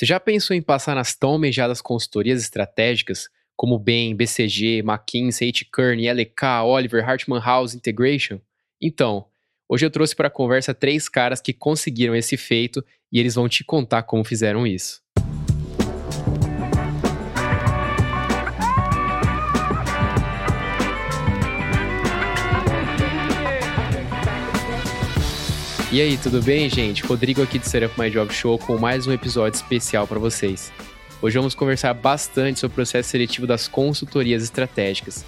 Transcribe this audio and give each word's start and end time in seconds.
Você 0.00 0.06
já 0.06 0.18
pensou 0.18 0.56
em 0.56 0.62
passar 0.62 0.94
nas 0.94 1.14
tão 1.14 1.32
almejadas 1.32 1.82
consultorias 1.82 2.40
estratégicas, 2.40 3.28
como 3.54 3.78
BEM, 3.78 4.16
BCG, 4.16 4.78
McKinsey, 4.78 5.52
H. 5.52 6.14
LK, 6.14 6.64
Oliver, 6.64 7.06
Hartman 7.06 7.38
House 7.38 7.74
Integration? 7.74 8.40
Então, 8.80 9.26
hoje 9.68 9.84
eu 9.84 9.90
trouxe 9.90 10.16
para 10.16 10.28
a 10.28 10.30
conversa 10.30 10.72
três 10.72 11.06
caras 11.06 11.38
que 11.38 11.52
conseguiram 11.52 12.16
esse 12.16 12.38
feito 12.38 12.82
e 13.12 13.20
eles 13.20 13.34
vão 13.34 13.46
te 13.46 13.62
contar 13.62 14.04
como 14.04 14.24
fizeram 14.24 14.66
isso. 14.66 15.02
E 25.92 26.00
aí, 26.00 26.16
tudo 26.16 26.40
bem, 26.40 26.70
gente? 26.70 27.02
Rodrigo 27.02 27.42
aqui 27.42 27.58
de 27.58 27.68
Setup 27.68 28.00
My 28.00 28.08
Job 28.08 28.32
Show 28.32 28.56
com 28.60 28.78
mais 28.78 29.08
um 29.08 29.12
episódio 29.12 29.56
especial 29.56 30.06
para 30.06 30.20
vocês. 30.20 30.72
Hoje 31.20 31.36
vamos 31.36 31.52
conversar 31.52 31.92
bastante 31.94 32.60
sobre 32.60 32.74
o 32.74 32.76
processo 32.76 33.08
seletivo 33.08 33.44
das 33.44 33.66
consultorias 33.66 34.44
estratégicas. 34.44 35.24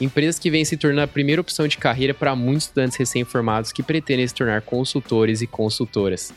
Empresas 0.00 0.38
que 0.38 0.50
vêm 0.50 0.64
se 0.64 0.78
tornando 0.78 1.02
a 1.02 1.06
primeira 1.06 1.42
opção 1.42 1.68
de 1.68 1.76
carreira 1.76 2.14
para 2.14 2.34
muitos 2.34 2.64
estudantes 2.64 2.96
recém-formados 2.96 3.72
que 3.72 3.82
pretendem 3.82 4.26
se 4.26 4.34
tornar 4.34 4.62
consultores 4.62 5.42
e 5.42 5.46
consultoras. 5.46 6.32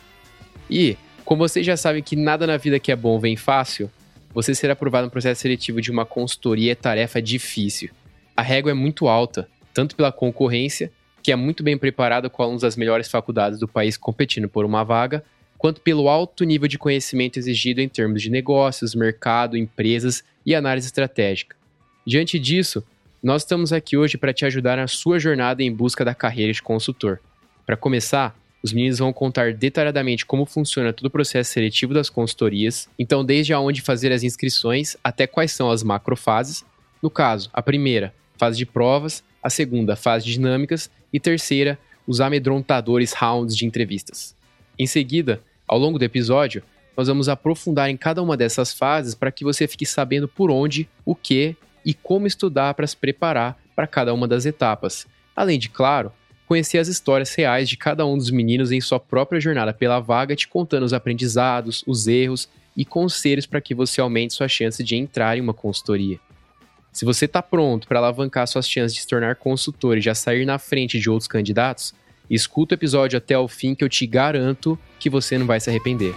E, 0.70 0.98
como 1.24 1.48
vocês 1.48 1.66
já 1.66 1.78
sabem 1.78 2.04
que 2.04 2.18
nada 2.18 2.46
na 2.46 2.58
vida 2.58 2.82
que 2.82 2.92
é 2.92 2.98
bom 2.98 3.18
vem 3.18 3.38
fácil, 3.38 3.90
você 4.34 4.54
ser 4.54 4.70
aprovado 4.70 5.06
no 5.06 5.12
processo 5.12 5.40
seletivo 5.40 5.80
de 5.80 5.90
uma 5.90 6.06
consultoria 6.06 6.74
é 6.74 6.76
tarefa 6.76 7.22
difícil. 7.22 7.92
A 8.36 8.42
régua 8.42 8.72
é 8.72 8.76
muito 8.76 9.08
alta, 9.08 9.48
tanto 9.74 9.96
pela 9.96 10.12
concorrência 10.12 10.92
que 11.22 11.32
é 11.32 11.36
muito 11.36 11.64
bem 11.64 11.78
preparado 11.78 12.30
com 12.30 12.44
alunos 12.44 12.62
das 12.62 12.76
melhores 12.76 13.10
faculdades 13.10 13.60
do 13.60 13.68
país 13.68 13.98
competindo 13.98 14.48
por 14.48 14.66
uma 14.66 14.84
vaga, 14.84 15.24
quanto 15.58 15.82
pelo 15.82 16.08
alto 16.08 16.44
nível 16.44 16.68
de 16.68 16.78
conhecimento 16.78 17.38
exigido 17.38 17.82
em 17.82 17.90
termos 17.90 18.22
de 18.22 18.30
negócios, 18.30 18.96
mercado, 18.96 19.58
empresas 19.58 20.24
e 20.46 20.56
análise 20.56 20.88
estratégica. 20.88 21.56
Diante 22.08 22.40
disso, 22.40 22.84
nós 23.22 23.42
estamos 23.42 23.74
aqui 23.74 23.98
hoje 23.98 24.18
para 24.18 24.34
te 24.34 24.46
ajudar 24.46 24.78
na 24.78 24.88
sua 24.88 25.20
jornada 25.20 25.62
em 25.62 25.74
busca 25.74 26.06
da 26.06 26.16
carreira 26.16 26.54
de 26.54 26.62
consultor. 26.62 27.20
Para 27.66 27.76
começar, 27.76 28.34
os 28.64 28.72
meninos 28.72 29.00
vão 29.00 29.12
contar 29.12 29.54
detalhadamente 29.54 30.26
como 30.26 30.46
funciona 30.46 30.94
todo 30.94 31.08
o 31.08 31.12
processo 31.12 31.52
seletivo 31.52 31.94
das 31.94 32.10
consultorias, 32.10 32.90
então 32.98 33.24
desde 33.24 33.54
aonde 33.54 33.82
fazer 33.82 34.12
as 34.12 34.24
inscrições 34.24 34.96
até 35.04 35.28
quais 35.28 35.52
são 35.52 35.70
as 35.70 35.84
macrofases. 35.84 36.66
No 37.02 37.10
caso, 37.10 37.50
a 37.54 37.62
primeira, 37.62 38.14
fase 38.38 38.58
de 38.58 38.66
provas, 38.66 39.24
a 39.44 39.50
segunda, 39.50 39.96
fase 39.96 40.26
de 40.26 40.34
dinâmicas 40.34 40.90
e 41.12 41.20
terceira, 41.20 41.78
os 42.08 42.22
amedrontadores 42.22 43.14
rounds 43.14 43.56
de 43.56 43.66
entrevistas. 43.66 44.36
Em 44.78 44.88
seguida, 44.88 45.42
ao 45.68 45.78
longo 45.78 46.00
do 46.00 46.06
episódio, 46.06 46.64
nós 46.98 47.08
vamos 47.08 47.30
aprofundar 47.30 47.90
em 47.90 47.96
cada 47.96 48.22
uma 48.22 48.36
dessas 48.36 48.74
fases 48.74 49.16
para 49.16 49.32
que 49.32 49.44
você 49.44 49.68
fique 49.68 49.86
sabendo 49.86 50.28
por 50.28 50.52
onde, 50.52 50.90
o 51.06 51.16
que 51.16 51.56
e 51.86 51.94
como 51.94 52.28
estudar 52.28 52.74
para 52.74 52.88
se 52.88 52.98
preparar 52.98 53.58
para 53.76 53.88
cada 53.88 54.14
uma 54.14 54.28
das 54.28 54.46
etapas. 54.46 55.08
Além 55.36 55.58
de, 55.58 55.70
claro, 55.70 56.12
conhecer 56.46 56.80
as 56.80 56.88
histórias 56.88 57.34
reais 57.36 57.70
de 57.70 57.78
cada 57.78 58.06
um 58.06 58.18
dos 58.18 58.32
meninos 58.32 58.72
em 58.72 58.82
sua 58.82 59.00
própria 59.00 59.40
jornada 59.40 59.72
pela 59.72 60.00
vaga, 60.00 60.36
te 60.36 60.48
contando 60.48 60.84
os 60.84 60.94
aprendizados, 60.94 61.84
os 61.88 62.08
erros 62.08 62.50
e 62.76 62.84
conselhos 62.84 63.46
para 63.46 63.62
que 63.62 63.76
você 63.76 64.02
aumente 64.02 64.34
sua 64.34 64.48
chance 64.48 64.84
de 64.84 64.96
entrar 64.96 65.38
em 65.38 65.42
uma 65.42 65.54
consultoria. 65.54 66.20
Se 67.00 67.06
você 67.06 67.24
está 67.24 67.42
pronto 67.42 67.88
para 67.88 67.98
alavancar 67.98 68.46
suas 68.46 68.70
chances 68.70 68.94
de 68.94 69.00
se 69.00 69.08
tornar 69.08 69.38
consultor 69.38 69.98
e 69.98 70.02
já 70.02 70.14
sair 70.14 70.46
na 70.46 70.60
frente 70.60 71.00
de 71.00 71.10
outros 71.10 71.30
candidatos, 71.30 71.94
escuta 72.30 72.74
o 72.74 72.78
episódio 72.78 73.18
até 73.18 73.40
o 73.40 73.48
fim 73.48 73.74
que 73.74 73.86
eu 73.86 73.88
te 73.88 74.06
garanto 74.06 74.78
que 75.00 75.10
você 75.10 75.38
não 75.38 75.48
vai 75.48 75.62
se 75.62 75.70
arrepender. 75.70 76.14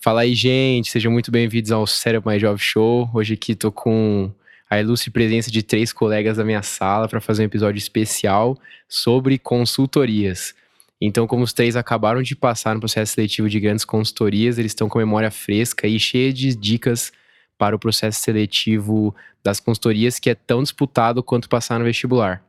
Fala 0.00 0.22
aí, 0.22 0.34
gente, 0.34 0.90
sejam 0.90 1.12
muito 1.12 1.30
bem-vindos 1.30 1.70
ao 1.70 1.86
Sério 1.86 2.20
My 2.26 2.36
Job 2.36 2.58
Show. 2.60 3.08
Hoje 3.14 3.34
aqui 3.34 3.54
tô 3.54 3.70
com 3.70 4.32
a 4.70 4.80
ilustre 4.80 5.10
presença 5.10 5.50
de 5.50 5.64
três 5.64 5.92
colegas 5.92 6.36
da 6.36 6.44
minha 6.44 6.62
sala 6.62 7.08
para 7.08 7.20
fazer 7.20 7.42
um 7.42 7.46
episódio 7.46 7.78
especial 7.78 8.56
sobre 8.88 9.36
consultorias. 9.36 10.54
Então, 11.00 11.26
como 11.26 11.42
os 11.42 11.52
três 11.52 11.74
acabaram 11.74 12.22
de 12.22 12.36
passar 12.36 12.74
no 12.74 12.80
processo 12.80 13.14
seletivo 13.14 13.48
de 13.48 13.58
grandes 13.58 13.84
consultorias, 13.84 14.58
eles 14.58 14.70
estão 14.70 14.88
com 14.88 14.98
memória 14.98 15.30
fresca 15.30 15.88
e 15.88 15.98
cheia 15.98 16.32
de 16.32 16.54
dicas 16.54 17.10
para 17.58 17.74
o 17.74 17.78
processo 17.78 18.20
seletivo 18.20 19.14
das 19.42 19.58
consultorias, 19.58 20.20
que 20.20 20.30
é 20.30 20.34
tão 20.34 20.62
disputado 20.62 21.22
quanto 21.22 21.48
passar 21.48 21.78
no 21.78 21.84
vestibular. 21.84 22.42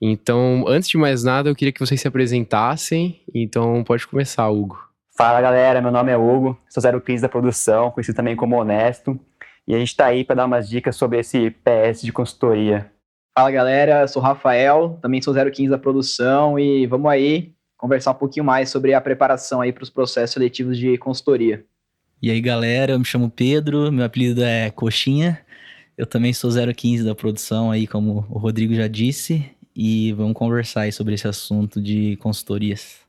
Então, 0.00 0.64
antes 0.66 0.88
de 0.88 0.98
mais 0.98 1.24
nada, 1.24 1.48
eu 1.48 1.54
queria 1.54 1.72
que 1.72 1.80
vocês 1.80 2.00
se 2.00 2.08
apresentassem. 2.08 3.20
Então, 3.34 3.82
pode 3.84 4.06
começar, 4.06 4.48
Hugo. 4.48 4.78
Fala, 5.16 5.40
galera. 5.40 5.80
Meu 5.80 5.90
nome 5.90 6.10
é 6.10 6.16
Hugo, 6.16 6.58
sou 6.68 6.82
015 7.00 7.22
da 7.22 7.28
produção, 7.28 7.90
conhecido 7.90 8.16
também 8.16 8.34
como 8.34 8.56
Honesto. 8.56 9.18
E 9.70 9.74
a 9.76 9.78
gente 9.78 9.90
está 9.90 10.06
aí 10.06 10.24
para 10.24 10.34
dar 10.34 10.46
umas 10.46 10.68
dicas 10.68 10.96
sobre 10.96 11.20
esse 11.20 11.50
PS 11.50 12.02
de 12.02 12.10
consultoria. 12.10 12.90
Fala 13.32 13.52
galera, 13.52 14.08
sou 14.08 14.20
Rafael, 14.20 14.98
também 15.00 15.22
sou 15.22 15.32
015 15.32 15.70
da 15.70 15.78
produção 15.78 16.58
e 16.58 16.88
vamos 16.88 17.08
aí 17.08 17.52
conversar 17.76 18.10
um 18.10 18.16
pouquinho 18.16 18.44
mais 18.44 18.68
sobre 18.68 18.94
a 18.94 19.00
preparação 19.00 19.60
aí 19.60 19.72
para 19.72 19.84
os 19.84 19.88
processos 19.88 20.34
seletivos 20.34 20.76
de 20.76 20.98
consultoria. 20.98 21.64
E 22.20 22.32
aí 22.32 22.40
galera, 22.40 22.94
eu 22.94 22.98
me 22.98 23.04
chamo 23.04 23.30
Pedro, 23.30 23.92
meu 23.92 24.04
apelido 24.04 24.42
é 24.42 24.72
Coxinha, 24.72 25.40
eu 25.96 26.04
também 26.04 26.32
sou 26.32 26.50
015 26.50 27.04
da 27.04 27.14
produção 27.14 27.70
aí, 27.70 27.86
como 27.86 28.26
o 28.28 28.38
Rodrigo 28.40 28.74
já 28.74 28.88
disse, 28.88 29.48
e 29.72 30.12
vamos 30.14 30.34
conversar 30.34 30.80
aí 30.80 30.92
sobre 30.92 31.14
esse 31.14 31.28
assunto 31.28 31.80
de 31.80 32.16
consultorias. 32.16 33.08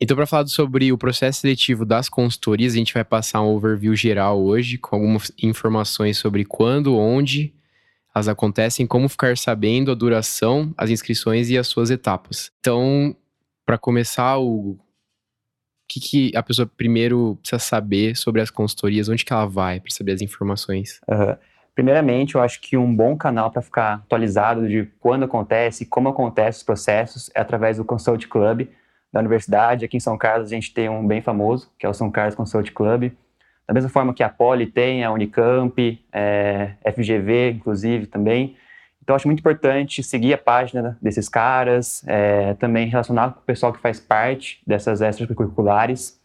Então, 0.00 0.14
para 0.14 0.26
falar 0.26 0.46
sobre 0.46 0.92
o 0.92 0.98
processo 0.98 1.40
seletivo 1.40 1.86
das 1.86 2.08
consultorias, 2.08 2.74
a 2.74 2.76
gente 2.76 2.92
vai 2.92 3.04
passar 3.04 3.40
um 3.42 3.54
overview 3.54 3.94
geral 3.96 4.42
hoje, 4.42 4.76
com 4.76 4.96
algumas 4.96 5.32
informações 5.42 6.18
sobre 6.18 6.44
quando, 6.44 6.96
onde 6.96 7.54
elas 8.14 8.28
acontecem, 8.28 8.86
como 8.86 9.08
ficar 9.08 9.36
sabendo 9.38 9.90
a 9.90 9.94
duração, 9.94 10.74
as 10.76 10.90
inscrições 10.90 11.48
e 11.48 11.56
as 11.56 11.66
suas 11.66 11.90
etapas. 11.90 12.50
Então, 12.60 13.16
para 13.64 13.78
começar, 13.78 14.38
o 14.38 14.78
que, 15.88 16.00
que, 16.00 16.36
a 16.36 16.42
pessoa 16.42 16.66
primeiro 16.66 17.38
precisa 17.40 17.58
saber 17.58 18.16
sobre 18.16 18.42
as 18.42 18.50
consultorias, 18.50 19.08
onde 19.08 19.24
que 19.24 19.32
ela 19.32 19.46
vai 19.46 19.80
para 19.80 19.90
saber 19.90 20.12
as 20.12 20.20
informações? 20.20 21.00
Uhum. 21.08 21.36
Primeiramente, 21.74 22.34
eu 22.34 22.42
acho 22.42 22.60
que 22.60 22.76
um 22.76 22.94
bom 22.94 23.16
canal 23.16 23.50
para 23.50 23.60
ficar 23.60 23.94
atualizado 23.94 24.68
de 24.68 24.90
quando 24.98 25.24
acontece, 25.24 25.84
como 25.84 26.08
acontece 26.08 26.58
os 26.58 26.64
processos, 26.64 27.30
é 27.34 27.40
através 27.40 27.76
do 27.76 27.84
Consult 27.84 28.26
Club, 28.28 28.66
da 29.16 29.20
universidade. 29.20 29.84
Aqui 29.84 29.96
em 29.96 30.00
São 30.00 30.16
Carlos 30.18 30.48
a 30.48 30.54
gente 30.54 30.72
tem 30.72 30.88
um 30.88 31.06
bem 31.06 31.22
famoso, 31.22 31.70
que 31.78 31.86
é 31.86 31.88
o 31.88 31.94
São 31.94 32.10
Carlos 32.10 32.34
Consult 32.34 32.70
Club. 32.72 33.10
Da 33.66 33.74
mesma 33.74 33.88
forma 33.88 34.14
que 34.14 34.22
a 34.22 34.28
Poli 34.28 34.66
tem, 34.66 35.02
a 35.02 35.10
Unicamp, 35.10 36.00
é, 36.12 36.72
FGV, 36.84 37.52
inclusive, 37.52 38.06
também. 38.06 38.56
Então, 39.02 39.16
acho 39.16 39.26
muito 39.26 39.40
importante 39.40 40.02
seguir 40.02 40.34
a 40.34 40.38
página 40.38 40.98
desses 41.00 41.28
caras, 41.28 42.04
é, 42.06 42.54
também 42.54 42.88
relacionar 42.88 43.32
com 43.32 43.40
o 43.40 43.42
pessoal 43.42 43.72
que 43.72 43.80
faz 43.80 43.98
parte 43.98 44.60
dessas 44.66 45.00
extracurriculares. 45.00 46.20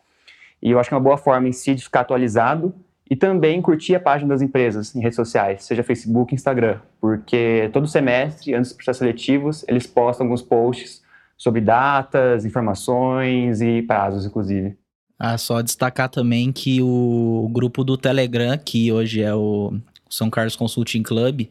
E 0.61 0.71
eu 0.71 0.79
acho 0.79 0.89
que 0.89 0.93
é 0.93 0.97
uma 0.97 1.03
boa 1.03 1.17
forma 1.17 1.47
em 1.47 1.51
si 1.51 1.73
de 1.73 1.83
ficar 1.83 2.01
atualizado 2.01 2.75
e 3.09 3.15
também 3.15 3.61
curtir 3.61 3.95
a 3.95 3.99
página 3.99 4.29
das 4.29 4.41
empresas 4.41 4.95
em 4.95 5.01
redes 5.01 5.15
sociais, 5.15 5.63
seja 5.63 5.83
Facebook, 5.83 6.33
Instagram, 6.33 6.79
porque 6.99 7.69
todo 7.73 7.87
semestre, 7.87 8.53
antes 8.53 8.69
dos 8.69 8.77
processos 8.77 8.99
seletivos, 8.99 9.65
eles 9.67 9.87
postam 9.87 10.25
alguns 10.25 10.41
posts 10.41 11.00
sobre 11.41 11.59
datas, 11.59 12.45
informações 12.45 13.61
e 13.61 13.81
prazos, 13.81 14.27
inclusive. 14.27 14.77
Ah, 15.17 15.39
só 15.39 15.59
destacar 15.63 16.07
também 16.07 16.51
que 16.51 16.83
o 16.83 17.49
grupo 17.51 17.83
do 17.83 17.97
Telegram, 17.97 18.55
que 18.59 18.91
hoje 18.91 19.23
é 19.23 19.33
o 19.33 19.73
São 20.07 20.29
Carlos 20.29 20.55
Consulting 20.55 21.01
Club, 21.01 21.47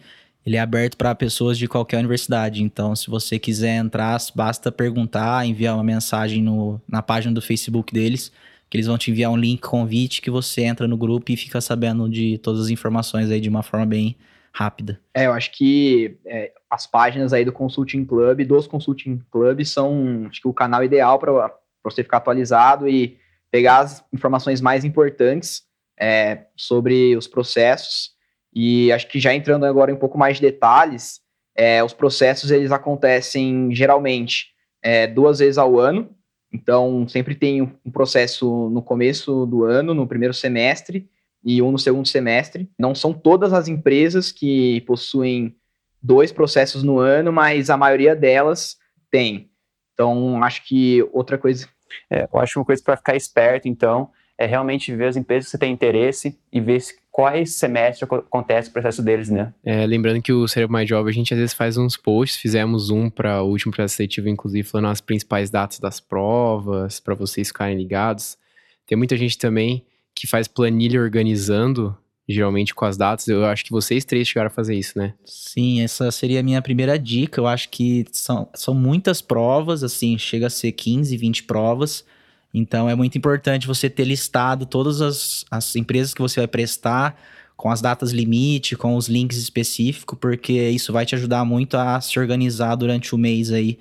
ele 0.46 0.56
é 0.56 0.60
aberto 0.60 0.96
para 0.96 1.12
pessoas 1.12 1.58
de 1.58 1.66
qualquer 1.66 1.98
universidade. 1.98 2.62
Então, 2.62 2.94
se 2.94 3.10
você 3.10 3.36
quiser 3.36 3.78
entrar, 3.78 4.16
basta 4.32 4.70
perguntar, 4.70 5.44
enviar 5.44 5.74
uma 5.74 5.82
mensagem 5.82 6.40
no, 6.40 6.80
na 6.86 7.02
página 7.02 7.34
do 7.34 7.42
Facebook 7.42 7.92
deles, 7.92 8.30
que 8.70 8.76
eles 8.76 8.86
vão 8.86 8.96
te 8.96 9.10
enviar 9.10 9.32
um 9.32 9.36
link 9.36 9.60
convite 9.60 10.22
que 10.22 10.30
você 10.30 10.62
entra 10.62 10.86
no 10.86 10.96
grupo 10.96 11.32
e 11.32 11.36
fica 11.36 11.60
sabendo 11.60 12.08
de 12.08 12.38
todas 12.38 12.60
as 12.60 12.68
informações 12.68 13.28
aí 13.28 13.40
de 13.40 13.48
uma 13.48 13.64
forma 13.64 13.86
bem 13.86 14.14
rápida. 14.52 15.00
É, 15.14 15.26
eu 15.26 15.32
acho 15.32 15.50
que 15.50 16.16
é, 16.24 16.52
as 16.70 16.86
páginas 16.86 17.32
aí 17.32 17.44
do 17.44 17.52
Consulting 17.52 18.04
Club, 18.04 18.44
dos 18.44 18.66
Consulting 18.66 19.20
Club, 19.30 19.64
são 19.64 20.26
acho 20.28 20.40
que 20.40 20.48
o 20.48 20.54
canal 20.54 20.84
ideal 20.84 21.18
para 21.18 21.52
você 21.82 22.02
ficar 22.02 22.18
atualizado 22.18 22.88
e 22.88 23.18
pegar 23.50 23.80
as 23.80 24.04
informações 24.12 24.60
mais 24.60 24.84
importantes 24.84 25.64
é, 25.98 26.46
sobre 26.56 27.16
os 27.16 27.26
processos. 27.26 28.10
E 28.54 28.92
acho 28.92 29.08
que 29.08 29.18
já 29.18 29.34
entrando 29.34 29.66
agora 29.66 29.90
em 29.90 29.94
um 29.94 29.98
pouco 29.98 30.16
mais 30.16 30.36
de 30.36 30.42
detalhes, 30.42 31.20
é, 31.56 31.82
os 31.82 31.92
processos 31.92 32.50
eles 32.50 32.70
acontecem 32.70 33.74
geralmente 33.74 34.48
é, 34.82 35.06
duas 35.06 35.40
vezes 35.40 35.58
ao 35.58 35.78
ano. 35.78 36.10
Então, 36.52 37.06
sempre 37.06 37.34
tem 37.34 37.62
um 37.62 37.90
processo 37.92 38.68
no 38.70 38.82
começo 38.82 39.46
do 39.46 39.64
ano, 39.64 39.94
no 39.94 40.06
primeiro 40.06 40.34
semestre, 40.34 41.08
e 41.44 41.62
um 41.62 41.70
no 41.70 41.78
segundo 41.78 42.06
semestre. 42.06 42.68
Não 42.78 42.94
são 42.94 43.12
todas 43.12 43.52
as 43.52 43.68
empresas 43.68 44.32
que 44.32 44.80
possuem 44.82 45.56
dois 46.02 46.32
processos 46.32 46.82
no 46.82 46.98
ano, 46.98 47.32
mas 47.32 47.70
a 47.70 47.76
maioria 47.76 48.14
delas 48.16 48.78
tem. 49.10 49.50
Então, 49.92 50.42
acho 50.42 50.66
que 50.66 51.02
outra 51.12 51.36
coisa. 51.36 51.68
É, 52.08 52.28
eu 52.32 52.40
acho 52.40 52.58
uma 52.58 52.64
coisa 52.64 52.82
para 52.82 52.96
ficar 52.96 53.16
esperto, 53.16 53.68
então, 53.68 54.10
é 54.38 54.46
realmente 54.46 54.94
ver 54.94 55.08
as 55.08 55.16
empresas 55.16 55.46
que 55.46 55.50
você 55.50 55.58
tem 55.58 55.72
interesse 55.72 56.38
e 56.52 56.60
ver 56.60 56.80
se, 56.80 56.94
quais 57.10 57.56
semestres 57.56 58.08
acontece 58.10 58.70
o 58.70 58.72
processo 58.72 59.02
deles, 59.02 59.28
né? 59.28 59.52
É, 59.64 59.84
lembrando 59.84 60.22
que 60.22 60.32
o 60.32 60.48
Cerebro 60.48 60.72
Mais 60.72 60.88
Jovem, 60.88 61.10
a 61.10 61.14
gente 61.14 61.34
às 61.34 61.38
vezes 61.38 61.54
faz 61.54 61.76
uns 61.76 61.96
posts, 61.96 62.40
fizemos 62.40 62.88
um 62.88 63.10
para 63.10 63.42
o 63.42 63.48
último 63.48 63.72
processo 63.72 63.96
seletivo, 63.96 64.28
inclusive, 64.28 64.66
falando 64.66 64.90
as 64.90 65.00
principais 65.00 65.50
datas 65.50 65.78
das 65.78 66.00
provas, 66.00 67.00
para 67.00 67.14
vocês 67.14 67.48
ficarem 67.48 67.76
ligados. 67.76 68.38
Tem 68.86 68.96
muita 68.96 69.16
gente 69.16 69.36
também 69.36 69.84
que 70.14 70.26
faz 70.26 70.48
planilha 70.48 71.00
organizando, 71.00 71.96
geralmente 72.28 72.74
com 72.74 72.84
as 72.84 72.96
datas. 72.96 73.26
Eu 73.28 73.44
acho 73.44 73.64
que 73.64 73.70
vocês 73.70 74.04
três 74.04 74.28
chegaram 74.28 74.48
a 74.48 74.50
fazer 74.50 74.74
isso, 74.74 74.98
né? 74.98 75.14
Sim, 75.24 75.82
essa 75.82 76.10
seria 76.10 76.40
a 76.40 76.42
minha 76.42 76.62
primeira 76.62 76.98
dica. 76.98 77.40
Eu 77.40 77.46
acho 77.46 77.68
que 77.68 78.04
são, 78.12 78.48
são 78.54 78.74
muitas 78.74 79.20
provas, 79.20 79.82
assim, 79.82 80.16
chega 80.18 80.46
a 80.46 80.50
ser 80.50 80.72
15, 80.72 81.16
20 81.16 81.42
provas. 81.44 82.04
Então 82.52 82.88
é 82.88 82.94
muito 82.94 83.16
importante 83.16 83.66
você 83.66 83.88
ter 83.88 84.04
listado 84.04 84.66
todas 84.66 85.00
as, 85.00 85.44
as 85.50 85.76
empresas 85.76 86.12
que 86.12 86.20
você 86.20 86.40
vai 86.40 86.48
prestar, 86.48 87.20
com 87.56 87.70
as 87.70 87.80
datas 87.80 88.10
limite, 88.10 88.74
com 88.74 88.96
os 88.96 89.06
links 89.06 89.36
específicos, 89.36 90.18
porque 90.18 90.70
isso 90.70 90.92
vai 90.92 91.04
te 91.04 91.14
ajudar 91.14 91.44
muito 91.44 91.76
a 91.76 92.00
se 92.00 92.18
organizar 92.18 92.74
durante 92.74 93.14
o 93.14 93.18
mês 93.18 93.52
aí 93.52 93.78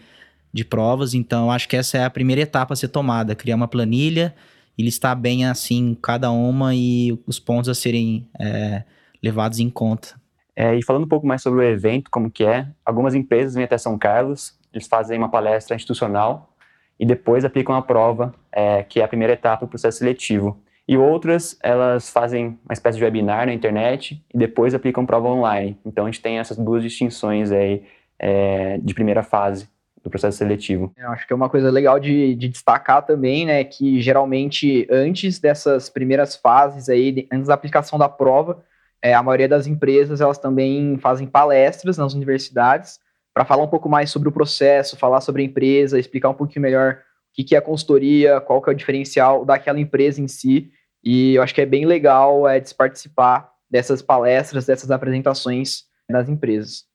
de 0.53 0.65
provas. 0.65 1.13
Então, 1.13 1.49
acho 1.49 1.67
que 1.67 1.77
essa 1.77 1.97
é 1.97 2.03
a 2.03 2.09
primeira 2.09 2.41
etapa 2.41 2.73
a 2.73 2.77
ser 2.77 2.89
tomada, 2.89 3.35
criar 3.35 3.55
uma 3.55 3.67
planilha 3.67 4.35
e 4.79 4.81
listar 4.81 5.13
bem 5.13 5.45
assim 5.45 5.93
cada 6.01 6.31
uma 6.31 6.73
e 6.73 7.19
os 7.27 7.37
pontos 7.37 7.67
a 7.67 7.75
serem 7.75 8.29
é, 8.39 8.83
levados 9.21 9.59
em 9.59 9.69
conta. 9.69 10.15
É, 10.55 10.73
e 10.73 10.81
falando 10.81 11.03
um 11.03 11.07
pouco 11.07 11.27
mais 11.27 11.41
sobre 11.41 11.59
o 11.59 11.63
evento, 11.63 12.09
como 12.09 12.31
que 12.31 12.45
é, 12.45 12.65
algumas 12.85 13.13
empresas 13.13 13.55
vêm 13.55 13.65
até 13.65 13.77
São 13.77 13.97
Carlos, 13.97 14.57
eles 14.73 14.87
fazem 14.87 15.17
uma 15.17 15.27
palestra 15.27 15.75
institucional 15.75 16.55
e 16.97 17.05
depois 17.05 17.43
aplicam 17.43 17.75
a 17.75 17.81
prova, 17.81 18.33
é, 18.53 18.81
que 18.83 19.01
é 19.01 19.03
a 19.03 19.07
primeira 19.07 19.33
etapa 19.33 19.65
do 19.65 19.69
processo 19.69 19.97
seletivo. 19.97 20.63
E 20.87 20.97
outras, 20.97 21.59
elas 21.61 22.09
fazem 22.09 22.57
uma 22.63 22.71
espécie 22.71 22.97
de 22.97 23.03
webinar 23.03 23.47
na 23.47 23.53
internet 23.53 24.23
e 24.33 24.37
depois 24.37 24.73
aplicam 24.73 25.05
prova 25.05 25.27
online. 25.27 25.77
Então, 25.85 26.05
a 26.05 26.07
gente 26.07 26.21
tem 26.21 26.39
essas 26.39 26.57
duas 26.57 26.81
distinções 26.81 27.51
aí 27.51 27.83
é, 28.17 28.77
de 28.77 28.93
primeira 28.93 29.23
fase 29.23 29.67
do 30.03 30.09
processo 30.09 30.37
seletivo. 30.37 30.93
Eu 30.97 31.09
acho 31.09 31.27
que 31.27 31.33
é 31.33 31.35
uma 31.35 31.49
coisa 31.49 31.69
legal 31.69 31.99
de, 31.99 32.35
de, 32.35 32.47
destacar 32.47 33.05
também, 33.05 33.45
né, 33.45 33.63
que 33.63 34.01
geralmente 34.01 34.87
antes 34.89 35.39
dessas 35.39 35.89
primeiras 35.89 36.35
fases 36.35 36.89
aí, 36.89 37.27
antes 37.31 37.47
da 37.47 37.53
aplicação 37.53 37.99
da 37.99 38.07
prova, 38.07 38.63
é, 39.01 39.13
a 39.13 39.23
maioria 39.23 39.47
das 39.47 39.67
empresas 39.67 40.21
elas 40.21 40.37
também 40.37 40.97
fazem 40.97 41.27
palestras 41.27 41.97
nas 41.97 42.13
universidades 42.13 42.99
para 43.33 43.45
falar 43.45 43.63
um 43.63 43.67
pouco 43.67 43.87
mais 43.87 44.09
sobre 44.09 44.27
o 44.27 44.31
processo, 44.31 44.97
falar 44.97 45.21
sobre 45.21 45.41
a 45.41 45.45
empresa, 45.45 45.99
explicar 45.99 46.29
um 46.29 46.33
pouquinho 46.33 46.61
melhor 46.61 46.99
o 47.37 47.45
que, 47.45 47.55
é 47.55 47.57
a 47.57 47.61
consultoria, 47.61 48.41
qual 48.41 48.61
que 48.61 48.69
é 48.69 48.73
o 48.73 48.75
diferencial 48.75 49.45
daquela 49.45 49.79
empresa 49.79 50.21
em 50.21 50.27
si. 50.27 50.71
E 51.03 51.35
eu 51.35 51.41
acho 51.41 51.55
que 51.55 51.61
é 51.61 51.65
bem 51.65 51.85
legal 51.85 52.47
é, 52.47 52.61
participar 52.77 53.49
dessas 53.69 54.01
palestras, 54.01 54.65
dessas 54.65 54.91
apresentações 54.91 55.83
das 56.09 56.27
empresas. 56.27 56.88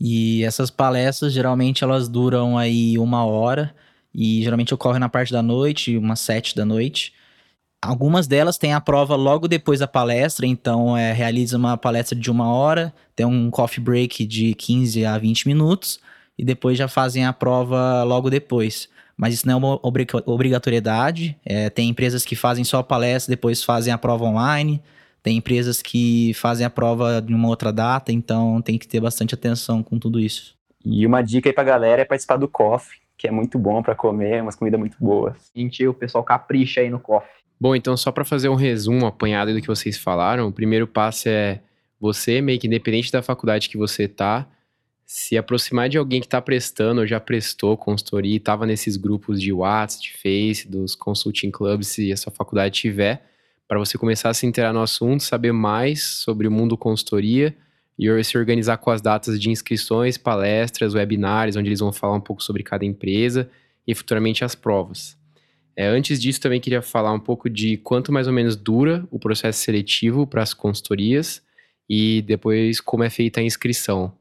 E 0.00 0.44
essas 0.44 0.70
palestras, 0.70 1.32
geralmente, 1.32 1.82
elas 1.82 2.08
duram 2.08 2.56
aí 2.56 2.98
uma 2.98 3.24
hora 3.24 3.74
e 4.14 4.42
geralmente 4.42 4.74
ocorre 4.74 4.98
na 4.98 5.08
parte 5.08 5.32
da 5.32 5.42
noite, 5.42 5.96
umas 5.96 6.20
sete 6.20 6.54
da 6.54 6.64
noite. 6.64 7.12
Algumas 7.80 8.26
delas 8.26 8.58
têm 8.58 8.72
a 8.72 8.80
prova 8.80 9.14
logo 9.14 9.46
depois 9.46 9.80
da 9.80 9.86
palestra, 9.86 10.46
então 10.46 10.96
é, 10.96 11.12
realiza 11.12 11.56
uma 11.56 11.76
palestra 11.76 12.18
de 12.18 12.30
uma 12.30 12.52
hora, 12.52 12.92
tem 13.14 13.24
um 13.24 13.50
coffee 13.50 13.82
break 13.82 14.26
de 14.26 14.54
15 14.54 15.04
a 15.04 15.16
20 15.16 15.46
minutos 15.46 16.00
e 16.36 16.44
depois 16.44 16.76
já 16.76 16.88
fazem 16.88 17.24
a 17.24 17.32
prova 17.32 18.02
logo 18.02 18.30
depois. 18.30 18.88
Mas 19.16 19.34
isso 19.34 19.46
não 19.46 19.54
é 19.54 19.56
uma 19.56 19.80
obrigatoriedade. 20.26 21.36
É, 21.44 21.68
tem 21.70 21.88
empresas 21.88 22.24
que 22.24 22.36
fazem 22.36 22.62
só 22.62 22.82
palestra, 22.82 23.32
depois 23.32 23.64
fazem 23.64 23.92
a 23.92 23.98
prova 23.98 24.24
online. 24.24 24.80
Tem 25.22 25.36
empresas 25.36 25.82
que 25.82 26.32
fazem 26.34 26.66
a 26.66 26.70
prova 26.70 27.24
em 27.26 27.34
uma 27.34 27.48
outra 27.48 27.72
data, 27.72 28.12
então 28.12 28.62
tem 28.62 28.78
que 28.78 28.86
ter 28.86 29.00
bastante 29.00 29.34
atenção 29.34 29.82
com 29.82 29.98
tudo 29.98 30.20
isso. 30.20 30.56
E 30.84 31.06
uma 31.06 31.22
dica 31.22 31.48
aí 31.48 31.52
pra 31.52 31.64
galera 31.64 32.02
é 32.02 32.04
participar 32.04 32.36
do 32.36 32.48
coffee, 32.48 32.98
que 33.16 33.26
é 33.26 33.30
muito 33.30 33.58
bom 33.58 33.82
para 33.82 33.94
comer, 33.94 34.42
umas 34.42 34.54
comidas 34.54 34.78
muito 34.78 34.96
boas. 35.00 35.50
Gente, 35.54 35.86
o 35.86 35.92
pessoal 35.92 36.22
capricha 36.22 36.80
aí 36.80 36.88
no 36.88 37.00
coffee. 37.00 37.28
Bom, 37.60 37.74
então 37.74 37.96
só 37.96 38.12
para 38.12 38.24
fazer 38.24 38.48
um 38.48 38.54
resumo 38.54 39.06
apanhado 39.06 39.52
do 39.52 39.60
que 39.60 39.66
vocês 39.66 39.98
falaram, 39.98 40.46
o 40.46 40.52
primeiro 40.52 40.86
passo 40.86 41.28
é 41.28 41.60
você, 42.00 42.40
meio 42.40 42.60
que 42.60 42.68
independente 42.68 43.10
da 43.10 43.20
faculdade 43.20 43.68
que 43.68 43.76
você 43.76 44.06
tá, 44.06 44.46
se 45.04 45.36
aproximar 45.36 45.88
de 45.88 45.98
alguém 45.98 46.20
que 46.20 46.26
está 46.26 46.40
prestando 46.40 47.00
ou 47.00 47.06
já 47.06 47.18
prestou 47.18 47.76
consultoria 47.76 48.34
e 48.34 48.36
estava 48.36 48.66
nesses 48.66 48.96
grupos 48.96 49.40
de 49.40 49.52
WhatsApp, 49.52 50.02
de 50.02 50.12
Face, 50.12 50.68
dos 50.68 50.94
consulting 50.94 51.50
clubs, 51.50 51.88
se 51.88 52.12
a 52.12 52.16
sua 52.16 52.30
faculdade 52.30 52.78
tiver, 52.78 53.26
para 53.68 53.78
você 53.78 53.98
começar 53.98 54.30
a 54.30 54.34
se 54.34 54.46
inteirar 54.46 54.72
no 54.72 54.80
assunto, 54.80 55.22
saber 55.22 55.52
mais 55.52 56.02
sobre 56.02 56.48
o 56.48 56.50
mundo 56.50 56.76
consultoria 56.76 57.54
e 57.98 58.24
se 58.24 58.38
organizar 58.38 58.78
com 58.78 58.90
as 58.90 59.02
datas 59.02 59.38
de 59.38 59.50
inscrições, 59.50 60.16
palestras, 60.16 60.94
webinários, 60.94 61.54
onde 61.54 61.68
eles 61.68 61.80
vão 61.80 61.92
falar 61.92 62.14
um 62.14 62.20
pouco 62.20 62.42
sobre 62.42 62.62
cada 62.62 62.84
empresa 62.84 63.50
e 63.86 63.94
futuramente 63.94 64.44
as 64.44 64.54
provas. 64.54 65.18
É, 65.76 65.86
antes 65.86 66.20
disso, 66.20 66.40
também 66.40 66.60
queria 66.60 66.80
falar 66.80 67.12
um 67.12 67.20
pouco 67.20 67.50
de 67.50 67.76
quanto 67.76 68.10
mais 68.10 68.26
ou 68.26 68.32
menos 68.32 68.56
dura 68.56 69.06
o 69.10 69.18
processo 69.18 69.60
seletivo 69.60 70.26
para 70.26 70.42
as 70.42 70.54
consultorias 70.54 71.42
e 71.88 72.22
depois 72.22 72.80
como 72.80 73.04
é 73.04 73.10
feita 73.10 73.40
a 73.40 73.42
inscrição. 73.42 74.12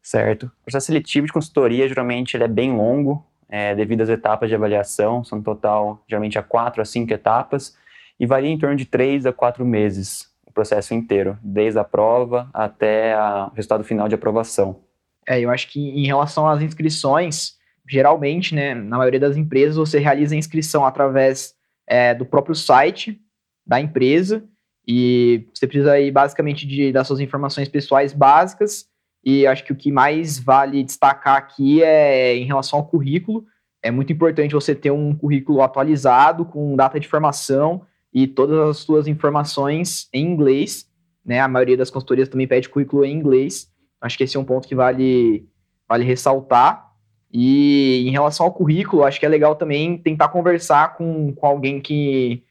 Certo. 0.00 0.46
O 0.46 0.64
processo 0.64 0.86
seletivo 0.86 1.26
de 1.26 1.32
consultoria, 1.32 1.88
geralmente, 1.88 2.36
ele 2.36 2.44
é 2.44 2.48
bem 2.48 2.74
longo, 2.74 3.24
é, 3.48 3.74
devido 3.74 4.00
às 4.00 4.08
etapas 4.08 4.48
de 4.48 4.54
avaliação, 4.54 5.22
são 5.22 5.38
no 5.38 5.44
total, 5.44 6.02
geralmente, 6.08 6.38
a 6.38 6.42
quatro 6.42 6.80
a 6.80 6.84
cinco 6.84 7.12
etapas, 7.12 7.76
e 8.18 8.26
varia 8.26 8.50
em 8.50 8.58
torno 8.58 8.76
de 8.76 8.84
três 8.84 9.26
a 9.26 9.32
quatro 9.32 9.64
meses 9.64 10.30
o 10.46 10.52
processo 10.52 10.92
inteiro, 10.92 11.38
desde 11.42 11.78
a 11.78 11.84
prova 11.84 12.48
até 12.52 13.16
o 13.16 13.54
resultado 13.54 13.82
final 13.82 14.06
de 14.06 14.14
aprovação. 14.14 14.80
É, 15.26 15.40
eu 15.40 15.50
acho 15.50 15.68
que 15.68 15.80
em 15.80 16.06
relação 16.06 16.46
às 16.46 16.60
inscrições, 16.60 17.54
geralmente, 17.88 18.54
né, 18.54 18.74
na 18.74 18.98
maioria 18.98 19.20
das 19.20 19.36
empresas, 19.36 19.76
você 19.76 19.98
realiza 19.98 20.34
a 20.34 20.38
inscrição 20.38 20.84
através 20.84 21.54
é, 21.86 22.14
do 22.14 22.26
próprio 22.26 22.54
site 22.54 23.18
da 23.66 23.80
empresa 23.80 24.44
e 24.86 25.48
você 25.54 25.66
precisa 25.66 25.92
aí 25.92 26.10
basicamente 26.10 26.66
de, 26.66 26.92
das 26.92 27.06
suas 27.06 27.20
informações 27.20 27.68
pessoais 27.68 28.12
básicas 28.12 28.86
e 29.24 29.46
acho 29.46 29.64
que 29.64 29.72
o 29.72 29.76
que 29.76 29.92
mais 29.92 30.38
vale 30.38 30.82
destacar 30.82 31.36
aqui 31.36 31.82
é 31.82 32.36
em 32.36 32.44
relação 32.44 32.80
ao 32.80 32.86
currículo. 32.86 33.46
É 33.80 33.90
muito 33.90 34.12
importante 34.12 34.54
você 34.54 34.74
ter 34.74 34.90
um 34.90 35.14
currículo 35.14 35.62
atualizado, 35.62 36.44
com 36.44 36.76
data 36.76 36.98
de 36.98 37.08
formação 37.08 37.86
e 38.12 38.26
todas 38.26 38.58
as 38.68 38.78
suas 38.78 39.06
informações 39.06 40.08
em 40.12 40.24
inglês. 40.24 40.88
Né? 41.24 41.40
A 41.40 41.48
maioria 41.48 41.76
das 41.76 41.90
consultorias 41.90 42.28
também 42.28 42.46
pede 42.46 42.68
currículo 42.68 43.04
em 43.04 43.14
inglês. 43.14 43.70
Acho 44.00 44.18
que 44.18 44.24
esse 44.24 44.36
é 44.36 44.40
um 44.40 44.44
ponto 44.44 44.68
que 44.68 44.74
vale, 44.74 45.46
vale 45.88 46.04
ressaltar. 46.04 46.90
E 47.32 48.04
em 48.06 48.10
relação 48.10 48.44
ao 48.44 48.52
currículo, 48.52 49.04
acho 49.04 49.18
que 49.18 49.24
é 49.24 49.28
legal 49.28 49.54
também 49.54 49.96
tentar 49.96 50.28
conversar 50.28 50.96
com, 50.96 51.32
com 51.32 51.46
alguém 51.46 51.80
que, 51.80 52.42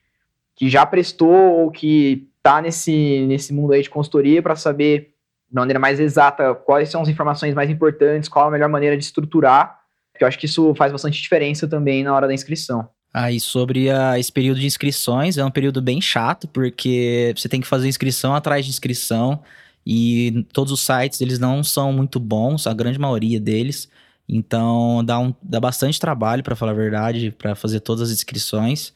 que 0.56 0.70
já 0.70 0.86
prestou 0.86 1.30
ou 1.30 1.70
que 1.70 2.28
está 2.38 2.60
nesse, 2.62 3.26
nesse 3.28 3.54
mundo 3.54 3.74
aí 3.74 3.84
de 3.84 3.90
consultoria 3.90 4.42
para 4.42 4.56
saber 4.56 5.14
de 5.48 5.56
maneira 5.56 5.80
mais 5.80 6.00
exata 6.00 6.56
quais 6.56 6.90
são 6.90 7.02
as 7.02 7.10
informações 7.10 7.54
mais 7.54 7.70
importantes, 7.70 8.28
qual 8.28 8.48
a 8.48 8.52
melhor 8.52 8.70
maneira 8.70 8.98
de 8.98 9.04
estruturar, 9.04 9.80
porque 10.12 10.24
eu 10.24 10.28
acho 10.28 10.40
que 10.40 10.46
isso 10.46 10.74
faz 10.76 10.92
bastante 10.92 11.22
diferença 11.22 11.68
também 11.68 12.04
na 12.04 12.16
hora 12.16 12.26
da 12.26 12.34
inscrição. 12.34 12.90
Aí 13.14 13.40
sobre 13.40 13.90
a, 13.90 14.18
esse 14.18 14.32
período 14.32 14.60
de 14.60 14.66
inscrições, 14.66 15.38
é 15.38 15.46
um 15.46 15.52
período 15.52 15.82
bem 15.82 16.00
chato, 16.02 16.48
porque 16.48 17.34
você 17.36 17.50
tem 17.50 17.60
que 17.62 17.68
fazer 17.68 17.88
inscrição 17.88 18.34
atrás 18.34 18.66
de 18.66 18.72
inscrição, 18.72 19.42
e 19.86 20.46
todos 20.54 20.72
os 20.72 20.82
sites 20.82 21.22
eles 21.22 21.40
não 21.40 21.64
são 21.64 21.92
muito 21.92 22.20
bons, 22.20 22.68
a 22.68 22.74
grande 22.74 23.00
maioria 23.00 23.40
deles. 23.40 23.90
Então 24.30 25.04
dá, 25.04 25.20
um, 25.20 25.34
dá 25.42 25.60
bastante 25.60 26.00
trabalho, 26.00 26.44
para 26.44 26.56
falar 26.56 26.72
a 26.72 26.76
verdade, 26.76 27.32
para 27.38 27.56
fazer 27.56 27.82
todas 27.82 28.10
as 28.10 28.12
inscrições. 28.18 28.94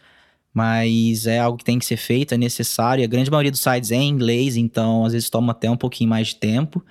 Mas 0.54 1.28
é 1.28 1.40
algo 1.40 1.58
que 1.58 1.66
tem 1.66 1.78
que 1.78 1.86
ser 1.86 1.98
feito, 1.98 2.34
é 2.34 2.38
necessário. 2.38 3.04
A 3.04 3.08
grande 3.08 3.30
maioria 3.30 3.52
dos 3.52 3.60
sites 3.60 3.92
é 3.92 3.96
em 3.96 4.10
inglês, 4.10 4.56
então 4.56 5.04
às 5.06 5.12
vezes 5.14 5.30
toma 5.30 5.52
até 5.52 5.70
um 5.70 5.76
pouquinho 5.78 6.10
mais 6.10 6.30
de 6.30 6.38
tempo. 6.38 6.84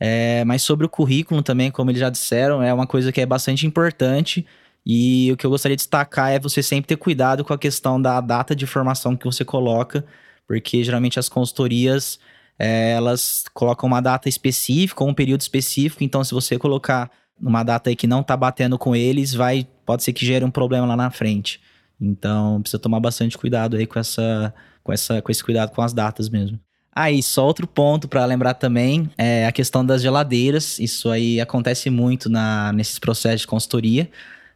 É, 0.00 0.44
mas 0.44 0.62
sobre 0.62 0.84
o 0.84 0.88
currículo 0.88 1.42
também, 1.42 1.70
como 1.70 1.90
eles 1.90 2.00
já 2.00 2.10
disseram, 2.10 2.62
é 2.62 2.74
uma 2.74 2.86
coisa 2.86 3.12
que 3.12 3.20
é 3.20 3.26
bastante 3.26 3.66
importante. 3.66 4.44
E 4.86 5.30
o 5.32 5.36
que 5.36 5.46
eu 5.46 5.50
gostaria 5.50 5.76
de 5.76 5.80
destacar 5.80 6.30
é 6.32 6.38
você 6.38 6.62
sempre 6.62 6.88
ter 6.88 6.96
cuidado 6.96 7.44
com 7.44 7.52
a 7.52 7.58
questão 7.58 8.00
da 8.00 8.20
data 8.20 8.54
de 8.54 8.66
formação 8.66 9.16
que 9.16 9.24
você 9.24 9.44
coloca, 9.44 10.04
porque 10.46 10.84
geralmente 10.84 11.18
as 11.18 11.28
consultorias 11.28 12.18
é, 12.58 12.92
elas 12.92 13.44
colocam 13.52 13.86
uma 13.86 14.00
data 14.00 14.28
específica, 14.28 15.02
um 15.02 15.14
período 15.14 15.40
específico. 15.40 16.04
Então, 16.04 16.22
se 16.22 16.32
você 16.32 16.58
colocar 16.58 17.10
numa 17.40 17.62
data 17.62 17.90
aí 17.90 17.96
que 17.96 18.06
não 18.06 18.22
tá 18.22 18.36
batendo 18.36 18.78
com 18.78 18.94
eles, 18.94 19.34
vai 19.34 19.66
pode 19.84 20.02
ser 20.02 20.12
que 20.12 20.24
gere 20.24 20.44
um 20.44 20.50
problema 20.50 20.86
lá 20.86 20.96
na 20.96 21.10
frente. 21.10 21.60
Então, 22.00 22.60
precisa 22.60 22.80
tomar 22.80 23.00
bastante 23.00 23.36
cuidado 23.38 23.76
aí 23.76 23.86
com 23.86 23.98
essa 23.98 24.54
com, 24.82 24.92
essa, 24.92 25.22
com 25.22 25.32
esse 25.32 25.42
cuidado 25.42 25.70
com 25.70 25.80
as 25.80 25.92
datas 25.92 26.28
mesmo. 26.28 26.60
Aí, 26.94 27.18
ah, 27.18 27.22
só 27.22 27.44
outro 27.44 27.66
ponto 27.66 28.06
para 28.06 28.24
lembrar 28.24 28.54
também 28.54 29.10
é 29.18 29.46
a 29.46 29.52
questão 29.52 29.84
das 29.84 30.00
geladeiras. 30.00 30.78
Isso 30.78 31.10
aí 31.10 31.40
acontece 31.40 31.90
muito 31.90 32.28
na, 32.28 32.72
nesses 32.72 33.00
processos 33.00 33.40
de 33.40 33.46
consultoria. 33.48 34.08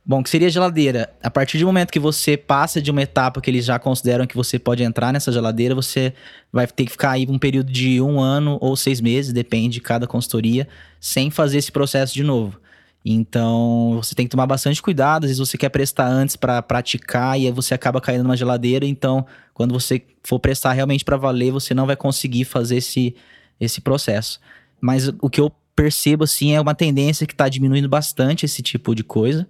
Bom, 0.09 0.23
que 0.23 0.31
seria 0.31 0.49
geladeira? 0.49 1.15
A 1.23 1.31
partir 1.31 1.59
do 1.59 1.67
momento 1.67 1.91
que 1.91 2.01
você 2.01 2.35
passa 2.35 2.81
de 2.81 2.91
uma 2.91 3.03
etapa 3.03 3.43
que 3.43 3.51
eles 3.51 3.67
já 3.67 3.79
consideram 3.79 4.27
que 4.27 4.35
você 4.35 4.59
pode 4.59 4.83
entrar 4.83 5.13
nessa 5.13 5.31
geladeira, 5.31 5.75
você 5.75 6.15
vai 6.51 6.67
ter 6.67 6.87
que 6.87 6.93
ficar 6.93 7.11
aí 7.11 7.27
um 7.29 7.39
período 7.39 7.71
de 7.71 8.01
um 8.01 8.19
ano 8.19 8.57
ou 8.63 8.75
seis 8.75 9.03
meses, 9.03 9.35
depende 9.35 9.75
de 9.75 9.81
cada 9.83 10.07
consultoria, 10.07 10.67
sem 10.99 11.31
fazer 11.31 11.59
esse 11.59 11.71
processo 11.71 12.15
de 12.15 12.23
novo. 12.23 12.59
Então, 13.05 14.01
você 14.03 14.15
tem 14.15 14.25
que 14.25 14.31
tomar 14.31 14.47
bastante 14.47 14.81
cuidado. 14.81 15.25
Às 15.25 15.29
vezes 15.29 15.47
você 15.47 15.59
quer 15.59 15.69
prestar 15.69 16.09
antes 16.09 16.37
para 16.37 16.63
praticar 16.63 17.39
e 17.39 17.45
aí 17.45 17.53
você 17.53 17.75
acaba 17.75 18.01
caindo 18.01 18.23
numa 18.23 18.37
geladeira. 18.37 18.87
Então, 18.87 19.27
quando 19.53 19.75
você 19.75 20.03
for 20.25 20.41
prestar 20.41 20.73
realmente 20.73 21.05
para 21.05 21.19
valer, 21.19 21.53
você 21.53 21.75
não 21.75 21.85
vai 21.85 21.97
conseguir 21.97 22.47
fazer 22.47 22.79
esse, 22.79 23.15
esse 23.61 23.83
processo. 23.83 24.41
Mas 24.81 25.09
o 25.21 25.29
que 25.29 25.39
eu 25.39 25.53
percebo, 25.77 26.25
assim, 26.25 26.55
é 26.55 26.61
uma 26.63 26.75
tendência 26.75 27.27
que 27.27 27.35
está 27.35 27.47
diminuindo 27.47 27.91
bastante 27.91 28.47
esse 28.47 28.63
tipo 28.63 28.95
de 28.95 29.05
coisa. 29.05 29.47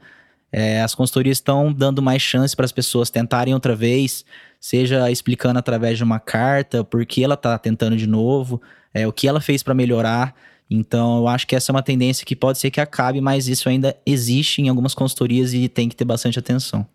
É, 0.50 0.80
as 0.80 0.94
consultorias 0.94 1.38
estão 1.38 1.72
dando 1.72 2.00
mais 2.00 2.22
chance 2.22 2.56
para 2.56 2.64
as 2.64 2.72
pessoas 2.72 3.10
tentarem 3.10 3.52
outra 3.52 3.74
vez, 3.76 4.24
seja 4.58 5.10
explicando 5.10 5.58
através 5.58 5.98
de 5.98 6.04
uma 6.04 6.18
carta 6.18 6.82
por 6.82 7.04
que 7.04 7.22
ela 7.22 7.34
está 7.34 7.58
tentando 7.58 7.96
de 7.96 8.06
novo, 8.06 8.60
é, 8.94 9.06
o 9.06 9.12
que 9.12 9.28
ela 9.28 9.40
fez 9.40 9.62
para 9.62 9.74
melhorar. 9.74 10.34
Então, 10.70 11.18
eu 11.18 11.28
acho 11.28 11.46
que 11.46 11.56
essa 11.56 11.70
é 11.70 11.74
uma 11.74 11.82
tendência 11.82 12.26
que 12.26 12.36
pode 12.36 12.58
ser 12.58 12.70
que 12.70 12.80
acabe, 12.80 13.20
mas 13.20 13.48
isso 13.48 13.68
ainda 13.68 13.96
existe 14.04 14.60
em 14.60 14.68
algumas 14.68 14.94
consultorias 14.94 15.54
e 15.54 15.68
tem 15.68 15.88
que 15.88 15.96
ter 15.96 16.04
bastante 16.04 16.38
atenção. 16.38 16.86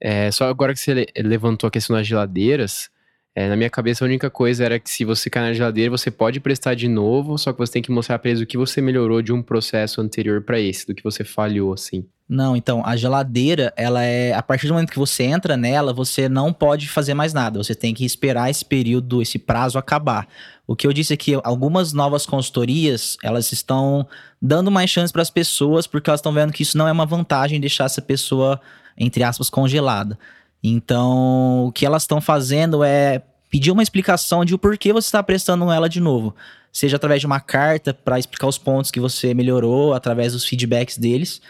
É, 0.00 0.30
só 0.30 0.48
agora 0.48 0.72
que 0.72 0.80
você 0.80 1.06
levantou 1.16 1.66
a 1.66 1.70
questão 1.70 1.96
das 1.96 2.06
geladeiras, 2.06 2.88
é, 3.34 3.48
na 3.48 3.56
minha 3.56 3.70
cabeça, 3.70 4.04
a 4.04 4.06
única 4.06 4.30
coisa 4.30 4.64
era 4.64 4.80
que 4.80 4.90
se 4.90 5.04
você 5.04 5.30
cair 5.30 5.44
na 5.44 5.52
geladeira, 5.52 5.90
você 5.90 6.10
pode 6.10 6.40
prestar 6.40 6.74
de 6.74 6.88
novo, 6.88 7.38
só 7.38 7.52
que 7.52 7.58
você 7.58 7.74
tem 7.74 7.82
que 7.82 7.90
mostrar 7.90 8.18
para 8.18 8.30
eles 8.30 8.42
o 8.42 8.46
que 8.46 8.56
você 8.56 8.80
melhorou 8.80 9.22
de 9.22 9.32
um 9.32 9.42
processo 9.42 10.00
anterior 10.00 10.42
para 10.42 10.60
esse, 10.60 10.86
do 10.86 10.94
que 10.94 11.04
você 11.04 11.22
falhou, 11.22 11.72
assim. 11.72 12.04
Não, 12.28 12.54
então, 12.54 12.84
a 12.84 12.94
geladeira, 12.94 13.72
ela 13.74 14.04
é. 14.04 14.34
A 14.34 14.42
partir 14.42 14.66
do 14.66 14.74
momento 14.74 14.92
que 14.92 14.98
você 14.98 15.22
entra 15.22 15.56
nela, 15.56 15.94
você 15.94 16.28
não 16.28 16.52
pode 16.52 16.86
fazer 16.86 17.14
mais 17.14 17.32
nada. 17.32 17.56
Você 17.56 17.74
tem 17.74 17.94
que 17.94 18.04
esperar 18.04 18.50
esse 18.50 18.62
período, 18.62 19.22
esse 19.22 19.38
prazo 19.38 19.78
acabar. 19.78 20.28
O 20.66 20.76
que 20.76 20.86
eu 20.86 20.92
disse 20.92 21.14
aqui, 21.14 21.38
algumas 21.42 21.94
novas 21.94 22.26
consultorias, 22.26 23.16
elas 23.22 23.50
estão 23.50 24.06
dando 24.42 24.70
mais 24.70 24.90
chance 24.90 25.10
para 25.10 25.22
as 25.22 25.30
pessoas, 25.30 25.86
porque 25.86 26.10
elas 26.10 26.20
estão 26.20 26.32
vendo 26.32 26.52
que 26.52 26.62
isso 26.62 26.76
não 26.76 26.86
é 26.86 26.92
uma 26.92 27.06
vantagem 27.06 27.58
deixar 27.58 27.84
essa 27.84 28.02
pessoa, 28.02 28.60
entre 28.98 29.22
aspas, 29.22 29.48
congelada. 29.48 30.18
Então, 30.62 31.64
o 31.66 31.72
que 31.72 31.86
elas 31.86 32.02
estão 32.02 32.20
fazendo 32.20 32.84
é 32.84 33.22
pedir 33.48 33.70
uma 33.70 33.82
explicação 33.82 34.44
de 34.44 34.54
o 34.54 34.58
porquê 34.58 34.92
você 34.92 35.06
está 35.06 35.22
prestando 35.22 35.72
ela 35.72 35.88
de 35.88 36.00
novo. 36.00 36.34
Seja 36.70 36.96
através 36.96 37.20
de 37.20 37.26
uma 37.26 37.40
carta 37.40 37.94
para 37.94 38.18
explicar 38.18 38.46
os 38.48 38.58
pontos 38.58 38.90
que 38.90 39.00
você 39.00 39.32
melhorou, 39.32 39.94
através 39.94 40.34
dos 40.34 40.44
feedbacks 40.44 40.98
deles, 40.98 41.40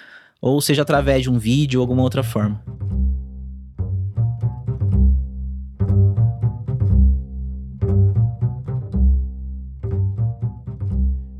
ou 0.40 0.60
seja 0.60 0.82
através 0.82 1.22
de 1.22 1.30
um 1.30 1.38
vídeo 1.38 1.80
ou 1.80 1.82
alguma 1.82 2.02
outra 2.02 2.22
forma. 2.22 2.62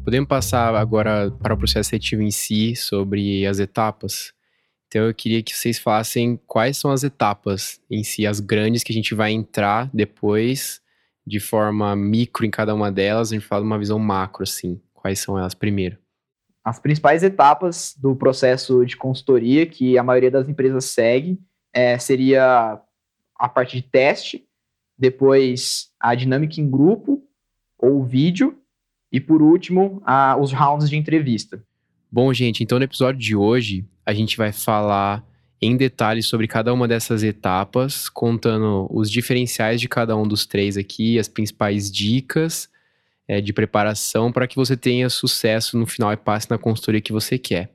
Podemos 0.05 0.27
passar 0.27 0.75
agora 0.75 1.31
para 1.31 1.53
o 1.53 1.59
processo 1.59 1.91
seletivo 1.91 2.23
em 2.23 2.31
si, 2.31 2.75
sobre 2.75 3.47
as 3.47 3.59
etapas? 3.59 4.33
Então 4.87 5.03
eu 5.03 5.13
queria 5.13 5.43
que 5.43 5.55
vocês 5.55 5.79
falassem 5.79 6.41
quais 6.47 6.79
são 6.79 6.91
as 6.91 7.05
etapas 7.05 7.79
em 7.91 8.03
si, 8.03 8.27
as 8.27 8.41
grandes 8.41 8.83
que 8.83 8.91
a 8.91 8.95
gente 8.95 9.15
vai 9.15 9.33
entrar 9.33 9.91
depois, 9.93 10.81
de 11.27 11.39
forma 11.39 11.95
micro 11.95 12.47
em 12.47 12.51
cada 12.51 12.75
uma 12.75 12.91
delas, 12.91 13.31
a 13.31 13.35
gente 13.35 13.47
fala 13.47 13.61
de 13.61 13.67
uma 13.67 13.79
visão 13.79 13.99
macro, 13.99 14.45
assim. 14.45 14.81
Quais 14.95 15.19
são 15.19 15.39
elas 15.39 15.53
primeiro? 15.53 15.99
As 16.65 16.79
principais 16.79 17.23
etapas 17.23 17.95
do 17.99 18.15
processo 18.15 18.85
de 18.85 18.97
consultoria 18.97 19.65
que 19.67 19.97
a 19.97 20.03
maioria 20.03 20.31
das 20.31 20.49
empresas 20.49 20.85
segue 20.87 21.39
é, 21.73 21.99
seria 21.99 22.81
a 23.37 23.49
parte 23.49 23.77
de 23.77 23.83
teste, 23.83 24.45
depois 24.99 25.91
a 25.99 26.15
dinâmica 26.15 26.61
em 26.61 26.69
grupo 26.69 27.23
ou 27.79 28.05
vídeo, 28.05 28.59
e 29.11 29.21
por 29.21 29.41
último, 29.41 30.03
a, 30.05 30.37
os 30.37 30.53
rounds 30.53 30.91
de 30.91 30.97
entrevista. 30.97 31.63
Bom, 32.11 32.33
gente, 32.35 32.63
então 32.63 32.79
no 32.79 32.85
episódio 32.85 33.21
de 33.21 33.37
hoje 33.37 33.87
a 34.05 34.13
gente 34.13 34.37
vai 34.37 34.53
falar 34.53 35.25
em 35.61 35.77
detalhes 35.77 36.27
sobre 36.27 36.47
cada 36.47 36.73
uma 36.73 36.87
dessas 36.87 37.23
etapas, 37.23 38.09
contando 38.09 38.87
os 38.91 39.11
diferenciais 39.11 39.81
de 39.81 39.89
cada 39.89 40.17
um 40.17 40.27
dos 40.27 40.47
três 40.47 40.77
aqui, 40.77 41.19
as 41.19 41.29
principais 41.29 41.91
dicas 41.91 42.69
é, 43.29 43.41
de 43.43 43.53
preparação 43.53 44.33
para 44.33 44.47
que 44.49 44.57
você 44.57 44.77
tenha 44.77 45.11
sucesso 45.11 45.77
no 45.79 45.87
final 45.87 46.13
e 46.13 46.17
passe 46.17 46.51
na 46.51 46.57
consultoria 46.57 47.01
que 47.01 47.13
você 47.13 47.39
quer. 47.39 47.71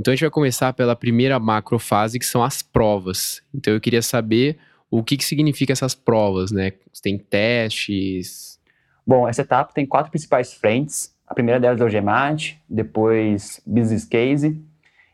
Então 0.00 0.12
a 0.12 0.14
gente 0.14 0.22
vai 0.22 0.30
começar 0.30 0.72
pela 0.72 0.96
primeira 0.96 1.38
macrofase, 1.38 2.18
que 2.18 2.24
são 2.24 2.42
as 2.42 2.62
provas. 2.62 3.42
Então 3.54 3.74
eu 3.74 3.80
queria 3.80 4.00
saber 4.00 4.58
o 4.90 5.02
que, 5.02 5.16
que 5.16 5.24
significa 5.24 5.72
essas 5.72 5.94
provas, 5.94 6.50
né? 6.50 6.72
Tem 7.02 7.18
testes? 7.18 8.58
Bom, 9.06 9.28
essa 9.28 9.42
etapa 9.42 9.72
tem 9.72 9.84
quatro 9.84 10.10
principais 10.10 10.54
frentes. 10.54 11.14
A 11.26 11.34
primeira 11.34 11.60
delas 11.60 11.80
é 11.80 11.84
o 11.84 11.90
GMAT, 11.90 12.58
depois 12.68 13.60
Business 13.66 14.04
Case, 14.04 14.58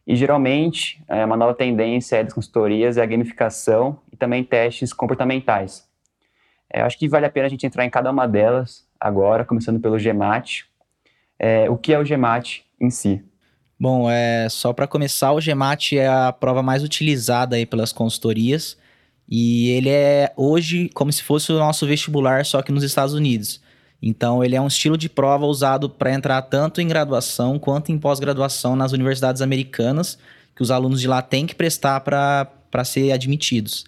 e 0.07 0.15
geralmente, 0.15 1.03
é, 1.09 1.25
uma 1.25 1.37
nova 1.37 1.55
tendência 1.55 2.23
das 2.23 2.33
consultorias 2.33 2.97
é 2.97 3.03
a 3.03 3.07
gamificação 3.07 3.99
e 4.13 4.17
também 4.17 4.45
testes 4.45 4.93
comportamentais. 4.93 5.89
É, 6.73 6.83
acho 6.83 6.99
que 6.99 7.09
vale 7.09 7.27
a 7.27 7.31
pena 7.31 7.47
a 7.47 7.49
gente 7.49 7.67
entrar 7.67 7.85
em 7.85 7.91
cada 7.91 8.11
uma 8.11 8.27
delas 8.27 8.87
agora, 9.05 9.45
começando 9.45 9.79
pelo 9.79 9.99
GMAT. 9.99 10.65
É, 11.39 11.69
o 11.69 11.77
que 11.77 11.93
é 11.93 11.99
o 11.99 12.05
GMAT 12.05 12.65
em 12.81 12.89
si? 12.89 13.23
Bom, 13.79 14.11
é, 14.11 14.49
só 14.49 14.73
para 14.73 14.87
começar, 14.87 15.33
o 15.33 15.41
GMAT 15.41 15.99
é 15.99 16.09
a 16.09 16.33
prova 16.33 16.63
mais 16.63 16.83
utilizada 16.83 17.57
aí 17.57 17.67
pelas 17.67 17.93
consultorias 17.93 18.79
e 19.29 19.69
ele 19.71 19.91
é 19.91 20.33
hoje 20.39 20.89
como 20.95 21.13
se 21.13 21.23
fosse 21.23 21.53
o 21.53 21.59
nosso 21.59 21.87
vestibular, 21.87 22.47
só 22.47 22.63
que 22.63 22.73
nos 22.73 22.83
Estados 22.83 23.13
Unidos. 23.13 23.61
Então, 24.01 24.43
ele 24.43 24.57
é 24.57 24.61
um 24.61 24.69
estilo 24.69 24.97
de 24.97 25.11
prova 25.11 25.45
usado 25.45 25.91
para 25.91 26.13
entrar 26.13 26.41
tanto 26.43 26.81
em 26.81 26.89
graduação 26.89 27.59
quanto 27.59 27.93
em 27.93 27.99
pós-graduação 27.99 28.75
nas 28.75 28.93
universidades 28.93 29.43
americanas, 29.43 30.19
que 30.57 30.63
os 30.63 30.71
alunos 30.71 31.01
de 31.01 31.09
lá 31.09 31.21
têm 31.21 31.47
que 31.47 31.55
prestar 31.55 32.01
para 32.01 32.85
ser 32.85 33.13
admitidos. 33.13 33.85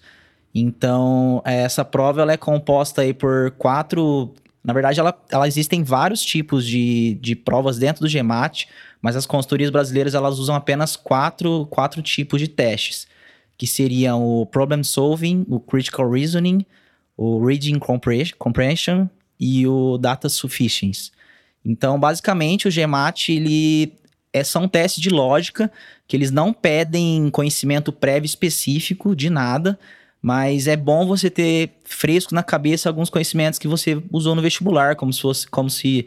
Então, 0.53 1.41
essa 1.45 1.85
prova 1.85 2.21
ela 2.21 2.33
é 2.33 2.37
composta 2.37 3.01
aí 3.01 3.13
por 3.13 3.51
quatro. 3.51 4.33
Na 4.67 4.73
verdade, 4.73 4.99
ela, 4.99 5.17
ela 5.31 5.47
existem 5.47 5.81
vários 5.81 6.21
tipos 6.21 6.65
de, 6.65 7.17
de 7.21 7.37
provas 7.37 7.77
dentro 7.79 8.05
do 8.05 8.11
GMAT, 8.11 8.67
mas 9.01 9.15
as 9.15 9.25
consultorias 9.25 9.69
brasileiras 9.69 10.13
elas 10.13 10.39
usam 10.39 10.53
apenas 10.53 10.97
quatro, 10.97 11.65
quatro 11.67 12.01
tipos 12.01 12.41
de 12.41 12.49
testes, 12.49 13.07
que 13.57 13.65
seriam 13.65 14.21
o 14.21 14.45
Problem 14.45 14.83
Solving, 14.83 15.45
o 15.47 15.57
Critical 15.57 16.11
Reasoning, 16.11 16.65
o 17.15 17.45
Reading 17.45 17.79
Comprehension 18.37 19.07
e 19.39 19.65
o 19.65 19.97
Data 19.97 20.27
Sufficiency. 20.27 21.11
Então, 21.63 21.97
basicamente, 21.97 22.67
o 22.67 22.71
GMAT, 22.71 23.29
ele 23.29 23.93
é, 24.33 24.43
são 24.43 24.67
testes 24.67 25.01
de 25.01 25.09
lógica, 25.09 25.71
que 26.05 26.17
eles 26.17 26.29
não 26.29 26.51
pedem 26.51 27.29
conhecimento 27.29 27.93
prévio 27.93 28.25
específico 28.25 29.15
de 29.15 29.29
nada, 29.29 29.79
mas 30.27 30.67
é 30.67 30.75
bom 30.75 31.07
você 31.07 31.29
ter 31.29 31.71
fresco 31.85 32.35
na 32.35 32.43
cabeça 32.43 32.89
alguns 32.89 33.09
conhecimentos 33.09 33.57
que 33.57 33.65
você 33.65 34.03
usou 34.11 34.35
no 34.35 34.41
vestibular, 34.41 34.97
como 34.97 35.13
se 35.13 35.21
fosse, 35.21 35.47
como 35.47 35.69
se, 35.69 36.05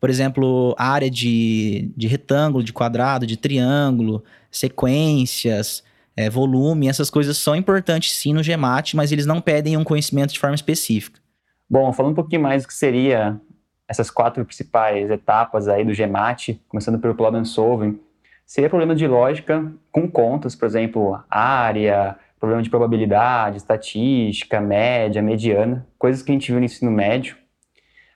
por 0.00 0.08
exemplo, 0.08 0.74
área 0.78 1.10
de, 1.10 1.92
de 1.94 2.06
retângulo, 2.06 2.64
de 2.64 2.72
quadrado, 2.72 3.26
de 3.26 3.36
triângulo, 3.36 4.24
sequências, 4.50 5.84
é, 6.16 6.30
volume, 6.30 6.88
essas 6.88 7.10
coisas 7.10 7.36
são 7.36 7.54
importantes 7.54 8.16
sim 8.16 8.32
no 8.32 8.42
GMAT, 8.42 8.96
mas 8.96 9.12
eles 9.12 9.26
não 9.26 9.38
pedem 9.38 9.76
um 9.76 9.84
conhecimento 9.84 10.32
de 10.32 10.38
forma 10.38 10.54
específica. 10.54 11.20
Bom, 11.68 11.92
falando 11.92 12.12
um 12.12 12.16
pouquinho 12.16 12.40
mais 12.40 12.62
do 12.62 12.68
que 12.68 12.74
seria 12.74 13.38
essas 13.86 14.10
quatro 14.10 14.42
principais 14.46 15.10
etapas 15.10 15.68
aí 15.68 15.84
do 15.84 15.94
GMAT, 15.94 16.58
começando 16.70 16.98
pelo 16.98 17.14
problem 17.14 17.44
solving, 17.44 18.00
seria 18.46 18.70
problema 18.70 18.94
de 18.94 19.06
lógica 19.06 19.70
com 19.92 20.10
contas, 20.10 20.56
por 20.56 20.64
exemplo, 20.64 21.22
área, 21.28 22.16
problema 22.38 22.62
de 22.62 22.70
probabilidade, 22.70 23.56
estatística, 23.56 24.60
média, 24.60 25.20
mediana, 25.20 25.86
coisas 25.98 26.22
que 26.22 26.30
a 26.30 26.34
gente 26.34 26.50
viu 26.50 26.60
no 26.60 26.64
ensino 26.64 26.90
médio. 26.90 27.36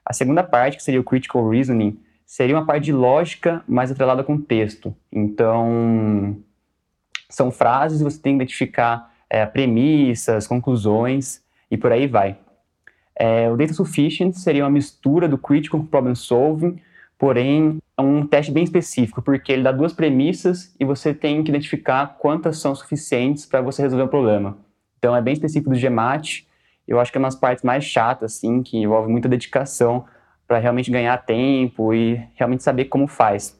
A 0.04 0.12
segunda 0.12 0.42
parte, 0.42 0.76
que 0.76 0.82
seria 0.82 1.00
o 1.00 1.04
critical 1.04 1.48
reasoning, 1.48 1.98
seria 2.24 2.56
uma 2.56 2.64
parte 2.64 2.84
de 2.84 2.92
lógica 2.92 3.62
mais 3.68 3.90
atrelada 3.90 4.24
com 4.24 4.40
texto. 4.40 4.94
Então, 5.12 6.36
são 7.28 7.50
frases 7.50 8.00
e 8.00 8.04
você 8.04 8.20
tem 8.20 8.32
que 8.32 8.42
identificar 8.44 9.12
é, 9.28 9.44
premissas, 9.46 10.46
conclusões 10.46 11.42
e 11.70 11.76
por 11.76 11.92
aí 11.92 12.06
vai. 12.06 12.38
É, 13.14 13.50
o 13.50 13.56
Data 13.56 13.72
Sufficient 13.72 14.34
seria 14.34 14.64
uma 14.64 14.70
mistura 14.70 15.28
do 15.28 15.38
Critical 15.38 15.80
com 15.80 15.86
Problem 15.86 16.14
Solving, 16.14 16.80
porém 17.22 17.78
é 17.96 18.02
um 18.02 18.26
teste 18.26 18.50
bem 18.50 18.64
específico, 18.64 19.22
porque 19.22 19.52
ele 19.52 19.62
dá 19.62 19.70
duas 19.70 19.92
premissas 19.92 20.74
e 20.80 20.84
você 20.84 21.14
tem 21.14 21.40
que 21.44 21.50
identificar 21.50 22.16
quantas 22.18 22.58
são 22.58 22.74
suficientes 22.74 23.46
para 23.46 23.60
você 23.60 23.80
resolver 23.80 24.02
o 24.02 24.08
problema. 24.08 24.58
Então 24.98 25.14
é 25.14 25.22
bem 25.22 25.32
específico 25.32 25.70
do 25.70 25.78
GMAT 25.78 26.44
Eu 26.84 26.98
acho 26.98 27.12
que 27.12 27.18
é 27.18 27.20
umas 27.20 27.36
partes 27.36 27.62
mais 27.62 27.84
chatas, 27.84 28.32
assim, 28.32 28.60
que 28.60 28.76
envolve 28.76 29.08
muita 29.08 29.28
dedicação 29.28 30.04
para 30.48 30.58
realmente 30.58 30.90
ganhar 30.90 31.16
tempo 31.18 31.94
e 31.94 32.20
realmente 32.34 32.64
saber 32.64 32.86
como 32.86 33.06
faz. 33.06 33.56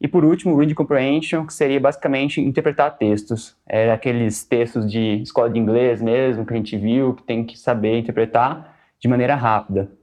E 0.00 0.08
por 0.08 0.24
último, 0.24 0.56
Reading 0.56 0.74
Comprehension, 0.74 1.46
que 1.46 1.54
seria 1.54 1.78
basicamente 1.78 2.40
interpretar 2.40 2.98
textos. 2.98 3.56
É 3.68 3.92
aqueles 3.92 4.42
textos 4.42 4.90
de 4.90 5.22
escola 5.22 5.48
de 5.48 5.60
inglês 5.60 6.02
mesmo, 6.02 6.44
que 6.44 6.52
a 6.52 6.56
gente 6.56 6.76
viu, 6.76 7.14
que 7.14 7.22
tem 7.22 7.44
que 7.44 7.56
saber 7.56 8.00
interpretar 8.00 8.76
de 8.98 9.06
maneira 9.06 9.36
rápida. 9.36 9.99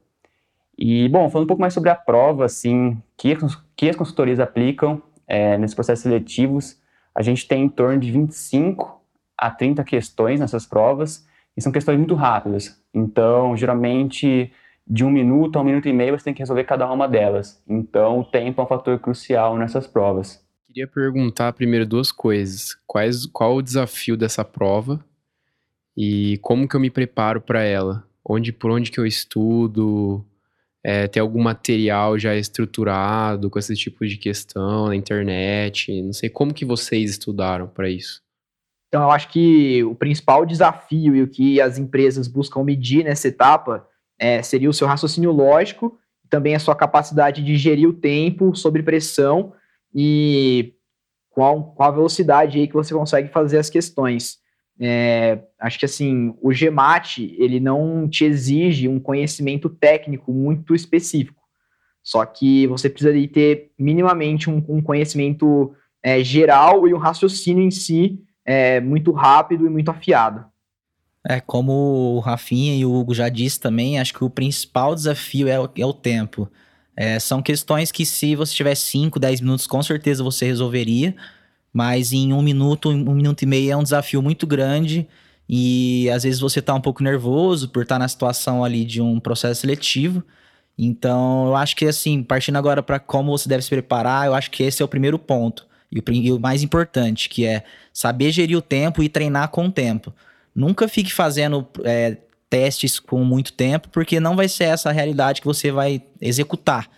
E, 0.77 1.09
bom, 1.09 1.29
falando 1.29 1.45
um 1.45 1.47
pouco 1.47 1.61
mais 1.61 1.73
sobre 1.73 1.89
a 1.89 1.95
prova, 1.95 2.45
assim, 2.45 3.01
que, 3.17 3.35
que 3.75 3.89
as 3.89 3.95
consultorias 3.95 4.39
aplicam 4.39 5.01
é, 5.27 5.57
nesses 5.57 5.73
processos 5.73 6.03
seletivos, 6.03 6.79
a 7.15 7.21
gente 7.21 7.47
tem 7.47 7.63
em 7.63 7.69
torno 7.69 7.99
de 7.99 8.11
25 8.11 9.01
a 9.37 9.49
30 9.49 9.83
questões 9.83 10.39
nessas 10.39 10.65
provas, 10.65 11.27
e 11.55 11.61
são 11.61 11.71
questões 11.71 11.97
muito 11.97 12.13
rápidas. 12.13 12.79
Então, 12.93 13.57
geralmente, 13.57 14.51
de 14.85 15.03
um 15.03 15.09
minuto 15.09 15.57
a 15.57 15.61
um 15.61 15.65
minuto 15.65 15.87
e 15.87 15.93
meio 15.93 16.17
você 16.17 16.25
tem 16.25 16.33
que 16.33 16.41
resolver 16.41 16.63
cada 16.63 16.91
uma 16.91 17.07
delas. 17.07 17.61
Então, 17.67 18.19
o 18.19 18.23
tempo 18.23 18.61
é 18.61 18.63
um 18.63 18.67
fator 18.67 18.99
crucial 18.99 19.57
nessas 19.57 19.87
provas. 19.87 20.45
Queria 20.67 20.87
perguntar 20.87 21.53
primeiro 21.53 21.85
duas 21.85 22.11
coisas. 22.11 22.77
Quais, 22.85 23.25
qual 23.25 23.55
o 23.55 23.61
desafio 23.61 24.15
dessa 24.15 24.45
prova 24.45 25.03
e 25.95 26.37
como 26.43 26.67
que 26.67 26.75
eu 26.75 26.79
me 26.79 26.91
preparo 26.91 27.41
para 27.41 27.63
ela? 27.63 28.07
Onde, 28.23 28.53
por 28.53 28.69
onde 28.69 28.91
que 28.91 28.99
eu 28.99 29.05
estudo? 29.05 30.23
É, 30.89 31.05
tem 31.05 31.19
algum 31.19 31.43
material 31.43 32.17
já 32.17 32.33
estruturado 32.33 33.49
com 33.49 33.59
esse 33.59 33.75
tipo 33.75 34.07
de 34.07 34.15
questão 34.15 34.87
na 34.87 34.95
internet? 34.95 36.01
Não 36.01 36.13
sei 36.13 36.29
como 36.29 36.53
que 36.53 36.63
vocês 36.63 37.11
estudaram 37.11 37.67
para 37.67 37.89
isso. 37.89 38.21
Então, 38.87 39.03
eu 39.03 39.11
acho 39.11 39.27
que 39.27 39.83
o 39.83 39.93
principal 39.93 40.45
desafio 40.45 41.13
e 41.13 41.21
o 41.21 41.27
que 41.27 41.59
as 41.59 41.77
empresas 41.77 42.25
buscam 42.25 42.63
medir 42.63 43.03
nessa 43.03 43.27
etapa 43.27 43.85
é, 44.17 44.41
seria 44.41 44.69
o 44.69 44.73
seu 44.73 44.87
raciocínio 44.87 45.29
lógico, 45.33 45.99
também 46.29 46.55
a 46.55 46.59
sua 46.59 46.73
capacidade 46.73 47.43
de 47.43 47.57
gerir 47.57 47.89
o 47.89 47.93
tempo 47.93 48.55
sob 48.55 48.81
pressão 48.81 49.51
e 49.93 50.73
qual, 51.29 51.73
qual 51.73 51.89
a 51.89 51.95
velocidade 51.95 52.59
aí 52.59 52.65
que 52.65 52.73
você 52.73 52.93
consegue 52.93 53.27
fazer 53.27 53.57
as 53.57 53.69
questões. 53.69 54.37
É, 54.79 55.39
acho 55.59 55.79
que 55.79 55.85
assim, 55.85 56.35
o 56.41 56.49
GMAT, 56.49 57.35
ele 57.37 57.59
não 57.59 58.07
te 58.07 58.25
exige 58.25 58.87
um 58.87 58.99
conhecimento 58.99 59.69
técnico 59.69 60.31
muito 60.31 60.75
específico, 60.75 61.41
só 62.03 62.25
que 62.25 62.67
você 62.67 62.89
precisa 62.89 63.11
de 63.11 63.27
ter 63.27 63.71
minimamente 63.77 64.49
um, 64.49 64.63
um 64.69 64.81
conhecimento 64.81 65.73
é, 66.01 66.23
geral 66.23 66.87
e 66.87 66.93
um 66.93 66.97
raciocínio 66.97 67.63
em 67.63 67.71
si 67.71 68.21
é, 68.45 68.79
muito 68.79 69.11
rápido 69.11 69.65
e 69.65 69.69
muito 69.69 69.89
afiado. 69.89 70.45
É, 71.27 71.41
como 71.41 72.15
o 72.15 72.19
Rafinha 72.19 72.73
e 72.75 72.85
o 72.85 72.93
Hugo 72.93 73.13
já 73.13 73.27
disse 73.27 73.59
também, 73.59 73.99
acho 73.99 74.13
que 74.13 74.23
o 74.23 74.29
principal 74.29 74.95
desafio 74.95 75.49
é 75.49 75.59
o, 75.59 75.69
é 75.75 75.85
o 75.85 75.91
tempo. 75.91 76.49
É, 76.95 77.19
são 77.19 77.41
questões 77.41 77.91
que 77.91 78.05
se 78.05 78.35
você 78.35 78.55
tiver 78.55 78.75
5, 78.75 79.19
10 79.19 79.41
minutos, 79.41 79.67
com 79.67 79.83
certeza 79.83 80.23
você 80.23 80.45
resolveria, 80.45 81.13
mas 81.77 82.11
em 82.11 82.33
um 82.33 82.41
minuto, 82.41 82.89
um 82.89 83.13
minuto 83.13 83.43
e 83.43 83.45
meio 83.45 83.71
é 83.71 83.77
um 83.77 83.83
desafio 83.83 84.19
muito 84.19 84.47
grande 84.47 85.07
e 85.47 86.09
às 86.09 86.23
vezes 86.23 86.39
você 86.39 86.57
está 86.57 86.73
um 86.73 86.81
pouco 86.81 87.03
nervoso 87.03 87.69
por 87.69 87.83
estar 87.83 87.97
tá 87.97 87.99
na 87.99 88.07
situação 88.07 88.63
ali 88.63 88.83
de 88.83 88.99
um 88.99 89.19
processo 89.19 89.61
seletivo. 89.61 90.23
Então, 90.75 91.45
eu 91.45 91.55
acho 91.55 91.75
que 91.75 91.85
assim, 91.85 92.23
partindo 92.23 92.55
agora 92.55 92.81
para 92.81 92.97
como 92.97 93.37
você 93.37 93.47
deve 93.47 93.61
se 93.61 93.69
preparar, 93.69 94.25
eu 94.25 94.33
acho 94.33 94.49
que 94.49 94.63
esse 94.63 94.81
é 94.81 94.85
o 94.85 94.87
primeiro 94.87 95.19
ponto. 95.19 95.67
E 95.91 95.99
o, 95.99 96.03
e 96.11 96.31
o 96.31 96.39
mais 96.39 96.63
importante, 96.63 97.29
que 97.29 97.45
é 97.45 97.63
saber 97.93 98.31
gerir 98.31 98.57
o 98.57 98.61
tempo 98.61 99.03
e 99.03 99.07
treinar 99.07 99.49
com 99.49 99.67
o 99.67 99.71
tempo. 99.71 100.11
Nunca 100.55 100.87
fique 100.87 101.13
fazendo 101.13 101.67
é, 101.83 102.17
testes 102.49 102.99
com 102.99 103.23
muito 103.23 103.53
tempo, 103.53 103.87
porque 103.89 104.19
não 104.19 104.35
vai 104.35 104.49
ser 104.49 104.63
essa 104.63 104.89
a 104.89 104.93
realidade 104.93 105.41
que 105.41 105.47
você 105.47 105.71
vai 105.71 106.01
executar. 106.19 106.89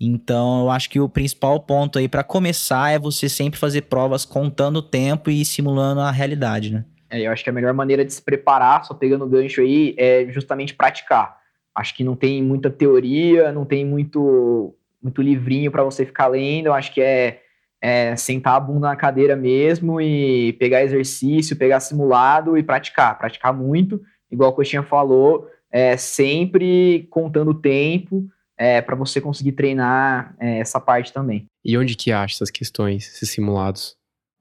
Então, 0.00 0.62
eu 0.62 0.70
acho 0.70 0.88
que 0.88 0.98
o 0.98 1.08
principal 1.08 1.60
ponto 1.60 1.98
aí 1.98 2.08
para 2.08 2.24
começar 2.24 2.90
é 2.90 2.98
você 2.98 3.28
sempre 3.28 3.60
fazer 3.60 3.82
provas 3.82 4.24
contando 4.24 4.78
o 4.78 4.82
tempo 4.82 5.30
e 5.30 5.44
simulando 5.44 6.00
a 6.00 6.10
realidade, 6.10 6.72
né? 6.72 6.84
É, 7.10 7.20
eu 7.20 7.32
acho 7.32 7.44
que 7.44 7.50
a 7.50 7.52
melhor 7.52 7.74
maneira 7.74 8.04
de 8.04 8.12
se 8.12 8.22
preparar, 8.22 8.84
só 8.84 8.94
pegando 8.94 9.24
o 9.24 9.28
gancho 9.28 9.60
aí, 9.60 9.94
é 9.98 10.26
justamente 10.30 10.74
praticar. 10.74 11.38
Acho 11.74 11.94
que 11.94 12.02
não 12.02 12.16
tem 12.16 12.42
muita 12.42 12.70
teoria, 12.70 13.52
não 13.52 13.64
tem 13.64 13.84
muito, 13.84 14.74
muito 15.02 15.20
livrinho 15.20 15.70
para 15.70 15.84
você 15.84 16.06
ficar 16.06 16.28
lendo. 16.28 16.66
Eu 16.66 16.74
acho 16.74 16.92
que 16.94 17.02
é 17.02 17.42
é 17.80 18.14
sentar 18.14 18.56
a 18.56 18.60
bunda 18.60 18.88
na 18.88 18.96
cadeira 18.96 19.34
mesmo 19.34 20.00
e 20.00 20.52
pegar 20.54 20.82
exercício, 20.82 21.56
pegar 21.56 21.80
simulado 21.80 22.58
e 22.58 22.62
praticar, 22.62 23.16
praticar 23.16 23.54
muito, 23.54 24.00
igual 24.30 24.50
a 24.50 24.52
Coxinha 24.52 24.82
falou, 24.82 25.48
é, 25.72 25.96
sempre 25.96 27.08
contando 27.10 27.52
o 27.52 27.54
tempo 27.54 28.26
é, 28.60 28.82
para 28.82 28.94
você 28.94 29.20
conseguir 29.20 29.52
treinar 29.52 30.34
é, 30.38 30.58
essa 30.58 30.78
parte 30.78 31.12
também. 31.12 31.46
E 31.64 31.78
onde 31.78 31.96
que 31.96 32.12
acha 32.12 32.34
essas 32.34 32.50
questões, 32.50 33.08
esses 33.08 33.30
simulados? 33.30 33.96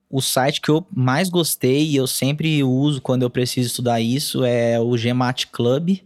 O 0.10 0.22
site 0.22 0.60
que 0.60 0.70
eu 0.70 0.86
mais 0.92 1.30
gostei 1.30 1.88
e 1.88 1.96
eu 1.96 2.06
sempre 2.06 2.62
uso 2.64 3.02
quando 3.02 3.24
eu 3.24 3.30
preciso 3.30 3.68
estudar 3.68 4.02
isso 4.02 4.44
é 4.44 4.80
o 4.80 4.92
GMAT 4.98 5.48
Club, 5.48 6.00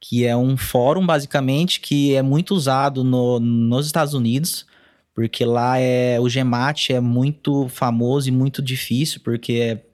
que 0.00 0.26
é 0.26 0.36
um 0.36 0.56
fórum 0.56 1.06
basicamente 1.06 1.78
que 1.78 2.14
é 2.14 2.22
muito 2.22 2.54
usado 2.54 3.04
no, 3.04 3.38
nos 3.38 3.86
Estados 3.86 4.14
Unidos 4.14 4.66
porque 5.14 5.44
lá 5.44 5.78
é 5.78 6.18
o 6.18 6.24
GMAT 6.24 6.90
é 6.90 6.98
muito 6.98 7.68
famoso 7.68 8.28
e 8.28 8.32
muito 8.32 8.60
difícil, 8.60 9.20
porque 9.22 9.52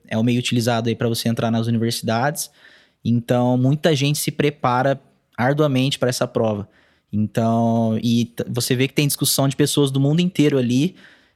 é, 0.09 0.15
é 0.15 0.17
o 0.17 0.23
meio 0.23 0.39
utilizado 0.39 0.89
aí 0.89 0.95
para 0.95 1.07
você 1.07 1.29
entrar 1.29 1.51
nas 1.51 1.67
universidades. 1.67 2.49
Então, 3.05 3.55
muita 3.55 3.95
gente 3.95 4.17
se 4.17 4.31
prepara 4.31 4.99
arduamente 5.37 5.99
para 5.99 6.09
essa 6.09 6.27
prova. 6.27 6.67
Então, 7.11 7.99
e 8.01 8.31
você 8.47 8.75
vê 8.75 8.87
que 8.87 8.93
tem 8.93 9.07
discussão 9.07 9.47
de 9.47 9.55
pessoas 9.55 9.91
do 9.91 9.99
mundo 9.99 10.21
inteiro 10.21 10.57
ali, 10.57 10.95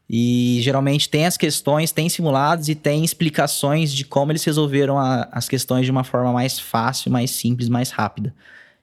e 0.10 0.60
geralmente 0.62 1.10
tem 1.10 1.26
as 1.26 1.36
questões, 1.36 1.92
tem 1.92 2.08
simulados 2.08 2.70
e 2.70 2.76
tem 2.76 3.04
explicações 3.04 3.92
de 3.92 4.06
como 4.06 4.32
eles 4.32 4.44
resolveram 4.44 5.00
a, 5.00 5.28
as 5.32 5.50
questões 5.50 5.86
de 5.86 5.92
uma 5.92 6.04
forma 6.04 6.32
mais 6.32 6.60
fácil, 6.60 7.12
mais 7.12 7.32
simples, 7.32 7.68
mais 7.68 7.90
rápida. 7.90 8.34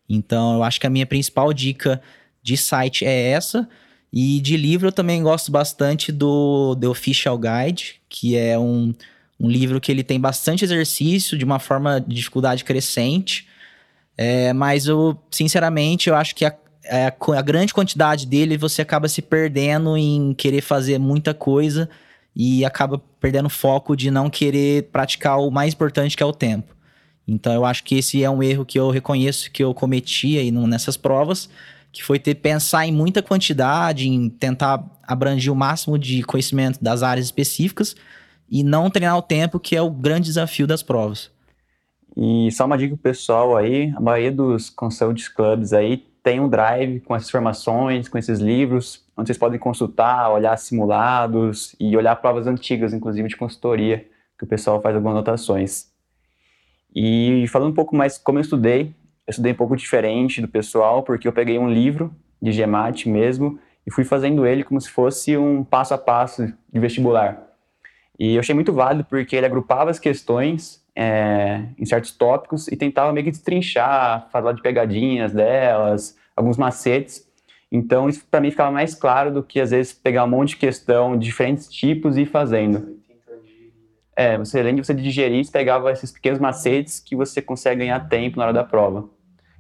Então, 0.09 0.57
eu 0.57 0.63
acho 0.65 0.81
que 0.81 0.87
a 0.87 0.91
minha 0.91 1.07
principal 1.07 1.53
dica 1.53 2.03
de 2.43 2.57
site 2.57 3.05
é 3.05 3.31
essa. 3.31 3.69
E 4.13 4.41
de 4.41 4.57
livro 4.57 4.89
eu 4.89 4.93
também 4.93 5.23
gosto 5.23 5.51
bastante 5.51 6.13
do 6.13 6.77
The 6.77 6.89
Official 6.89 7.39
Guide, 7.39 8.01
que 8.09 8.37
é 8.37 8.59
um, 8.59 8.93
um 9.41 9.49
livro 9.49 9.81
que 9.81 9.91
ele 9.91 10.03
tem 10.03 10.21
bastante 10.21 10.65
exercício 10.65 11.39
de 11.39 11.45
uma 11.45 11.59
forma 11.59 12.01
de 12.01 12.17
dificuldade 12.17 12.65
crescente. 12.65 13.47
É, 14.19 14.53
mas 14.53 14.87
eu, 14.87 15.19
sinceramente, 15.31 16.11
eu 16.11 16.17
acho 16.17 16.35
que 16.35 16.45
a, 16.45 16.55
a, 16.89 17.39
a, 17.39 17.43
grande 17.43 17.73
quantidade 17.73 18.27
dele 18.27 18.57
você 18.57 18.83
acaba 18.83 19.09
se 19.09 19.23
perdendo 19.23 19.97
em 19.97 20.35
querer 20.35 20.61
fazer 20.61 20.99
muita 20.99 21.33
coisa 21.33 21.89
e 22.35 22.65
acaba 22.65 23.01
perdendo 23.21 23.49
foco 23.49 23.97
de 23.97 24.11
não 24.11 24.31
querer 24.31 24.85
praticar 24.85 25.39
o 25.39 25.51
mais 25.51 25.75
importante 25.75 26.17
que 26.17 26.23
é 26.23 26.27
o 26.27 26.33
tempo. 26.33 26.75
Então 27.27 27.53
eu 27.53 27.65
acho 27.65 27.85
que 27.85 27.97
esse 27.97 28.23
é 28.23 28.31
um 28.31 28.43
erro 28.43 28.65
que 28.65 28.79
eu 28.79 28.91
reconheço 28.91 29.51
que 29.51 29.63
eu 29.63 29.73
cometi 29.73 30.39
aí 30.39 30.51
nessas 30.51 30.97
provas 30.97 31.49
que 31.93 32.03
foi 32.03 32.19
ter 32.19 32.35
pensar 32.35 32.87
em 32.87 32.93
muita 32.93 33.23
quantidade, 33.23 34.09
em 34.09 34.31
tentar 34.31 34.83
abranger 35.07 35.53
o 35.53 35.57
máximo 35.57 35.99
de 35.99 36.23
conhecimento 36.23 36.83
das 36.83 37.03
áreas 37.03 37.27
específicas 37.27 37.95
e 38.51 38.65
não 38.65 38.91
treinar 38.91 39.17
o 39.19 39.23
tempo, 39.23 39.61
que 39.61 39.77
é 39.77 39.83
o 39.83 39.91
grande 39.91 40.27
desafio 40.27 40.67
das 40.67 40.83
provas. 40.83 41.31
E 42.17 42.51
só 42.51 42.65
uma 42.65 42.79
dica 42.79 42.95
pro 42.95 43.03
pessoal 43.03 43.57
aí, 43.57 43.93
a 43.95 44.01
maioria 44.01 44.33
dos 44.33 44.71
consulting 44.71 45.31
clubs 45.35 45.73
aí 45.75 46.05
tem 46.23 46.41
um 46.41 46.49
drive 46.49 47.01
com 47.01 47.17
essas 47.17 47.29
informações, 47.29 48.09
com 48.09 48.17
esses 48.17 48.39
livros, 48.39 49.05
onde 49.17 49.27
vocês 49.27 49.39
podem 49.39 49.59
consultar, 49.59 50.31
olhar 50.31 50.57
simulados 50.57 51.75
e 51.81 51.97
olhar 51.97 52.17
provas 52.17 52.47
antigas, 52.47 52.95
inclusive 52.95 53.29
de 53.29 53.37
consultoria, 53.37 54.07
que 54.39 54.45
o 54.45 54.47
pessoal 54.47 54.81
faz 54.81 54.95
algumas 54.95 55.17
anotações. 55.17 55.91
E 56.95 57.47
falando 57.49 57.71
um 57.71 57.75
pouco 57.75 57.97
mais 57.97 58.19
como 58.19 58.39
eu 58.39 58.43
estudei, 58.43 58.95
eu 59.27 59.31
estudei 59.31 59.53
um 59.53 59.57
pouco 59.57 59.77
diferente 59.77 60.41
do 60.41 60.49
pessoal, 60.49 61.03
porque 61.03 61.27
eu 61.27 61.33
peguei 61.33 61.59
um 61.59 61.71
livro 61.71 62.15
de 62.41 62.53
GEMAT 62.53 63.09
mesmo 63.09 63.59
e 63.87 63.91
fui 63.91 64.05
fazendo 64.05 64.47
ele 64.47 64.63
como 64.63 64.81
se 64.81 64.91
fosse 64.91 65.37
um 65.37 65.65
passo 65.65 65.95
a 65.95 65.99
passo 65.99 66.53
de 66.73 66.81
vestibular. 66.81 67.41
E 68.19 68.35
eu 68.35 68.41
achei 68.41 68.55
muito 68.55 68.73
válido 68.73 69.05
porque 69.05 69.35
ele 69.35 69.47
agrupava 69.47 69.91
as 69.91 69.99
questões 69.99 70.82
é, 70.95 71.65
em 71.79 71.85
certos 71.85 72.13
tópicos 72.13 72.69
e 72.69 72.77
tentava 72.77 73.13
meio 73.13 73.25
que 73.25 73.31
destrinchar, 73.31 74.29
falar 74.31 74.53
de 74.53 74.63
pegadinhas 74.63 75.33
delas, 75.33 76.17
alguns 76.37 76.57
macetes. 76.57 77.27
Então, 77.71 78.09
isso 78.09 78.25
para 78.31 78.41
mim 78.41 78.51
ficava 78.51 78.71
mais 78.71 78.95
claro 78.95 79.33
do 79.33 79.43
que 79.43 79.59
às 79.59 79.71
vezes 79.71 79.93
pegar 79.93 80.25
um 80.25 80.29
monte 80.29 80.51
de 80.51 80.57
questão 80.57 81.17
de 81.17 81.25
diferentes 81.25 81.69
tipos 81.69 82.17
e 82.17 82.23
ir 82.23 82.27
fazendo. 82.27 83.01
É, 84.15 84.37
você, 84.37 84.61
além 84.61 84.75
de 84.75 84.85
você 84.85 84.93
digerir, 84.93 85.43
você 85.43 85.51
pegava 85.51 85.91
esses 85.91 86.13
pequenos 86.13 86.39
macetes 86.39 87.01
que 87.01 87.17
você 87.17 87.41
consegue 87.41 87.81
ganhar 87.81 88.01
tempo 88.09 88.37
na 88.39 88.45
hora 88.45 88.53
da 88.53 88.63
prova. 88.63 89.09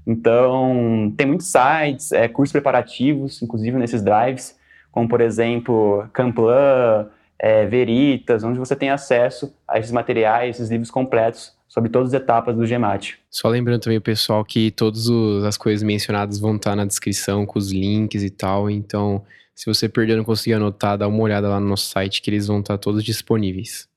Então, 0.07 1.12
tem 1.16 1.27
muitos 1.27 1.47
sites, 1.51 2.12
é, 2.12 2.29
cursos 2.29 2.53
preparativos, 2.53 3.40
inclusive 3.40 3.79
nesses 3.79 4.03
drives, 4.03 4.59
como, 4.90 5.09
por 5.09 5.23
exemplo, 5.23 6.07
Camplan, 6.12 7.09
é, 7.42 7.66
Veritas, 7.66 8.44
onde 8.44 8.57
você 8.57 8.76
tem 8.76 8.88
acesso 8.88 9.52
a 9.66 9.76
esses 9.76 9.90
materiais, 9.90 10.57
esses 10.57 10.70
livros 10.70 10.92
completos 10.92 11.52
sobre 11.68 11.90
todas 11.90 12.14
as 12.14 12.20
etapas 12.20 12.55
do 12.55 12.64
GEMAT. 12.64 13.18
Só 13.28 13.48
lembrando 13.48 13.81
também 13.81 13.98
o 13.98 14.02
pessoal 14.02 14.44
que 14.44 14.70
todas 14.70 15.09
as 15.44 15.57
coisas 15.57 15.83
mencionadas 15.83 16.38
vão 16.38 16.55
estar 16.55 16.76
na 16.76 16.85
descrição 16.85 17.44
com 17.44 17.59
os 17.59 17.72
links 17.72 18.22
e 18.22 18.31
tal, 18.31 18.70
então 18.70 19.24
se 19.55 19.66
você 19.66 19.88
perdeu 19.88 20.16
não 20.16 20.24
conseguir 20.24 20.55
anotar, 20.55 20.96
dá 20.96 21.09
uma 21.09 21.20
olhada 21.20 21.48
lá 21.48 21.59
no 21.59 21.66
nosso 21.66 21.87
site 21.87 22.22
que 22.22 22.31
eles 22.31 22.46
vão 22.46 22.61
estar 22.61 22.78
todos 22.78 23.02
disponíveis. 23.02 23.88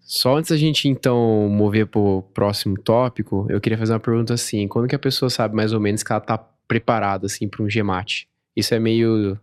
Só 0.00 0.36
antes 0.36 0.50
da 0.50 0.56
gente 0.56 0.88
então 0.88 1.48
mover 1.48 1.86
para 1.86 2.00
o 2.00 2.22
próximo 2.22 2.76
tópico, 2.78 3.46
eu 3.48 3.60
queria 3.60 3.78
fazer 3.78 3.94
uma 3.94 4.00
pergunta 4.00 4.34
assim: 4.34 4.68
quando 4.68 4.86
que 4.86 4.94
a 4.94 4.98
pessoa 4.98 5.30
sabe 5.30 5.54
mais 5.54 5.72
ou 5.72 5.80
menos 5.80 6.02
que 6.02 6.12
ela 6.12 6.20
está 6.20 6.36
preparada 6.36 7.26
assim 7.26 7.48
para 7.48 7.62
um 7.62 7.66
GMAT? 7.66 8.26
Isso 8.54 8.74
é 8.74 8.78
meio 8.78 9.38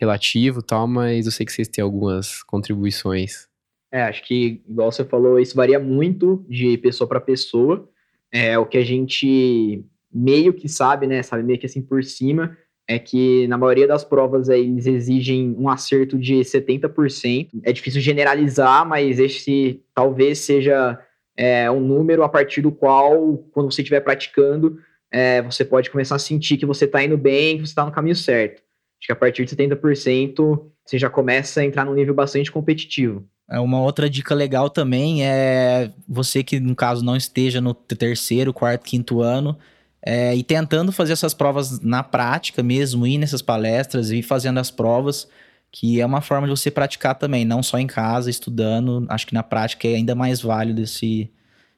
relativo, 0.00 0.62
tal, 0.62 0.88
mas 0.88 1.26
eu 1.26 1.32
sei 1.32 1.44
que 1.44 1.52
vocês 1.52 1.68
têm 1.68 1.82
algumas 1.84 2.42
contribuições. 2.42 3.46
É, 3.92 4.02
acho 4.02 4.22
que 4.24 4.62
igual 4.68 4.90
você 4.90 5.04
falou, 5.04 5.38
isso 5.38 5.54
varia 5.54 5.78
muito 5.78 6.44
de 6.48 6.78
pessoa 6.78 7.06
para 7.06 7.20
pessoa. 7.20 7.88
É 8.32 8.58
o 8.58 8.64
que 8.64 8.78
a 8.78 8.84
gente 8.84 9.84
meio 10.12 10.52
que 10.52 10.68
sabe, 10.68 11.06
né? 11.06 11.22
Sabe 11.22 11.42
meio 11.42 11.58
que 11.58 11.66
assim 11.66 11.82
por 11.82 12.02
cima 12.02 12.56
é 12.90 12.98
que 12.98 13.46
na 13.46 13.56
maioria 13.56 13.86
das 13.86 14.02
provas 14.02 14.50
aí, 14.50 14.62
eles 14.62 14.84
exigem 14.84 15.54
um 15.56 15.68
acerto 15.68 16.18
de 16.18 16.40
70%. 16.40 17.48
É 17.62 17.72
difícil 17.72 18.00
generalizar, 18.00 18.84
mas 18.84 19.20
esse 19.20 19.80
talvez 19.94 20.40
seja 20.40 20.98
é, 21.36 21.70
um 21.70 21.78
número 21.78 22.24
a 22.24 22.28
partir 22.28 22.62
do 22.62 22.72
qual, 22.72 23.38
quando 23.52 23.70
você 23.70 23.82
estiver 23.82 24.00
praticando, 24.00 24.80
é, 25.08 25.40
você 25.40 25.64
pode 25.64 25.88
começar 25.88 26.16
a 26.16 26.18
sentir 26.18 26.56
que 26.56 26.66
você 26.66 26.84
está 26.84 27.00
indo 27.00 27.16
bem, 27.16 27.58
que 27.58 27.66
você 27.66 27.70
está 27.70 27.86
no 27.86 27.92
caminho 27.92 28.16
certo. 28.16 28.60
Acho 29.00 29.06
que 29.06 29.12
a 29.12 29.16
partir 29.16 29.44
de 29.44 29.56
70% 29.56 30.62
você 30.84 30.98
já 30.98 31.08
começa 31.08 31.60
a 31.60 31.64
entrar 31.64 31.84
num 31.84 31.94
nível 31.94 32.14
bastante 32.14 32.52
competitivo. 32.52 33.24
É, 33.50 33.58
uma 33.58 33.80
outra 33.80 34.08
dica 34.08 34.34
legal 34.34 34.70
também 34.70 35.24
é 35.26 35.90
você 36.08 36.44
que, 36.44 36.60
no 36.60 36.76
caso, 36.76 37.04
não 37.04 37.16
esteja 37.16 37.60
no 37.60 37.74
terceiro, 37.74 38.52
quarto, 38.52 38.84
quinto 38.84 39.20
ano, 39.20 39.58
é, 40.02 40.34
e 40.36 40.44
tentando 40.44 40.92
fazer 40.92 41.14
essas 41.14 41.34
provas 41.34 41.80
na 41.80 42.02
prática 42.02 42.62
mesmo, 42.62 43.06
ir 43.06 43.18
nessas 43.18 43.42
palestras 43.42 44.10
e 44.10 44.22
fazendo 44.22 44.60
as 44.60 44.70
provas, 44.70 45.28
que 45.72 46.00
é 46.00 46.06
uma 46.06 46.20
forma 46.20 46.46
de 46.46 46.50
você 46.50 46.70
praticar 46.70 47.16
também, 47.16 47.44
não 47.44 47.62
só 47.62 47.78
em 47.78 47.86
casa, 47.86 48.30
estudando. 48.30 49.04
Acho 49.08 49.26
que 49.26 49.34
na 49.34 49.42
prática 49.42 49.88
é 49.88 49.96
ainda 49.96 50.14
mais 50.14 50.40
válido 50.40 50.82
esse, 50.82 51.30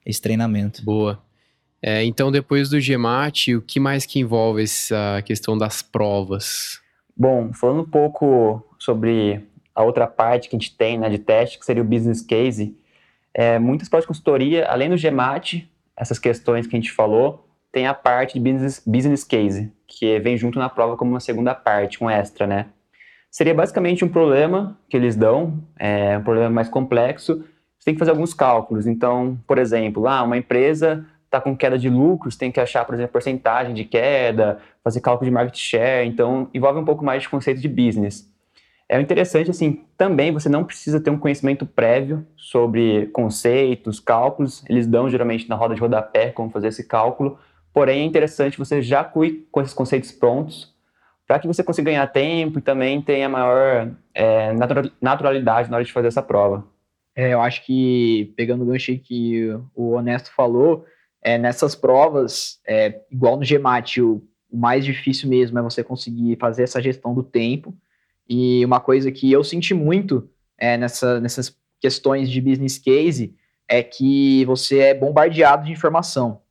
esse 0.05 0.21
treinamento. 0.21 0.85
Boa. 0.85 1.23
É, 1.81 2.05
então, 2.05 2.31
depois 2.31 2.69
do 2.69 2.81
GMAT, 2.81 3.57
o 3.57 3.63
que 3.63 3.81
mais 3.81 4.07
que 4.07 4.21
envolve 4.21 4.63
essa 4.63 5.21
questão 5.25 5.57
das 5.59 5.83
provas? 5.83 6.82
Bom, 7.17 7.53
falando 7.53 7.83
um 7.83 7.89
pouco 7.89 8.65
sobre 8.79 9.47
a 9.75 9.83
outra 9.83 10.07
parte 10.07 10.49
que 10.49 10.57
a 10.57 10.59
gente 10.59 10.77
tem 10.77 10.99
né, 10.99 11.09
de 11.09 11.19
teste, 11.19 11.59
que 11.59 11.65
seria 11.65 11.83
o 11.83 11.87
business 11.87 12.21
case, 12.23 12.77
é, 13.35 13.59
muitas 13.59 13.89
provas 13.89 14.05
de 14.05 14.09
consultoria, 14.09 14.67
além 14.67 14.91
do 14.91 14.97
GMAT, 14.97 15.69
essas 15.97 16.19
questões 16.19 16.67
que 16.67 16.77
a 16.77 16.79
gente 16.79 16.93
falou, 16.93 17.49
tem 17.71 17.87
a 17.87 17.95
parte 17.95 18.39
de 18.39 18.41
business, 18.41 18.83
business 18.85 19.25
case, 19.25 19.73
que 19.87 20.19
vem 20.21 20.37
junto 20.37 20.59
na 20.59 20.69
prova 20.69 20.97
como 20.97 21.11
uma 21.11 21.21
segunda 21.21 21.55
parte, 21.55 22.03
um 22.03 22.11
extra, 22.11 22.47
né? 22.47 22.67
Seria 23.31 23.55
basicamente 23.55 24.05
um 24.05 24.09
problema 24.09 24.79
que 24.91 24.97
eles 24.97 25.17
dão, 25.17 25.63
é 25.79 26.19
um 26.19 26.23
problema 26.23 26.51
mais 26.51 26.69
complexo, 26.69 27.43
você 27.79 27.87
tem 27.87 27.95
que 27.95 27.99
fazer 27.99 28.11
alguns 28.11 28.35
cálculos. 28.35 28.87
Então, 28.87 29.39
por 29.47 29.59
exemplo, 29.59 30.03
lá 30.03 30.23
uma 30.23 30.37
empresa 30.37 31.07
está 31.33 31.41
com 31.41 31.57
queda 31.57 31.79
de 31.79 31.89
lucros, 31.89 32.37
tem 32.37 32.53
que 32.53 32.61
achar, 32.61 32.85
por 32.85 32.95
exemplo, 32.95 33.13
porcentagem 33.13 33.75
de 33.75 33.85
queda, 33.85 34.59
fazer 34.85 35.01
cálculo 35.01 35.29
de 35.29 35.35
market 35.35 35.59
share, 35.59 36.07
então 36.07 36.49
envolve 36.53 36.79
um 36.79 36.85
pouco 36.85 37.05
mais 37.05 37.23
de 37.23 37.29
conceito 37.29 37.61
de 37.61 37.69
business. 37.69 38.31
É 38.89 39.01
interessante, 39.01 39.51
assim, 39.51 39.85
também 39.97 40.33
você 40.33 40.51
não 40.51 40.65
precisa 40.65 41.01
ter 41.01 41.09
um 41.09 41.19
conhecimento 41.19 41.65
prévio 41.65 42.27
sobre 42.37 43.07
conceitos, 43.07 43.99
cálculos, 43.99 44.63
eles 44.69 44.87
dão 44.87 45.09
geralmente 45.09 45.49
na 45.49 45.57
roda 45.57 45.75
de 45.75 45.81
rodapé 45.81 46.31
como 46.31 46.51
fazer 46.51 46.69
esse 46.69 46.87
cálculo, 46.87 47.39
Porém, 47.73 48.03
é 48.03 48.05
interessante 48.05 48.59
você 48.59 48.83
já 48.83 49.03
cuide 49.03 49.47
com 49.51 49.61
esses 49.61 49.73
conceitos 49.73 50.13
prontos 50.13 50.73
para 51.27 51.39
que 51.39 51.47
você 51.47 51.65
consiga 51.65 51.91
ganhar 51.91 52.07
tempo 52.09 52.59
e 52.59 52.63
também 52.63 53.01
tenha 53.01 53.29
maior 53.29 53.91
é, 54.13 54.53
naturalidade 55.01 55.71
na 55.71 55.77
hora 55.77 55.85
de 55.85 55.93
fazer 55.93 56.09
essa 56.09 56.23
prova. 56.23 56.67
É, 57.17 57.33
eu 57.33 57.41
acho 57.41 57.65
que, 57.65 58.33
pegando 58.37 58.63
o 58.63 58.67
gancho 58.67 58.97
que 58.99 59.49
o 59.75 59.93
Honesto 59.93 60.31
falou, 60.35 60.85
é, 61.23 61.39
nessas 61.39 61.75
provas, 61.75 62.61
é, 62.67 63.01
igual 63.11 63.37
no 63.37 63.47
GMAT, 63.47 64.03
o, 64.03 64.23
o 64.51 64.57
mais 64.57 64.85
difícil 64.85 65.29
mesmo 65.29 65.59
é 65.59 65.63
você 65.63 65.85
conseguir 65.85 66.37
fazer 66.37 66.65
essa 66.65 66.83
gestão 66.83 67.15
do 67.15 67.23
tempo. 67.23 67.75
E 68.29 68.65
uma 68.65 68.81
coisa 68.81 69.11
que 69.13 69.31
eu 69.31 69.45
senti 69.45 69.73
muito 69.73 70.29
é, 70.59 70.77
nessa, 70.77 71.21
nessas 71.21 71.57
questões 71.81 72.31
de 72.31 72.41
business 72.41 72.79
case 72.79 73.35
é 73.69 73.83
que 73.83 74.45
você 74.45 74.79
é 74.79 74.95
bombardeado 74.95 75.65
de 75.65 75.73
informação. 75.73 76.43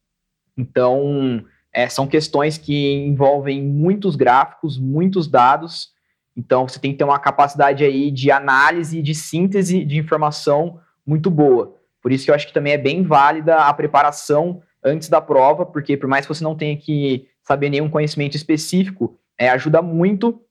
Então, 0.57 1.43
é, 1.73 1.87
são 1.87 2.07
questões 2.07 2.57
que 2.57 2.93
envolvem 2.93 3.61
muitos 3.61 4.15
gráficos, 4.15 4.77
muitos 4.77 5.27
dados. 5.27 5.91
Então, 6.35 6.67
você 6.67 6.79
tem 6.79 6.91
que 6.91 6.97
ter 6.97 7.03
uma 7.03 7.19
capacidade 7.19 7.83
aí 7.83 8.09
de 8.09 8.31
análise, 8.31 9.01
de 9.01 9.13
síntese 9.13 9.83
de 9.83 9.97
informação 9.97 10.79
muito 11.05 11.29
boa. 11.29 11.80
Por 12.01 12.11
isso 12.11 12.25
que 12.25 12.31
eu 12.31 12.35
acho 12.35 12.47
que 12.47 12.53
também 12.53 12.73
é 12.73 12.77
bem 12.77 13.03
válida 13.03 13.57
a 13.57 13.73
preparação 13.73 14.61
antes 14.83 15.09
da 15.09 15.21
prova, 15.21 15.65
porque 15.65 15.95
por 15.95 16.09
mais 16.09 16.25
que 16.25 16.33
você 16.33 16.43
não 16.43 16.55
tenha 16.55 16.75
que 16.75 17.27
saber 17.43 17.69
nenhum 17.69 17.89
conhecimento 17.89 18.35
específico, 18.35 19.17
é, 19.37 19.49
ajuda 19.49 19.81
muito 19.81 20.41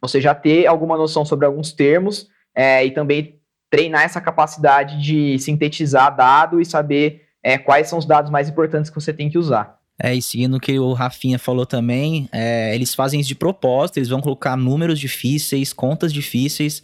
você 0.00 0.20
já 0.20 0.34
ter 0.34 0.66
alguma 0.66 0.96
noção 0.96 1.24
sobre 1.24 1.46
alguns 1.46 1.72
termos 1.72 2.28
é, 2.54 2.84
e 2.84 2.90
também 2.90 3.40
treinar 3.70 4.02
essa 4.02 4.20
capacidade 4.20 5.00
de 5.00 5.38
sintetizar 5.38 6.14
dado 6.14 6.60
e 6.60 6.64
saber 6.64 7.22
é, 7.42 7.58
quais 7.58 7.88
são 7.88 7.98
os 7.98 8.06
dados 8.06 8.30
mais 8.30 8.48
importantes 8.48 8.90
que 8.90 9.00
você 9.00 9.12
tem 9.12 9.28
que 9.28 9.38
usar. 9.38 9.78
É, 10.00 10.14
e 10.14 10.22
seguindo 10.22 10.56
o 10.56 10.60
que 10.60 10.78
o 10.78 10.92
Rafinha 10.92 11.38
falou 11.38 11.66
também, 11.66 12.28
é, 12.30 12.72
eles 12.74 12.94
fazem 12.94 13.18
isso 13.18 13.28
de 13.28 13.34
propósito, 13.34 13.98
eles 13.98 14.08
vão 14.08 14.20
colocar 14.20 14.56
números 14.56 14.98
difíceis, 14.98 15.72
contas 15.72 16.12
difíceis, 16.12 16.82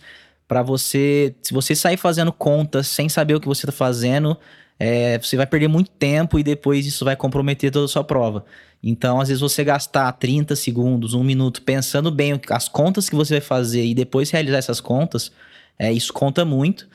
para 0.55 0.63
você, 0.63 1.35
se 1.43 1.53
você 1.53 1.75
sair 1.75 1.97
fazendo 1.97 2.33
contas 2.33 2.87
sem 2.87 3.09
saber 3.09 3.35
o 3.35 3.41
que 3.41 3.49
você 3.49 3.67
está 3.67 3.73
fazendo, 3.73 4.39
é, 4.79 5.19
você 5.19 5.37
vai 5.37 5.49
perder 5.49 5.67
muito 5.67 5.91
tempo 5.91 6.39
e 6.39 6.45
depois 6.45 6.87
isso 6.87 7.05
vai 7.05 7.17
comprometer 7.17 7.73
toda 7.73 7.87
a 7.87 7.89
sua 7.89 8.05
prova. 8.05 8.45
Então, 8.81 9.21
às 9.21 9.27
vezes, 9.27 9.41
você 9.41 9.65
gastar 9.65 10.13
30 10.13 10.55
segundos, 10.55 11.13
um 11.13 11.25
minuto, 11.25 11.61
pensando 11.61 12.09
bem 12.09 12.41
as 12.51 12.69
contas 12.69 13.09
que 13.09 13.17
você 13.17 13.35
vai 13.35 13.41
fazer 13.41 13.85
e 13.85 13.97
depois 13.97 14.31
realizar 14.31 14.59
essas 14.59 14.81
contas, 14.81 15.33
é, 15.77 15.93
isso 15.93 16.13
conta 16.13 16.45
muito 16.45 16.87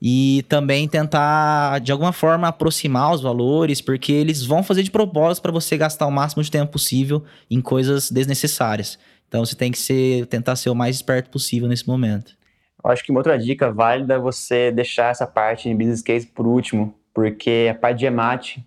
e 0.00 0.44
também 0.48 0.86
tentar 0.86 1.80
de 1.80 1.90
alguma 1.90 2.12
forma 2.12 2.46
aproximar 2.46 3.12
os 3.12 3.20
valores, 3.20 3.80
porque 3.80 4.12
eles 4.12 4.46
vão 4.46 4.62
fazer 4.62 4.84
de 4.84 4.92
propósito 4.92 5.42
para 5.42 5.50
você 5.50 5.76
gastar 5.76 6.06
o 6.06 6.12
máximo 6.12 6.40
de 6.44 6.52
tempo 6.52 6.70
possível 6.70 7.24
em 7.50 7.60
coisas 7.60 8.12
desnecessárias. 8.12 8.96
Então 9.26 9.44
você 9.44 9.56
tem 9.56 9.72
que 9.72 9.78
ser, 9.80 10.24
tentar 10.26 10.54
ser 10.54 10.70
o 10.70 10.74
mais 10.76 10.94
esperto 10.94 11.30
possível 11.30 11.66
nesse 11.66 11.88
momento. 11.88 12.37
Eu 12.82 12.90
acho 12.90 13.04
que 13.04 13.10
uma 13.10 13.20
outra 13.20 13.38
dica 13.38 13.72
válida 13.72 14.14
é 14.14 14.18
você 14.18 14.70
deixar 14.70 15.10
essa 15.10 15.26
parte 15.26 15.68
de 15.68 15.74
business 15.74 16.02
case 16.02 16.26
por 16.26 16.46
último, 16.46 16.94
porque 17.12 17.68
a 17.70 17.74
parte 17.74 17.98
de 17.98 18.06
EMAT, 18.06 18.64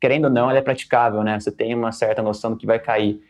querendo 0.00 0.24
ou 0.24 0.30
não, 0.30 0.50
ela 0.50 0.58
é 0.58 0.62
praticável, 0.62 1.22
né? 1.22 1.38
Você 1.38 1.52
tem 1.52 1.74
uma 1.74 1.92
certa 1.92 2.22
noção 2.22 2.50
do 2.50 2.56
que 2.56 2.66
vai 2.66 2.78
cair. 2.78 3.22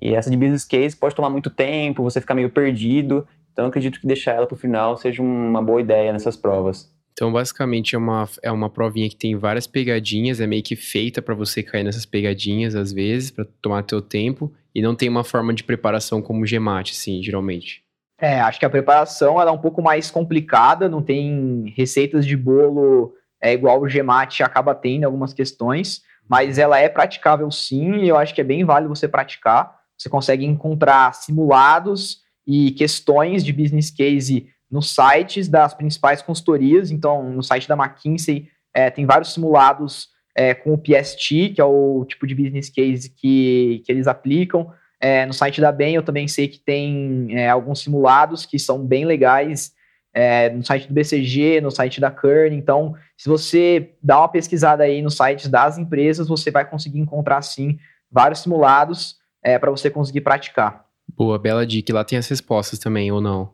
E 0.00 0.14
essa 0.14 0.30
de 0.30 0.36
business 0.36 0.64
case 0.64 0.96
pode 0.96 1.14
tomar 1.14 1.30
muito 1.30 1.50
tempo, 1.50 2.02
você 2.02 2.20
ficar 2.20 2.34
meio 2.34 2.50
perdido, 2.50 3.26
então, 3.54 3.66
acredito 3.66 4.00
que 4.00 4.06
deixar 4.06 4.32
ela 4.32 4.46
para 4.48 4.56
o 4.56 4.58
final 4.58 4.96
seja 4.96 5.22
uma 5.22 5.62
boa 5.62 5.80
ideia 5.80 6.12
nessas 6.12 6.36
provas. 6.36 6.92
Então, 7.12 7.32
basicamente, 7.32 7.94
é 7.94 7.98
uma, 7.98 8.28
é 8.42 8.50
uma 8.50 8.68
provinha 8.68 9.08
que 9.08 9.14
tem 9.14 9.36
várias 9.36 9.68
pegadinhas, 9.68 10.40
é 10.40 10.46
meio 10.48 10.64
que 10.64 10.74
feita 10.74 11.22
para 11.22 11.36
você 11.36 11.62
cair 11.62 11.84
nessas 11.84 12.04
pegadinhas, 12.04 12.74
às 12.74 12.92
vezes, 12.92 13.30
para 13.30 13.46
tomar 13.62 13.84
teu 13.84 14.02
tempo, 14.02 14.52
e 14.74 14.82
não 14.82 14.96
tem 14.96 15.08
uma 15.08 15.22
forma 15.22 15.54
de 15.54 15.62
preparação 15.62 16.20
como 16.20 16.42
o 16.42 16.44
GMAT, 16.44 16.90
assim, 16.90 17.22
geralmente. 17.22 17.83
É, 18.24 18.40
acho 18.40 18.58
que 18.58 18.64
a 18.64 18.70
preparação 18.70 19.38
ela 19.38 19.50
é 19.50 19.52
um 19.52 19.58
pouco 19.58 19.82
mais 19.82 20.10
complicada, 20.10 20.88
não 20.88 21.02
tem 21.02 21.74
receitas 21.76 22.24
de 22.24 22.34
bolo 22.36 23.12
é 23.38 23.52
igual 23.52 23.82
o 23.82 23.86
GMAT 23.86 24.40
acaba 24.42 24.74
tendo 24.74 25.04
algumas 25.04 25.34
questões, 25.34 26.00
mas 26.26 26.56
ela 26.56 26.78
é 26.78 26.88
praticável 26.88 27.50
sim, 27.50 27.96
e 27.96 28.08
eu 28.08 28.16
acho 28.16 28.34
que 28.34 28.40
é 28.40 28.44
bem 28.44 28.64
válido 28.64 28.94
você 28.94 29.06
praticar. 29.06 29.78
Você 29.98 30.08
consegue 30.08 30.46
encontrar 30.46 31.12
simulados 31.14 32.22
e 32.46 32.70
questões 32.70 33.44
de 33.44 33.52
business 33.52 33.90
case 33.90 34.48
nos 34.70 34.94
sites 34.94 35.46
das 35.46 35.74
principais 35.74 36.22
consultorias. 36.22 36.90
Então, 36.90 37.30
no 37.30 37.42
site 37.42 37.68
da 37.68 37.76
McKinsey 37.76 38.48
é, 38.72 38.88
tem 38.88 39.04
vários 39.04 39.34
simulados 39.34 40.08
é, 40.34 40.54
com 40.54 40.72
o 40.72 40.78
PST, 40.78 41.50
que 41.50 41.60
é 41.60 41.64
o 41.64 42.06
tipo 42.08 42.26
de 42.26 42.34
business 42.34 42.70
case 42.70 43.10
que, 43.10 43.82
que 43.84 43.92
eles 43.92 44.06
aplicam. 44.06 44.72
É, 45.04 45.26
no 45.26 45.34
site 45.34 45.60
da 45.60 45.70
Bem 45.70 45.96
eu 45.96 46.02
também 46.02 46.26
sei 46.26 46.48
que 46.48 46.58
tem 46.58 47.26
é, 47.38 47.50
alguns 47.50 47.80
simulados 47.80 48.46
que 48.46 48.58
são 48.58 48.86
bem 48.86 49.04
legais. 49.04 49.74
É, 50.14 50.48
no 50.48 50.64
site 50.64 50.88
do 50.88 50.94
BCG, 50.94 51.60
no 51.60 51.70
site 51.70 52.00
da 52.00 52.10
Kern. 52.10 52.56
Então, 52.56 52.94
se 53.14 53.28
você 53.28 53.90
dá 54.02 54.20
uma 54.20 54.28
pesquisada 54.28 54.84
aí 54.84 55.02
nos 55.02 55.16
sites 55.16 55.48
das 55.48 55.76
empresas, 55.76 56.26
você 56.26 56.50
vai 56.50 56.64
conseguir 56.64 57.00
encontrar, 57.00 57.42
sim, 57.42 57.78
vários 58.10 58.38
simulados 58.40 59.16
é, 59.42 59.58
para 59.58 59.70
você 59.70 59.90
conseguir 59.90 60.22
praticar. 60.22 60.86
Boa, 61.06 61.38
bela 61.38 61.66
dica. 61.66 61.92
E 61.92 61.94
lá 61.94 62.02
tem 62.02 62.16
as 62.16 62.28
respostas 62.28 62.78
também, 62.78 63.12
ou 63.12 63.20
não? 63.20 63.52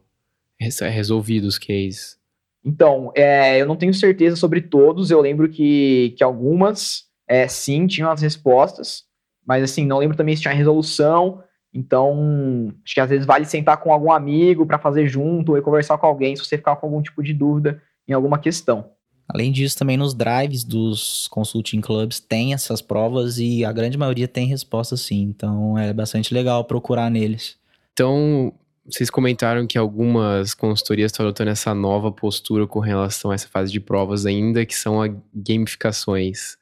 É 0.61 0.89
resolvido 0.89 1.47
os 1.47 1.59
cases. 1.59 2.17
Então, 2.65 3.11
é, 3.17 3.61
eu 3.61 3.67
não 3.67 3.75
tenho 3.75 3.93
certeza 3.93 4.37
sobre 4.37 4.61
todos. 4.61 5.11
Eu 5.11 5.21
lembro 5.21 5.49
que, 5.49 6.15
que 6.17 6.23
algumas 6.23 7.07
é, 7.27 7.49
sim, 7.49 7.89
tinham 7.89 8.11
as 8.11 8.23
respostas, 8.23 9.05
mas 9.47 9.63
assim, 9.63 9.87
não 9.87 9.99
lembro 9.99 10.17
também 10.17 10.37
se 10.37 10.43
tinha 10.43 10.55
resolução. 10.55 11.43
Então, 11.73 12.73
acho 12.85 12.95
que 12.95 13.01
às 13.01 13.09
vezes 13.09 13.27
vale 13.27 13.45
sentar 13.45 13.77
com 13.79 13.93
algum 13.93 14.11
amigo 14.11 14.67
para 14.67 14.79
fazer 14.79 15.07
junto 15.07 15.55
ou 15.55 15.63
conversar 15.63 15.99
com 15.99 16.07
alguém 16.07 16.35
se 16.35 16.45
você 16.45 16.57
ficar 16.57 16.77
com 16.77 16.87
algum 16.87 17.01
tipo 17.01 17.23
de 17.23 17.33
dúvida 17.33 17.81
em 18.09 18.13
alguma 18.13 18.39
questão. 18.39 18.91
Além 19.29 19.53
disso, 19.53 19.79
também 19.79 19.97
nos 19.97 20.13
drives 20.13 20.65
dos 20.65 21.29
consulting 21.29 21.81
clubs 21.81 22.19
tem 22.19 22.53
essas 22.53 22.83
provas 22.83 23.39
e 23.39 23.65
a 23.65 23.71
grande 23.71 23.97
maioria 23.97 24.27
tem 24.27 24.47
resposta 24.47 24.97
sim. 24.97 25.23
Então 25.23 25.79
é 25.79 25.93
bastante 25.93 26.35
legal 26.35 26.65
procurar 26.65 27.09
neles. 27.09 27.57
Então, 27.93 28.53
vocês 28.85 29.09
comentaram 29.09 29.67
que 29.67 29.79
algumas 29.79 30.53
consultorias 30.53 31.13
estão 31.13 31.25
adotando 31.25 31.51
essa 31.51 31.73
nova 31.73 32.11
postura 32.11 32.67
com 32.67 32.81
relação 32.81 33.31
a 33.31 33.35
essa 33.35 33.47
fase 33.47 33.71
de 33.71 33.79
provas 33.79 34.27
ainda, 34.27 34.67
que 34.67 34.75
são 34.75 35.01
as 35.01 35.13
gamificações. 35.33 36.57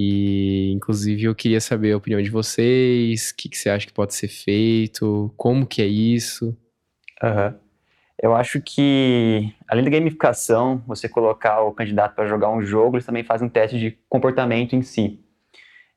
E, 0.00 0.70
inclusive, 0.74 1.24
eu 1.24 1.34
queria 1.34 1.60
saber 1.60 1.90
a 1.90 1.96
opinião 1.96 2.22
de 2.22 2.30
vocês, 2.30 3.30
o 3.30 3.36
que, 3.36 3.48
que 3.48 3.58
você 3.58 3.68
acha 3.68 3.84
que 3.84 3.92
pode 3.92 4.14
ser 4.14 4.28
feito, 4.28 5.34
como 5.36 5.66
que 5.66 5.82
é 5.82 5.86
isso? 5.86 6.56
Uhum. 7.20 7.52
Eu 8.22 8.32
acho 8.32 8.60
que, 8.60 9.52
além 9.66 9.82
da 9.82 9.90
gamificação, 9.90 10.80
você 10.86 11.08
colocar 11.08 11.62
o 11.62 11.72
candidato 11.72 12.14
para 12.14 12.28
jogar 12.28 12.48
um 12.48 12.62
jogo, 12.62 12.94
eles 12.94 13.06
também 13.06 13.24
fazem 13.24 13.48
um 13.48 13.50
teste 13.50 13.76
de 13.76 13.98
comportamento 14.08 14.76
em 14.76 14.82
si. 14.82 15.18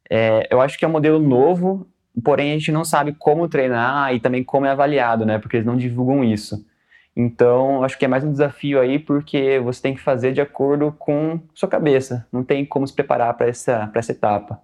É, 0.10 0.48
eu 0.50 0.60
acho 0.60 0.80
que 0.80 0.86
é 0.86 0.88
um 0.88 0.92
modelo 0.92 1.20
novo, 1.20 1.88
porém 2.24 2.50
a 2.50 2.54
gente 2.56 2.72
não 2.72 2.84
sabe 2.84 3.14
como 3.14 3.48
treinar 3.48 4.16
e 4.16 4.20
também 4.20 4.44
como 4.44 4.66
é 4.66 4.72
avaliado, 4.72 5.28
né? 5.28 5.38
Porque 5.38 5.58
eles 5.58 5.68
não 5.68 5.78
divulgam 5.78 6.24
isso. 6.24 6.66
Então, 7.16 7.84
acho 7.84 7.98
que 7.98 8.06
é 8.06 8.08
mais 8.08 8.24
um 8.24 8.32
desafio 8.32 8.80
aí, 8.80 8.98
porque 8.98 9.60
você 9.60 9.82
tem 9.82 9.94
que 9.94 10.02
fazer 10.02 10.32
de 10.32 10.42
acordo 10.42 10.92
com 10.98 11.40
sua 11.54 11.68
cabeça. 11.68 12.26
Não 12.32 12.44
tem 12.44 12.66
como 12.66 12.88
se 12.88 12.94
preparar 12.94 13.34
para 13.36 13.48
essa, 13.48 13.92
essa 13.94 14.12
etapa. 14.12 14.62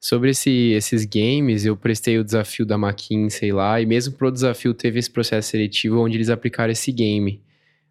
Sobre 0.00 0.30
esse, 0.30 0.72
esses 0.72 1.04
games, 1.04 1.64
eu 1.64 1.76
prestei 1.76 2.18
o 2.18 2.24
desafio 2.24 2.66
da 2.66 2.74
McKinsey 2.74 3.52
lá, 3.52 3.80
e 3.80 3.86
mesmo 3.86 4.14
pro 4.14 4.32
desafio 4.32 4.74
teve 4.74 4.98
esse 4.98 5.10
processo 5.10 5.50
seletivo 5.50 6.00
onde 6.00 6.16
eles 6.16 6.28
aplicaram 6.28 6.72
esse 6.72 6.90
game. 6.90 7.40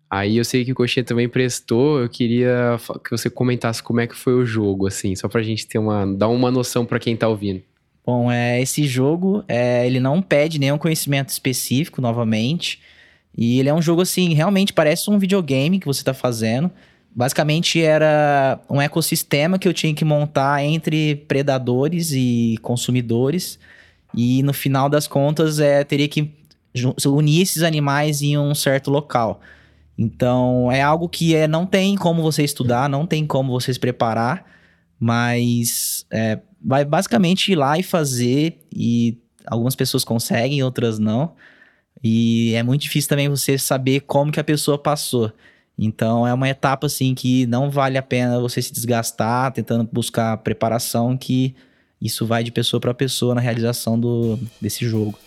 Aí 0.09 0.35
eu 0.35 0.43
sei 0.43 0.65
que 0.65 0.73
o 0.73 0.75
Coxinha 0.75 1.05
também 1.05 1.29
prestou, 1.29 2.01
eu 2.01 2.09
queria 2.09 2.77
que 3.01 3.11
você 3.11 3.29
comentasse 3.29 3.81
como 3.81 4.01
é 4.01 4.07
que 4.07 4.15
foi 4.15 4.33
o 4.33 4.45
jogo, 4.45 4.87
assim, 4.87 5.15
só 5.15 5.29
pra 5.29 5.41
gente 5.41 5.65
ter 5.65 5.77
uma, 5.77 6.05
dar 6.05 6.27
uma 6.27 6.51
noção 6.51 6.85
para 6.85 6.99
quem 6.99 7.15
tá 7.15 7.29
ouvindo. 7.29 7.61
Bom, 8.05 8.29
é, 8.29 8.61
esse 8.61 8.83
jogo, 8.83 9.41
é, 9.47 9.87
ele 9.87 10.01
não 10.01 10.21
pede 10.21 10.59
nenhum 10.59 10.77
conhecimento 10.77 11.29
específico, 11.29 12.01
novamente, 12.01 12.81
e 13.37 13.59
ele 13.59 13.69
é 13.69 13.73
um 13.73 13.81
jogo, 13.81 14.01
assim, 14.01 14.33
realmente 14.33 14.73
parece 14.73 15.09
um 15.09 15.17
videogame 15.17 15.79
que 15.79 15.85
você 15.85 16.03
tá 16.03 16.13
fazendo, 16.13 16.71
Basicamente 17.13 17.81
era 17.81 18.59
um 18.69 18.81
ecossistema 18.81 19.59
que 19.59 19.67
eu 19.67 19.73
tinha 19.73 19.93
que 19.93 20.05
montar 20.05 20.63
entre 20.63 21.15
predadores 21.27 22.11
e 22.13 22.57
consumidores. 22.61 23.59
E 24.15 24.41
no 24.43 24.53
final 24.53 24.87
das 24.87 25.07
contas, 25.07 25.59
é, 25.59 25.83
teria 25.83 26.07
que 26.07 26.31
unir 27.05 27.41
esses 27.41 27.63
animais 27.63 28.21
em 28.21 28.37
um 28.37 28.55
certo 28.55 28.89
local. 28.89 29.41
Então, 29.97 30.71
é 30.71 30.81
algo 30.81 31.09
que 31.09 31.35
é, 31.35 31.49
não 31.49 31.65
tem 31.65 31.97
como 31.97 32.21
você 32.21 32.43
estudar, 32.43 32.89
não 32.89 33.05
tem 33.05 33.27
como 33.27 33.51
você 33.51 33.73
se 33.73 33.79
preparar, 33.79 34.45
mas 34.97 36.05
é, 36.09 36.39
vai 36.63 36.85
basicamente 36.85 37.51
ir 37.51 37.55
lá 37.55 37.77
e 37.77 37.83
fazer, 37.83 38.57
e 38.73 39.17
algumas 39.45 39.75
pessoas 39.75 40.05
conseguem, 40.05 40.63
outras 40.63 40.97
não. 40.97 41.33
E 42.03 42.53
é 42.55 42.63
muito 42.63 42.81
difícil 42.81 43.09
também 43.09 43.29
você 43.29 43.57
saber 43.57 44.01
como 44.01 44.31
que 44.31 44.39
a 44.39 44.43
pessoa 44.43 44.77
passou. 44.77 45.31
Então 45.77 46.27
é 46.27 46.33
uma 46.33 46.49
etapa 46.49 46.87
assim 46.87 47.15
que 47.15 47.45
não 47.45 47.69
vale 47.69 47.97
a 47.97 48.03
pena 48.03 48.39
você 48.39 48.61
se 48.61 48.73
desgastar 48.73 49.51
tentando 49.51 49.89
buscar 49.91 50.37
preparação, 50.37 51.17
que 51.17 51.55
isso 52.01 52.25
vai 52.25 52.43
de 52.43 52.51
pessoa 52.51 52.79
para 52.79 52.93
pessoa 52.93 53.35
na 53.35 53.41
realização 53.41 53.99
do, 53.99 54.39
desse 54.59 54.85
jogo. 54.87 55.17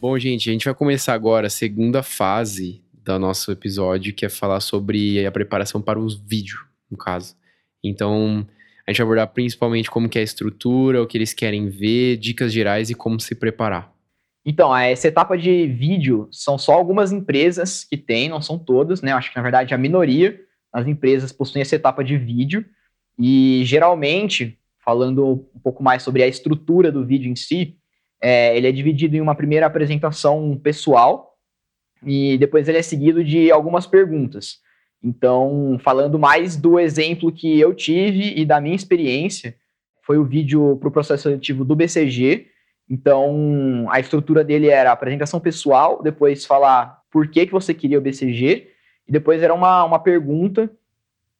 Bom, 0.00 0.18
gente, 0.18 0.50
a 0.50 0.52
gente 0.52 0.66
vai 0.66 0.74
começar 0.74 1.14
agora 1.14 1.46
a 1.46 1.50
segunda 1.50 2.02
fase 2.02 2.82
do 2.92 3.18
nosso 3.18 3.50
episódio, 3.50 4.12
que 4.12 4.26
é 4.26 4.28
falar 4.28 4.60
sobre 4.60 5.24
a 5.26 5.32
preparação 5.32 5.80
para 5.80 5.98
o 5.98 6.06
vídeo, 6.08 6.58
no 6.90 6.98
caso. 6.98 7.34
Então, 7.82 8.46
a 8.86 8.90
gente 8.90 8.98
vai 8.98 9.04
abordar 9.04 9.28
principalmente 9.28 9.90
como 9.90 10.08
que 10.08 10.18
é 10.18 10.20
a 10.20 10.24
estrutura, 10.24 11.02
o 11.02 11.06
que 11.06 11.16
eles 11.16 11.32
querem 11.32 11.68
ver, 11.68 12.16
dicas 12.16 12.52
gerais 12.52 12.90
e 12.90 12.94
como 12.94 13.18
se 13.18 13.34
preparar. 13.34 13.92
Então, 14.44 14.76
essa 14.76 15.08
etapa 15.08 15.38
de 15.38 15.66
vídeo 15.66 16.28
são 16.30 16.58
só 16.58 16.74
algumas 16.74 17.10
empresas 17.10 17.82
que 17.82 17.96
têm, 17.96 18.28
não 18.28 18.42
são 18.42 18.58
todas, 18.58 19.00
né? 19.00 19.12
Acho 19.12 19.30
que 19.30 19.36
na 19.36 19.42
verdade 19.42 19.72
a 19.72 19.78
minoria 19.78 20.38
das 20.72 20.86
empresas 20.86 21.32
possuem 21.32 21.62
essa 21.62 21.76
etapa 21.76 22.04
de 22.04 22.18
vídeo. 22.18 22.64
E 23.18 23.62
geralmente, 23.64 24.58
falando 24.84 25.48
um 25.54 25.60
pouco 25.60 25.82
mais 25.82 26.02
sobre 26.02 26.22
a 26.22 26.26
estrutura 26.26 26.92
do 26.92 27.06
vídeo 27.06 27.30
em 27.30 27.36
si, 27.36 27.78
é, 28.20 28.54
ele 28.56 28.66
é 28.66 28.72
dividido 28.72 29.16
em 29.16 29.20
uma 29.20 29.34
primeira 29.34 29.66
apresentação 29.66 30.58
pessoal 30.62 31.38
e 32.04 32.36
depois 32.36 32.68
ele 32.68 32.78
é 32.78 32.82
seguido 32.82 33.24
de 33.24 33.50
algumas 33.50 33.86
perguntas. 33.86 34.58
Então, 35.04 35.78
falando 35.84 36.18
mais 36.18 36.56
do 36.56 36.80
exemplo 36.80 37.30
que 37.30 37.60
eu 37.60 37.74
tive 37.74 38.32
e 38.40 38.44
da 38.46 38.60
minha 38.60 38.74
experiência, 38.74 39.54
foi 40.02 40.16
o 40.16 40.24
vídeo 40.24 40.76
para 40.78 40.88
o 40.88 40.92
processo 40.92 41.24
seletivo 41.24 41.64
do 41.64 41.76
BCG, 41.76 42.48
então, 42.88 43.86
a 43.90 43.98
estrutura 43.98 44.44
dele 44.44 44.68
era 44.68 44.92
apresentação 44.92 45.40
pessoal, 45.40 46.02
depois 46.02 46.44
falar 46.44 47.00
por 47.10 47.28
que, 47.28 47.46
que 47.46 47.52
você 47.52 47.72
queria 47.72 47.98
o 47.98 48.02
BCG, 48.02 48.70
e 49.08 49.12
depois 49.12 49.42
era 49.42 49.54
uma, 49.54 49.84
uma 49.84 49.98
pergunta 49.98 50.70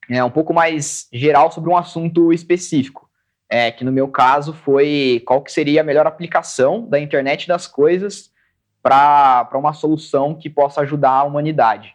é, 0.08 0.22
um 0.22 0.30
pouco 0.30 0.52
mais 0.52 1.08
geral 1.12 1.50
sobre 1.50 1.70
um 1.70 1.76
assunto 1.76 2.32
específico. 2.32 3.08
É, 3.48 3.70
que 3.70 3.84
no 3.84 3.92
meu 3.92 4.08
caso 4.08 4.54
foi 4.54 5.22
qual 5.26 5.42
que 5.42 5.52
seria 5.52 5.82
a 5.82 5.84
melhor 5.84 6.06
aplicação 6.06 6.88
da 6.88 6.98
internet 6.98 7.46
das 7.46 7.66
coisas 7.66 8.30
para 8.82 9.48
uma 9.54 9.74
solução 9.74 10.34
que 10.34 10.48
possa 10.48 10.80
ajudar 10.80 11.10
a 11.10 11.24
humanidade. 11.24 11.94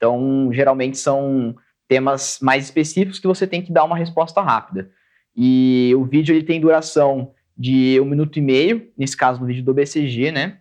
Então, 0.00 0.48
geralmente 0.50 0.96
são 0.96 1.54
temas 1.86 2.38
mais 2.40 2.64
específicos 2.64 3.18
que 3.18 3.26
você 3.26 3.46
tem 3.46 3.60
que 3.60 3.70
dar 3.70 3.84
uma 3.84 3.98
resposta 3.98 4.40
rápida. 4.40 4.90
E 5.36 5.92
o 5.94 6.04
vídeo 6.04 6.34
ele 6.34 6.42
tem 6.42 6.58
duração 6.58 7.34
de 7.54 8.00
um 8.00 8.06
minuto 8.06 8.38
e 8.38 8.40
meio, 8.42 8.90
nesse 8.96 9.14
caso 9.14 9.38
no 9.38 9.46
vídeo 9.46 9.62
do 9.62 9.74
BCG, 9.74 10.32
né? 10.32 10.60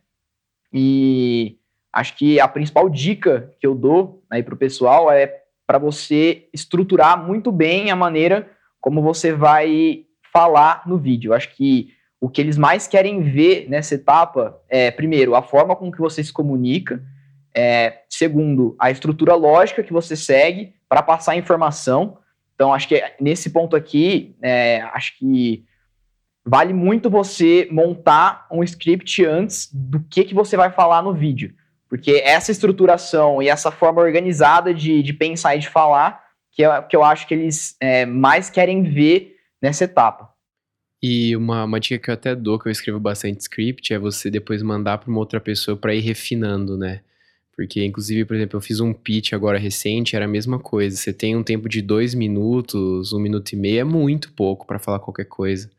E 0.74 1.58
acho 1.94 2.18
que 2.18 2.38
a 2.38 2.48
principal 2.50 2.90
dica 2.90 3.56
que 3.62 3.66
eu 3.66 3.74
dou 3.74 4.22
aí 4.30 4.44
para 4.44 4.54
o 4.54 4.58
pessoal 4.58 5.10
é 5.10 5.44
para 5.66 5.78
você 5.78 6.50
estruturar 6.54 7.26
muito 7.26 7.50
bem 7.54 7.92
a 7.92 7.96
maneira 7.96 8.50
como 8.82 9.02
você 9.02 9.32
vai 9.32 10.04
falar 10.34 10.84
no 10.86 10.98
vídeo. 10.98 11.34
Acho 11.34 11.56
que 11.56 11.94
o 12.20 12.30
que 12.30 12.42
eles 12.42 12.58
mais 12.58 12.86
querem 12.88 13.22
ver 13.22 13.70
nessa 13.70 13.96
etapa 13.96 14.62
é, 14.68 14.92
primeiro, 14.92 15.36
a 15.36 15.42
forma 15.42 15.76
com 15.76 15.90
que 15.90 16.00
você 16.00 16.22
se 16.22 16.34
comunica, 16.34 17.02
é, 17.60 18.04
segundo, 18.10 18.74
a 18.80 18.90
estrutura 18.90 19.36
lógica 19.36 19.84
que 19.84 19.92
você 19.92 20.16
segue 20.16 20.74
para 20.88 21.04
passar 21.04 21.34
a 21.34 21.36
informação. 21.36 22.18
Então, 22.56 22.74
acho 22.74 22.88
que 22.88 23.04
nesse 23.20 23.50
ponto 23.50 23.76
aqui, 23.76 24.34
é, 24.42 24.82
acho 24.94 25.18
que 25.18 25.66
vale 26.46 26.72
muito 26.72 27.10
você 27.10 27.68
montar 27.70 28.48
um 28.50 28.64
script 28.64 29.26
antes 29.26 29.70
do 29.74 30.00
que, 30.00 30.24
que 30.24 30.34
você 30.34 30.56
vai 30.56 30.72
falar 30.72 31.02
no 31.02 31.14
vídeo. 31.14 31.54
Porque 31.90 32.22
essa 32.24 32.50
estruturação 32.50 33.42
e 33.42 33.50
essa 33.50 33.72
forma 33.72 34.02
organizada 34.02 34.74
de, 34.74 35.04
de 35.04 35.12
pensar 35.12 35.58
e 35.58 35.60
de 35.60 35.68
falar, 35.68 36.24
que, 36.54 36.64
é, 36.64 36.82
que 36.84 36.96
eu 36.96 37.04
acho 37.04 37.28
que 37.28 37.34
eles 37.34 37.76
é, 37.82 38.06
mais 38.06 38.50
querem 38.50 38.84
ver 38.84 39.36
nessa 39.62 39.84
etapa. 39.84 40.30
E 41.04 41.36
uma, 41.36 41.66
uma 41.66 41.80
dica 41.80 42.02
que 42.02 42.10
eu 42.10 42.14
até 42.14 42.34
dou, 42.34 42.58
que 42.58 42.70
eu 42.70 42.72
escrevo 42.72 43.02
bastante 43.02 43.42
script, 43.42 43.94
é 43.94 44.00
você 44.00 44.32
depois 44.32 44.64
mandar 44.64 44.98
para 44.98 45.10
uma 45.10 45.20
outra 45.20 45.42
pessoa 45.42 45.76
para 45.76 45.94
ir 45.94 46.00
refinando, 46.00 46.78
né? 46.78 47.02
Porque, 47.60 47.84
inclusive, 47.84 48.24
por 48.24 48.38
exemplo, 48.38 48.56
eu 48.56 48.62
fiz 48.62 48.80
um 48.80 48.94
pitch 48.94 49.34
agora 49.34 49.60
recente, 49.60 50.16
era 50.16 50.24
a 50.24 50.28
mesma 50.30 50.58
coisa. 50.58 50.96
Você 50.96 51.12
tem 51.12 51.36
um 51.36 51.44
tempo 51.44 51.68
de 51.68 51.82
dois 51.82 52.14
minutos, 52.16 53.12
um 53.12 53.20
minuto 53.20 53.52
e 53.52 53.58
meio, 53.58 53.82
é 53.82 53.84
muito 53.84 54.32
pouco 54.32 54.66
para 54.66 54.80
falar 54.80 54.98
qualquer 55.00 55.26
coisa. 55.26 55.70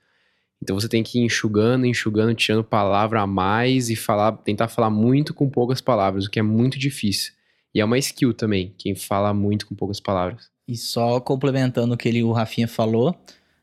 Então 0.62 0.78
você 0.78 0.86
tem 0.90 1.02
que 1.02 1.18
ir 1.18 1.22
enxugando, 1.22 1.86
enxugando, 1.86 2.34
tirando 2.34 2.62
palavra 2.62 3.22
a 3.22 3.26
mais 3.26 3.88
e 3.88 3.96
falar, 3.96 4.32
tentar 4.32 4.68
falar 4.68 4.90
muito 4.90 5.32
com 5.32 5.48
poucas 5.48 5.80
palavras, 5.80 6.26
o 6.26 6.30
que 6.30 6.38
é 6.38 6.42
muito 6.42 6.78
difícil. 6.78 7.32
E 7.74 7.80
é 7.80 7.84
uma 7.86 7.96
skill 7.96 8.34
também, 8.34 8.74
quem 8.76 8.94
fala 8.94 9.32
muito 9.32 9.66
com 9.66 9.74
poucas 9.74 10.00
palavras. 10.00 10.50
E 10.68 10.76
só 10.76 11.18
complementando 11.18 11.94
o 11.94 11.96
que 11.96 12.10
ele, 12.10 12.22
o 12.22 12.30
Rafinha 12.30 12.68
falou, 12.68 13.16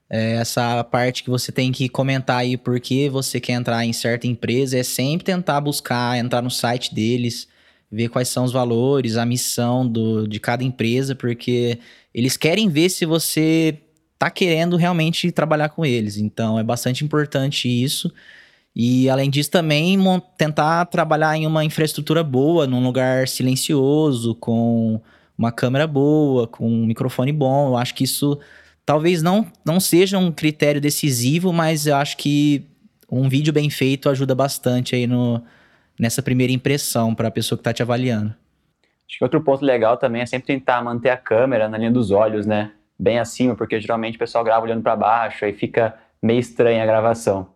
é 0.10 0.38
essa 0.38 0.84
parte 0.84 1.24
que 1.24 1.30
você 1.30 1.52
tem 1.52 1.72
que 1.72 1.88
comentar 1.88 2.40
aí 2.40 2.58
porque 2.58 3.12
você 3.12 3.40
quer 3.40 3.54
entrar 3.54 3.86
em 3.86 3.94
certa 3.94 4.26
empresa, 4.26 4.76
é 4.76 4.82
sempre 4.82 5.24
tentar 5.24 5.62
buscar, 5.62 6.18
entrar 6.18 6.42
no 6.42 6.50
site 6.50 6.96
deles, 6.96 7.48
ver 7.91 8.10
quais 8.10 8.28
são 8.28 8.43
os 8.43 8.52
valores, 8.52 9.17
a 9.17 9.26
missão 9.26 9.88
do, 9.88 10.28
de 10.28 10.39
cada 10.39 10.63
empresa, 10.63 11.15
porque 11.15 11.80
eles 12.13 12.36
querem 12.36 12.69
ver 12.69 12.89
se 12.89 13.06
você 13.06 13.80
tá 14.19 14.30
querendo 14.30 14.76
realmente 14.76 15.32
trabalhar 15.32 15.69
com 15.69 15.86
eles. 15.86 16.17
Então 16.17 16.60
é 16.60 16.63
bastante 16.63 17.04
importante 17.04 17.67
isso. 17.67 18.12
E 18.76 19.10
além 19.10 19.30
disso, 19.30 19.50
também 19.50 19.97
tentar 20.38 20.86
trabalhar 20.86 21.36
em 21.36 21.47
uma 21.47 21.65
infraestrutura 21.65 22.23
boa, 22.23 22.67
num 22.67 22.84
lugar 22.84 23.28
silencioso, 23.28 24.36
com 24.36 25.02
uma 25.38 25.52
câmera 25.52 25.88
boa, 25.88 26.47
com 26.47 26.69
um 26.69 26.86
microfone 26.86 27.32
bom. 27.32 27.69
Eu 27.69 27.78
acho 27.78 27.95
que 27.95 28.04
isso 28.04 28.39
talvez 28.86 29.21
não, 29.23 29.45
não 29.65 29.80
seja 29.80 30.17
um 30.17 30.32
critério 30.32 30.80
decisivo, 30.80 31.52
mas 31.52 31.88
eu 31.88 31.95
acho 31.95 32.17
que 32.17 32.65
um 33.10 33.30
vídeo 33.30 33.54
bem 33.54 33.69
feito 33.69 34.10
ajuda 34.10 34.36
bastante 34.36 34.95
aí 34.95 35.08
no, 35.08 35.41
nessa 36.00 36.22
primeira 36.22 36.54
impressão 36.54 37.14
para 37.14 37.28
a 37.28 37.32
pessoa 37.32 37.58
que 37.58 37.62
está 37.62 37.74
te 37.74 37.82
avaliando. 37.82 38.34
Acho 39.08 39.18
que 39.18 39.24
outro 39.24 39.42
ponto 39.42 39.64
legal 39.64 39.98
também 39.98 40.22
é 40.22 40.26
sempre 40.26 40.48
tentar 40.48 40.84
manter 40.84 41.10
a 41.10 41.18
câmera 41.18 41.70
na 41.70 41.78
linha 41.78 41.92
dos 41.92 42.12
olhos, 42.12 42.46
né? 42.46 42.72
Bem 43.00 43.20
acima, 43.20 43.56
porque 43.56 43.80
geralmente 43.80 44.16
o 44.16 44.20
pessoal 44.20 44.44
grava 44.44 44.66
olhando 44.66 44.82
para 44.84 44.96
baixo, 44.96 45.46
aí 45.46 45.54
fica 45.54 45.96
meio 46.22 46.40
estranha 46.40 46.84
a 46.84 46.86
gravação. 46.86 47.50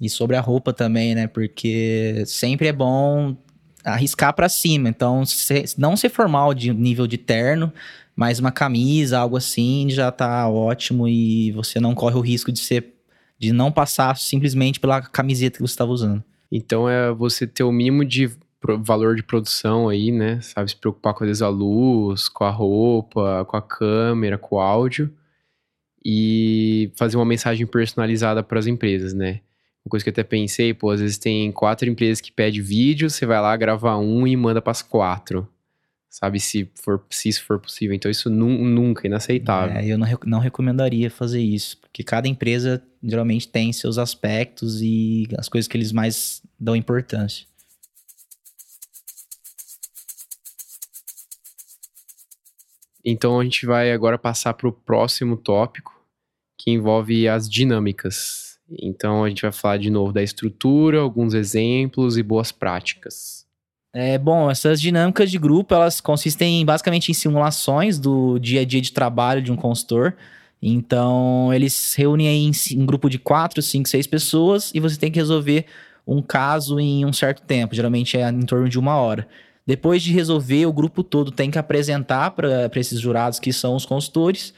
E 0.00 0.08
sobre 0.08 0.36
a 0.36 0.40
roupa 0.40 0.72
também, 0.72 1.14
né? 1.14 1.26
Porque 1.26 2.22
sempre 2.26 2.68
é 2.68 2.72
bom 2.72 3.36
arriscar 3.84 4.32
para 4.32 4.48
cima. 4.48 4.88
Então, 4.88 5.24
se, 5.24 5.64
não 5.76 5.96
ser 5.96 6.08
formal 6.08 6.54
de 6.54 6.72
nível 6.72 7.06
de 7.06 7.18
terno, 7.18 7.72
mas 8.14 8.38
uma 8.38 8.52
camisa, 8.52 9.18
algo 9.18 9.36
assim, 9.36 9.88
já 9.90 10.10
tá 10.10 10.48
ótimo 10.48 11.06
e 11.08 11.52
você 11.52 11.80
não 11.80 11.94
corre 11.94 12.16
o 12.16 12.20
risco 12.20 12.50
de 12.50 12.60
ser 12.60 12.94
de 13.38 13.52
não 13.52 13.70
passar 13.70 14.16
simplesmente 14.16 14.80
pela 14.80 15.00
camiseta 15.00 15.58
que 15.58 15.62
você 15.62 15.72
estava 15.72 15.92
usando. 15.92 16.24
Então 16.50 16.88
é 16.88 17.12
você 17.12 17.46
ter 17.46 17.62
o 17.62 17.72
mínimo 17.72 18.04
de 18.04 18.30
valor 18.80 19.14
de 19.14 19.22
produção 19.22 19.88
aí, 19.88 20.10
né? 20.10 20.40
Sabe, 20.40 20.70
se 20.70 20.76
preocupar 20.76 21.14
com 21.14 21.24
a 21.24 21.48
luz, 21.48 22.28
com 22.28 22.44
a 22.44 22.50
roupa, 22.50 23.44
com 23.46 23.56
a 23.56 23.62
câmera, 23.62 24.38
com 24.38 24.56
o 24.56 24.60
áudio 24.60 25.12
e 26.04 26.90
fazer 26.96 27.16
uma 27.16 27.24
mensagem 27.24 27.66
personalizada 27.66 28.42
para 28.42 28.58
as 28.58 28.66
empresas, 28.66 29.12
né? 29.12 29.40
Uma 29.84 29.90
coisa 29.90 30.04
que 30.04 30.10
eu 30.10 30.12
até 30.12 30.24
pensei, 30.24 30.74
pô, 30.74 30.90
às 30.90 31.00
vezes 31.00 31.18
tem 31.18 31.50
quatro 31.52 31.88
empresas 31.88 32.20
que 32.20 32.32
pedem 32.32 32.60
vídeo, 32.60 33.10
você 33.10 33.26
vai 33.26 33.40
lá, 33.40 33.56
grava 33.56 33.96
um 33.96 34.26
e 34.26 34.36
manda 34.36 34.60
para 34.60 34.70
as 34.70 34.82
quatro. 34.82 35.48
Sabe, 36.10 36.40
se, 36.40 36.70
for, 36.74 37.04
se 37.10 37.28
isso 37.28 37.44
for 37.44 37.60
possível. 37.60 37.94
Então, 37.94 38.10
isso 38.10 38.30
nu 38.30 38.48
nunca, 38.48 39.06
é 39.06 39.08
inaceitável. 39.08 39.76
É, 39.76 39.86
eu 39.86 39.98
não, 39.98 40.06
não 40.24 40.38
recomendaria 40.38 41.10
fazer 41.10 41.40
isso, 41.40 41.76
porque 41.78 42.02
cada 42.02 42.26
empresa 42.26 42.82
geralmente 43.02 43.46
tem 43.46 43.72
seus 43.72 43.98
aspectos 43.98 44.80
e 44.80 45.28
as 45.36 45.48
coisas 45.48 45.68
que 45.68 45.76
eles 45.76 45.92
mais 45.92 46.42
dão 46.58 46.74
importância. 46.74 47.46
Então, 53.04 53.40
a 53.40 53.44
gente 53.44 53.64
vai 53.64 53.92
agora 53.92 54.18
passar 54.18 54.54
para 54.54 54.68
o 54.68 54.72
próximo 54.72 55.36
tópico, 55.36 55.98
que 56.58 56.70
envolve 56.70 57.28
as 57.28 57.48
dinâmicas. 57.48 58.58
Então, 58.70 59.24
a 59.24 59.28
gente 59.28 59.42
vai 59.42 59.52
falar 59.52 59.78
de 59.78 59.88
novo 59.88 60.12
da 60.12 60.22
estrutura, 60.22 61.00
alguns 61.00 61.32
exemplos 61.32 62.18
e 62.18 62.22
boas 62.22 62.52
práticas. 62.52 63.47
É, 64.00 64.16
bom, 64.16 64.48
essas 64.48 64.80
dinâmicas 64.80 65.28
de 65.28 65.36
grupo, 65.40 65.74
elas 65.74 66.00
consistem 66.00 66.64
basicamente 66.64 67.10
em 67.10 67.14
simulações 67.14 67.98
do 67.98 68.38
dia 68.38 68.60
a 68.60 68.64
dia 68.64 68.80
de 68.80 68.92
trabalho 68.92 69.42
de 69.42 69.50
um 69.50 69.56
consultor. 69.56 70.14
Então, 70.62 71.52
eles 71.52 71.94
reúnem 71.96 72.48
em 72.48 72.80
um 72.80 72.86
grupo 72.86 73.10
de 73.10 73.18
quatro, 73.18 73.60
cinco, 73.60 73.88
seis 73.88 74.06
pessoas 74.06 74.70
e 74.72 74.78
você 74.78 74.96
tem 74.96 75.10
que 75.10 75.18
resolver 75.18 75.66
um 76.06 76.22
caso 76.22 76.78
em 76.78 77.04
um 77.04 77.12
certo 77.12 77.42
tempo, 77.42 77.74
geralmente 77.74 78.16
é 78.16 78.28
em 78.30 78.42
torno 78.42 78.68
de 78.68 78.78
uma 78.78 78.94
hora. 78.98 79.26
Depois 79.66 80.00
de 80.00 80.12
resolver, 80.12 80.64
o 80.66 80.72
grupo 80.72 81.02
todo 81.02 81.32
tem 81.32 81.50
que 81.50 81.58
apresentar 81.58 82.30
para 82.30 82.70
esses 82.76 83.00
jurados 83.00 83.40
que 83.40 83.52
são 83.52 83.74
os 83.74 83.84
consultores 83.84 84.54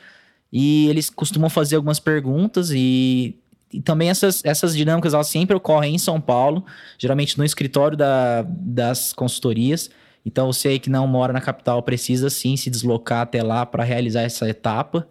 e 0.52 0.86
eles 0.90 1.08
costumam 1.08 1.48
fazer 1.48 1.76
algumas 1.76 1.98
perguntas 1.98 2.72
e 2.72 3.36
e 3.72 3.80
também 3.80 4.10
essas, 4.10 4.44
essas 4.44 4.76
dinâmicas 4.76 5.14
elas 5.14 5.28
sempre 5.28 5.56
ocorrem 5.56 5.94
em 5.94 5.98
São 5.98 6.20
Paulo, 6.20 6.64
geralmente 6.98 7.38
no 7.38 7.44
escritório 7.44 7.96
da, 7.96 8.42
das 8.42 9.12
consultorias. 9.12 9.90
Então 10.24 10.52
você 10.52 10.68
aí 10.68 10.78
que 10.78 10.90
não 10.90 11.06
mora 11.06 11.32
na 11.32 11.40
capital 11.40 11.82
precisa 11.82 12.28
sim 12.28 12.56
se 12.56 12.68
deslocar 12.68 13.22
até 13.22 13.42
lá 13.42 13.64
para 13.64 13.84
realizar 13.84 14.22
essa 14.22 14.48
etapa. 14.48 15.06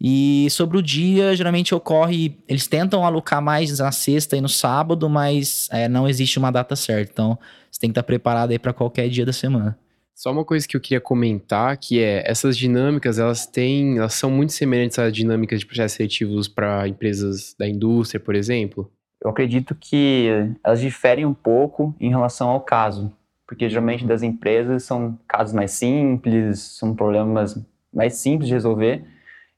E 0.00 0.48
sobre 0.50 0.76
o 0.76 0.82
dia, 0.82 1.34
geralmente 1.34 1.74
ocorre. 1.74 2.38
Eles 2.46 2.66
tentam 2.66 3.06
alocar 3.06 3.40
mais 3.40 3.78
na 3.78 3.90
sexta 3.90 4.36
e 4.36 4.40
no 4.40 4.48
sábado, 4.48 5.08
mas 5.08 5.68
é, 5.72 5.88
não 5.88 6.06
existe 6.06 6.38
uma 6.38 6.50
data 6.50 6.76
certa. 6.76 7.10
Então 7.10 7.38
você 7.70 7.80
tem 7.80 7.88
que 7.88 7.92
estar 7.92 8.02
preparado 8.02 8.50
aí 8.50 8.58
para 8.58 8.72
qualquer 8.72 9.08
dia 9.08 9.24
da 9.24 9.32
semana. 9.32 9.78
Só 10.14 10.30
uma 10.30 10.44
coisa 10.44 10.66
que 10.66 10.76
eu 10.76 10.80
queria 10.80 11.00
comentar, 11.00 11.76
que 11.76 12.00
é 12.00 12.22
essas 12.24 12.56
dinâmicas, 12.56 13.18
elas 13.18 13.46
têm, 13.46 13.98
elas 13.98 14.14
são 14.14 14.30
muito 14.30 14.52
semelhantes 14.52 14.98
às 14.98 15.12
dinâmicas 15.12 15.58
de 15.60 15.66
processos 15.66 15.96
seletivos 15.96 16.46
para 16.46 16.86
empresas 16.86 17.54
da 17.58 17.68
indústria, 17.68 18.20
por 18.20 18.36
exemplo. 18.36 18.90
Eu 19.22 19.30
acredito 19.30 19.74
que 19.74 20.28
elas 20.62 20.80
diferem 20.80 21.26
um 21.26 21.34
pouco 21.34 21.94
em 21.98 22.10
relação 22.10 22.48
ao 22.48 22.60
caso, 22.60 23.12
porque 23.46 23.68
geralmente 23.68 24.06
das 24.06 24.22
empresas 24.22 24.84
são 24.84 25.18
casos 25.26 25.52
mais 25.52 25.72
simples, 25.72 26.60
são 26.60 26.94
problemas 26.94 27.58
mais 27.92 28.14
simples 28.14 28.48
de 28.48 28.54
resolver, 28.54 29.04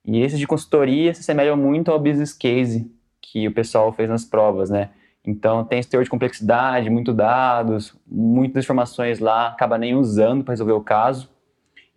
e 0.04 0.20
esses 0.20 0.38
de 0.38 0.46
consultoria 0.46 1.12
se 1.12 1.20
assemelham 1.20 1.56
muito 1.56 1.90
ao 1.90 1.98
business 1.98 2.32
case 2.32 2.90
que 3.20 3.46
o 3.46 3.52
pessoal 3.52 3.92
fez 3.92 4.08
nas 4.08 4.24
provas, 4.24 4.70
né? 4.70 4.90
Então, 5.26 5.64
tem 5.64 5.80
esse 5.80 5.88
teor 5.88 6.04
de 6.04 6.10
complexidade, 6.10 6.88
muito 6.88 7.12
dados, 7.12 7.94
muitas 8.06 8.64
informações 8.64 9.18
lá, 9.18 9.48
acaba 9.48 9.76
nem 9.76 9.96
usando 9.96 10.44
para 10.44 10.52
resolver 10.52 10.72
o 10.72 10.80
caso. 10.80 11.28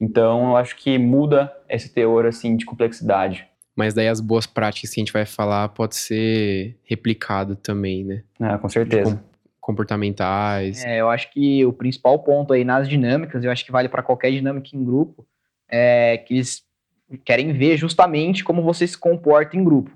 Então, 0.02 0.50
eu 0.50 0.58
acho 0.58 0.76
que 0.76 0.98
muda 0.98 1.54
esse 1.70 1.94
teor 1.94 2.26
assim 2.26 2.58
de 2.58 2.66
complexidade. 2.66 3.48
Mas 3.76 3.94
daí 3.94 4.08
as 4.08 4.20
boas 4.20 4.48
práticas 4.48 4.90
que 4.90 5.00
a 5.00 5.04
gente 5.04 5.14
vai 5.14 5.26
falar 5.26 5.70
pode 5.70 5.96
ser 5.96 6.76
replicado 6.84 7.56
também, 7.56 8.04
né? 8.04 8.24
Ah, 8.40 8.58
com 8.58 8.68
certeza. 8.68 9.16
Com 9.16 9.30
comportamentais. 9.62 10.84
É, 10.84 11.00
eu 11.00 11.10
acho 11.10 11.32
que 11.32 11.64
o 11.64 11.72
principal 11.72 12.18
ponto 12.20 12.54
aí 12.54 12.64
nas 12.64 12.90
dinâmicas, 12.90 13.44
eu 13.44 13.52
acho 13.52 13.64
que 13.64 13.72
vale 13.72 13.88
para 13.88 14.02
qualquer 14.02 14.32
dinâmica 14.32 14.76
em 14.76 14.84
grupo, 14.84 15.26
é 15.70 16.18
que 16.18 16.34
eles 16.34 16.64
querem 17.24 17.54
ver 17.54 17.78
justamente 17.78 18.44
como 18.44 18.64
você 18.64 18.88
se 18.88 18.98
comporta 18.98 19.56
em 19.56 19.64
grupo. 19.64 19.92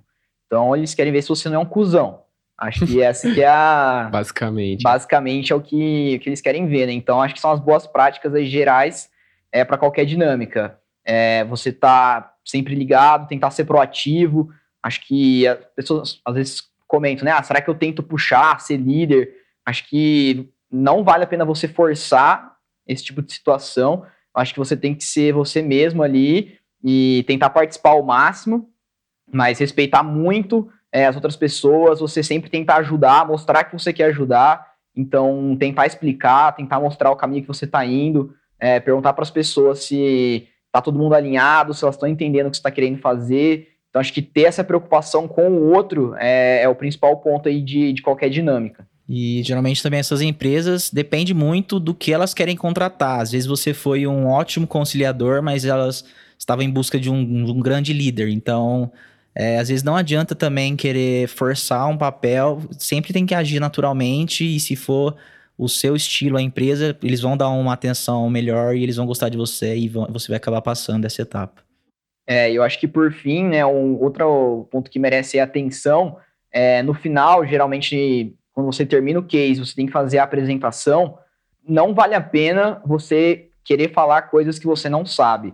Então, 0.46 0.76
eles 0.76 0.94
querem 0.94 1.12
ver 1.12 1.24
se 1.24 1.30
você 1.30 1.50
não 1.50 1.56
é 1.56 1.60
um 1.60 1.66
cuzão. 1.66 2.23
Acho 2.58 2.86
que 2.86 3.02
essa 3.02 3.32
que 3.32 3.42
é 3.42 3.48
a. 3.48 4.10
basicamente. 4.12 4.84
Basicamente 4.84 5.52
é 5.52 5.56
o 5.56 5.62
que, 5.62 6.20
que 6.20 6.30
eles 6.30 6.42
querem 6.42 6.68
ver, 6.68 6.88
né? 6.88 6.94
Então, 6.94 7.22
acho 7.22 7.34
que 7.34 7.42
são 7.42 7.52
as 7.52 7.60
boas 7.60 7.88
práticas 7.88 8.34
aí, 8.34 8.46
gerais 8.46 9.10
é, 9.52 9.64
para 9.66 9.78
qualquer 9.78 10.06
dinâmica. 10.06 10.80
É, 11.06 11.44
você 11.46 11.72
tá 11.72 12.34
sempre 12.46 12.76
ligado, 12.76 13.28
tentar 13.28 13.52
ser 13.52 13.66
proativo. 13.66 14.50
Acho 14.82 15.06
que 15.06 15.48
as 15.48 15.66
pessoas 15.76 16.22
às 16.26 16.36
vezes 16.36 16.64
comentam, 16.88 17.26
né? 17.26 17.32
Ah, 17.32 17.44
será 17.44 17.62
que 17.62 17.70
eu 17.70 17.76
tento 17.76 18.04
puxar, 18.04 18.60
ser 18.62 18.78
líder? 18.78 19.34
Acho 19.66 19.88
que 19.90 20.50
não 20.72 21.04
vale 21.04 21.24
a 21.24 21.28
pena 21.28 21.46
você 21.46 21.68
forçar 21.68 22.56
esse 22.88 23.04
tipo 23.04 23.22
de 23.22 23.34
situação. 23.34 24.06
Acho 24.34 24.54
que 24.54 24.60
você 24.60 24.76
tem 24.76 24.94
que 24.96 25.04
ser 25.04 25.34
você 25.34 25.62
mesmo 25.62 26.04
ali 26.04 26.58
e 26.84 27.24
tentar 27.28 27.50
participar 27.50 27.92
ao 27.92 28.04
máximo, 28.04 28.70
mas 29.32 29.60
respeitar 29.60 30.04
muito 30.04 30.70
é, 30.94 31.08
as 31.08 31.16
outras 31.16 31.36
pessoas, 31.36 32.00
você 32.00 32.22
sempre 32.22 32.52
tentar 32.52 32.76
ajudar, 32.78 33.28
mostrar 33.28 33.64
que 33.64 33.74
você 33.74 33.92
quer 33.92 34.06
ajudar. 34.06 34.74
Então, 34.96 35.58
tentar 35.60 35.88
explicar, 35.88 36.56
tentar 36.56 36.80
mostrar 36.80 37.10
o 37.10 37.16
caminho 37.16 37.42
que 37.42 37.48
você 37.48 37.66
está 37.66 37.84
indo, 37.84 38.32
é, 38.60 38.80
perguntar 38.80 39.14
para 39.14 39.24
as 39.24 39.32
pessoas 39.32 39.80
se 39.86 40.48
está 40.68 40.80
todo 40.82 41.00
mundo 41.00 41.16
alinhado, 41.16 41.74
se 41.74 41.84
elas 41.84 41.96
estão 41.96 42.08
entendendo 42.08 42.46
o 42.46 42.52
que 42.52 42.58
você 42.58 42.60
está 42.60 42.70
querendo 42.70 43.00
fazer. 43.00 43.70
Então, 43.90 44.00
acho 44.00 44.14
que 44.14 44.22
ter 44.22 44.44
essa 44.44 44.64
preocupação 44.64 45.28
com 45.28 45.50
o 45.50 45.72
outro 45.74 46.14
é, 46.20 46.62
é 46.62 46.70
o 46.70 46.76
principal 46.76 47.18
ponto 47.18 47.50
aí 47.50 47.60
de, 47.60 47.92
de 47.94 48.02
qualquer 48.04 48.30
dinâmica. 48.30 48.88
E 49.10 49.42
geralmente 49.44 49.82
também 49.82 50.00
essas 50.00 50.22
empresas 50.22 50.92
depende 50.92 51.34
muito 51.34 51.80
do 51.80 51.94
que 51.94 52.14
elas 52.14 52.34
querem 52.36 52.56
contratar. 52.56 53.20
Às 53.20 53.32
vezes 53.32 53.48
você 53.48 53.74
foi 53.74 54.06
um 54.06 54.28
ótimo 54.28 54.68
conciliador, 54.68 55.42
mas 55.42 55.66
elas 55.66 56.06
estavam 56.38 56.64
em 56.64 56.70
busca 56.70 57.00
de 57.00 57.10
um, 57.10 57.18
um 57.18 57.60
grande 57.60 57.94
líder. 57.94 58.30
Então, 58.30 58.92
é, 59.36 59.58
às 59.58 59.70
vezes 59.70 59.84
não 59.84 59.96
adianta 59.96 60.36
também 60.36 60.76
querer 60.76 61.28
forçar 61.28 61.88
um 61.88 61.98
papel, 61.98 62.62
sempre 62.78 63.12
tem 63.12 63.26
que 63.26 63.34
agir 63.34 63.60
naturalmente 63.60 64.44
e 64.44 64.60
se 64.60 64.76
for 64.76 65.16
o 65.58 65.68
seu 65.68 65.96
estilo, 65.96 66.38
a 66.38 66.42
empresa, 66.42 66.98
eles 67.02 67.22
vão 67.22 67.38
dar 67.38 67.50
uma 67.50 67.74
atenção 67.74 68.30
melhor 68.30 68.76
e 68.76 68.84
eles 68.84 68.96
vão 68.96 69.06
gostar 69.06 69.30
de 69.30 69.38
você 69.38 69.76
e 69.76 69.88
vão, 69.88 70.08
você 70.12 70.28
vai 70.28 70.38
acabar 70.38 70.62
passando 70.62 71.06
essa 71.06 71.22
etapa. 71.22 71.62
É, 72.28 72.52
eu 72.52 72.64
acho 72.64 72.80
que 72.80 72.88
por 72.88 73.12
fim, 73.12 73.46
né, 73.46 73.66
um 73.66 74.02
outro 74.02 74.68
ponto 74.72 74.90
que 74.90 75.00
merece 75.00 75.40
atenção 75.40 76.18
é 76.52 76.82
no 76.84 76.94
final, 76.94 77.46
geralmente, 77.46 78.36
quando 78.54 78.68
você 78.68 78.86
termina 78.86 79.20
o 79.20 79.24
case, 79.24 79.60
você 79.60 79.76
tem 79.76 79.86
que 79.86 79.92
fazer 79.92 80.20
a 80.20 80.24
apresentação, 80.24 81.18
não 81.68 81.94
vale 81.94 82.14
a 82.14 82.22
pena 82.22 82.82
você 82.86 83.50
querer 83.64 83.92
falar 83.92 84.24
coisas 84.24 84.60
que 84.60 84.66
você 84.66 84.90
não 84.90 85.06
sabe 85.06 85.54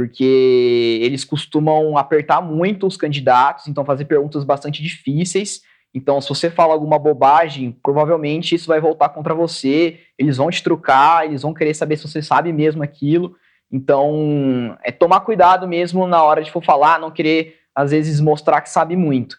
porque 0.00 0.98
eles 1.02 1.26
costumam 1.26 1.98
apertar 1.98 2.40
muito 2.40 2.86
os 2.86 2.96
candidatos, 2.96 3.68
então 3.68 3.84
fazer 3.84 4.06
perguntas 4.06 4.44
bastante 4.44 4.82
difíceis. 4.82 5.60
Então, 5.92 6.22
se 6.22 6.28
você 6.30 6.48
fala 6.48 6.72
alguma 6.72 6.98
bobagem, 6.98 7.76
provavelmente 7.82 8.54
isso 8.54 8.68
vai 8.68 8.80
voltar 8.80 9.10
contra 9.10 9.34
você, 9.34 9.98
eles 10.18 10.38
vão 10.38 10.50
te 10.50 10.62
trucar, 10.62 11.26
eles 11.26 11.42
vão 11.42 11.52
querer 11.52 11.74
saber 11.74 11.98
se 11.98 12.08
você 12.08 12.22
sabe 12.22 12.50
mesmo 12.50 12.82
aquilo. 12.82 13.36
Então, 13.70 14.74
é 14.82 14.90
tomar 14.90 15.20
cuidado 15.20 15.68
mesmo 15.68 16.06
na 16.06 16.22
hora 16.22 16.42
de 16.42 16.50
for 16.50 16.64
falar, 16.64 16.98
não 16.98 17.10
querer, 17.10 17.56
às 17.74 17.90
vezes, 17.90 18.20
mostrar 18.20 18.62
que 18.62 18.70
sabe 18.70 18.96
muito. 18.96 19.36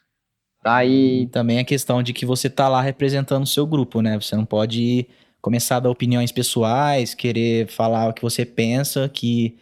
Tá? 0.61 0.85
E 0.85 1.25
também 1.31 1.57
a 1.57 1.65
questão 1.65 2.03
de 2.03 2.13
que 2.13 2.23
você 2.23 2.51
tá 2.51 2.69
lá 2.69 2.83
representando 2.83 3.45
o 3.45 3.47
seu 3.47 3.65
grupo, 3.65 3.99
né? 3.99 4.15
Você 4.21 4.35
não 4.35 4.45
pode 4.45 5.07
começar 5.41 5.77
a 5.77 5.79
dar 5.79 5.89
opiniões 5.89 6.31
pessoais, 6.31 7.15
querer 7.15 7.67
falar 7.67 8.09
o 8.09 8.13
que 8.13 8.21
você 8.21 8.45
pensa, 8.45 9.09
que 9.09 9.57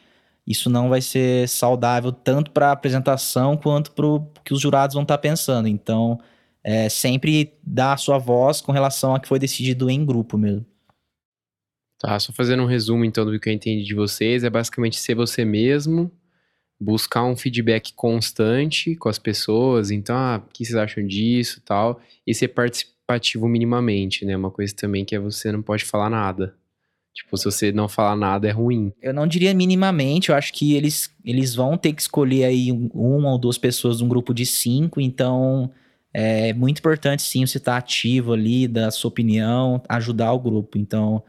isso 0.49 0.67
não 0.67 0.89
vai 0.89 0.99
ser 0.99 1.47
saudável 1.47 2.11
tanto 2.11 2.49
para 2.49 2.69
a 2.69 2.71
apresentação 2.71 3.55
quanto 3.55 3.91
para 3.91 4.07
o 4.07 4.25
que 4.43 4.51
os 4.51 4.59
jurados 4.59 4.95
vão 4.95 5.03
estar 5.03 5.17
tá 5.17 5.21
pensando. 5.21 5.67
Então, 5.67 6.19
é, 6.63 6.89
sempre 6.89 7.53
dá 7.61 7.93
a 7.93 7.97
sua 7.97 8.17
voz 8.17 8.59
com 8.59 8.71
relação 8.71 9.13
a 9.13 9.19
que 9.19 9.27
foi 9.27 9.37
decidido 9.37 9.91
em 9.91 10.03
grupo 10.03 10.39
mesmo. 10.39 10.65
Tá, 11.99 12.19
só 12.19 12.33
fazendo 12.33 12.63
um 12.63 12.65
resumo 12.65 13.05
então 13.05 13.25
do 13.25 13.39
que 13.39 13.47
eu 13.47 13.53
entendi 13.53 13.83
de 13.83 13.93
vocês, 13.93 14.43
é 14.43 14.49
basicamente 14.49 14.97
ser 14.97 15.13
você 15.13 15.45
mesmo, 15.45 16.11
buscar 16.79 17.25
um 17.25 17.35
feedback 17.35 17.93
constante 17.93 18.95
com 18.95 19.09
as 19.09 19.19
pessoas, 19.19 19.91
então, 19.91 20.15
ah, 20.15 20.41
o 20.43 20.51
que 20.51 20.65
vocês 20.65 20.77
acham 20.77 21.05
disso 21.05 21.61
tal, 21.63 22.01
e 22.25 22.33
ser 22.33 22.47
participativo 22.47 23.47
minimamente, 23.47 24.25
né? 24.25 24.35
Uma 24.35 24.49
coisa 24.49 24.73
também 24.73 25.05
que 25.05 25.13
é 25.13 25.19
você 25.19 25.51
não 25.51 25.61
pode 25.61 25.83
falar 25.83 26.09
nada. 26.09 26.55
Tipo, 27.19 27.37
se 27.37 27.45
você 27.45 27.71
não 27.71 27.89
falar 27.89 28.15
nada 28.15 28.47
é 28.47 28.51
ruim. 28.51 28.93
Eu 29.01 29.13
não 29.13 29.27
diria 29.27 29.53
minimamente, 29.53 30.29
eu 30.29 30.35
acho 30.35 30.53
que 30.53 30.73
eles, 30.73 31.13
eles 31.25 31.53
vão 31.53 31.77
ter 31.77 31.91
que 31.91 32.01
escolher 32.01 32.45
aí 32.45 32.71
um, 32.71 32.89
uma 32.93 33.31
ou 33.31 33.37
duas 33.37 33.57
pessoas 33.57 33.97
de 33.97 34.05
um 34.05 34.07
grupo 34.07 34.33
de 34.33 34.45
cinco, 34.45 35.01
então 35.01 35.69
é 36.13 36.53
muito 36.53 36.79
importante 36.79 37.21
sim 37.21 37.45
você 37.45 37.57
estar 37.57 37.75
ativo 37.75 38.31
ali, 38.31 38.69
da 38.69 38.89
sua 38.89 39.09
opinião, 39.09 39.83
ajudar 39.89 40.31
o 40.31 40.39
grupo. 40.39 40.77
Então, 40.77 41.21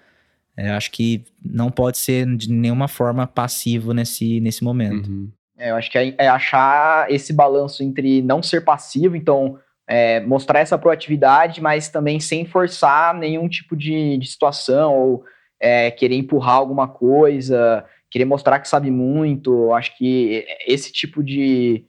é, 0.57 0.71
acho 0.71 0.93
que 0.93 1.25
não 1.45 1.73
pode 1.73 1.99
ser 1.99 2.25
de 2.37 2.49
nenhuma 2.53 2.87
forma 2.87 3.27
passivo 3.27 3.93
nesse, 3.93 4.39
nesse 4.41 4.63
momento. 4.63 5.09
Uhum. 5.09 5.29
É, 5.59 5.73
eu 5.73 5.77
acho 5.77 5.91
que 5.91 5.99
é, 5.99 6.15
é, 6.17 6.29
achar 6.29 7.11
esse 7.11 7.33
balanço 7.33 7.83
entre 7.83 8.23
não 8.23 8.41
ser 8.41 8.61
passivo, 8.61 9.17
então 9.17 9.59
é, 9.89 10.21
mostrar 10.21 10.61
essa 10.61 10.79
proatividade, 10.79 11.61
mas 11.61 11.89
também 11.89 12.21
sem 12.21 12.47
forçar 12.47 13.13
nenhum 13.13 13.49
tipo 13.49 13.77
de, 13.77 14.17
de 14.19 14.27
situação 14.29 14.95
ou 14.95 15.25
é, 15.61 15.91
querer 15.91 16.17
empurrar 16.17 16.55
alguma 16.55 16.89
coisa, 16.89 17.85
querer 18.11 18.25
mostrar 18.25 18.59
que 18.59 18.69
sabe 18.69 18.91
muito. 18.91 19.73
Acho 19.73 19.97
que 19.97 20.47
esse 20.67 20.91
tipo 20.91 21.23
de, 21.23 21.85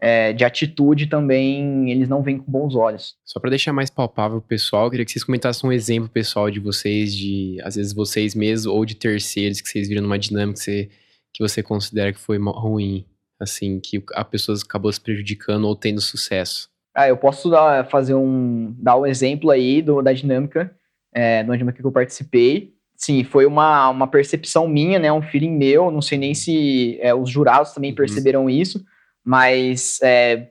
é, 0.00 0.32
de 0.32 0.44
atitude 0.44 1.06
também 1.06 1.90
eles 1.90 2.08
não 2.08 2.22
veem 2.22 2.38
com 2.38 2.50
bons 2.50 2.74
olhos. 2.74 3.14
Só 3.24 3.38
para 3.38 3.50
deixar 3.50 3.72
mais 3.72 3.88
palpável 3.88 4.38
o 4.38 4.42
pessoal, 4.42 4.84
eu 4.84 4.90
queria 4.90 5.04
que 5.04 5.12
vocês 5.12 5.24
comentassem 5.24 5.68
um 5.68 5.72
exemplo 5.72 6.08
pessoal 6.08 6.50
de 6.50 6.58
vocês, 6.58 7.14
de 7.14 7.58
às 7.62 7.76
vezes 7.76 7.92
vocês 7.92 8.34
mesmos 8.34 8.66
ou 8.66 8.84
de 8.84 8.96
terceiros 8.96 9.60
que 9.60 9.68
vocês 9.68 9.88
viram 9.88 10.02
numa 10.02 10.18
dinâmica 10.18 10.58
que 10.58 10.64
você, 10.64 10.90
que 11.32 11.42
você 11.42 11.62
considera 11.62 12.12
que 12.12 12.18
foi 12.18 12.38
ruim, 12.38 13.06
assim, 13.40 13.78
que 13.80 14.02
a 14.14 14.24
pessoa 14.24 14.58
acabou 14.58 14.92
se 14.92 15.00
prejudicando 15.00 15.64
ou 15.66 15.76
tendo 15.76 16.00
sucesso. 16.00 16.68
Ah, 16.94 17.08
eu 17.08 17.16
posso 17.16 17.48
dar, 17.48 17.88
fazer 17.88 18.14
um, 18.14 18.74
dar 18.78 18.98
um 18.98 19.06
exemplo 19.06 19.50
aí 19.50 19.80
do, 19.80 20.02
da 20.02 20.12
dinâmica, 20.12 20.76
é, 21.14 21.42
da 21.42 21.54
dinâmica 21.54 21.80
que 21.80 21.86
eu 21.86 21.92
participei. 21.92 22.71
Sim, 23.04 23.24
foi 23.24 23.46
uma, 23.46 23.88
uma 23.88 24.06
percepção 24.06 24.68
minha, 24.68 24.96
né, 24.96 25.12
um 25.12 25.20
feeling 25.20 25.50
meu, 25.50 25.90
não 25.90 26.00
sei 26.00 26.16
nem 26.16 26.34
se 26.34 26.96
é, 27.00 27.12
os 27.12 27.28
jurados 27.28 27.72
também 27.72 27.90
uhum. 27.90 27.96
perceberam 27.96 28.48
isso, 28.48 28.84
mas 29.24 29.98
é, 30.00 30.50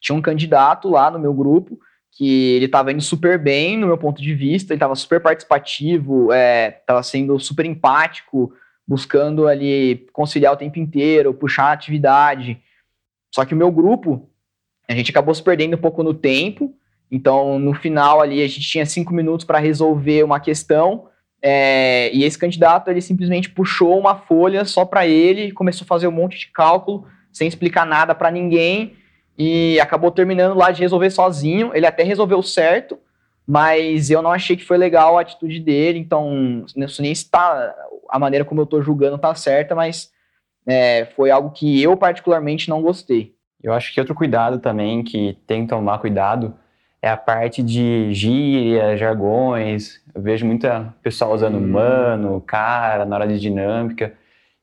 tinha 0.00 0.16
um 0.16 0.22
candidato 0.22 0.88
lá 0.88 1.10
no 1.10 1.18
meu 1.18 1.34
grupo 1.34 1.76
que 2.12 2.54
ele 2.54 2.66
estava 2.66 2.92
indo 2.92 3.02
super 3.02 3.36
bem 3.36 3.76
no 3.76 3.88
meu 3.88 3.98
ponto 3.98 4.22
de 4.22 4.32
vista, 4.32 4.72
ele 4.72 4.76
estava 4.76 4.94
super 4.94 5.20
participativo, 5.20 6.28
estava 6.32 7.00
é, 7.00 7.02
sendo 7.02 7.36
super 7.40 7.66
empático, 7.66 8.52
buscando 8.86 9.48
ali 9.48 10.06
conciliar 10.12 10.52
o 10.52 10.56
tempo 10.56 10.78
inteiro, 10.78 11.34
puxar 11.34 11.64
a 11.64 11.72
atividade. 11.72 12.62
Só 13.34 13.44
que 13.44 13.54
o 13.54 13.56
meu 13.56 13.72
grupo, 13.72 14.30
a 14.88 14.94
gente 14.94 15.10
acabou 15.10 15.34
se 15.34 15.42
perdendo 15.42 15.74
um 15.74 15.80
pouco 15.80 16.04
no 16.04 16.14
tempo, 16.14 16.72
então 17.10 17.58
no 17.58 17.74
final 17.74 18.20
ali 18.20 18.40
a 18.40 18.46
gente 18.46 18.68
tinha 18.68 18.86
cinco 18.86 19.12
minutos 19.12 19.44
para 19.44 19.58
resolver 19.58 20.22
uma 20.22 20.38
questão, 20.38 21.08
é, 21.40 22.10
e 22.12 22.24
esse 22.24 22.38
candidato 22.38 22.90
ele 22.90 23.00
simplesmente 23.00 23.50
puxou 23.50 23.98
uma 23.98 24.16
folha 24.16 24.64
só 24.64 24.84
para 24.84 25.06
ele, 25.06 25.52
começou 25.52 25.84
a 25.84 25.88
fazer 25.88 26.08
um 26.08 26.12
monte 26.12 26.38
de 26.38 26.48
cálculo, 26.48 27.06
sem 27.32 27.46
explicar 27.46 27.86
nada 27.86 28.14
para 28.14 28.30
ninguém 28.30 28.96
e 29.36 29.78
acabou 29.80 30.10
terminando 30.10 30.56
lá 30.56 30.72
de 30.72 30.80
resolver 30.80 31.10
sozinho. 31.10 31.70
Ele 31.72 31.86
até 31.86 32.02
resolveu 32.02 32.42
certo, 32.42 32.98
mas 33.46 34.10
eu 34.10 34.20
não 34.20 34.32
achei 34.32 34.56
que 34.56 34.64
foi 34.64 34.76
legal 34.76 35.16
a 35.16 35.20
atitude 35.20 35.60
dele, 35.60 35.98
então 35.98 36.64
isso 36.76 37.00
nem 37.00 37.12
está 37.12 37.74
a 38.08 38.18
maneira 38.18 38.44
como 38.44 38.60
eu 38.60 38.64
estou 38.64 38.82
julgando 38.82 39.16
está 39.16 39.34
certa, 39.34 39.74
mas 39.74 40.10
é, 40.66 41.06
foi 41.14 41.30
algo 41.30 41.50
que 41.50 41.80
eu 41.80 41.96
particularmente 41.96 42.68
não 42.68 42.82
gostei. 42.82 43.34
Eu 43.62 43.72
acho 43.72 43.92
que 43.92 44.00
outro 44.00 44.14
cuidado 44.14 44.58
também 44.58 45.02
que 45.02 45.36
tem 45.46 45.62
que 45.62 45.68
tomar 45.68 45.98
cuidado 45.98 46.54
é 47.00 47.08
a 47.08 47.16
parte 47.16 47.62
de 47.62 48.12
gíria, 48.12 48.96
jargões. 48.96 50.00
Eu 50.14 50.22
vejo 50.22 50.44
muita 50.46 50.94
pessoal 51.02 51.32
usando 51.32 51.58
hum. 51.58 51.68
mano, 51.68 52.40
cara 52.40 53.04
na 53.04 53.16
hora 53.16 53.28
de 53.28 53.38
dinâmica 53.38 54.14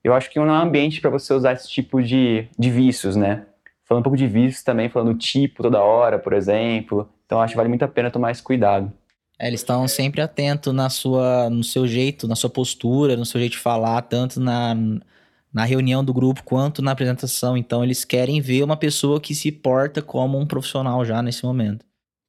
eu 0.05 0.13
acho 0.13 0.29
que 0.29 0.38
não 0.38 0.47
é 0.47 0.51
um 0.51 0.61
ambiente 0.61 1.01
para 1.01 1.09
você 1.09 1.33
usar 1.33 1.53
esse 1.53 1.67
tipo 1.67 2.01
de, 2.01 2.47
de 2.59 2.69
vícios, 2.69 3.15
né? 3.15 3.47
Falando 3.83 4.01
um 4.01 4.03
pouco 4.03 4.17
de 4.17 4.27
vícios 4.27 4.63
também, 4.63 4.88
falando 4.88 5.17
tipo 5.17 5.63
toda 5.63 5.81
hora, 5.81 6.19
por 6.19 6.31
exemplo. 6.33 7.09
Então 7.25 7.41
acho 7.41 7.53
que 7.53 7.57
vale 7.57 7.69
muito 7.69 7.83
a 7.83 7.88
pena 7.88 8.11
tomar 8.11 8.29
esse 8.29 8.43
cuidado. 8.43 8.93
É, 9.39 9.47
eles 9.47 9.61
estão 9.61 9.88
sempre 9.88 10.21
atentos 10.21 10.71
na 10.71 10.91
sua, 10.91 11.49
no 11.49 11.63
seu 11.63 11.88
jeito, 11.88 12.27
na 12.27 12.36
sua 12.36 12.51
postura, 12.51 13.17
no 13.17 13.25
seu 13.25 13.39
jeito 13.39 13.53
de 13.53 13.57
falar, 13.57 13.99
tanto 14.03 14.39
na, 14.39 14.77
na 15.51 15.65
reunião 15.65 16.05
do 16.05 16.13
grupo 16.13 16.43
quanto 16.43 16.83
na 16.83 16.91
apresentação. 16.91 17.57
Então 17.57 17.83
eles 17.83 18.05
querem 18.05 18.39
ver 18.39 18.61
uma 18.61 18.77
pessoa 18.77 19.19
que 19.19 19.33
se 19.33 19.51
porta 19.51 20.03
como 20.03 20.38
um 20.38 20.45
profissional 20.45 21.03
já 21.03 21.19
nesse 21.23 21.43
momento. 21.43 21.83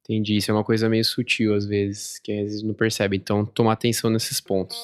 Entendi, 0.09 0.37
isso 0.37 0.49
é 0.49 0.53
uma 0.53 0.63
coisa 0.63 0.87
meio 0.87 1.03
sutil 1.03 1.53
às 1.53 1.65
vezes, 1.65 2.17
que 2.19 2.31
às 2.31 2.43
vezes 2.43 2.63
não 2.63 2.73
percebe. 2.73 3.17
Então 3.17 3.45
tomar 3.45 3.73
atenção 3.73 4.09
nesses 4.09 4.39
pontos. 4.39 4.77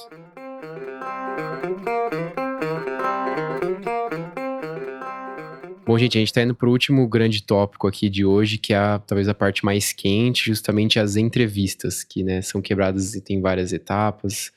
Bom, 5.86 5.97
gente, 5.97 6.17
a 6.17 6.19
gente 6.19 6.30
está 6.30 6.41
indo 6.41 6.53
para 6.53 6.67
o 6.67 6.71
último 6.71 7.07
grande 7.07 7.41
tópico 7.41 7.88
aqui 7.88 8.09
de 8.09 8.26
hoje, 8.26 8.57
que 8.57 8.74
é 8.74 8.78
a, 8.78 8.99
talvez 8.99 9.30
a 9.30 9.34
parte 9.34 9.63
mais 9.63 9.93
quente, 9.93 10.45
justamente 10.45 10.99
as 10.99 11.15
entrevistas, 11.15 12.03
que 12.03 12.21
né, 12.21 12.41
são 12.41 12.61
quebradas 12.61 13.15
e 13.15 13.21
tem 13.21 13.39
várias 13.39 13.71
etapas. 13.71 14.51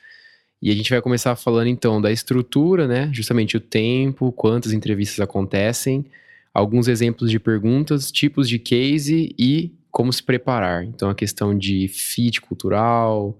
E 0.61 0.71
a 0.71 0.75
gente 0.75 0.91
vai 0.91 1.01
começar 1.01 1.37
falando 1.37 1.69
então 1.69 2.01
da 2.01 2.11
estrutura, 2.11 2.89
né? 2.89 3.09
Justamente 3.12 3.57
o 3.57 3.61
tempo, 3.61 4.33
quantas 4.33 4.73
entrevistas 4.73 5.21
acontecem, 5.21 6.07
alguns 6.53 6.89
exemplos 6.89 7.31
de 7.31 7.39
perguntas, 7.39 8.11
tipos 8.11 8.49
de 8.49 8.59
case 8.59 9.33
e 9.39 9.76
como 9.97 10.13
se 10.13 10.23
preparar. 10.23 10.85
Então 10.85 11.09
a 11.09 11.15
questão 11.15 11.57
de 11.57 11.89
fit 11.89 12.39
cultural, 12.39 13.35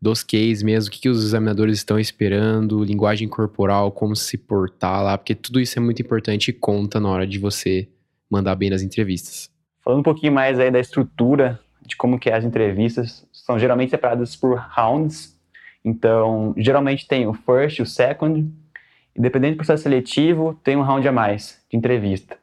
dos 0.00 0.22
cases 0.22 0.62
mesmo, 0.62 0.88
o 0.88 0.90
que, 0.90 1.02
que 1.02 1.08
os 1.10 1.22
examinadores 1.22 1.76
estão 1.76 2.00
esperando, 2.00 2.82
linguagem 2.82 3.28
corporal, 3.28 3.92
como 3.92 4.16
se 4.16 4.38
portar 4.38 5.04
lá, 5.04 5.18
porque 5.18 5.34
tudo 5.34 5.60
isso 5.60 5.78
é 5.78 5.82
muito 5.82 6.00
importante 6.00 6.48
e 6.48 6.54
conta 6.54 6.98
na 6.98 7.10
hora 7.10 7.26
de 7.26 7.38
você 7.38 7.86
mandar 8.30 8.54
bem 8.54 8.70
nas 8.70 8.80
entrevistas. 8.80 9.50
Falando 9.84 10.00
um 10.00 10.02
pouquinho 10.02 10.32
mais 10.32 10.58
aí 10.58 10.70
da 10.70 10.80
estrutura 10.80 11.60
de 11.84 11.94
como 11.94 12.18
que 12.18 12.30
é 12.30 12.34
as 12.34 12.44
entrevistas, 12.44 13.26
são 13.30 13.58
geralmente 13.58 13.90
separadas 13.90 14.34
por 14.34 14.56
rounds, 14.56 15.38
então 15.84 16.54
geralmente 16.56 17.06
tem 17.06 17.26
o 17.26 17.34
first, 17.34 17.80
o 17.80 17.86
second, 17.86 18.50
e 19.14 19.20
dependendo 19.20 19.56
do 19.56 19.58
processo 19.58 19.82
seletivo, 19.82 20.58
tem 20.64 20.74
um 20.74 20.82
round 20.82 21.06
a 21.06 21.12
mais 21.12 21.62
de 21.70 21.76
entrevista. 21.76 22.37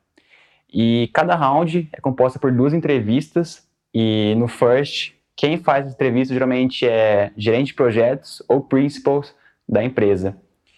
E 0.72 1.10
cada 1.14 1.36
round 1.36 1.90
é 1.92 2.02
composta 2.02 2.40
por 2.40 2.52
duas 2.52 2.74
entrevistas, 2.74 3.66
e 3.94 4.36
no 4.36 4.48
first 4.48 5.14
quem 5.36 5.58
faz 5.58 5.88
a 5.88 5.90
entrevista 5.90 6.34
geralmente 6.34 6.88
é 6.88 7.32
gerente 7.36 7.68
de 7.68 7.74
projetos 7.74 8.42
ou 8.48 8.62
principals 8.62 9.34
da 9.68 9.84
empresa. 9.84 10.38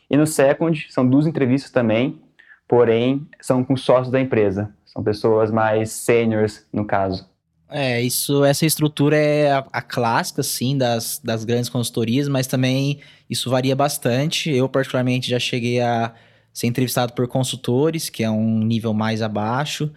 E 0.10 0.18
no 0.18 0.26
second, 0.26 0.88
são 0.90 1.08
duas 1.08 1.28
entrevistas 1.28 1.72
também, 1.72 2.20
porém 2.68 3.28
são 3.40 3.64
com 3.64 3.78
sócios 3.78 4.10
da 4.10 4.20
empresa. 4.20 4.74
São 4.86 5.04
pessoas 5.04 5.52
mais 5.52 5.92
seniors, 5.92 6.66
no 6.74 6.86
caso. 6.86 7.30
É, 7.70 8.02
isso, 8.02 8.46
essa 8.46 8.66
estrutura 8.66 9.18
é 9.18 9.52
a, 9.52 9.66
a, 9.74 9.82
clássica, 9.82 10.42
sim, 10.42 10.78
das, 10.78 11.20
das 11.22 11.44
grandes 11.44 11.70
consultorias, 11.70 12.30
mas 12.30 12.48
também 12.48 13.02
isso 13.30 13.50
varia 13.50 13.76
bastante. 13.76 14.50
Eu, 14.50 14.70
particularmente, 14.70 15.30
já 15.30 15.38
cheguei 15.38 15.82
a 15.82 16.14
ser 16.58 16.66
entrevistado 16.66 17.14
por 17.14 17.28
consultores, 17.28 18.10
que 18.10 18.24
é 18.24 18.32
um 18.32 18.64
nível 18.64 18.92
mais 18.92 19.22
abaixo. 19.22 19.92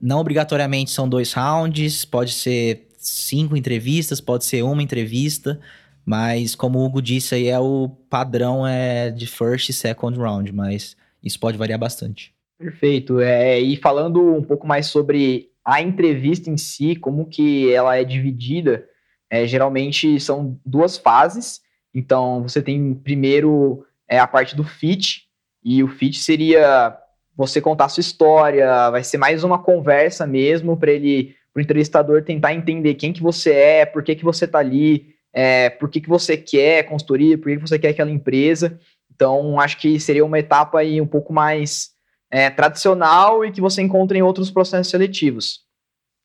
Não 0.00 0.20
obrigatoriamente 0.20 0.92
são 0.92 1.08
dois 1.08 1.32
rounds, 1.32 2.04
pode 2.04 2.30
ser 2.30 2.86
cinco 2.96 3.56
entrevistas, 3.56 4.20
pode 4.20 4.44
ser 4.44 4.62
uma 4.62 4.80
entrevista, 4.80 5.58
mas 6.06 6.54
como 6.54 6.78
o 6.78 6.84
Hugo 6.84 7.02
disse 7.02 7.34
aí, 7.34 7.48
é 7.48 7.58
o 7.58 7.88
padrão 8.08 8.64
é 8.64 9.10
de 9.10 9.26
first 9.26 9.70
e 9.70 9.72
second 9.72 10.16
round, 10.16 10.52
mas 10.52 10.96
isso 11.20 11.40
pode 11.40 11.58
variar 11.58 11.80
bastante. 11.80 12.32
Perfeito. 12.56 13.18
É, 13.18 13.58
e 13.58 13.76
falando 13.76 14.36
um 14.36 14.42
pouco 14.44 14.68
mais 14.68 14.86
sobre 14.86 15.48
a 15.64 15.82
entrevista 15.82 16.48
em 16.48 16.56
si, 16.56 16.94
como 16.94 17.26
que 17.26 17.72
ela 17.72 17.96
é 17.96 18.04
dividida, 18.04 18.86
é, 19.28 19.48
geralmente 19.48 20.20
são 20.20 20.60
duas 20.64 20.96
fases. 20.96 21.60
Então, 21.92 22.40
você 22.44 22.62
tem 22.62 22.94
primeiro 22.94 23.84
é, 24.08 24.16
a 24.16 24.28
parte 24.28 24.54
do 24.54 24.62
fit, 24.62 25.23
e 25.64 25.82
o 25.82 25.88
fit 25.88 26.18
seria 26.18 26.96
você 27.36 27.60
contar 27.60 27.88
sua 27.88 28.00
história, 28.00 28.90
vai 28.90 29.02
ser 29.02 29.18
mais 29.18 29.42
uma 29.42 29.58
conversa 29.58 30.26
mesmo 30.26 30.76
para 30.76 30.92
ele 30.92 31.34
para 31.52 31.60
o 31.60 31.62
entrevistador 31.62 32.22
tentar 32.22 32.52
entender 32.52 32.94
quem 32.94 33.12
que 33.12 33.22
você 33.22 33.52
é, 33.52 33.86
por 33.86 34.02
que, 34.02 34.16
que 34.16 34.24
você 34.24 34.44
está 34.44 34.58
ali, 34.58 35.14
é, 35.32 35.70
por 35.70 35.88
que, 35.88 36.00
que 36.00 36.08
você 36.08 36.36
quer 36.36 36.82
consultoria, 36.82 37.38
por 37.38 37.46
que, 37.46 37.56
que 37.56 37.68
você 37.68 37.78
quer 37.78 37.90
aquela 37.90 38.10
empresa. 38.10 38.78
Então, 39.14 39.60
acho 39.60 39.78
que 39.78 40.00
seria 40.00 40.24
uma 40.24 40.38
etapa 40.38 40.80
aí 40.80 41.00
um 41.00 41.06
pouco 41.06 41.32
mais 41.32 41.90
é, 42.28 42.50
tradicional 42.50 43.44
e 43.44 43.52
que 43.52 43.60
você 43.60 43.80
encontra 43.80 44.18
em 44.18 44.22
outros 44.22 44.50
processos 44.50 44.90
seletivos. 44.90 45.60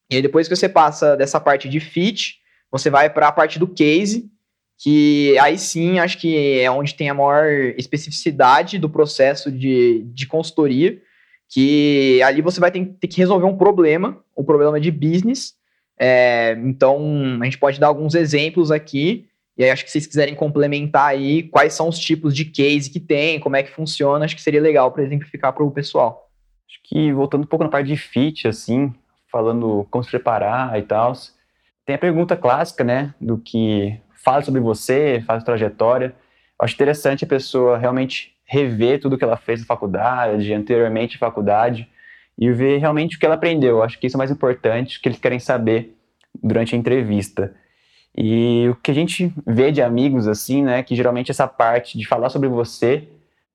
E 0.10 0.16
aí, 0.16 0.22
depois 0.24 0.48
que 0.48 0.56
você 0.56 0.68
passa 0.68 1.16
dessa 1.16 1.40
parte 1.40 1.70
de 1.70 1.80
fit, 1.80 2.40
você 2.72 2.90
vai 2.90 3.08
para 3.12 3.28
a 3.28 3.32
parte 3.32 3.60
do 3.60 3.68
case, 3.68 4.28
que 4.82 5.38
aí 5.40 5.58
sim 5.58 6.00
acho 6.00 6.18
que 6.18 6.62
é 6.62 6.72
onde 6.72 6.96
tem 6.96 7.10
a 7.10 7.14
maior 7.14 7.52
especificidade 7.78 8.80
do 8.80 8.90
processo 8.90 9.52
de, 9.52 10.04
de 10.06 10.26
consultoria, 10.26 10.98
que 11.50 12.22
ali 12.24 12.42
você 12.42 12.62
vai 12.62 12.72
ter, 12.72 12.86
ter 12.86 13.08
que 13.08 13.18
resolver 13.18 13.46
um 13.46 13.58
problema, 13.58 14.24
um 14.38 14.44
problema 14.44 14.80
de 14.80 14.90
business. 14.90 15.54
É, 16.00 16.58
então, 16.64 17.38
a 17.42 17.44
gente 17.44 17.58
pode 17.58 17.78
dar 17.78 17.88
alguns 17.88 18.16
exemplos 18.16 18.72
aqui, 18.72 19.28
e 19.58 19.66
aí 19.66 19.70
acho 19.70 19.84
que 19.84 19.92
se 19.92 20.00
vocês 20.00 20.08
quiserem 20.08 20.34
complementar 20.34 21.10
aí 21.10 21.44
quais 21.44 21.74
são 21.74 21.90
os 21.90 22.00
tipos 22.00 22.34
de 22.34 22.46
case 22.46 22.90
que 22.90 23.02
tem, 23.02 23.38
como 23.38 23.58
é 23.58 23.64
que 23.64 23.72
funciona, 23.72 24.24
acho 24.24 24.36
que 24.36 24.42
seria 24.42 24.62
legal 24.62 24.94
para 24.94 25.04
exemplificar 25.04 25.52
para 25.52 25.64
o 25.64 25.72
pessoal. 25.72 26.30
Acho 26.70 26.80
que 26.86 27.12
voltando 27.12 27.44
um 27.44 27.48
pouco 27.48 27.66
na 27.66 27.70
parte 27.70 27.88
de 27.88 27.98
fit, 27.98 28.48
assim, 28.48 28.94
falando 29.30 29.86
como 29.92 30.06
se 30.06 30.10
preparar 30.10 30.80
e 30.80 30.84
tal, 30.84 31.12
tem 31.86 31.96
a 31.96 32.00
pergunta 32.00 32.38
clássica, 32.38 32.86
né, 32.86 33.14
do 33.20 33.38
que 33.38 34.00
fala 34.30 34.44
sobre 34.44 34.62
você, 34.62 35.24
faz 35.26 35.44
trajetória. 35.44 36.14
Eu 36.60 36.66
acho 36.66 36.76
interessante 36.76 37.24
a 37.24 37.28
pessoa 37.28 37.80
realmente 37.80 38.36
rever 38.46 39.00
tudo 39.00 39.18
que 39.18 39.24
ela 39.24 39.38
fez 39.38 39.60
na 39.62 39.66
faculdade, 39.66 40.54
anteriormente 40.54 41.16
na 41.16 41.28
faculdade, 41.28 41.90
e 42.38 42.52
ver 42.52 42.78
realmente 42.78 43.18
o 43.18 43.20
que 43.20 43.26
ela 43.26 43.34
aprendeu. 43.34 43.78
Eu 43.78 43.84
acho 43.84 44.00
que 44.00 44.06
isso 44.06 44.18
é 44.18 44.20
mais 44.20 44.30
importante, 44.30 45.02
que 45.02 45.10
eles 45.10 45.20
querem 45.20 45.40
saber 45.40 45.96
durante 46.44 46.76
a 46.76 46.78
entrevista. 46.78 47.56
E 48.16 48.68
o 48.70 48.76
que 48.76 48.92
a 48.92 48.94
gente 48.94 49.34
vê 49.48 49.72
de 49.72 49.82
amigos, 49.82 50.28
assim, 50.28 50.62
né, 50.62 50.84
que 50.84 50.96
geralmente 50.96 51.32
essa 51.32 51.48
parte 51.48 51.98
de 51.98 52.08
falar 52.08 52.30
sobre 52.30 52.50
você 52.50 53.08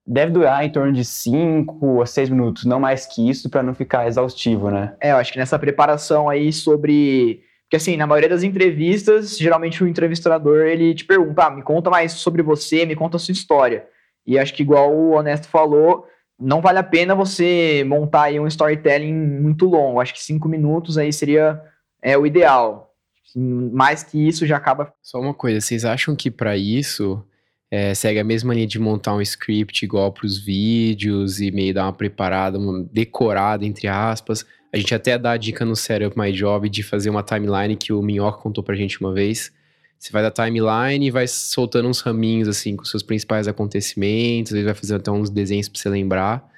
deve 0.05 0.33
durar 0.33 0.65
em 0.65 0.71
torno 0.71 0.93
de 0.93 1.05
5 1.05 2.03
a 2.03 2.07
6 2.07 2.31
minutos, 2.31 2.65
não 2.65 2.81
mais 2.81 3.07
que 3.07 3.29
isso, 3.29 3.49
para 3.49 3.63
não 3.63 3.75
ficar 3.75 4.09
exaustivo, 4.09 4.71
né? 4.71 4.95
É, 5.01 5.13
eu 5.13 5.17
acho 5.19 5.33
que 5.33 5.39
nessa 5.39 5.59
preparação 5.59 6.29
aí 6.29 6.53
sobre 6.53 7.43
porque 7.75 7.91
assim, 7.91 7.97
na 7.97 8.07
maioria 8.07 8.29
das 8.29 8.45
entrevistas, 8.45 9.37
geralmente 9.37 9.83
o 9.83 9.89
entrevistador 9.89 10.65
ele 10.65 10.95
te 10.95 11.05
pergunta, 11.05 11.47
ah, 11.47 11.51
me 11.51 11.61
conta 11.61 11.91
mais 11.91 12.13
sobre 12.13 12.41
você, 12.41 12.87
me 12.87 12.95
conta 12.95 13.17
a 13.17 13.19
sua 13.19 13.33
história. 13.33 13.85
E 14.25 14.39
acho 14.39 14.55
que 14.55 14.63
igual 14.63 14.95
o 14.95 15.11
Honesto 15.11 15.49
falou, 15.49 16.07
não 16.39 16.61
vale 16.61 16.79
a 16.79 16.85
pena 16.85 17.17
você 17.17 17.83
montar 17.85 18.25
aí 18.25 18.39
um 18.39 18.47
storytelling 18.47 19.13
muito 19.13 19.67
longo. 19.67 20.01
Acho 20.01 20.15
que 20.15 20.23
cinco 20.23 20.49
minutos 20.49 20.97
aí 20.97 21.13
seria 21.13 21.61
é, 22.01 22.17
o 22.17 22.25
ideal. 22.25 22.93
Mais 23.35 24.05
que 24.05 24.25
isso 24.25 24.47
já 24.47 24.57
acaba. 24.57 24.93
Só 25.03 25.19
uma 25.19 25.35
coisa, 25.35 25.61
vocês 25.61 25.85
acham 25.85 26.15
que 26.15 26.31
para 26.31 26.57
isso 26.57 27.27
é, 27.73 27.93
segue 27.93 28.21
a 28.21 28.25
mesma 28.25 28.55
linha 28.55 28.69
de 28.69 28.79
montar 28.79 29.17
um 29.17 29.21
script 29.21 29.85
igual 29.85 30.13
para 30.13 30.27
os 30.27 30.39
vídeos 30.39 31.41
e 31.41 31.51
meio 31.51 31.75
dar 31.75 31.87
uma 31.87 31.93
preparada, 31.93 32.57
uma 32.57 32.85
decorada, 32.93 33.67
entre 33.67 33.89
aspas? 33.89 34.47
A 34.75 34.77
gente 34.77 34.93
até 34.93 35.17
dá 35.17 35.31
a 35.31 35.37
dica 35.37 35.65
no 35.65 35.77
Setup 35.77 36.19
My 36.19 36.33
Job 36.33 36.69
de 36.69 36.83
fazer 36.83 37.09
uma 37.09 37.23
timeline 37.23 37.77
que 37.77 37.93
o 37.93 38.03
Minhoca 38.03 38.39
contou 38.39 38.65
pra 38.65 38.75
gente 38.75 39.01
uma 39.01 39.13
vez. 39.13 39.53
Você 39.97 40.11
vai 40.11 40.21
da 40.21 40.33
timeline 40.33 41.07
e 41.07 41.13
vai 41.13 41.29
soltando 41.29 41.89
uns 41.89 42.01
raminhos, 42.01 42.49
assim, 42.49 42.75
com 42.75 42.85
seus 42.85 43.01
principais 43.01 43.47
acontecimentos, 43.47 44.51
às 44.51 44.55
vezes 44.55 44.65
vai 44.65 44.75
fazendo 44.75 44.97
até 44.97 45.13
uns 45.13 45.31
desenhos 45.31 45.69
pra 45.69 45.81
você 45.81 45.89
lembrar. 45.89 46.51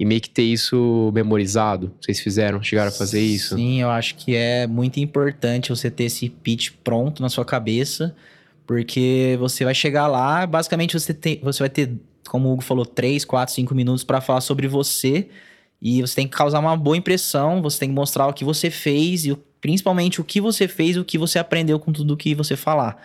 E 0.00 0.04
meio 0.06 0.18
que 0.18 0.30
ter 0.30 0.44
isso 0.44 1.12
memorizado. 1.14 1.92
Vocês 2.00 2.20
fizeram? 2.20 2.62
Chegaram 2.62 2.88
a 2.88 2.92
fazer 2.92 3.20
isso? 3.20 3.54
Sim, 3.54 3.82
eu 3.82 3.90
acho 3.90 4.14
que 4.14 4.34
é 4.34 4.66
muito 4.66 4.98
importante 4.98 5.68
você 5.68 5.90
ter 5.90 6.04
esse 6.04 6.30
pitch 6.30 6.70
pronto 6.82 7.20
na 7.20 7.28
sua 7.28 7.44
cabeça, 7.44 8.16
porque 8.66 9.36
você 9.38 9.62
vai 9.62 9.74
chegar 9.74 10.06
lá, 10.06 10.46
basicamente 10.46 10.98
você, 10.98 11.12
tem, 11.12 11.38
você 11.42 11.58
vai 11.58 11.68
ter, 11.68 11.92
como 12.30 12.48
o 12.48 12.52
Hugo 12.54 12.62
falou, 12.62 12.86
3, 12.86 13.26
4, 13.26 13.54
5 13.54 13.74
minutos 13.74 14.04
para 14.04 14.22
falar 14.22 14.40
sobre 14.40 14.66
você 14.66 15.28
e 15.80 16.00
você 16.00 16.16
tem 16.16 16.28
que 16.28 16.36
causar 16.36 16.58
uma 16.58 16.76
boa 16.76 16.96
impressão, 16.96 17.62
você 17.62 17.80
tem 17.80 17.88
que 17.88 17.94
mostrar 17.94 18.26
o 18.26 18.32
que 18.32 18.44
você 18.44 18.70
fez 18.70 19.24
e 19.24 19.34
principalmente 19.60 20.20
o 20.20 20.24
que 20.24 20.40
você 20.40 20.66
fez 20.66 20.96
o 20.96 21.04
que 21.04 21.18
você 21.18 21.38
aprendeu 21.38 21.78
com 21.78 21.92
tudo 21.92 22.16
que 22.16 22.34
você 22.34 22.56
falar. 22.56 22.96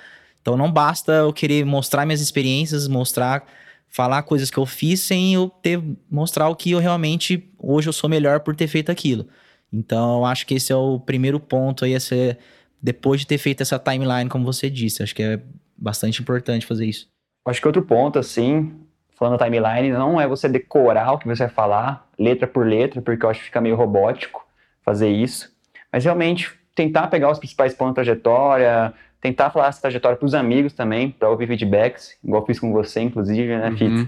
Então 0.41 0.57
não 0.57 0.71
basta 0.71 1.11
eu 1.11 1.33
querer 1.33 1.65
mostrar 1.65 2.05
minhas 2.05 2.21
experiências, 2.21 2.87
mostrar, 2.87 3.45
falar 3.87 4.23
coisas 4.23 4.49
que 4.49 4.57
eu 4.57 4.65
fiz 4.65 5.01
sem 5.01 5.33
eu 5.33 5.49
ter 5.49 5.81
mostrar 6.09 6.49
o 6.49 6.55
que 6.55 6.71
eu 6.71 6.79
realmente 6.79 7.49
hoje 7.59 7.89
eu 7.89 7.93
sou 7.93 8.09
melhor 8.09 8.39
por 8.41 8.55
ter 8.55 8.67
feito 8.67 8.91
aquilo. 8.91 9.27
Então 9.71 10.19
eu 10.19 10.25
acho 10.25 10.45
que 10.45 10.55
esse 10.55 10.71
é 10.71 10.75
o 10.75 10.99
primeiro 10.99 11.39
ponto 11.39 11.85
aí, 11.85 11.93
esse, 11.93 12.37
depois 12.81 13.21
de 13.21 13.27
ter 13.27 13.37
feito 13.37 13.61
essa 13.61 13.79
timeline, 13.79 14.29
como 14.29 14.45
você 14.45 14.69
disse, 14.69 15.01
acho 15.01 15.15
que 15.15 15.23
é 15.23 15.39
bastante 15.77 16.21
importante 16.21 16.65
fazer 16.65 16.85
isso. 16.85 17.07
Acho 17.45 17.59
que 17.59 17.67
outro 17.67 17.81
ponto, 17.81 18.19
assim, 18.19 18.73
falando 19.15 19.37
timeline, 19.37 19.91
não 19.91 20.19
é 20.19 20.27
você 20.27 20.47
decorar 20.47 21.13
o 21.13 21.17
que 21.17 21.27
você 21.27 21.45
vai 21.45 21.53
falar, 21.53 22.02
letra 22.17 22.47
por 22.47 22.65
letra, 22.65 23.01
porque 23.01 23.25
eu 23.25 23.29
acho 23.29 23.39
que 23.39 23.45
fica 23.45 23.61
meio 23.61 23.75
robótico 23.75 24.45
fazer 24.81 25.09
isso, 25.09 25.49
mas 25.91 26.03
realmente 26.03 26.51
tentar 26.75 27.07
pegar 27.07 27.31
os 27.31 27.39
principais 27.39 27.73
pontos 27.73 27.95
da 27.95 28.03
trajetória, 28.03 28.93
tentar 29.21 29.49
falar 29.51 29.67
essa 29.67 29.81
trajetória 29.81 30.17
para 30.17 30.25
os 30.25 30.33
amigos 30.33 30.73
também, 30.73 31.09
para 31.09 31.29
ouvir 31.29 31.47
feedbacks, 31.47 32.17
igual 32.23 32.45
fiz 32.45 32.59
com 32.59 32.71
você, 32.71 33.01
inclusive, 33.01 33.55
né, 33.55 33.69
uhum. 33.69 33.77
Fitz? 33.77 34.07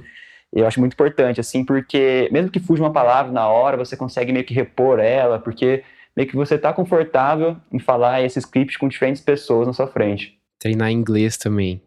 Eu 0.51 0.65
acho 0.67 0.79
muito 0.79 0.93
importante, 0.93 1.39
assim, 1.39 1.65
porque 1.65 2.29
mesmo 2.31 2.49
que 2.49 2.59
fuja 2.59 2.83
uma 2.83 2.93
palavra 2.93 3.31
na 3.31 3.47
hora, 3.47 3.77
você 3.77 3.97
consegue 3.97 4.31
meio 4.31 4.45
que 4.45 4.53
repor 4.53 4.99
ela, 4.99 5.37
porque 5.37 5.83
meio 6.15 6.29
que 6.29 6.35
você 6.35 6.55
está 6.55 6.71
confortável 6.71 7.57
em 7.71 7.79
falar 7.79 8.21
esse 8.21 8.39
script 8.39 8.79
com 8.79 8.87
diferentes 8.87 9.21
pessoas 9.21 9.67
na 9.67 9.73
sua 9.73 9.87
frente. 9.87 10.37
Treinar 10.59 10.91
inglês 10.91 11.37
também 11.37 11.81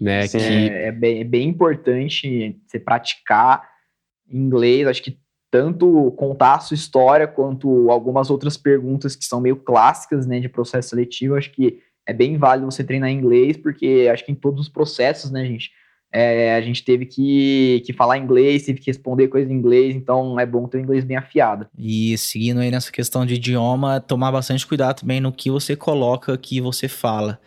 né? 0.00 0.26
que... 0.26 0.38
é, 0.38 0.86
é, 0.86 0.92
bem, 0.92 1.20
é 1.20 1.24
bem 1.24 1.48
importante 1.48 2.56
você 2.66 2.78
praticar 2.78 3.68
inglês. 4.30 4.86
Acho 4.86 5.02
que 5.02 5.18
tanto 5.50 6.12
contar 6.12 6.56
a 6.56 6.60
sua 6.60 6.74
história 6.74 7.26
quanto 7.26 7.90
algumas 7.90 8.30
outras 8.30 8.56
perguntas 8.56 9.16
que 9.16 9.24
são 9.24 9.40
meio 9.40 9.56
clássicas, 9.56 10.26
né, 10.26 10.38
de 10.38 10.48
processo 10.48 10.90
seletivo. 10.90 11.34
Acho 11.34 11.50
que 11.50 11.80
é 12.06 12.12
bem 12.12 12.38
válido 12.38 12.70
você 12.70 12.84
treinar 12.84 13.10
inglês, 13.10 13.56
porque 13.56 14.08
acho 14.12 14.24
que 14.24 14.32
em 14.32 14.36
todos 14.36 14.60
os 14.60 14.68
processos, 14.68 15.30
né, 15.30 15.44
gente, 15.44 15.70
é, 16.12 16.56
a 16.56 16.60
gente 16.60 16.84
teve 16.84 17.06
que, 17.06 17.82
que 17.86 17.92
falar 17.92 18.18
inglês, 18.18 18.64
teve 18.64 18.80
que 18.80 18.90
responder 18.90 19.28
coisas 19.28 19.50
em 19.50 19.54
inglês, 19.54 19.94
então 19.94 20.38
é 20.38 20.44
bom 20.44 20.66
ter 20.66 20.78
o 20.78 20.80
inglês 20.80 21.04
bem 21.04 21.16
afiado. 21.16 21.68
E 21.78 22.18
seguindo 22.18 22.60
aí 22.60 22.70
nessa 22.70 22.90
questão 22.90 23.24
de 23.24 23.34
idioma, 23.34 24.00
tomar 24.00 24.32
bastante 24.32 24.66
cuidado 24.66 25.00
também 25.00 25.20
no 25.20 25.32
que 25.32 25.50
você 25.50 25.76
coloca, 25.76 26.36
que 26.36 26.60
você 26.60 26.88
fala. 26.88 27.40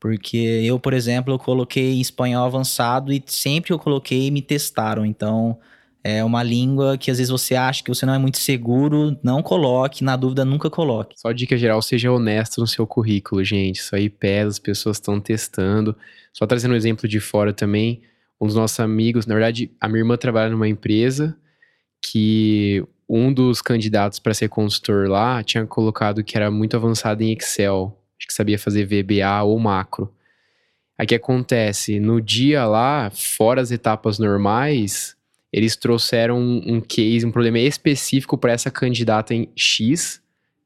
Porque 0.00 0.36
eu, 0.64 0.78
por 0.78 0.92
exemplo, 0.92 1.34
eu 1.34 1.38
coloquei 1.38 2.00
espanhol 2.00 2.46
avançado 2.46 3.12
e 3.12 3.22
sempre 3.26 3.72
eu 3.72 3.78
coloquei 3.78 4.30
me 4.30 4.42
testaram. 4.42 5.04
Então, 5.04 5.58
é 6.06 6.24
uma 6.24 6.42
língua 6.42 6.96
que 6.96 7.10
às 7.10 7.18
vezes 7.18 7.30
você 7.30 7.54
acha 7.54 7.82
que 7.82 7.88
você 7.88 8.04
não 8.06 8.14
é 8.14 8.18
muito 8.18 8.38
seguro, 8.38 9.18
não 9.22 9.42
coloque, 9.42 10.04
na 10.04 10.16
dúvida 10.16 10.44
nunca 10.44 10.70
coloque. 10.70 11.18
Só 11.18 11.32
dica 11.32 11.56
geral, 11.56 11.80
seja 11.82 12.12
honesto 12.12 12.60
no 12.60 12.66
seu 12.66 12.86
currículo, 12.86 13.42
gente. 13.42 13.76
Isso 13.76 13.94
aí 13.94 14.08
pesa, 14.08 14.48
as 14.48 14.58
pessoas 14.58 14.96
estão 14.96 15.20
testando. 15.20 15.96
Só 16.32 16.46
trazendo 16.46 16.72
um 16.72 16.76
exemplo 16.76 17.08
de 17.08 17.18
fora 17.18 17.52
também, 17.52 18.02
um 18.40 18.46
dos 18.46 18.56
nossos 18.56 18.78
amigos, 18.78 19.26
na 19.26 19.34
verdade, 19.34 19.70
a 19.80 19.88
minha 19.88 20.00
irmã 20.00 20.16
trabalha 20.16 20.50
numa 20.50 20.68
empresa 20.68 21.36
que 22.00 22.84
um 23.08 23.32
dos 23.32 23.62
candidatos 23.62 24.18
para 24.18 24.34
ser 24.34 24.48
consultor 24.48 25.08
lá 25.08 25.42
tinha 25.42 25.66
colocado 25.66 26.22
que 26.22 26.36
era 26.36 26.50
muito 26.50 26.76
avançado 26.76 27.22
em 27.22 27.32
Excel 27.32 27.96
acho 28.18 28.26
que 28.26 28.34
sabia 28.34 28.58
fazer 28.58 28.84
VBA 28.84 29.42
ou 29.42 29.58
macro. 29.58 30.12
Aí 30.98 31.06
que 31.06 31.14
acontece? 31.14 32.00
No 32.00 32.20
dia 32.20 32.64
lá, 32.64 33.10
fora 33.10 33.60
as 33.60 33.70
etapas 33.70 34.18
normais, 34.18 35.15
eles 35.56 35.74
trouxeram 35.74 36.38
um, 36.38 36.82
case, 36.82 37.24
um 37.24 37.30
problema 37.30 37.58
específico 37.58 38.36
para 38.36 38.52
essa 38.52 38.70
candidata 38.70 39.32
em 39.32 39.48
X 39.56 40.20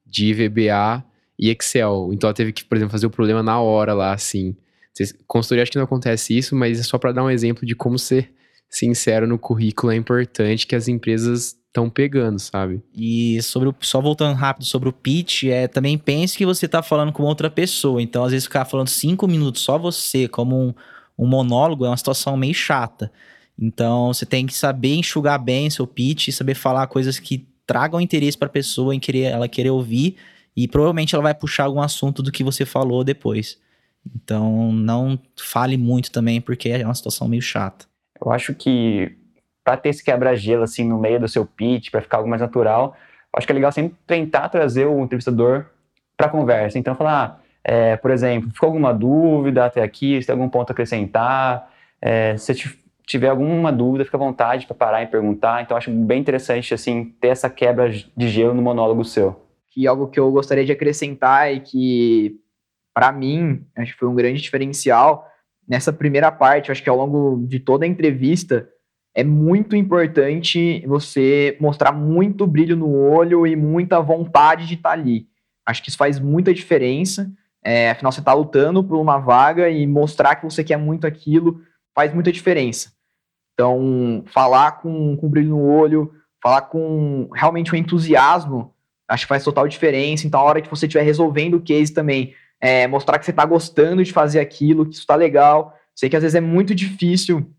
de 0.05 0.34
VBA 0.34 1.05
e 1.38 1.49
Excel. 1.49 2.11
Então 2.12 2.26
ela 2.26 2.34
teve 2.34 2.53
que, 2.53 2.64
por 2.64 2.76
exemplo, 2.76 2.91
fazer 2.91 3.07
o 3.07 3.11
problema 3.11 3.41
na 3.41 3.61
hora 3.61 3.95
lá, 3.95 4.12
assim. 4.12 4.57
Consultoria 5.28 5.62
acho 5.62 5.70
que 5.70 5.78
não 5.78 5.84
acontece 5.84 6.36
isso, 6.36 6.57
mas 6.57 6.80
é 6.80 6.82
só 6.82 6.99
para 6.99 7.12
dar 7.12 7.22
um 7.22 7.30
exemplo 7.30 7.64
de 7.64 7.76
como 7.76 8.01
ser 8.01 8.32
sincero 8.68 9.28
no 9.28 9.38
currículo 9.38 9.93
é 9.93 9.97
importante 9.97 10.66
que 10.66 10.74
as 10.74 10.88
empresas 10.88 11.57
estão 11.68 11.88
pegando, 11.88 12.41
sabe? 12.41 12.82
E 12.93 13.41
sobre 13.43 13.68
o, 13.68 13.74
só 13.80 14.01
voltando 14.01 14.34
rápido 14.34 14.64
sobre 14.64 14.88
o 14.88 14.93
pitch, 14.93 15.45
é 15.45 15.68
também 15.68 15.97
pense 15.97 16.36
que 16.36 16.45
você 16.45 16.66
está 16.66 16.82
falando 16.82 17.12
com 17.12 17.22
outra 17.22 17.49
pessoa. 17.49 18.03
Então, 18.03 18.24
às 18.24 18.32
vezes, 18.32 18.47
ficar 18.47 18.64
falando 18.64 18.88
cinco 18.88 19.28
minutos 19.28 19.62
só 19.62 19.78
você, 19.78 20.26
como 20.26 20.61
um, 20.61 20.74
um 21.16 21.28
monólogo, 21.28 21.84
é 21.84 21.88
uma 21.88 21.97
situação 21.97 22.36
meio 22.36 22.55
chata. 22.55 23.12
Então, 23.61 24.13
você 24.13 24.25
tem 24.25 24.47
que 24.47 24.55
saber 24.55 24.95
enxugar 24.95 25.39
bem 25.39 25.69
seu 25.69 25.87
pitch, 25.87 26.31
saber 26.31 26.55
falar 26.55 26.87
coisas 26.87 27.19
que 27.19 27.47
tragam 27.67 28.01
interesse 28.01 28.39
para 28.39 28.47
a 28.47 28.51
pessoa 28.51 28.95
em 28.95 28.99
querer 28.99 29.25
ela 29.25 29.47
querer 29.47 29.71
ouvir 29.71 30.17
e 30.57 30.67
provavelmente 30.67 31.15
ela 31.15 31.23
vai 31.23 31.35
puxar 31.35 31.65
algum 31.65 31.83
assunto 31.83 32.23
do 32.23 32.33
que 32.33 32.43
você 32.43 32.65
falou 32.65 33.05
depois. 33.05 33.61
Então, 34.17 34.73
não 34.73 35.19
fale 35.39 35.77
muito 35.77 36.11
também 36.11 36.41
porque 36.41 36.71
é 36.71 36.85
uma 36.85 36.95
situação 36.95 37.29
meio 37.29 37.43
chata. 37.43 37.85
Eu 38.25 38.33
acho 38.33 38.55
que 38.55 39.15
para 39.63 39.77
ter 39.77 39.91
esse 39.91 40.03
quebra-gelo 40.03 40.63
assim 40.63 40.85
no 40.85 40.99
meio 40.99 41.21
do 41.21 41.29
seu 41.29 41.45
pitch, 41.45 41.91
para 41.91 42.01
ficar 42.01 42.17
algo 42.17 42.29
mais 42.29 42.41
natural, 42.41 42.97
acho 43.37 43.47
que 43.47 43.53
é 43.53 43.55
legal 43.55 43.71
sempre 43.71 43.95
tentar 44.07 44.49
trazer 44.49 44.87
o 44.87 45.05
entrevistador 45.05 45.67
para 46.17 46.27
a 46.27 46.31
conversa. 46.31 46.79
Então, 46.79 46.95
falar, 46.95 47.39
ah, 47.39 47.41
é, 47.63 47.97
por 47.97 48.11
exemplo, 48.11 48.51
ficou 48.51 48.69
alguma 48.69 48.93
dúvida 48.93 49.67
até 49.67 49.83
aqui? 49.83 50.21
Se 50.21 50.27
tem 50.27 50.33
algum 50.33 50.49
ponto 50.49 50.71
a 50.71 50.73
acrescentar? 50.73 51.71
É, 52.01 52.37
se 52.37 52.53
tiver 53.11 53.29
alguma 53.29 53.73
dúvida, 53.73 54.05
fica 54.05 54.17
à 54.17 54.21
vontade 54.21 54.67
para 54.67 54.77
parar 54.77 55.03
e 55.03 55.07
perguntar. 55.09 55.61
Então, 55.63 55.77
acho 55.77 55.91
bem 55.91 56.21
interessante, 56.21 56.73
assim, 56.73 57.07
ter 57.21 57.29
essa 57.29 57.51
quebra 57.51 57.91
de 57.91 58.29
gelo 58.29 58.55
no 58.55 58.63
monólogo 58.63 59.05
seu. 59.05 59.49
Que 59.69 59.85
algo 59.85 60.07
que 60.07 60.21
eu 60.21 60.31
gostaria 60.31 60.65
de 60.65 60.71
acrescentar 60.71 61.53
e 61.53 61.59
que, 61.59 62.37
para 62.95 63.11
mim, 63.11 63.67
acho 63.77 63.95
que 63.95 63.99
foi 63.99 64.09
um 64.09 64.15
grande 64.15 64.41
diferencial, 64.41 65.27
nessa 65.69 65.93
primeira 65.93 66.31
parte, 66.31 66.71
acho 66.71 66.85
que 66.85 66.89
ao 66.89 66.97
longo 66.97 67.45
de 67.49 67.59
toda 67.59 67.85
a 67.85 67.89
entrevista, 67.89 68.69
é 69.13 69.25
muito 69.25 69.75
importante 69.75 70.85
você 70.87 71.57
mostrar 71.61 71.91
muito 71.91 72.47
brilho 72.47 72.77
no 72.77 72.95
olho 72.95 73.45
e 73.45 73.57
muita 73.57 74.01
vontade 74.01 74.69
de 74.69 74.75
estar 74.75 74.91
tá 74.91 74.95
ali. 74.95 75.27
Acho 75.67 75.83
que 75.83 75.89
isso 75.89 75.99
faz 75.99 76.21
muita 76.21 76.55
diferença. 76.55 77.29
É, 77.65 77.91
afinal, 77.91 78.13
você 78.13 78.21
está 78.21 78.33
lutando 78.33 78.85
por 78.85 78.97
uma 79.01 79.19
vaga 79.19 79.69
e 79.69 79.85
mostrar 79.85 80.37
que 80.37 80.45
você 80.45 80.63
quer 80.63 80.77
muito 80.77 81.09
aquilo 81.09 81.61
faz 81.93 82.15
muita 82.15 82.31
diferença. 82.33 82.93
Então, 83.61 84.25
falar 84.33 84.81
com, 84.81 85.15
com 85.19 85.29
brilho 85.29 85.51
no 85.51 85.63
olho, 85.63 86.15
falar 86.43 86.63
com 86.63 87.29
realmente 87.35 87.75
um 87.75 87.77
entusiasmo, 87.77 88.75
acho 89.07 89.25
que 89.25 89.29
faz 89.29 89.45
total 89.45 89.69
diferença. 89.69 90.27
Então, 90.27 90.41
a 90.41 90.45
hora 90.45 90.63
que 90.63 90.71
você 90.71 90.87
estiver 90.87 91.03
resolvendo 91.03 91.59
o 91.59 91.61
case 91.61 91.93
também, 91.93 92.35
é, 92.59 92.87
mostrar 92.87 93.19
que 93.19 93.27
você 93.27 93.33
está 93.33 93.45
gostando 93.45 94.03
de 94.03 94.15
fazer 94.15 94.41
aquilo, 94.41 94.87
que 94.87 94.93
isso 94.93 95.03
está 95.03 95.15
legal. 95.15 95.77
Sei 95.95 96.09
que 96.09 96.17
às 96.17 96.23
vezes 96.23 96.35
é 96.35 96.41
muito 96.41 96.75
difícil 96.75 97.53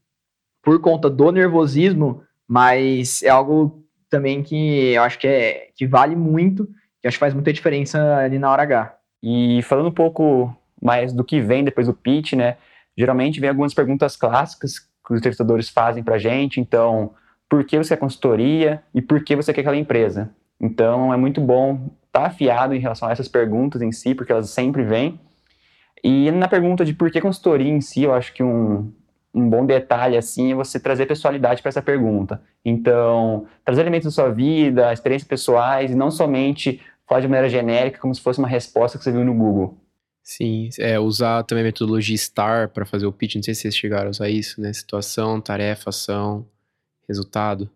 por 0.63 0.81
conta 0.81 1.07
do 1.07 1.31
nervosismo, 1.31 2.23
mas 2.47 3.21
é 3.21 3.29
algo 3.29 3.85
também 4.09 4.41
que 4.41 4.93
eu 4.93 5.03
acho 5.03 5.19
que, 5.19 5.27
é, 5.27 5.67
que 5.75 5.85
vale 5.85 6.15
muito, 6.15 6.65
que 6.99 7.07
acho 7.07 7.17
que 7.17 7.19
faz 7.19 7.35
muita 7.35 7.53
diferença 7.53 8.17
ali 8.17 8.39
na 8.39 8.49
hora 8.49 8.63
H. 8.63 8.97
E 9.21 9.61
falando 9.61 9.89
um 9.89 9.93
pouco 9.93 10.51
mais 10.81 11.13
do 11.13 11.23
que 11.23 11.39
vem 11.39 11.63
depois 11.63 11.85
do 11.85 11.93
pitch, 11.93 12.33
né? 12.33 12.57
Geralmente 12.97 13.39
vem 13.39 13.49
algumas 13.49 13.75
perguntas 13.75 14.15
clássicas 14.15 14.89
os 15.13 15.19
entrevistadores 15.19 15.69
fazem 15.69 16.03
para 16.03 16.15
a 16.15 16.19
gente. 16.19 16.59
Então, 16.59 17.13
por 17.49 17.63
que 17.65 17.77
você 17.77 17.93
é 17.93 17.97
consultoria 17.97 18.81
e 18.93 19.01
por 19.01 19.23
que 19.23 19.35
você 19.35 19.53
quer 19.53 19.61
aquela 19.61 19.77
empresa? 19.77 20.33
Então, 20.59 21.13
é 21.13 21.17
muito 21.17 21.41
bom 21.41 21.89
estar 22.07 22.21
tá 22.21 22.25
afiado 22.27 22.73
em 22.73 22.79
relação 22.79 23.07
a 23.07 23.11
essas 23.11 23.27
perguntas 23.27 23.81
em 23.81 23.91
si, 23.91 24.13
porque 24.13 24.31
elas 24.31 24.49
sempre 24.49 24.83
vêm. 24.83 25.19
E 26.03 26.31
na 26.31 26.47
pergunta 26.47 26.85
de 26.85 26.93
por 26.93 27.11
que 27.11 27.21
consultoria 27.21 27.71
em 27.71 27.81
si, 27.81 28.03
eu 28.03 28.13
acho 28.13 28.33
que 28.33 28.41
um, 28.43 28.91
um 29.33 29.49
bom 29.49 29.65
detalhe 29.65 30.17
assim 30.17 30.51
é 30.51 30.55
você 30.55 30.79
trazer 30.79 31.05
pessoalidade 31.05 31.61
para 31.61 31.69
essa 31.69 31.81
pergunta. 31.81 32.41
Então, 32.63 33.45
trazer 33.65 33.81
elementos 33.81 34.05
da 34.05 34.11
sua 34.11 34.31
vida, 34.31 34.91
experiências 34.91 35.27
pessoais, 35.27 35.91
e 35.91 35.95
não 35.95 36.11
somente 36.11 36.81
falar 37.07 37.21
de 37.21 37.27
maneira 37.27 37.49
genérica, 37.49 37.99
como 37.99 38.13
se 38.15 38.21
fosse 38.21 38.39
uma 38.39 38.47
resposta 38.47 38.97
que 38.97 39.03
você 39.03 39.11
viu 39.11 39.25
no 39.25 39.33
Google. 39.33 39.77
Sim, 40.23 40.69
é, 40.79 40.99
usar 40.99 41.43
também 41.43 41.63
a 41.63 41.65
metodologia 41.65 42.15
STAR 42.15 42.69
para 42.69 42.85
fazer 42.85 43.05
o 43.05 43.11
pitch, 43.11 43.35
não 43.35 43.43
sei 43.43 43.55
se 43.55 43.61
vocês 43.61 43.75
chegaram 43.75 44.07
a 44.07 44.11
usar 44.11 44.29
isso, 44.29 44.61
né? 44.61 44.71
Situação, 44.71 45.41
tarefa, 45.41 45.89
ação, 45.89 46.47
resultado. 47.07 47.69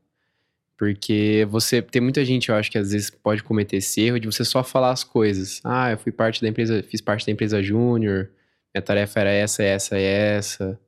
Porque 0.78 1.48
você 1.50 1.82
tem 1.82 2.02
muita 2.02 2.24
gente, 2.24 2.50
eu 2.50 2.56
acho 2.56 2.70
que 2.70 2.78
às 2.78 2.92
vezes 2.92 3.10
pode 3.10 3.44
cometer 3.44 3.78
esse 3.78 4.02
erro 4.02 4.20
de 4.20 4.28
você 4.28 4.44
só 4.44 4.64
falar 4.64 4.92
as 4.92 5.04
coisas. 5.04 5.62
Ah, 5.64 5.92
eu 5.92 5.98
fui 5.98 6.12
parte 6.12 6.42
da 6.42 6.48
empresa, 6.48 6.84
fiz 6.84 7.02
parte 7.02 7.26
da 7.26 7.32
empresa 7.32 7.64
júnior, 7.64 8.30
minha 8.74 8.82
tarefa 8.82 9.22
era 9.22 9.32
essa, 9.32 9.64
essa 9.64 9.98
e 9.98 10.04
essa 10.04 10.80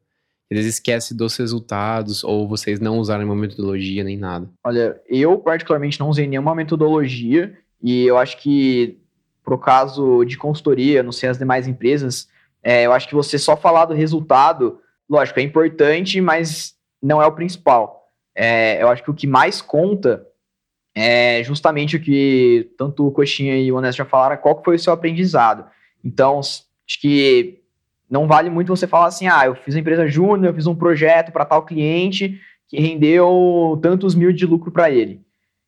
eles 0.49 0.65
esquecem 0.65 1.15
dos 1.15 1.35
resultados 1.35 2.23
ou 2.23 2.47
vocês 2.47 2.79
não 2.79 2.99
usaram 2.99 3.19
nenhuma 3.19 3.39
metodologia 3.39 4.03
nem 4.03 4.17
nada? 4.17 4.49
Olha, 4.63 4.99
eu 5.07 5.37
particularmente 5.37 5.99
não 5.99 6.09
usei 6.09 6.25
nenhuma 6.25 6.55
metodologia 6.55 7.57
e 7.83 8.05
eu 8.05 8.17
acho 8.17 8.37
que 8.37 8.97
pro 9.47 9.57
caso 9.57 10.25
de 10.25 10.37
consultoria, 10.37 11.01
não 11.01 11.13
sei 11.13 11.29
as 11.29 11.37
demais 11.37 11.69
empresas, 11.69 12.27
é, 12.61 12.85
eu 12.85 12.91
acho 12.91 13.07
que 13.07 13.15
você 13.15 13.39
só 13.39 13.55
falar 13.55 13.85
do 13.85 13.93
resultado, 13.93 14.81
lógico, 15.09 15.39
é 15.39 15.43
importante, 15.43 16.19
mas 16.19 16.75
não 17.01 17.21
é 17.21 17.25
o 17.25 17.31
principal. 17.31 18.09
É, 18.35 18.83
eu 18.83 18.89
acho 18.89 19.01
que 19.01 19.09
o 19.09 19.13
que 19.13 19.25
mais 19.25 19.61
conta 19.61 20.27
é 20.93 21.41
justamente 21.45 21.95
o 21.95 22.01
que 22.01 22.73
tanto 22.77 23.07
o 23.07 23.11
Coxinha 23.11 23.55
e 23.55 23.71
o 23.71 23.77
Honesto 23.77 23.99
já 23.99 24.05
falaram, 24.05 24.35
qual 24.35 24.61
foi 24.61 24.75
o 24.75 24.79
seu 24.79 24.91
aprendizado. 24.91 25.63
Então, 26.03 26.39
acho 26.39 26.99
que 26.99 27.61
não 28.09 28.27
vale 28.27 28.49
muito 28.49 28.75
você 28.75 28.85
falar 28.85 29.05
assim, 29.05 29.29
ah, 29.29 29.45
eu 29.45 29.55
fiz 29.55 29.75
uma 29.75 29.79
empresa 29.79 30.09
júnior, 30.09 30.47
eu 30.47 30.55
fiz 30.55 30.67
um 30.67 30.75
projeto 30.75 31.31
para 31.31 31.45
tal 31.45 31.63
cliente 31.63 32.37
que 32.67 32.81
rendeu 32.81 33.79
tantos 33.81 34.13
mil 34.13 34.33
de 34.33 34.45
lucro 34.45 34.73
para 34.73 34.91
ele. 34.91 35.21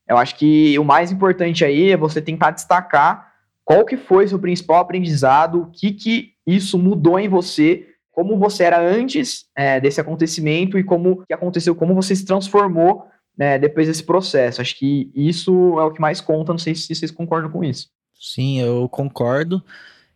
Eu 0.05 0.17
acho 0.17 0.35
que 0.35 0.77
o 0.77 0.83
mais 0.83 1.13
importante 1.13 1.63
aí 1.63 1.91
é 1.91 1.95
você 1.95 2.21
tentar 2.21 2.51
destacar 2.51 3.28
qual 3.69 3.85
que 3.85 3.97
foi 3.97 4.27
seu 4.27 4.39
principal 4.39 4.77
aprendizado, 4.77 5.61
o 5.61 5.65
que, 5.67 5.91
que 5.91 6.31
isso 6.47 6.79
mudou 6.79 7.19
em 7.19 7.29
você, 7.29 7.85
como 8.09 8.35
você 8.35 8.63
era 8.63 8.81
antes 8.81 9.45
é, 9.55 9.79
desse 9.79 10.01
acontecimento 10.01 10.79
e 10.79 10.83
como 10.83 11.23
que 11.23 11.31
aconteceu, 11.35 11.75
como 11.75 11.93
você 11.93 12.15
se 12.15 12.25
transformou 12.25 13.03
né, 13.37 13.59
depois 13.59 13.85
desse 13.85 14.01
processo. 14.01 14.59
Acho 14.59 14.75
que 14.75 15.11
isso 15.13 15.79
é 15.79 15.83
o 15.83 15.91
que 15.91 16.01
mais 16.01 16.19
conta, 16.19 16.51
não 16.51 16.57
sei 16.57 16.73
se 16.73 16.95
vocês 16.95 17.11
concordam 17.11 17.51
com 17.51 17.63
isso. 17.63 17.89
Sim, 18.19 18.59
eu 18.59 18.89
concordo. 18.89 19.63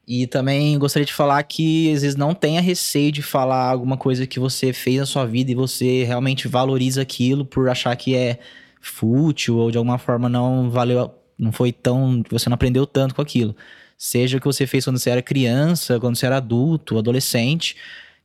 E 0.08 0.26
também 0.26 0.80
gostaria 0.80 1.06
de 1.06 1.14
falar 1.14 1.44
que 1.44 1.94
às 1.94 2.02
vezes 2.02 2.18
não 2.18 2.34
tenha 2.34 2.60
receio 2.60 3.12
de 3.12 3.22
falar 3.22 3.70
alguma 3.70 3.98
coisa 3.98 4.26
que 4.26 4.40
você 4.40 4.74
fez 4.74 4.98
na 4.98 5.06
sua 5.06 5.28
vida 5.28 5.52
e 5.52 5.56
você 5.56 6.04
realmente 6.06 6.48
valoriza 6.48 7.04
aquilo 7.04 7.46
por 7.46 7.70
achar 7.70 7.96
que 7.96 8.16
é 8.16 8.40
fútil 8.82 9.58
ou 9.58 9.70
de 9.70 9.78
alguma 9.78 10.00
forma 10.00 10.28
não 10.28 10.72
valeu, 10.72 11.14
não 11.38 11.52
foi 11.52 11.72
tão, 11.72 12.24
você 12.30 12.50
não 12.50 12.56
aprendeu 12.56 12.86
tanto 12.86 13.16
com 13.16 13.22
aquilo. 13.22 13.56
Seja 13.98 14.38
o 14.38 14.40
que 14.40 14.46
você 14.46 14.68
fez 14.68 14.84
quando 14.84 14.98
você 14.98 15.10
era 15.10 15.22
criança, 15.22 16.00
quando 16.00 16.16
você 16.16 16.26
era 16.26 16.38
adulto, 16.38 16.98
adolescente. 16.98 17.76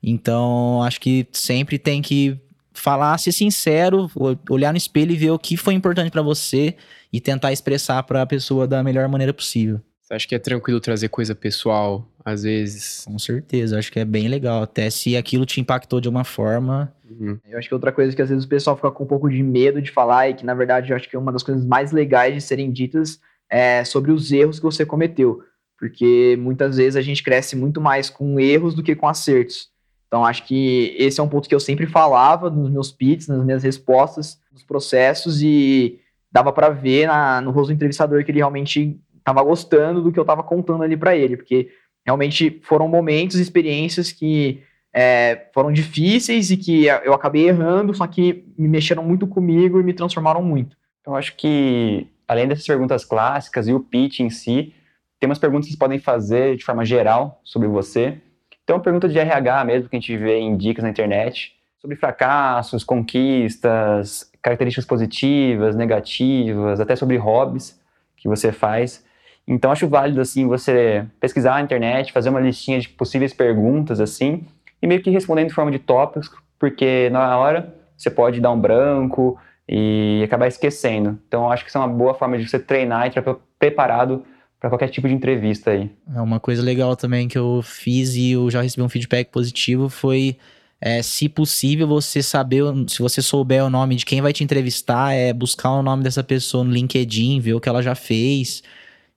Então, 0.02 0.82
acho 0.82 1.00
que 1.00 1.26
sempre 1.32 1.78
tem 1.78 2.02
que 2.02 2.38
falar, 2.72 3.18
ser 3.18 3.32
sincero, 3.32 4.11
olhar 4.48 4.72
no 4.72 4.76
espelho 4.78 5.12
e 5.12 5.16
ver 5.16 5.30
o 5.30 5.38
que 5.38 5.56
foi 5.56 5.74
importante 5.74 6.11
para 6.11 6.22
você 6.22 6.76
e 7.12 7.20
tentar 7.20 7.52
expressar 7.52 8.02
para 8.04 8.22
a 8.22 8.26
pessoa 8.26 8.66
da 8.66 8.82
melhor 8.82 9.09
maneira 9.09 9.32
possível. 9.32 9.80
Você 10.09 10.14
acha 10.14 10.28
que 10.28 10.34
é 10.34 10.38
tranquilo 10.38 10.80
trazer 10.80 11.11
coisa 11.11 11.34
pessoal, 11.34 12.09
às 12.24 12.42
vezes? 12.42 13.04
Com 13.04 13.18
certeza, 13.18 13.78
acho 13.78 13.92
que 13.92 14.00
é 14.00 14.06
bem 14.06 14.26
legal. 14.26 14.62
Até 14.62 14.88
se 14.88 15.14
aquilo 15.14 15.44
te 15.44 15.61
impactou 15.61 16.00
de 16.00 16.09
uma 16.09 16.24
forma. 16.24 16.90
Uhum. 17.11 17.38
Eu 17.46 17.59
acho 17.59 17.68
que 17.68 17.74
outra 17.74 17.92
coisa 17.92 18.16
que 18.16 18.22
às 18.22 18.30
vezes 18.30 18.46
o 18.46 18.48
pessoal 18.48 18.74
fica 18.74 18.90
com 18.90 19.04
um 19.04 19.06
pouco 19.06 19.28
de 19.28 19.42
medo 19.42 19.82
de 19.82 19.90
falar, 19.90 20.30
e 20.30 20.34
que 20.34 20.46
na 20.46 20.54
verdade 20.54 20.90
eu 20.90 20.96
acho 20.96 21.11
que 21.11 21.14
é 21.14 21.18
uma 21.18 21.30
das 21.30 21.42
coisas 21.42 21.62
mais 21.62 21.92
legais 21.92 22.32
de 22.32 22.40
serem 22.40 22.72
ditas 22.72 23.20
é 23.50 23.84
sobre 23.84 24.11
os 24.11 24.32
erros 24.32 24.59
que 24.59 24.64
você 24.64 24.86
cometeu. 24.86 25.42
Porque 25.78 26.38
muitas 26.40 26.78
vezes 26.78 26.96
a 26.96 27.02
gente 27.02 27.22
cresce 27.22 27.54
muito 27.54 27.78
mais 27.78 28.09
com 28.09 28.40
erros 28.40 28.74
do 28.74 28.82
que 28.82 28.96
com 28.96 29.06
acertos. 29.06 29.68
Então 30.06 30.24
acho 30.24 30.46
que 30.46 30.96
esse 30.98 31.20
é 31.20 31.22
um 31.22 31.28
ponto 31.28 31.46
que 31.46 31.54
eu 31.54 31.61
sempre 31.61 31.86
falava 31.86 32.48
nos 32.48 32.70
meus 32.70 32.90
pits, 32.90 33.28
nas 33.28 33.44
minhas 33.44 33.62
respostas, 33.62 34.40
nos 34.50 34.62
processos, 34.62 35.42
e 35.42 36.00
dava 36.32 36.50
para 36.50 36.70
ver 36.70 37.06
na, 37.06 37.42
no 37.42 37.50
rosto 37.50 37.68
do 37.68 37.74
entrevistador 37.74 38.24
que 38.24 38.30
ele 38.30 38.38
realmente 38.38 38.98
estava 39.31 39.43
gostando 39.43 40.03
do 40.03 40.12
que 40.12 40.18
eu 40.18 40.22
estava 40.22 40.43
contando 40.43 40.83
ali 40.83 40.97
para 40.97 41.16
ele, 41.16 41.37
porque 41.37 41.70
realmente 42.05 42.61
foram 42.64 42.89
momentos, 42.89 43.37
experiências 43.37 44.11
que 44.12 44.62
é, 44.93 45.49
foram 45.53 45.72
difíceis 45.72 46.51
e 46.51 46.57
que 46.57 46.87
eu 46.87 47.12
acabei 47.12 47.49
errando, 47.49 47.95
só 47.95 48.07
que 48.07 48.45
me 48.57 48.68
mexeram 48.68 49.03
muito 49.03 49.26
comigo 49.26 49.81
e 49.81 49.85
me 49.85 49.93
transformaram 49.93 50.43
muito. 50.43 50.76
Eu 51.07 51.14
acho 51.14 51.37
que, 51.37 52.07
além 52.26 52.49
dessas 52.49 52.66
perguntas 52.66 53.05
clássicas 53.05 53.68
e 53.68 53.72
o 53.72 53.81
pitch 53.81 54.20
em 54.20 54.31
si, 54.31 54.74
tem 55.20 55.29
umas 55.29 55.39
perguntas 55.39 55.66
que 55.66 55.72
vocês 55.72 55.79
podem 55.79 55.99
fazer 55.99 56.57
de 56.57 56.64
forma 56.64 56.85
geral 56.85 57.41
sobre 57.45 57.68
você. 57.68 58.18
Então, 58.62 58.81
pergunta 58.81 59.09
de 59.09 59.18
RH 59.18 59.64
mesmo, 59.64 59.89
que 59.89 59.97
a 59.97 60.01
gente 60.01 60.16
vê 60.16 60.39
em 60.39 60.57
dicas 60.57 60.85
na 60.85 60.91
internet, 60.91 61.55
sobre 61.79 61.97
fracassos, 61.97 62.85
conquistas, 62.85 64.31
características 64.43 64.85
positivas, 64.85 65.76
negativas, 65.76 66.81
até 66.81 66.95
sobre 66.97 67.16
hobbies 67.16 67.81
que 68.16 68.29
você 68.29 68.53
faz. 68.53 69.05
Então 69.49 69.72
acho 69.72 69.88
válido 69.88 70.20
assim 70.20 70.46
você 70.46 71.07
pesquisar 71.18 71.55
na 71.55 71.62
internet, 71.62 72.12
fazer 72.12 72.28
uma 72.28 72.38
listinha 72.38 72.78
de 72.78 72.88
possíveis 72.88 73.32
perguntas 73.32 73.99
assim 73.99 74.44
e 74.80 74.86
meio 74.86 75.03
que 75.03 75.11
respondendo 75.11 75.49
de 75.49 75.55
forma 75.55 75.70
de 75.70 75.78
tópicos, 75.78 76.30
porque 76.59 77.09
na 77.11 77.36
hora 77.38 77.74
você 77.96 78.11
pode 78.11 78.40
dar 78.40 78.53
um 78.53 78.61
branco 78.61 79.38
e 79.66 80.22
acabar 80.22 80.46
esquecendo. 80.46 81.18
Então 81.26 81.51
acho 81.51 81.64
que 81.64 81.70
isso 81.70 81.78
é 81.78 81.80
uma 81.80 81.88
boa 81.88 82.14
forma 82.14 82.36
de 82.36 82.46
você 82.46 82.59
treinar 82.59 83.07
e 83.07 83.09
estar 83.09 83.22
preparado 83.59 84.22
para 84.61 84.68
qualquer 84.68 84.88
tipo 84.88 85.09
de 85.09 85.14
entrevista 85.14 85.70
aí. 85.70 85.90
É 86.14 86.20
uma 86.20 86.38
coisa 86.38 86.62
legal 86.62 86.94
também 86.94 87.26
que 87.26 87.38
eu 87.38 87.61
fiz 87.62 88.14
e 88.16 88.32
eu 88.32 88.51
já 88.51 88.61
recebi 88.61 88.82
um 88.82 88.88
feedback 88.88 89.30
positivo 89.30 89.88
foi 89.88 90.36
é, 90.80 91.03
se 91.03 91.28
possível, 91.28 91.88
você 91.88 92.22
saber, 92.22 92.62
se 92.86 93.01
você 93.01 93.20
souber 93.20 93.64
o 93.64 93.70
nome 93.70 93.96
de 93.96 94.05
quem 94.05 94.20
vai 94.20 94.32
te 94.32 94.44
entrevistar, 94.44 95.12
é 95.12 95.32
buscar 95.32 95.72
o 95.72 95.82
nome 95.82 96.05
dessa 96.05 96.22
pessoa 96.22 96.62
no 96.62 96.72
LinkedIn, 96.72 97.40
ver 97.40 97.55
o 97.55 97.61
que 97.61 97.68
ela 97.68 97.82
já 97.82 97.94
fez, 97.94 98.62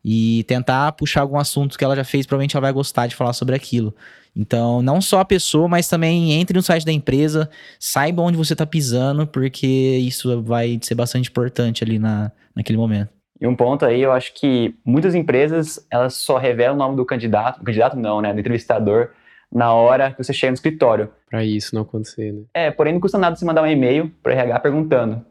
e 0.03 0.43
tentar 0.47 0.91
puxar 0.93 1.21
algum 1.21 1.37
assunto 1.37 1.77
que 1.77 1.83
ela 1.83 1.95
já 1.95 2.03
fez, 2.03 2.25
provavelmente 2.25 2.55
ela 2.55 2.61
vai 2.61 2.73
gostar 2.73 3.07
de 3.07 3.15
falar 3.15 3.33
sobre 3.33 3.55
aquilo. 3.55 3.93
Então, 4.35 4.81
não 4.81 5.01
só 5.01 5.19
a 5.19 5.25
pessoa, 5.25 5.67
mas 5.67 5.87
também 5.87 6.33
entre 6.33 6.55
no 6.55 6.63
site 6.63 6.85
da 6.85 6.91
empresa, 6.91 7.49
saiba 7.79 8.21
onde 8.21 8.37
você 8.37 8.53
está 8.53 8.65
pisando, 8.65 9.27
porque 9.27 9.67
isso 9.67 10.41
vai 10.41 10.79
ser 10.81 10.95
bastante 10.95 11.29
importante 11.29 11.83
ali 11.83 11.99
na, 11.99 12.31
naquele 12.55 12.77
momento. 12.77 13.09
E 13.39 13.47
um 13.47 13.55
ponto 13.55 13.85
aí, 13.85 14.01
eu 14.01 14.11
acho 14.11 14.33
que 14.35 14.75
muitas 14.85 15.15
empresas, 15.15 15.85
elas 15.89 16.13
só 16.13 16.37
revelam 16.37 16.75
o 16.75 16.77
nome 16.77 16.95
do 16.95 17.05
candidato, 17.05 17.59
o 17.59 17.63
candidato 17.63 17.97
não, 17.97 18.21
né, 18.21 18.33
do 18.33 18.39
entrevistador, 18.39 19.09
na 19.51 19.73
hora 19.73 20.11
que 20.11 20.23
você 20.23 20.31
chega 20.31 20.51
no 20.51 20.55
escritório. 20.55 21.09
Para 21.29 21.43
isso 21.43 21.75
não 21.75 21.81
acontecer, 21.81 22.31
né? 22.31 22.43
É, 22.53 22.71
porém 22.71 22.93
não 22.93 23.01
custa 23.01 23.17
nada 23.17 23.35
você 23.35 23.43
mandar 23.43 23.63
um 23.63 23.67
e-mail 23.67 24.11
para 24.23 24.33
RH 24.33 24.59
perguntando. 24.59 25.25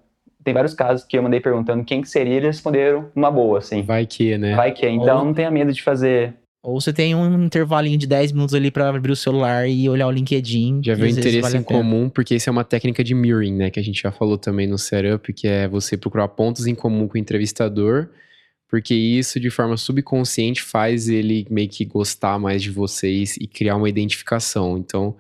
Tem 0.45 0.55
vários 0.55 0.75
casos 0.75 1.05
que 1.05 1.17
eu 1.17 1.23
mandei 1.23 1.41
perguntando 1.41 1.85
quem 1.85 2.01
que 2.01 2.09
seria 2.09 2.35
e 2.35 2.37
eles 2.39 2.57
responderam 2.57 3.11
uma 3.15 3.31
boa, 3.31 3.59
assim. 3.59 3.83
Vai 3.83 4.07
que, 4.07 4.39
né? 4.39 4.55
Vai 4.55 4.73
que. 4.73 4.87
Então 4.87 5.19
Ou- 5.19 5.25
não 5.27 5.35
tenha 5.35 5.51
medo 5.51 5.73
de 5.73 5.83
fazer. 5.83 6.35
Ou 6.63 6.79
você 6.79 6.93
tem 6.93 7.15
um 7.15 7.45
intervalinho 7.45 7.97
de 7.97 8.07
10 8.07 8.33
minutos 8.33 8.55
ali 8.55 8.71
pra 8.71 8.91
abrir 8.91 9.13
o 9.13 9.17
celular 9.17 9.67
e 9.67 9.89
olhar 9.89 10.07
o 10.07 10.11
LinkedIn. 10.11 10.83
Já 10.85 10.95
vezes 10.95 11.17
interesse 11.17 11.41
vale 11.41 11.57
em 11.57 11.63
comum, 11.63 12.11
porque 12.11 12.35
isso 12.35 12.51
é 12.51 12.53
uma 12.53 12.65
técnica 12.65 13.03
de 13.03 13.15
mirroring, 13.15 13.55
né? 13.55 13.71
Que 13.71 13.81
a 13.81 13.83
gente 13.83 14.03
já 14.03 14.13
falou 14.13 14.37
também 14.37 14.67
no 14.67 14.77
setup, 14.77 15.33
que 15.33 15.49
é 15.49 15.67
você 15.67 15.97
procurar 15.97 16.29
pontos 16.29 16.67
em 16.67 16.75
comum 16.75 17.09
com 17.09 17.15
o 17.17 17.21
entrevistador, 17.21 18.09
porque 18.69 18.95
isso, 18.95 19.41
de 19.41 19.49
forma 19.49 19.77
subconsciente, 19.79 20.61
faz 20.61 21.09
ele 21.09 21.47
meio 21.49 21.69
que 21.69 21.85
gostar 21.85 22.39
mais 22.39 22.63
de 22.63 22.71
vocês 22.71 23.39
e 23.39 23.47
criar 23.47 23.77
uma 23.77 23.89
identificação. 23.89 24.77
Então, 24.77 25.17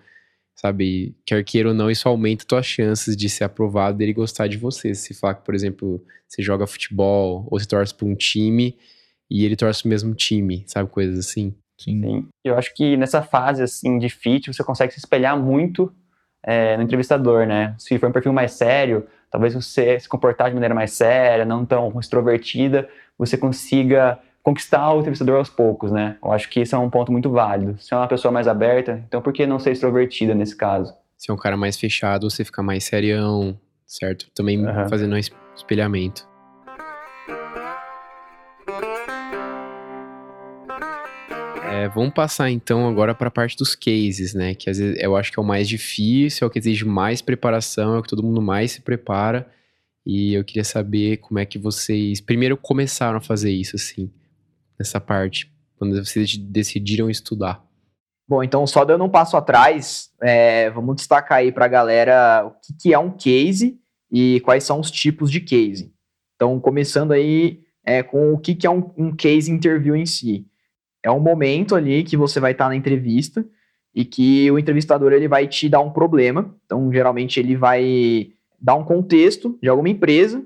sabe, 0.60 1.16
quer 1.24 1.42
queira 1.42 1.70
ou 1.70 1.74
não, 1.74 1.90
isso 1.90 2.06
aumenta 2.06 2.44
tuas 2.44 2.66
chances 2.66 3.16
de 3.16 3.30
ser 3.30 3.44
aprovado 3.44 3.96
dele 3.96 4.12
gostar 4.12 4.46
de 4.46 4.58
você. 4.58 4.94
Se 4.94 5.14
falar 5.14 5.36
que, 5.36 5.44
por 5.44 5.54
exemplo, 5.54 6.04
você 6.28 6.42
joga 6.42 6.66
futebol 6.66 7.48
ou 7.50 7.58
você 7.58 7.66
torce 7.66 7.94
para 7.94 8.06
um 8.06 8.14
time 8.14 8.76
e 9.30 9.42
ele 9.42 9.56
torce 9.56 9.80
pro 9.80 9.88
mesmo 9.88 10.14
time, 10.14 10.62
sabe, 10.66 10.90
coisas 10.90 11.18
assim. 11.18 11.54
Sim. 11.80 12.02
Sim. 12.02 12.28
Eu 12.44 12.58
acho 12.58 12.74
que 12.74 12.94
nessa 12.94 13.22
fase 13.22 13.62
assim 13.62 13.98
de 13.98 14.10
fit 14.10 14.52
você 14.52 14.62
consegue 14.62 14.92
se 14.92 14.98
espelhar 14.98 15.34
muito 15.34 15.90
é, 16.42 16.76
no 16.76 16.82
entrevistador, 16.82 17.46
né? 17.46 17.74
Se 17.78 17.98
for 17.98 18.10
um 18.10 18.12
perfil 18.12 18.34
mais 18.34 18.52
sério, 18.52 19.06
talvez 19.30 19.54
você 19.54 19.98
se 19.98 20.06
comportar 20.06 20.48
de 20.50 20.54
maneira 20.54 20.74
mais 20.74 20.92
séria, 20.92 21.46
não 21.46 21.64
tão 21.64 21.98
extrovertida, 21.98 22.86
você 23.16 23.38
consiga 23.38 24.18
conquistar 24.42 24.92
o 24.94 25.00
entrevistador 25.00 25.36
aos 25.38 25.48
poucos, 25.50 25.92
né? 25.92 26.16
Eu 26.22 26.32
acho 26.32 26.48
que 26.48 26.60
isso 26.60 26.74
é 26.74 26.78
um 26.78 26.90
ponto 26.90 27.12
muito 27.12 27.30
válido. 27.30 27.76
Se 27.80 27.92
é 27.92 27.96
uma 27.96 28.08
pessoa 28.08 28.32
mais 28.32 28.48
aberta, 28.48 29.02
então 29.06 29.20
por 29.20 29.32
que 29.32 29.46
não 29.46 29.58
ser 29.58 29.72
extrovertida 29.72 30.34
nesse 30.34 30.56
caso? 30.56 30.94
Se 31.18 31.30
é 31.30 31.34
um 31.34 31.36
cara 31.36 31.56
mais 31.56 31.76
fechado, 31.76 32.28
você 32.30 32.44
fica 32.44 32.62
mais 32.62 32.84
serião, 32.84 33.58
certo? 33.86 34.26
Também 34.34 34.64
Aham. 34.66 34.88
fazendo 34.88 35.14
um 35.14 35.18
es- 35.18 35.30
espelhamento. 35.54 36.26
É, 41.72 41.88
vamos 41.88 42.12
passar 42.12 42.50
então 42.50 42.88
agora 42.88 43.14
para 43.14 43.28
a 43.28 43.30
parte 43.30 43.56
dos 43.56 43.74
cases, 43.74 44.34
né? 44.34 44.54
Que 44.54 44.68
às 44.70 44.78
vezes 44.78 45.00
eu 45.00 45.16
acho 45.16 45.30
que 45.32 45.38
é 45.38 45.42
o 45.42 45.46
mais 45.46 45.68
difícil, 45.68 46.44
é 46.44 46.48
o 46.48 46.50
que 46.50 46.58
exige 46.58 46.84
mais 46.84 47.22
preparação, 47.22 47.94
é 47.94 47.98
o 47.98 48.02
que 48.02 48.08
todo 48.08 48.22
mundo 48.22 48.42
mais 48.42 48.72
se 48.72 48.80
prepara. 48.80 49.46
E 50.04 50.34
eu 50.34 50.42
queria 50.42 50.64
saber 50.64 51.18
como 51.18 51.38
é 51.38 51.44
que 51.44 51.58
vocês 51.58 52.20
primeiro 52.20 52.56
começaram 52.56 53.18
a 53.18 53.20
fazer 53.20 53.52
isso, 53.52 53.76
assim, 53.76 54.10
nessa 54.80 54.98
parte, 54.98 55.52
quando 55.76 56.02
vocês 56.02 56.38
decidiram 56.38 57.10
estudar. 57.10 57.62
Bom, 58.26 58.42
então 58.42 58.66
só 58.66 58.82
dando 58.82 59.04
um 59.04 59.10
passo 59.10 59.36
atrás, 59.36 60.10
é, 60.22 60.70
vamos 60.70 60.96
destacar 60.96 61.38
aí 61.38 61.52
para 61.52 61.66
a 61.66 61.68
galera 61.68 62.46
o 62.46 62.52
que, 62.52 62.72
que 62.80 62.94
é 62.94 62.98
um 62.98 63.10
case 63.10 63.78
e 64.10 64.40
quais 64.40 64.64
são 64.64 64.80
os 64.80 64.90
tipos 64.90 65.30
de 65.30 65.40
case. 65.40 65.92
Então, 66.34 66.58
começando 66.58 67.12
aí 67.12 67.60
é, 67.84 68.02
com 68.02 68.32
o 68.32 68.38
que, 68.38 68.54
que 68.54 68.66
é 68.66 68.70
um, 68.70 68.90
um 68.96 69.14
case 69.14 69.50
interview 69.50 69.94
em 69.94 70.06
si. 70.06 70.46
É 71.02 71.10
um 71.10 71.20
momento 71.20 71.74
ali 71.76 72.02
que 72.02 72.16
você 72.16 72.40
vai 72.40 72.52
estar 72.52 72.68
na 72.68 72.76
entrevista 72.76 73.44
e 73.94 74.04
que 74.04 74.50
o 74.50 74.58
entrevistador 74.58 75.12
ele 75.12 75.28
vai 75.28 75.46
te 75.46 75.68
dar 75.68 75.80
um 75.80 75.90
problema. 75.90 76.56
Então, 76.64 76.90
geralmente 76.90 77.38
ele 77.38 77.56
vai 77.56 78.28
dar 78.58 78.76
um 78.76 78.84
contexto 78.84 79.58
de 79.60 79.68
alguma 79.68 79.90
empresa 79.90 80.42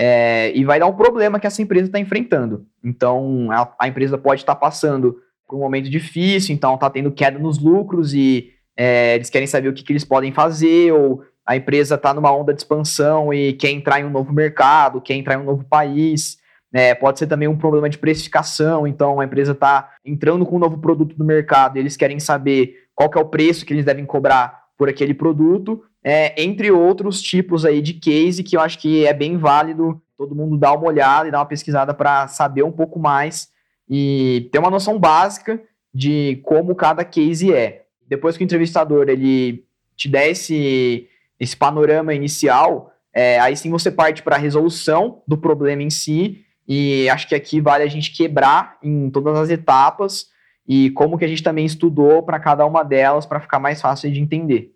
é, 0.00 0.52
e 0.54 0.64
vai 0.64 0.78
dar 0.78 0.86
um 0.86 0.94
problema 0.94 1.40
que 1.40 1.46
essa 1.46 1.60
empresa 1.60 1.86
está 1.86 1.98
enfrentando. 1.98 2.64
Então, 2.84 3.50
a, 3.50 3.74
a 3.80 3.88
empresa 3.88 4.16
pode 4.16 4.42
estar 4.42 4.54
passando 4.54 5.16
por 5.44 5.56
um 5.56 5.58
momento 5.58 5.90
difícil, 5.90 6.54
então 6.54 6.74
está 6.76 6.88
tendo 6.88 7.10
queda 7.10 7.36
nos 7.36 7.58
lucros 7.58 8.14
e 8.14 8.52
é, 8.76 9.16
eles 9.16 9.28
querem 9.28 9.48
saber 9.48 9.68
o 9.68 9.72
que, 9.72 9.82
que 9.82 9.92
eles 9.92 10.04
podem 10.04 10.30
fazer, 10.30 10.92
ou 10.92 11.24
a 11.44 11.56
empresa 11.56 11.96
está 11.96 12.14
numa 12.14 12.30
onda 12.30 12.54
de 12.54 12.60
expansão 12.60 13.34
e 13.34 13.54
quer 13.54 13.70
entrar 13.70 13.98
em 14.00 14.04
um 14.04 14.10
novo 14.10 14.32
mercado, 14.32 15.00
quer 15.00 15.14
entrar 15.14 15.34
em 15.34 15.38
um 15.38 15.44
novo 15.44 15.64
país. 15.64 16.38
É, 16.72 16.94
pode 16.94 17.18
ser 17.18 17.26
também 17.26 17.48
um 17.48 17.56
problema 17.56 17.88
de 17.88 17.98
precificação, 17.98 18.86
então 18.86 19.18
a 19.18 19.24
empresa 19.24 19.50
está 19.52 19.94
entrando 20.04 20.46
com 20.46 20.56
um 20.56 20.60
novo 20.60 20.78
produto 20.78 21.16
no 21.18 21.24
mercado 21.24 21.76
e 21.76 21.80
eles 21.80 21.96
querem 21.96 22.20
saber 22.20 22.74
qual 22.94 23.10
que 23.10 23.18
é 23.18 23.20
o 23.20 23.24
preço 23.24 23.64
que 23.64 23.72
eles 23.72 23.86
devem 23.86 24.04
cobrar 24.04 24.57
por 24.78 24.88
aquele 24.88 25.12
produto, 25.12 25.82
é, 26.04 26.40
entre 26.40 26.70
outros 26.70 27.20
tipos 27.20 27.64
aí 27.64 27.82
de 27.82 27.94
case 27.94 28.44
que 28.44 28.56
eu 28.56 28.60
acho 28.60 28.78
que 28.78 29.04
é 29.04 29.12
bem 29.12 29.36
válido 29.36 30.00
todo 30.16 30.36
mundo 30.36 30.56
dar 30.56 30.72
uma 30.72 30.86
olhada 30.86 31.28
e 31.28 31.32
dar 31.32 31.40
uma 31.40 31.46
pesquisada 31.46 31.92
para 31.92 32.28
saber 32.28 32.62
um 32.62 32.70
pouco 32.70 32.98
mais 32.98 33.50
e 33.90 34.48
ter 34.52 34.58
uma 34.60 34.70
noção 34.70 34.98
básica 34.98 35.60
de 35.92 36.40
como 36.44 36.76
cada 36.76 37.04
case 37.04 37.52
é. 37.52 37.86
Depois 38.06 38.36
que 38.36 38.44
o 38.44 38.46
entrevistador 38.46 39.08
ele 39.08 39.64
te 39.96 40.08
der 40.08 40.30
esse, 40.30 41.08
esse 41.40 41.56
panorama 41.56 42.14
inicial, 42.14 42.92
é, 43.12 43.40
aí 43.40 43.56
sim 43.56 43.70
você 43.70 43.90
parte 43.90 44.22
para 44.22 44.36
a 44.36 44.38
resolução 44.38 45.22
do 45.26 45.36
problema 45.36 45.82
em 45.82 45.90
si 45.90 46.44
e 46.66 47.08
acho 47.08 47.26
que 47.28 47.34
aqui 47.34 47.60
vale 47.60 47.82
a 47.82 47.88
gente 47.88 48.14
quebrar 48.14 48.78
em 48.82 49.10
todas 49.10 49.36
as 49.36 49.50
etapas 49.50 50.26
e 50.68 50.90
como 50.90 51.16
que 51.16 51.24
a 51.24 51.28
gente 51.28 51.42
também 51.42 51.64
estudou 51.64 52.22
para 52.22 52.38
cada 52.38 52.66
uma 52.66 52.82
delas 52.82 53.24
para 53.24 53.40
ficar 53.40 53.58
mais 53.58 53.80
fácil 53.80 54.12
de 54.12 54.20
entender. 54.20 54.70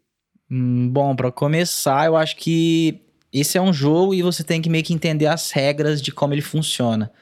Hum, 0.51 0.89
bom, 0.89 1.15
pra 1.15 1.31
começar, 1.31 2.07
eu 2.07 2.17
acho 2.17 2.37
que 2.37 3.03
esse 3.31 3.59
é 3.59 3.63
um 3.63 3.73
jogo 3.73 4.15
e 4.15 4.23
você 4.23 4.43
tem 4.43 4.63
que 4.63 4.71
meio 4.71 4.83
que 4.83 4.95
entender 4.95 5.27
as 5.27 5.51
regras 5.51 6.01
de 6.01 6.11
como 6.11 6.33
ele 6.33 6.41
funciona. 6.41 7.13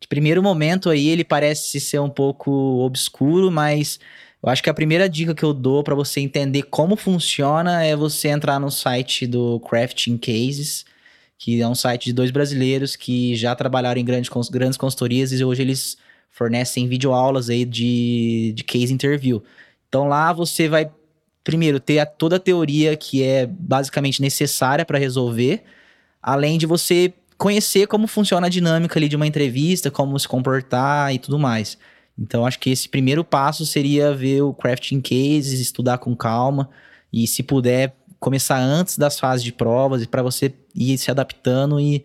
De 0.00 0.08
primeiro 0.08 0.42
momento 0.42 0.90
aí, 0.90 1.08
ele 1.08 1.24
parece 1.24 1.80
ser 1.80 2.00
um 2.00 2.10
pouco 2.10 2.50
obscuro, 2.84 3.50
mas 3.50 4.00
eu 4.42 4.48
acho 4.48 4.62
que 4.62 4.70
a 4.70 4.74
primeira 4.74 5.08
dica 5.08 5.34
que 5.34 5.44
eu 5.44 5.54
dou 5.54 5.84
pra 5.84 5.94
você 5.94 6.20
entender 6.20 6.62
como 6.64 6.96
funciona 6.96 7.84
é 7.84 7.94
você 7.94 8.28
entrar 8.28 8.58
no 8.58 8.70
site 8.70 9.26
do 9.26 9.60
Crafting 9.60 10.16
Cases, 10.16 10.84
que 11.36 11.60
é 11.60 11.68
um 11.68 11.74
site 11.74 12.06
de 12.06 12.12
dois 12.12 12.30
brasileiros 12.32 12.96
que 12.96 13.36
já 13.36 13.54
trabalharam 13.54 14.00
em 14.00 14.04
grandes, 14.04 14.30
grandes 14.48 14.76
consultorias 14.76 15.32
e 15.32 15.44
hoje 15.44 15.62
eles 15.62 15.96
fornecem 16.38 16.86
videoaulas 16.88 17.50
aí 17.50 17.64
de, 17.64 18.52
de 18.54 18.62
case 18.64 18.94
interview. 18.94 19.42
Então 19.88 20.06
lá 20.08 20.32
você 20.32 20.68
vai 20.68 20.90
primeiro, 21.42 21.80
ter 21.80 21.98
a- 21.98 22.06
toda 22.06 22.36
a 22.36 22.40
teoria 22.40 22.96
que 22.96 23.22
é 23.22 23.46
basicamente 23.46 24.20
necessária 24.20 24.84
para 24.84 24.98
resolver, 24.98 25.62
além 26.22 26.58
de 26.58 26.66
você 26.66 27.12
conhecer 27.38 27.86
como 27.86 28.06
funciona 28.06 28.46
a 28.48 28.50
dinâmica 28.50 28.98
ali 28.98 29.08
de 29.08 29.16
uma 29.16 29.26
entrevista, 29.26 29.90
como 29.90 30.18
se 30.18 30.28
comportar 30.28 31.14
e 31.14 31.18
tudo 31.18 31.38
mais. 31.38 31.78
Então, 32.18 32.44
acho 32.44 32.58
que 32.58 32.70
esse 32.70 32.88
primeiro 32.88 33.24
passo 33.24 33.64
seria 33.64 34.12
ver 34.12 34.42
o 34.42 34.52
crafting 34.52 35.00
cases, 35.00 35.60
estudar 35.60 35.98
com 35.98 36.14
calma 36.16 36.68
e, 37.12 37.26
se 37.26 37.42
puder, 37.42 37.94
começar 38.20 38.58
antes 38.58 38.98
das 38.98 39.18
fases 39.18 39.44
de 39.44 39.52
provas 39.52 40.04
para 40.04 40.22
você 40.22 40.52
ir 40.74 40.98
se 40.98 41.10
adaptando 41.10 41.78
e, 41.80 42.04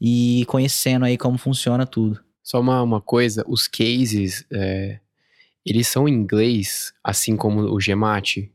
e 0.00 0.44
conhecendo 0.46 1.06
aí 1.06 1.16
como 1.16 1.38
funciona 1.38 1.86
tudo. 1.86 2.25
Só 2.46 2.60
uma, 2.60 2.80
uma 2.80 3.00
coisa, 3.00 3.44
os 3.48 3.66
cases, 3.66 4.46
é, 4.52 5.00
eles 5.64 5.88
são 5.88 6.08
em 6.08 6.12
inglês, 6.12 6.94
assim 7.02 7.36
como 7.36 7.62
o 7.62 7.78
GMAT? 7.78 8.48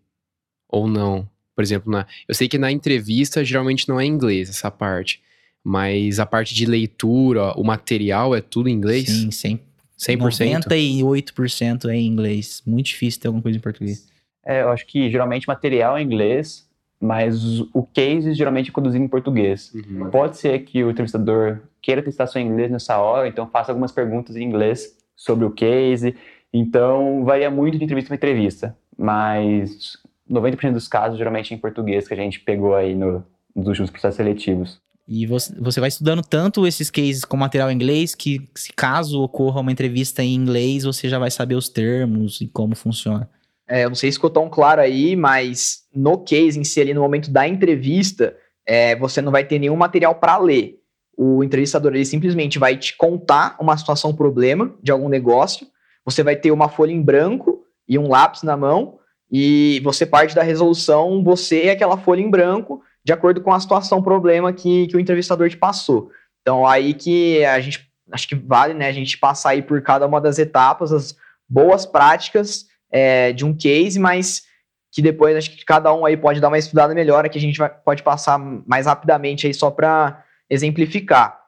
Ou 0.69 0.87
não? 0.87 1.29
Por 1.53 1.61
exemplo, 1.61 1.91
na, 1.91 2.07
eu 2.25 2.33
sei 2.33 2.47
que 2.47 2.57
na 2.57 2.71
entrevista 2.71 3.43
geralmente 3.43 3.89
não 3.89 3.99
é 3.99 4.05
em 4.05 4.07
inglês 4.07 4.49
essa 4.49 4.71
parte, 4.71 5.21
mas 5.61 6.21
a 6.21 6.25
parte 6.25 6.55
de 6.55 6.65
leitura, 6.65 7.51
o 7.59 7.65
material 7.65 8.33
é 8.33 8.39
tudo 8.39 8.69
em 8.69 8.71
inglês? 8.71 9.09
Sim, 9.09 9.29
100, 9.29 9.59
100%? 9.99 10.69
98% 10.69 11.89
é 11.89 11.95
em 11.97 12.07
inglês. 12.07 12.63
Muito 12.65 12.85
difícil 12.85 13.19
ter 13.19 13.27
alguma 13.27 13.43
coisa 13.43 13.57
em 13.57 13.61
português. 13.61 14.07
É, 14.45 14.61
eu 14.61 14.69
acho 14.69 14.87
que 14.87 15.11
geralmente 15.11 15.45
material 15.45 15.97
é 15.97 16.01
em 16.01 16.05
inglês, 16.05 16.65
mas 17.01 17.59
o 17.73 17.81
case 17.81 18.33
geralmente 18.33 18.69
é 18.69 18.73
conduzido 18.73 19.03
em 19.03 19.07
português. 19.07 19.73
Uhum. 19.73 20.11
Pode 20.11 20.37
ser 20.37 20.59
que 20.59 20.83
o 20.83 20.91
entrevistador 20.91 21.59
queira 21.81 22.03
testar 22.03 22.27
seu 22.27 22.39
inglês 22.39 22.69
nessa 22.69 22.99
hora, 22.99 23.27
então 23.27 23.47
faça 23.47 23.71
algumas 23.71 23.91
perguntas 23.91 24.35
em 24.35 24.43
inglês 24.43 24.95
sobre 25.15 25.43
o 25.43 25.49
case. 25.49 26.15
Então, 26.53 27.25
varia 27.25 27.49
muito 27.49 27.79
de 27.79 27.83
entrevista 27.83 28.09
para 28.09 28.17
entrevista, 28.17 28.77
mas 28.95 29.97
90% 30.29 30.73
dos 30.73 30.87
casos 30.87 31.17
geralmente 31.17 31.53
é 31.53 31.57
em 31.57 31.59
português 31.59 32.07
que 32.07 32.13
a 32.13 32.17
gente 32.17 32.39
pegou 32.39 32.75
aí 32.75 32.93
no, 32.93 33.23
nos 33.55 33.67
últimos 33.67 33.89
processos 33.89 34.17
seletivos. 34.17 34.79
E 35.07 35.25
você, 35.25 35.53
você 35.59 35.79
vai 35.79 35.89
estudando 35.89 36.21
tanto 36.21 36.67
esses 36.67 36.91
cases 36.91 37.25
com 37.25 37.35
material 37.35 37.71
em 37.71 37.75
inglês 37.75 38.13
que, 38.13 38.47
se 38.55 38.71
caso 38.73 39.21
ocorra 39.21 39.59
uma 39.59 39.71
entrevista 39.71 40.23
em 40.23 40.35
inglês, 40.35 40.83
você 40.83 41.09
já 41.09 41.17
vai 41.17 41.31
saber 41.31 41.55
os 41.55 41.67
termos 41.67 42.39
e 42.41 42.47
como 42.47 42.75
funciona. 42.75 43.27
É, 43.71 43.85
eu 43.85 43.89
não 43.89 43.95
sei 43.95 44.11
se 44.11 44.17
ficou 44.17 44.29
tão 44.29 44.49
claro 44.49 44.81
aí, 44.81 45.15
mas 45.15 45.83
no 45.95 46.17
case 46.17 46.59
em 46.59 46.63
si, 46.65 46.81
ali 46.81 46.93
no 46.93 46.99
momento 46.99 47.31
da 47.31 47.47
entrevista, 47.47 48.35
é, 48.65 48.97
você 48.97 49.21
não 49.21 49.31
vai 49.31 49.45
ter 49.45 49.59
nenhum 49.59 49.77
material 49.77 50.13
para 50.15 50.37
ler. 50.37 50.75
O 51.15 51.41
entrevistador 51.41 51.95
ele 51.95 52.03
simplesmente 52.03 52.59
vai 52.59 52.75
te 52.75 52.97
contar 52.97 53.55
uma 53.61 53.77
situação, 53.77 54.11
um 54.11 54.15
problema 54.15 54.75
de 54.83 54.91
algum 54.91 55.07
negócio. 55.07 55.65
Você 56.03 56.21
vai 56.21 56.35
ter 56.35 56.51
uma 56.51 56.67
folha 56.67 56.91
em 56.91 57.01
branco 57.01 57.63
e 57.87 57.97
um 57.97 58.09
lápis 58.09 58.43
na 58.43 58.57
mão, 58.57 58.99
e 59.31 59.79
você 59.85 60.05
parte 60.05 60.35
da 60.35 60.43
resolução, 60.43 61.23
você 61.23 61.67
e 61.67 61.69
aquela 61.69 61.97
folha 61.97 62.19
em 62.19 62.29
branco, 62.29 62.81
de 63.05 63.13
acordo 63.13 63.39
com 63.39 63.53
a 63.53 63.59
situação, 63.59 64.03
problema 64.03 64.51
que, 64.51 64.87
que 64.87 64.97
o 64.97 64.99
entrevistador 64.99 65.49
te 65.49 65.55
passou. 65.55 66.11
Então, 66.41 66.67
aí 66.67 66.93
que 66.93 67.45
a 67.45 67.61
gente, 67.61 67.89
acho 68.11 68.27
que 68.27 68.35
vale, 68.35 68.73
né, 68.73 68.89
a 68.89 68.91
gente 68.91 69.17
passar 69.17 69.51
aí 69.51 69.61
por 69.61 69.81
cada 69.81 70.05
uma 70.05 70.19
das 70.19 70.39
etapas, 70.39 70.91
as 70.91 71.15
boas 71.47 71.85
práticas 71.85 72.69
é, 72.91 73.31
de 73.31 73.45
um 73.45 73.55
case, 73.55 73.99
mas 73.99 74.43
que 74.91 75.01
depois 75.01 75.37
acho 75.37 75.55
que 75.55 75.63
cada 75.63 75.93
um 75.93 76.05
aí 76.05 76.17
pode 76.17 76.41
dar 76.41 76.49
uma 76.49 76.57
estudada 76.57 76.93
melhor, 76.93 77.27
que 77.29 77.37
a 77.37 77.41
gente 77.41 77.57
vai, 77.57 77.69
pode 77.69 78.03
passar 78.03 78.37
mais 78.37 78.85
rapidamente 78.85 79.47
aí 79.47 79.53
só 79.53 79.71
para 79.71 80.23
exemplificar. 80.49 81.39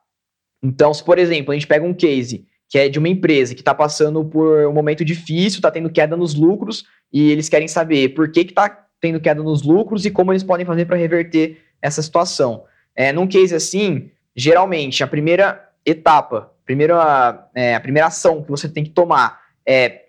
Então, 0.63 0.93
se 0.93 1.03
por 1.03 1.19
exemplo, 1.19 1.51
a 1.51 1.53
gente 1.53 1.67
pega 1.67 1.85
um 1.85 1.93
case 1.93 2.47
que 2.69 2.79
é 2.79 2.89
de 2.89 2.97
uma 2.97 3.09
empresa 3.09 3.53
que 3.53 3.61
está 3.61 3.75
passando 3.75 4.25
por 4.25 4.65
um 4.65 4.73
momento 4.73 5.05
difícil, 5.05 5.59
está 5.59 5.69
tendo 5.69 5.91
queda 5.91 6.17
nos 6.17 6.33
lucros, 6.33 6.85
e 7.11 7.31
eles 7.31 7.47
querem 7.47 7.67
saber 7.67 8.15
por 8.15 8.31
que 8.31 8.39
está 8.39 8.87
tendo 8.99 9.19
queda 9.19 9.43
nos 9.43 9.61
lucros 9.61 10.05
e 10.05 10.09
como 10.09 10.31
eles 10.31 10.41
podem 10.41 10.65
fazer 10.65 10.85
para 10.85 10.97
reverter 10.97 11.61
essa 11.79 12.01
situação. 12.01 12.63
É, 12.95 13.11
num 13.11 13.27
case 13.27 13.53
assim, 13.53 14.09
geralmente, 14.35 15.03
a 15.03 15.07
primeira 15.07 15.69
etapa, 15.85 16.51
primeira, 16.65 17.47
é, 17.53 17.75
a 17.75 17.79
primeira 17.79 18.07
ação 18.07 18.41
que 18.41 18.49
você 18.49 18.67
tem 18.67 18.83
que 18.83 18.89
tomar 18.89 19.39
é 19.67 20.02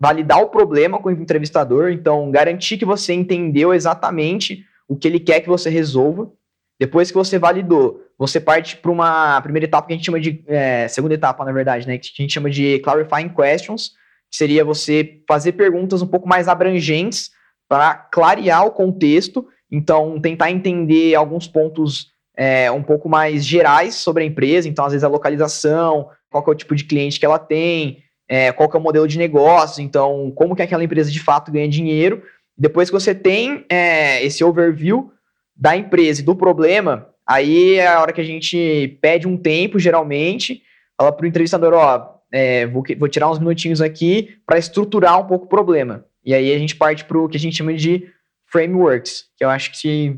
validar 0.00 0.40
o 0.40 0.48
problema 0.48 0.98
com 0.98 1.10
o 1.10 1.12
entrevistador, 1.12 1.90
então 1.90 2.30
garantir 2.30 2.78
que 2.78 2.86
você 2.86 3.12
entendeu 3.12 3.74
exatamente 3.74 4.64
o 4.88 4.96
que 4.96 5.06
ele 5.06 5.20
quer 5.20 5.40
que 5.40 5.48
você 5.48 5.68
resolva. 5.68 6.32
Depois 6.80 7.10
que 7.10 7.16
você 7.16 7.38
validou, 7.38 8.02
você 8.18 8.40
parte 8.40 8.78
para 8.78 8.90
uma 8.90 9.38
primeira 9.42 9.66
etapa 9.66 9.86
que 9.86 9.92
a 9.92 9.96
gente 9.96 10.06
chama 10.06 10.18
de. 10.18 10.42
É, 10.46 10.88
segunda 10.88 11.12
etapa, 11.12 11.44
na 11.44 11.52
verdade, 11.52 11.86
né? 11.86 11.98
Que 11.98 12.08
a 12.18 12.22
gente 12.22 12.32
chama 12.32 12.48
de 12.48 12.78
clarifying 12.78 13.28
questions, 13.28 13.90
que 14.30 14.36
seria 14.36 14.64
você 14.64 15.20
fazer 15.28 15.52
perguntas 15.52 16.00
um 16.00 16.06
pouco 16.06 16.26
mais 16.26 16.48
abrangentes 16.48 17.30
para 17.68 17.94
clarear 17.94 18.64
o 18.64 18.70
contexto. 18.70 19.46
Então, 19.70 20.18
tentar 20.18 20.50
entender 20.50 21.14
alguns 21.14 21.46
pontos 21.46 22.08
é, 22.34 22.70
um 22.70 22.82
pouco 22.82 23.08
mais 23.08 23.44
gerais 23.44 23.96
sobre 23.96 24.22
a 24.22 24.26
empresa. 24.26 24.66
Então, 24.66 24.86
às 24.86 24.92
vezes, 24.92 25.04
a 25.04 25.08
localização, 25.08 26.08
qual 26.30 26.42
é 26.48 26.50
o 26.50 26.54
tipo 26.54 26.74
de 26.74 26.84
cliente 26.84 27.20
que 27.20 27.26
ela 27.26 27.38
tem, 27.38 28.02
é, 28.30 28.52
qual 28.52 28.70
é 28.72 28.76
o 28.76 28.80
modelo 28.80 29.08
de 29.08 29.18
negócio, 29.18 29.82
então, 29.82 30.30
como 30.36 30.54
que 30.54 30.62
aquela 30.62 30.84
empresa 30.84 31.10
de 31.10 31.18
fato 31.18 31.50
ganha 31.50 31.68
dinheiro. 31.68 32.22
Depois 32.56 32.88
que 32.88 32.92
você 32.92 33.12
tem 33.12 33.66
é, 33.68 34.24
esse 34.24 34.44
overview, 34.44 35.10
da 35.56 35.76
empresa 35.76 36.20
e 36.20 36.24
do 36.24 36.36
problema, 36.36 37.08
aí 37.26 37.74
é 37.74 37.88
a 37.88 38.00
hora 38.00 38.12
que 38.12 38.20
a 38.20 38.24
gente 38.24 38.96
pede 39.02 39.26
um 39.26 39.36
tempo, 39.36 39.80
geralmente, 39.80 40.62
fala 40.96 41.10
para 41.10 41.24
o 41.24 41.26
entrevistador, 41.26 41.74
ó, 41.74 42.20
é, 42.32 42.66
vou, 42.68 42.84
vou, 42.96 43.08
tirar 43.08 43.28
uns 43.28 43.40
minutinhos 43.40 43.82
aqui 43.82 44.36
para 44.46 44.56
estruturar 44.56 45.20
um 45.20 45.26
pouco 45.26 45.46
o 45.46 45.48
problema. 45.48 46.06
E 46.24 46.32
aí 46.32 46.54
a 46.54 46.58
gente 46.58 46.76
parte 46.76 47.04
para 47.04 47.18
o 47.18 47.28
que 47.28 47.36
a 47.36 47.40
gente 47.40 47.56
chama 47.56 47.74
de 47.74 48.08
frameworks, 48.46 49.24
que 49.36 49.44
eu 49.44 49.50
acho 49.50 49.72
que 49.72 50.16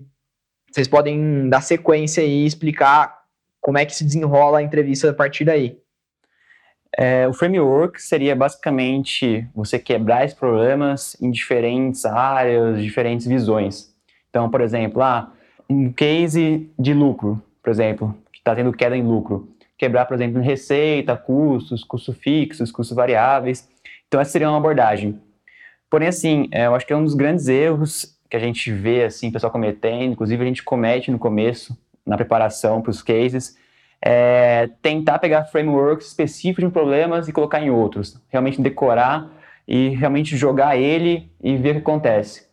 vocês 0.71 0.87
podem 0.87 1.49
dar 1.49 1.63
sequência 1.63 2.21
e 2.21 2.45
explicar 2.45 3.23
como 3.59 3.79
é 3.79 3.87
que 3.87 3.95
se 3.95 4.05
desenrola 4.05 4.59
a 4.59 4.63
entrevista 4.63 5.09
a 5.09 5.15
partir 5.15 5.45
daí. 5.45 5.82
É, 6.99 7.27
o 7.27 7.33
framework 7.33 8.01
seria 8.03 8.37
basicamente 8.37 9.47
você 9.55 9.79
quebrar 9.79 10.25
esses 10.25 10.37
problemas 10.37 11.17
em 11.21 11.31
diferentes 11.31 12.05
áreas, 12.05 12.83
diferentes 12.83 13.27
visões. 13.27 13.91
Então, 14.29 14.51
por 14.51 14.61
exemplo, 14.61 15.03
ah, 15.03 15.33
um 15.69 15.93
case 15.93 16.71
de 16.79 16.93
lucro, 16.93 17.43
por 17.63 17.71
exemplo, 17.71 18.15
que 18.31 18.39
está 18.39 18.55
tendo 18.55 18.73
queda 18.73 18.97
em 18.97 19.03
lucro. 19.03 19.49
Quebrar, 19.79 20.05
por 20.05 20.15
exemplo, 20.15 20.41
receita, 20.41 21.17
custos, 21.17 21.83
custos 21.83 22.17
fixos, 22.19 22.71
custos 22.71 22.95
variáveis. 22.95 23.69
Então, 24.07 24.21
essa 24.21 24.31
seria 24.31 24.49
uma 24.49 24.59
abordagem. 24.59 25.19
Porém, 25.91 26.09
assim, 26.09 26.49
é, 26.53 26.67
eu 26.67 26.75
acho 26.75 26.87
que 26.87 26.93
é 26.93 26.97
um 26.97 27.05
dos 27.05 27.15
grandes 27.15 27.49
erros 27.49 28.19
que 28.31 28.37
a 28.37 28.41
gente 28.41 28.73
vê, 28.73 29.05
assim, 29.05 29.29
o 29.29 29.33
pessoal 29.33 29.53
cometendo, 29.53 30.13
inclusive 30.13 30.43
a 30.43 30.47
gente 30.47 30.63
comete 30.63 31.11
no 31.11 31.19
começo, 31.19 31.77
na 32.07 32.17
preparação 32.17 32.81
para 32.81 32.91
os 32.91 33.03
cases, 33.03 33.57
é 34.05 34.69
tentar 34.83 35.21
pegar 35.21 35.45
frameworks 35.45 36.09
específicos 36.09 36.65
de 36.65 36.71
problemas 36.71 37.29
e 37.29 37.33
colocar 37.33 37.61
em 37.61 37.71
outros. 37.71 38.21
Realmente 38.29 38.61
decorar 38.61 39.31
e 39.67 39.91
realmente 39.91 40.37
jogar 40.37 40.77
ele 40.77 41.31
e 41.41 41.57
ver 41.57 41.71
o 41.71 41.75
que 41.75 41.81
acontece. 41.81 42.47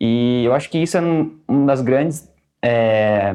E 0.00 0.44
eu 0.44 0.54
acho 0.54 0.70
que 0.70 0.78
isso 0.78 0.96
é 0.96 1.00
um, 1.00 1.36
uma 1.48 1.66
das 1.66 1.80
grandes. 1.80 2.30
É... 2.62 3.34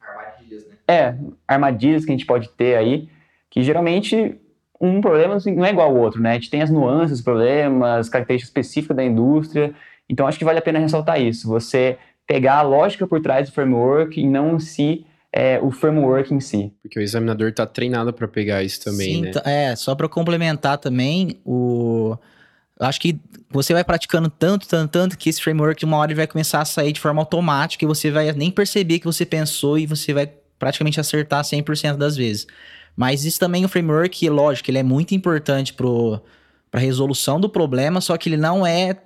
Armadilhas, 0.00 0.66
né? 0.68 0.74
É, 0.86 1.14
armadilhas 1.46 2.04
que 2.04 2.10
a 2.10 2.14
gente 2.14 2.26
pode 2.26 2.50
ter 2.50 2.76
aí, 2.76 3.08
que 3.50 3.62
geralmente 3.62 4.38
um 4.80 5.00
problema 5.00 5.34
assim, 5.34 5.54
não 5.54 5.64
é 5.64 5.70
igual 5.70 5.88
ao 5.88 5.96
outro, 5.96 6.20
né? 6.20 6.32
A 6.32 6.34
gente 6.34 6.50
tem 6.50 6.62
as 6.62 6.70
nuances, 6.70 7.22
problemas, 7.22 8.08
características 8.08 8.50
específicas 8.50 8.96
da 8.96 9.04
indústria. 9.04 9.74
Então 10.08 10.26
acho 10.26 10.38
que 10.38 10.44
vale 10.44 10.58
a 10.58 10.62
pena 10.62 10.78
ressaltar 10.78 11.20
isso. 11.20 11.48
Você 11.48 11.98
pegar 12.26 12.56
a 12.56 12.62
lógica 12.62 13.06
por 13.06 13.20
trás 13.20 13.48
do 13.48 13.54
framework 13.54 14.20
e 14.20 14.26
não 14.26 14.60
se 14.60 15.06
é, 15.32 15.60
o 15.60 15.70
framework 15.70 16.32
em 16.32 16.40
si. 16.40 16.72
Porque 16.82 16.98
o 16.98 17.02
examinador 17.02 17.48
está 17.48 17.66
treinado 17.66 18.12
para 18.12 18.26
pegar 18.26 18.62
isso 18.62 18.82
também, 18.82 19.14
Sim, 19.14 19.20
né? 19.22 19.32
É, 19.44 19.76
só 19.76 19.94
para 19.94 20.08
complementar 20.08 20.78
também, 20.78 21.40
o 21.44 22.16
acho 22.80 23.00
que 23.00 23.18
você 23.50 23.72
vai 23.72 23.82
praticando 23.82 24.30
tanto, 24.30 24.68
tanto, 24.68 24.90
tanto 24.90 25.18
que 25.18 25.28
esse 25.28 25.42
framework 25.42 25.80
de 25.80 25.84
uma 25.84 25.96
hora 25.96 26.12
ele 26.12 26.16
vai 26.16 26.26
começar 26.26 26.60
a 26.60 26.64
sair 26.64 26.92
de 26.92 27.00
forma 27.00 27.20
automática 27.20 27.84
e 27.84 27.88
você 27.88 28.10
vai 28.10 28.30
nem 28.32 28.50
perceber 28.50 29.00
que 29.00 29.04
você 29.04 29.26
pensou 29.26 29.78
e 29.78 29.84
você 29.86 30.12
vai 30.12 30.32
praticamente 30.58 31.00
acertar 31.00 31.42
100% 31.42 31.96
das 31.96 32.16
vezes. 32.16 32.46
Mas 32.96 33.24
isso 33.24 33.38
também 33.38 33.62
é 33.62 33.66
um 33.66 33.68
framework, 33.68 34.28
lógico, 34.28 34.70
ele 34.70 34.78
é 34.78 34.82
muito 34.82 35.14
importante 35.14 35.72
para 35.72 35.88
a 36.72 36.78
resolução 36.78 37.40
do 37.40 37.48
problema, 37.48 38.00
só 38.00 38.16
que 38.16 38.28
ele 38.28 38.36
não 38.36 38.66
é 38.66 38.96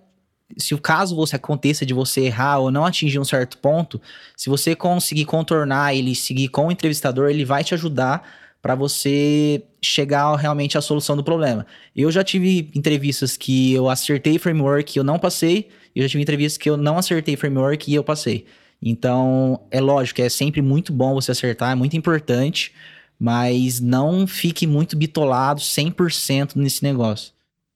se 0.56 0.74
o 0.74 0.78
caso 0.78 1.14
você 1.14 1.36
aconteça 1.36 1.84
de 1.84 1.94
você 1.94 2.22
errar 2.22 2.58
ou 2.58 2.70
não 2.70 2.84
atingir 2.84 3.18
um 3.18 3.24
certo 3.24 3.58
ponto, 3.58 4.00
se 4.36 4.48
você 4.48 4.74
conseguir 4.74 5.24
contornar 5.24 5.94
ele, 5.94 6.14
seguir 6.14 6.48
com 6.48 6.66
o 6.66 6.72
entrevistador, 6.72 7.30
ele 7.30 7.44
vai 7.44 7.64
te 7.64 7.74
ajudar 7.74 8.22
para 8.60 8.76
você 8.76 9.62
chegar 9.82 10.34
realmente 10.36 10.78
à 10.78 10.80
solução 10.80 11.16
do 11.16 11.24
problema. 11.24 11.66
Eu 11.94 12.10
já 12.12 12.22
tive 12.22 12.70
entrevistas 12.74 13.36
que 13.36 13.72
eu 13.72 13.90
acertei 13.90 14.38
framework 14.38 14.96
e 14.96 14.98
eu 14.98 15.04
não 15.04 15.18
passei, 15.18 15.68
e 15.94 15.98
eu 15.98 16.04
já 16.04 16.10
tive 16.10 16.22
entrevistas 16.22 16.56
que 16.56 16.70
eu 16.70 16.76
não 16.76 16.96
acertei 16.96 17.36
framework 17.36 17.90
e 17.90 17.94
eu 17.94 18.04
passei. 18.04 18.46
Então, 18.80 19.60
é 19.70 19.80
lógico, 19.80 20.22
é 20.22 20.28
sempre 20.28 20.62
muito 20.62 20.92
bom 20.92 21.14
você 21.14 21.32
acertar, 21.32 21.72
é 21.72 21.74
muito 21.74 21.96
importante, 21.96 22.72
mas 23.18 23.80
não 23.80 24.26
fique 24.26 24.66
muito 24.66 24.96
bitolado 24.96 25.60
100% 25.60 26.56
nesse 26.56 26.82
negócio. 26.82 27.32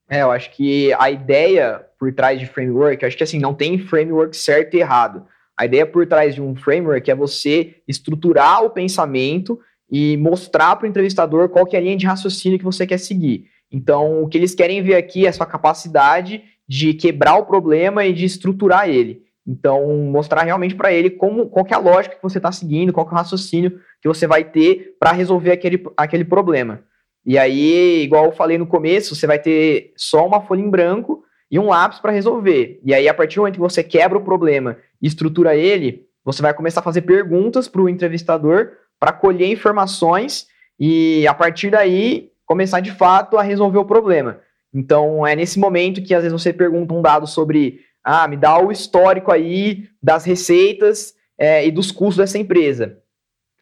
É, 0.09 0.23
eu 0.23 0.31
acho 0.31 0.51
que 0.53 0.93
a 0.95 1.11
ideia 1.11 1.85
por 1.99 2.13
trás 2.13 2.39
de 2.39 2.47
framework, 2.47 3.05
acho 3.05 3.17
que 3.17 3.25
assim, 3.25 3.39
não 3.39 3.55
tem 3.55 3.79
framework 3.79 4.37
certo 4.37 4.75
e 4.75 4.81
errado. 4.81 5.27
A 5.57 5.65
ideia 5.65 5.87
por 5.87 6.07
trás 6.07 6.35
de 6.35 6.43
um 6.43 6.55
framework 6.55 7.11
é 7.11 7.15
você 7.15 7.77
estruturar 7.89 8.63
o 8.63 8.71
pensamento 8.71 9.59
e 9.91 10.17
mostrar 10.17 10.77
para 10.77 10.87
o 10.87 10.89
entrevistador 10.89 11.49
qual 11.49 11.65
que 11.65 11.77
é 11.77 11.79
a 11.79 11.83
linha 11.83 11.97
de 11.97 12.07
raciocínio 12.07 12.59
que 12.59 12.65
você 12.65 12.87
quer 12.87 12.99
seguir. 12.99 13.49
Então, 13.71 14.23
o 14.23 14.29
que 14.29 14.37
eles 14.37 14.55
querem 14.55 14.83
ver 14.83 14.95
aqui 14.95 15.27
é 15.27 15.29
a 15.29 15.33
sua 15.33 15.47
capacidade 15.47 16.45
de 16.69 16.95
quebrar 16.95 17.37
o 17.37 17.47
problema 17.47 18.05
e 18.05 18.13
de 18.13 18.25
estruturar 18.25 18.89
ele. 18.89 19.25
Então, 19.47 19.87
mostrar 20.11 20.43
realmente 20.43 20.75
para 20.75 20.93
ele 20.93 21.09
como, 21.09 21.49
qual 21.49 21.67
é 21.71 21.75
a 21.75 21.79
lógica 21.79 22.17
que 22.17 22.23
você 22.23 22.39
está 22.39 22.51
seguindo, 22.51 22.93
qual 22.93 23.07
é 23.07 23.11
o 23.11 23.15
raciocínio 23.15 23.81
que 24.03 24.09
você 24.09 24.27
vai 24.27 24.45
ter 24.45 24.97
para 24.99 25.13
resolver 25.13 25.53
aquele, 25.53 25.83
aquele 25.97 26.25
problema. 26.25 26.83
E 27.27 27.37
aí, 27.37 28.03
igual 28.05 28.27
eu 28.27 28.33
falei 28.33 28.57
no 28.57 28.69
começo, 28.69 29.17
você 29.17 29.27
vai 29.27 29.39
ter 29.39 29.93
só 29.97 30.25
uma 30.25 30.41
folha 30.41 30.61
em 30.61 30.71
branco 30.71 31.25
e 31.51 31.59
um 31.59 31.67
lápis 31.67 31.99
para 31.99 32.13
resolver. 32.13 32.81
E 32.85 32.95
aí, 32.95 33.09
a 33.09 33.15
partir 33.15 33.35
do 33.35 33.41
momento 33.41 33.55
que 33.55 33.61
você 33.61 33.83
quebra 33.83 34.17
o 34.17 34.25
problema 34.25 34.79
e 35.03 35.09
estrutura 35.09 35.57
ele, 35.57 36.07
você 36.25 36.41
vai 36.41 36.55
começar 36.55 36.81
a 36.81 36.85
fazer 36.85 37.03
perguntas 37.03 37.67
para 37.67 37.83
o 37.83 37.89
entrevistador 37.89 38.71
para 38.99 39.13
colher 39.13 39.51
informações 39.51 40.47
e 40.79 41.27
a 41.27 41.35
partir 41.35 41.71
daí 41.71 42.31
começar 42.45 42.81
de 42.81 42.93
fato 42.93 43.37
a 43.37 43.43
resolver 43.43 43.79
o 43.79 43.85
problema. 43.85 44.41
Então 44.73 45.27
é 45.27 45.35
nesse 45.35 45.59
momento 45.59 46.03
que 46.03 46.15
às 46.15 46.23
vezes 46.23 46.41
você 46.41 46.53
pergunta 46.53 46.95
um 46.95 47.03
dado 47.03 47.27
sobre, 47.27 47.81
ah, 48.05 48.27
me 48.29 48.37
dá 48.37 48.59
o 48.59 48.71
histórico 48.71 49.33
aí 49.33 49.89
das 50.03 50.25
receitas 50.25 51.15
é, 51.39 51.67
e 51.67 51.71
dos 51.71 51.91
custos 51.91 52.19
dessa 52.19 52.39
empresa. 52.39 52.99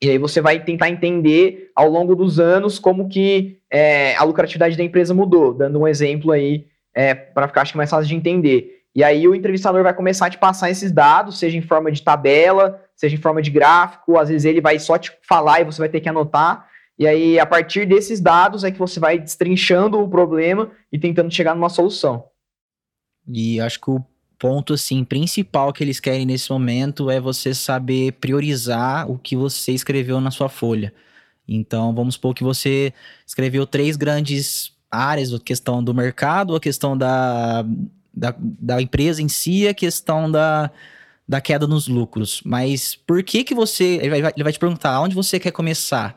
E 0.03 0.11
aí 0.11 0.19
você 0.19 0.41
vai 0.41 0.63
tentar 0.63 0.91
entender 0.91 1.71
ao 1.75 1.89
longo 1.89 2.15
dos 2.15 2.39
anos 2.39 2.79
como 2.79 3.09
que 3.09 3.59
é, 3.71 4.15
a 4.17 4.25
lucratividade 4.25 4.77
da 4.77 4.85
empresa 4.85 5.15
mudou, 5.15 5.55
dando 5.55 5.81
um 5.81 5.89
exemplo 5.89 6.31
aí 6.31 6.67
é, 6.95 7.15
para 7.15 7.49
ficar 7.49 7.63
acho 7.63 7.73
que 7.73 7.79
mais 7.79 7.91
fácil 7.91 8.09
de 8.09 8.15
entender. 8.15 8.83
E 8.95 9.03
aí 9.03 9.27
o 9.27 9.35
entrevistador 9.35 9.83
vai 9.83 9.93
começar 9.93 10.27
a 10.27 10.31
te 10.31 10.39
passar 10.39 10.71
esses 10.71 10.93
dados, 10.93 11.39
seja 11.39 11.57
em 11.57 11.63
forma 11.63 11.91
de 11.91 12.03
tabela, 12.03 12.81
seja 12.95 13.17
em 13.17 13.19
forma 13.21 13.43
de 13.43 13.51
gráfico, 13.51 14.17
às 14.17 14.29
vezes 14.29 14.45
ele 14.45 14.61
vai 14.61 14.79
só 14.79 14.97
te 14.97 15.13
falar 15.23 15.61
e 15.61 15.65
você 15.65 15.79
vai 15.79 15.89
ter 15.89 16.01
que 16.01 16.09
anotar. 16.09 16.69
E 16.97 17.09
aí, 17.09 17.41
a 17.41 17.47
partir 17.47 17.87
desses 17.87 18.21
dados, 18.21 18.63
é 18.63 18.71
que 18.71 18.79
você 18.79 19.01
vai 19.01 19.19
destrinchando 19.19 19.99
o 19.99 20.09
problema 20.09 20.71
e 20.93 20.99
tentando 20.99 21.33
chegar 21.33 21.55
numa 21.55 21.69
solução. 21.69 22.29
E 23.27 23.61
acho 23.61 23.81
que 23.81 23.91
o 23.91 24.05
ponto, 24.45 24.75
assim, 24.75 25.05
principal 25.05 25.73
que 25.73 25.83
eles 25.83 25.99
querem 25.99 26.27
nesse 26.27 26.53
momento 26.53 27.11
é 27.11 27.19
você 27.19 27.55
saber 27.55 28.13
priorizar 28.13 29.11
o 29.11 29.17
que 29.17 29.35
você 29.35 29.73
escreveu 29.73 30.21
na 30.21 30.31
sua 30.31 30.51
folha. 30.51 30.93
Então, 31.49 31.95
vamos 31.95 32.17
supor 32.17 32.35
que 32.35 32.45
você 32.45 32.93
escreveu 33.27 33.67
três 33.67 33.97
grandes 33.97 34.75
áreas, 34.91 35.33
a 35.33 35.41
questão 35.41 35.83
do 35.83 35.95
mercado, 35.95 36.55
a 36.55 36.61
questão 36.61 36.95
da, 36.95 37.65
da, 38.13 38.35
da 38.39 38.83
empresa 38.83 39.23
em 39.23 39.31
si, 39.31 39.67
a 39.67 39.73
questão 39.73 40.31
da, 40.31 40.71
da 41.27 41.41
queda 41.41 41.67
nos 41.67 41.89
lucros. 41.89 42.43
Mas 42.45 42.95
por 42.95 43.23
que 43.23 43.45
que 43.45 43.55
você... 43.55 43.99
Ele 44.03 44.11
vai, 44.11 44.33
ele 44.37 44.45
vai 44.45 44.53
te 44.53 44.59
perguntar, 44.59 45.01
onde 45.01 45.15
você 45.15 45.41
quer 45.41 45.53
começar? 45.53 46.15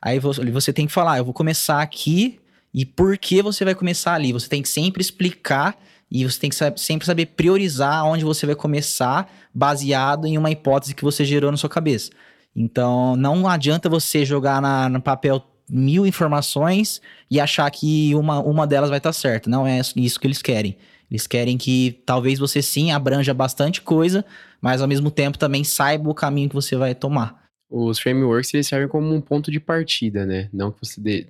Aí 0.00 0.20
você 0.20 0.72
tem 0.72 0.86
que 0.86 0.92
falar, 0.92 1.18
eu 1.18 1.24
vou 1.24 1.34
começar 1.34 1.82
aqui 1.82 2.38
e 2.72 2.86
por 2.86 3.18
que 3.18 3.42
você 3.42 3.64
vai 3.64 3.74
começar 3.74 4.14
ali. 4.14 4.32
Você 4.32 4.48
tem 4.48 4.62
que 4.62 4.68
sempre 4.68 5.00
explicar 5.00 5.76
e 6.10 6.24
você 6.24 6.38
tem 6.38 6.50
que 6.50 6.56
sempre 6.76 7.06
saber 7.06 7.26
priorizar 7.26 8.04
onde 8.06 8.24
você 8.24 8.46
vai 8.46 8.54
começar, 8.54 9.30
baseado 9.52 10.26
em 10.26 10.38
uma 10.38 10.50
hipótese 10.50 10.94
que 10.94 11.04
você 11.04 11.24
gerou 11.24 11.50
na 11.50 11.56
sua 11.56 11.70
cabeça. 11.70 12.10
Então, 12.54 13.16
não 13.16 13.48
adianta 13.48 13.88
você 13.88 14.24
jogar 14.24 14.62
na, 14.62 14.88
no 14.88 15.00
papel 15.00 15.42
mil 15.68 16.06
informações 16.06 17.00
e 17.30 17.40
achar 17.40 17.70
que 17.70 18.14
uma, 18.14 18.40
uma 18.40 18.66
delas 18.66 18.90
vai 18.90 18.98
estar 18.98 19.12
certa. 19.12 19.50
Não 19.50 19.66
é 19.66 19.80
isso 19.96 20.20
que 20.20 20.26
eles 20.26 20.42
querem. 20.42 20.76
Eles 21.10 21.26
querem 21.26 21.56
que 21.56 22.02
talvez 22.06 22.38
você 22.38 22.62
sim 22.62 22.92
abranja 22.92 23.34
bastante 23.34 23.80
coisa, 23.80 24.24
mas 24.60 24.80
ao 24.80 24.88
mesmo 24.88 25.10
tempo 25.10 25.38
também 25.38 25.64
saiba 25.64 26.08
o 26.08 26.14
caminho 26.14 26.48
que 26.48 26.54
você 26.54 26.76
vai 26.76 26.94
tomar. 26.94 27.44
Os 27.70 27.98
frameworks 27.98 28.52
eles 28.54 28.66
servem 28.66 28.88
como 28.88 29.12
um 29.12 29.20
ponto 29.20 29.50
de 29.50 29.58
partida, 29.58 30.24
né? 30.24 30.48
Não 30.52 30.70
que 30.70 30.78
você 30.80 31.00
de, 31.00 31.26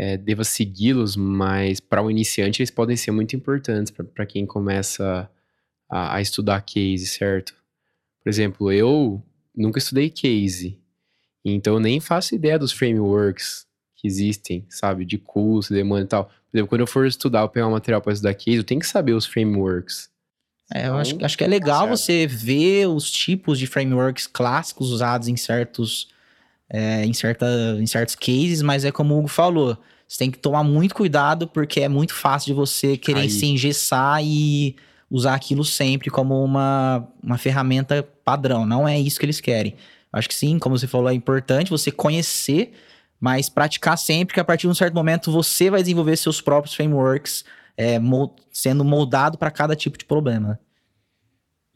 é, 0.00 0.16
deva 0.16 0.44
segui-los, 0.44 1.14
mas 1.14 1.78
para 1.78 2.00
o 2.00 2.06
um 2.06 2.10
iniciante 2.10 2.62
eles 2.62 2.70
podem 2.70 2.96
ser 2.96 3.10
muito 3.10 3.36
importantes 3.36 3.92
para 3.92 4.24
quem 4.24 4.46
começa 4.46 5.30
a, 5.90 6.14
a 6.14 6.22
estudar 6.22 6.62
case, 6.62 7.06
certo? 7.06 7.54
Por 8.22 8.30
exemplo, 8.30 8.72
eu 8.72 9.22
nunca 9.54 9.78
estudei 9.78 10.08
case, 10.08 10.80
então 11.44 11.74
eu 11.74 11.80
nem 11.80 12.00
faço 12.00 12.34
ideia 12.34 12.58
dos 12.58 12.72
frameworks 12.72 13.66
que 13.94 14.08
existem, 14.08 14.64
sabe? 14.70 15.04
De 15.04 15.18
curso, 15.18 15.74
demanda 15.74 16.04
e 16.04 16.08
tal. 16.08 16.24
Por 16.24 16.56
exemplo, 16.56 16.68
quando 16.70 16.80
eu 16.80 16.86
for 16.86 17.06
estudar, 17.06 17.42
eu 17.42 17.50
pegar 17.50 17.68
um 17.68 17.72
material 17.72 18.00
para 18.00 18.14
estudar 18.14 18.32
case, 18.32 18.56
eu 18.56 18.64
tenho 18.64 18.80
que 18.80 18.86
saber 18.86 19.12
os 19.12 19.26
frameworks. 19.26 20.08
É, 20.72 20.88
eu 20.88 20.96
acho, 20.96 21.22
acho 21.22 21.36
que 21.36 21.44
é 21.44 21.46
legal 21.46 21.84
tá 21.84 21.94
você 21.94 22.26
ver 22.26 22.86
os 22.86 23.10
tipos 23.10 23.58
de 23.58 23.66
frameworks 23.66 24.26
clássicos 24.26 24.90
usados 24.90 25.28
em 25.28 25.36
certos, 25.36 26.08
é, 26.70 27.04
em, 27.04 27.12
certa, 27.12 27.46
em 27.78 27.86
certos 27.86 28.14
cases, 28.14 28.62
mas 28.62 28.84
é 28.84 28.92
como 28.92 29.14
o 29.14 29.18
Hugo 29.18 29.28
falou, 29.28 29.76
você 30.06 30.18
tem 30.18 30.30
que 30.30 30.38
tomar 30.38 30.62
muito 30.62 30.94
cuidado 30.94 31.48
porque 31.48 31.80
é 31.80 31.88
muito 31.88 32.14
fácil 32.14 32.46
de 32.46 32.54
você 32.54 32.96
querer 32.96 33.22
Aí. 33.22 33.30
se 33.30 33.46
engessar 33.46 34.22
e 34.22 34.76
usar 35.10 35.34
aquilo 35.34 35.64
sempre 35.64 36.08
como 36.08 36.42
uma, 36.42 37.06
uma 37.22 37.36
ferramenta 37.36 38.08
padrão. 38.24 38.64
Não 38.64 38.88
é 38.88 38.98
isso 38.98 39.18
que 39.18 39.26
eles 39.26 39.40
querem. 39.40 39.74
Acho 40.12 40.28
que 40.28 40.34
sim, 40.34 40.58
como 40.58 40.78
você 40.78 40.86
falou, 40.86 41.08
é 41.08 41.14
importante 41.14 41.70
você 41.70 41.90
conhecer, 41.90 42.72
mas 43.20 43.48
praticar 43.48 43.98
sempre, 43.98 44.34
que 44.34 44.40
a 44.40 44.44
partir 44.44 44.62
de 44.62 44.68
um 44.68 44.74
certo 44.74 44.94
momento 44.94 45.30
você 45.30 45.70
vai 45.70 45.80
desenvolver 45.80 46.16
seus 46.16 46.40
próprios 46.40 46.74
frameworks, 46.74 47.44
é, 47.76 47.98
mold, 47.98 48.32
sendo 48.52 48.84
moldado 48.84 49.36
para 49.36 49.50
cada 49.50 49.74
tipo 49.74 49.98
de 49.98 50.04
problema. 50.04 50.58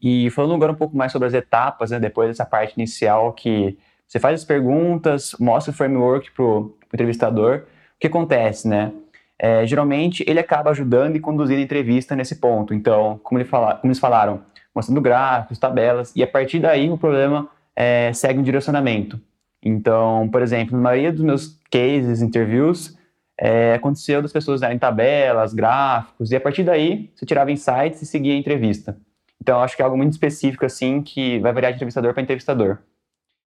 E 0.01 0.29
falando 0.31 0.53
agora 0.53 0.71
um 0.71 0.75
pouco 0.75 0.95
mais 0.95 1.11
sobre 1.11 1.27
as 1.27 1.33
etapas, 1.33 1.91
né, 1.91 1.99
depois 1.99 2.29
dessa 2.29 2.45
parte 2.45 2.73
inicial 2.73 3.33
que 3.33 3.77
você 4.07 4.19
faz 4.19 4.41
as 4.41 4.45
perguntas, 4.45 5.35
mostra 5.39 5.71
o 5.71 5.75
framework 5.75 6.31
para 6.31 6.43
o 6.43 6.77
entrevistador, 6.93 7.63
o 7.95 7.99
que 7.99 8.07
acontece, 8.07 8.67
né? 8.67 8.91
É, 9.37 9.65
geralmente 9.65 10.23
ele 10.27 10.39
acaba 10.39 10.71
ajudando 10.71 11.15
e 11.15 11.19
conduzindo 11.19 11.59
a 11.59 11.63
entrevista 11.63 12.15
nesse 12.15 12.37
ponto. 12.37 12.73
Então, 12.73 13.19
como, 13.23 13.39
ele 13.39 13.45
fala, 13.47 13.75
como 13.75 13.91
eles 13.91 13.99
falaram, 13.99 14.43
mostrando 14.73 15.01
gráficos, 15.01 15.59
tabelas, 15.59 16.13
e 16.15 16.23
a 16.23 16.27
partir 16.27 16.59
daí 16.59 16.89
o 16.89 16.97
problema 16.97 17.49
é, 17.75 18.11
segue 18.13 18.39
um 18.39 18.43
direcionamento. 18.43 19.19
Então, 19.61 20.29
por 20.31 20.41
exemplo, 20.41 20.77
na 20.77 20.83
maioria 20.83 21.11
dos 21.11 21.23
meus 21.23 21.59
cases, 21.71 22.21
interviews, 22.21 22.97
é, 23.37 23.73
aconteceu 23.73 24.21
das 24.21 24.31
pessoas 24.31 24.61
darem 24.61 24.79
tabelas, 24.79 25.53
gráficos, 25.53 26.31
e 26.31 26.35
a 26.35 26.39
partir 26.39 26.63
daí 26.63 27.11
você 27.15 27.25
tirava 27.25 27.51
insights 27.51 28.01
e 28.01 28.05
seguia 28.05 28.33
a 28.33 28.37
entrevista. 28.37 28.97
Então, 29.41 29.59
acho 29.61 29.75
que 29.75 29.81
é 29.81 29.85
algo 29.85 29.97
muito 29.97 30.13
específico, 30.13 30.65
assim, 30.65 31.01
que 31.01 31.39
vai 31.39 31.51
variar 31.51 31.71
de 31.71 31.77
entrevistador 31.77 32.13
para 32.13 32.23
entrevistador. 32.23 32.79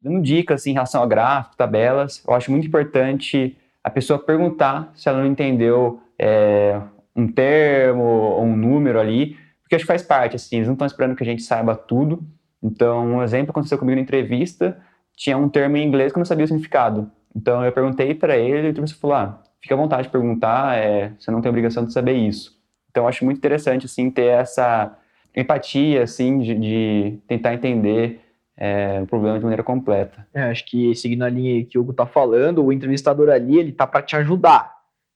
Dando 0.01 0.21
dicas 0.21 0.61
assim, 0.61 0.71
em 0.71 0.73
relação 0.73 1.03
a 1.03 1.05
gráficos, 1.05 1.57
tabelas, 1.57 2.23
eu 2.25 2.33
acho 2.33 2.51
muito 2.51 2.67
importante 2.67 3.57
a 3.83 3.89
pessoa 3.89 4.19
perguntar 4.19 4.91
se 4.95 5.09
ela 5.09 5.19
não 5.19 5.25
entendeu 5.25 6.01
é, 6.17 6.79
um 7.15 7.27
termo 7.27 8.03
ou 8.03 8.43
um 8.43 8.55
número 8.55 8.99
ali, 8.99 9.37
porque 9.61 9.75
acho 9.75 9.83
que 9.83 9.87
faz 9.87 10.01
parte, 10.01 10.35
assim, 10.35 10.57
eles 10.57 10.67
não 10.67 10.73
estão 10.73 10.87
esperando 10.87 11.15
que 11.15 11.23
a 11.23 11.25
gente 11.25 11.43
saiba 11.43 11.75
tudo. 11.75 12.23
Então, 12.61 13.05
um 13.05 13.23
exemplo 13.23 13.51
aconteceu 13.51 13.77
comigo 13.77 13.95
na 13.95 14.01
entrevista, 14.01 14.77
tinha 15.15 15.37
um 15.37 15.47
termo 15.47 15.77
em 15.77 15.85
inglês 15.85 16.11
que 16.11 16.17
eu 16.17 16.21
não 16.21 16.25
sabia 16.25 16.45
o 16.45 16.47
significado. 16.47 17.11
Então, 17.35 17.63
eu 17.63 17.71
perguntei 17.71 18.13
para 18.15 18.37
ele 18.37 18.67
e 18.67 18.67
o 18.67 18.71
entrevistador 18.71 19.01
falou, 19.01 19.15
ah, 19.15 19.43
fica 19.61 19.75
à 19.75 19.77
vontade 19.77 20.03
de 20.03 20.09
perguntar, 20.09 20.77
é, 20.77 21.13
você 21.19 21.29
não 21.29 21.41
tem 21.41 21.49
obrigação 21.49 21.85
de 21.85 21.93
saber 21.93 22.13
isso. 22.13 22.57
Então, 22.89 23.07
acho 23.07 23.23
muito 23.23 23.37
interessante, 23.37 23.85
assim, 23.85 24.09
ter 24.09 24.25
essa 24.25 24.97
empatia, 25.35 26.03
assim, 26.03 26.39
de, 26.39 26.55
de 26.55 27.19
tentar 27.27 27.53
entender 27.53 28.19
é, 28.61 28.99
o 29.01 29.07
problema 29.07 29.37
de 29.37 29.43
maneira 29.43 29.63
completa. 29.63 30.27
É, 30.33 30.43
acho 30.43 30.65
que 30.65 30.93
seguindo 30.93 31.23
a 31.23 31.29
linha 31.29 31.63
que 31.65 31.77
o 31.77 31.81
Hugo 31.81 31.93
tá 31.93 32.05
falando, 32.05 32.63
o 32.63 32.73
entrevistador 32.73 33.29
ali, 33.29 33.57
ele 33.57 33.71
tá 33.71 33.87
para 33.87 34.01
te 34.01 34.17
ajudar. 34.17 34.73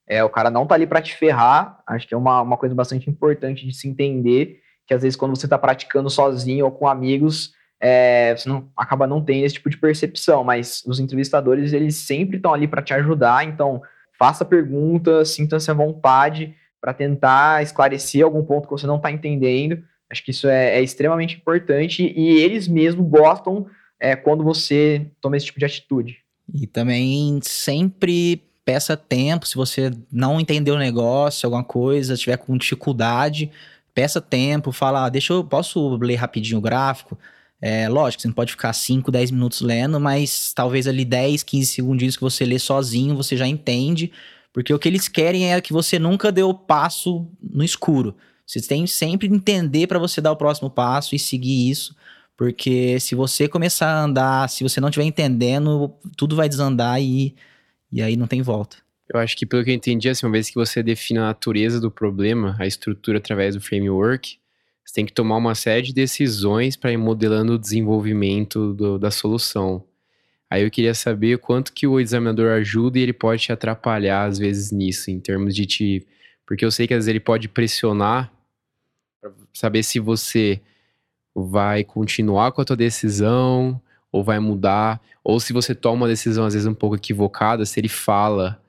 É, 0.07 0.23
o 0.23 0.29
cara 0.29 0.49
não 0.49 0.65
tá 0.65 0.75
ali 0.75 0.87
para 0.87 1.01
te 1.01 1.13
ferrar. 1.13 1.81
Acho 1.85 2.07
que 2.07 2.13
é 2.13 2.17
uma, 2.17 2.41
uma 2.41 2.55
coisa 2.55 2.73
bastante 2.73 3.09
importante 3.09 3.67
de 3.67 3.73
se 3.73 3.87
entender 3.87 4.61
que 4.87 4.93
às 4.93 5.01
vezes 5.01 5.17
quando 5.17 5.35
você 5.35 5.47
tá 5.47 5.57
praticando 5.57 6.09
sozinho 6.09 6.65
ou 6.65 6.71
com 6.71 6.87
amigos, 6.87 7.53
é, 7.81 8.33
você 8.35 8.47
não, 8.47 8.69
acaba 8.77 9.05
não 9.05 9.21
tendo 9.21 9.45
esse 9.45 9.55
tipo 9.55 9.69
de 9.69 9.77
percepção, 9.77 10.43
mas 10.43 10.81
os 10.85 10.99
entrevistadores, 10.99 11.73
eles 11.73 11.97
sempre 11.97 12.37
estão 12.37 12.53
ali 12.53 12.65
para 12.65 12.81
te 12.81 12.93
ajudar, 12.93 13.45
então 13.45 13.81
faça 14.17 14.45
perguntas, 14.45 15.29
sinta-se 15.31 15.69
à 15.69 15.73
vontade 15.73 16.55
para 16.79 16.93
tentar 16.93 17.61
esclarecer 17.61 18.23
algum 18.23 18.43
ponto 18.43 18.67
que 18.67 18.73
você 18.73 18.87
não 18.87 18.97
está 18.97 19.11
entendendo. 19.11 19.83
Acho 20.13 20.23
que 20.23 20.29
isso 20.29 20.47
é, 20.47 20.77
é, 20.77 20.83
extremamente 20.83 21.37
importante 21.37 22.13
e 22.15 22.37
eles 22.37 22.67
mesmos 22.67 23.09
gostam 23.09 23.65
é, 23.99 24.15
quando 24.15 24.43
você 24.43 25.07
toma 25.19 25.35
esse 25.35 25.47
tipo 25.47 25.57
de 25.57 25.65
atitude. 25.65 26.17
E 26.53 26.67
também 26.67 27.39
sempre 27.41 28.43
peça 28.63 28.95
tempo, 28.95 29.47
se 29.47 29.55
você 29.55 29.91
não 30.11 30.39
entendeu 30.39 30.75
o 30.75 30.77
negócio, 30.77 31.47
alguma 31.47 31.63
coisa, 31.63 32.15
tiver 32.15 32.37
com 32.37 32.55
dificuldade, 32.55 33.49
peça 33.91 34.21
tempo, 34.21 34.71
fala, 34.71 35.05
ah, 35.05 35.09
deixa 35.09 35.33
eu, 35.33 35.43
posso 35.43 35.97
ler 35.97 36.15
rapidinho 36.15 36.59
o 36.59 36.61
gráfico? 36.61 37.17
É, 37.59 37.89
lógico, 37.89 38.21
você 38.21 38.27
não 38.27 38.35
pode 38.35 38.51
ficar 38.51 38.71
5, 38.71 39.11
10 39.11 39.31
minutos 39.31 39.61
lendo, 39.61 39.99
mas 39.99 40.53
talvez 40.53 40.85
ali 40.85 41.03
10, 41.03 41.41
15 41.41 41.65
segundos 41.65 42.15
que 42.15 42.21
você 42.21 42.45
lê 42.45 42.59
sozinho, 42.59 43.15
você 43.15 43.35
já 43.35 43.47
entende, 43.47 44.11
porque 44.53 44.71
o 44.71 44.77
que 44.77 44.87
eles 44.87 45.07
querem 45.07 45.51
é 45.51 45.59
que 45.59 45.73
você 45.73 45.97
nunca 45.97 46.31
dê 46.31 46.43
o 46.43 46.53
passo 46.53 47.27
no 47.41 47.63
escuro. 47.63 48.15
Você 48.45 48.61
tem 48.61 48.85
sempre 48.85 49.27
entender 49.27 49.87
para 49.87 49.99
você 49.99 50.19
dar 50.21 50.31
o 50.31 50.37
próximo 50.37 50.69
passo 50.69 51.15
e 51.15 51.19
seguir 51.19 51.69
isso, 51.69 51.95
porque 52.35 52.99
se 52.99 53.15
você 53.15 53.47
começar 53.47 53.87
a 53.87 54.03
andar, 54.03 54.49
se 54.49 54.63
você 54.63 54.81
não 54.81 54.89
estiver 54.89 55.05
entendendo, 55.05 55.93
tudo 56.17 56.35
vai 56.35 56.49
desandar 56.49 57.01
e, 57.01 57.35
e 57.91 58.01
aí 58.01 58.15
não 58.15 58.27
tem 58.27 58.41
volta. 58.41 58.77
Eu 59.13 59.19
acho 59.19 59.35
que 59.37 59.45
pelo 59.45 59.63
que 59.63 59.69
eu 59.69 59.75
entendi, 59.75 60.09
assim, 60.09 60.25
uma 60.25 60.31
vez 60.31 60.49
que 60.49 60.55
você 60.55 60.81
define 60.81 61.19
a 61.19 61.23
natureza 61.23 61.79
do 61.79 61.91
problema, 61.91 62.55
a 62.59 62.65
estrutura 62.65 63.17
através 63.17 63.55
do 63.55 63.61
framework, 63.61 64.37
você 64.83 64.93
tem 64.93 65.05
que 65.05 65.13
tomar 65.13 65.37
uma 65.37 65.55
série 65.55 65.83
de 65.83 65.93
decisões 65.93 66.75
para 66.75 66.91
ir 66.91 66.97
modelando 66.97 67.53
o 67.53 67.59
desenvolvimento 67.59 68.73
do, 68.73 68.97
da 68.97 69.11
solução. 69.11 69.83
Aí 70.49 70.63
eu 70.63 70.69
queria 70.69 70.93
saber 70.93 71.39
quanto 71.39 71.73
que 71.73 71.87
o 71.87 71.99
examinador 71.99 72.51
ajuda 72.51 72.99
e 72.99 73.01
ele 73.01 73.13
pode 73.13 73.43
te 73.43 73.51
atrapalhar 73.51 74.25
às 74.25 74.37
vezes 74.37 74.71
nisso, 74.71 75.09
em 75.09 75.19
termos 75.19 75.55
de 75.55 75.65
te 75.65 76.07
porque 76.45 76.65
eu 76.65 76.71
sei 76.71 76.87
que 76.87 76.93
às 76.93 76.99
vezes 76.99 77.07
ele 77.07 77.19
pode 77.19 77.47
pressionar 77.47 78.31
para 79.21 79.31
saber 79.53 79.83
se 79.83 79.99
você 79.99 80.61
vai 81.35 81.83
continuar 81.83 82.51
com 82.51 82.61
a 82.61 82.65
tua 82.65 82.75
decisão 82.75 83.81
ou 84.11 84.23
vai 84.23 84.39
mudar, 84.39 85.01
ou 85.23 85.39
se 85.39 85.53
você 85.53 85.73
toma 85.73 86.03
uma 86.03 86.07
decisão 86.07 86.45
às 86.45 86.53
vezes 86.53 86.67
um 86.67 86.73
pouco 86.73 86.95
equivocada, 86.95 87.65
se 87.65 87.79
ele 87.79 87.89
fala 87.89 88.61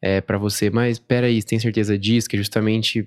é, 0.00 0.20
para 0.20 0.38
você, 0.38 0.70
mas 0.70 0.98
peraí, 0.98 1.42
tem 1.42 1.58
certeza 1.58 1.98
disso? 1.98 2.28
Que 2.28 2.36
é 2.36 2.38
justamente 2.38 3.06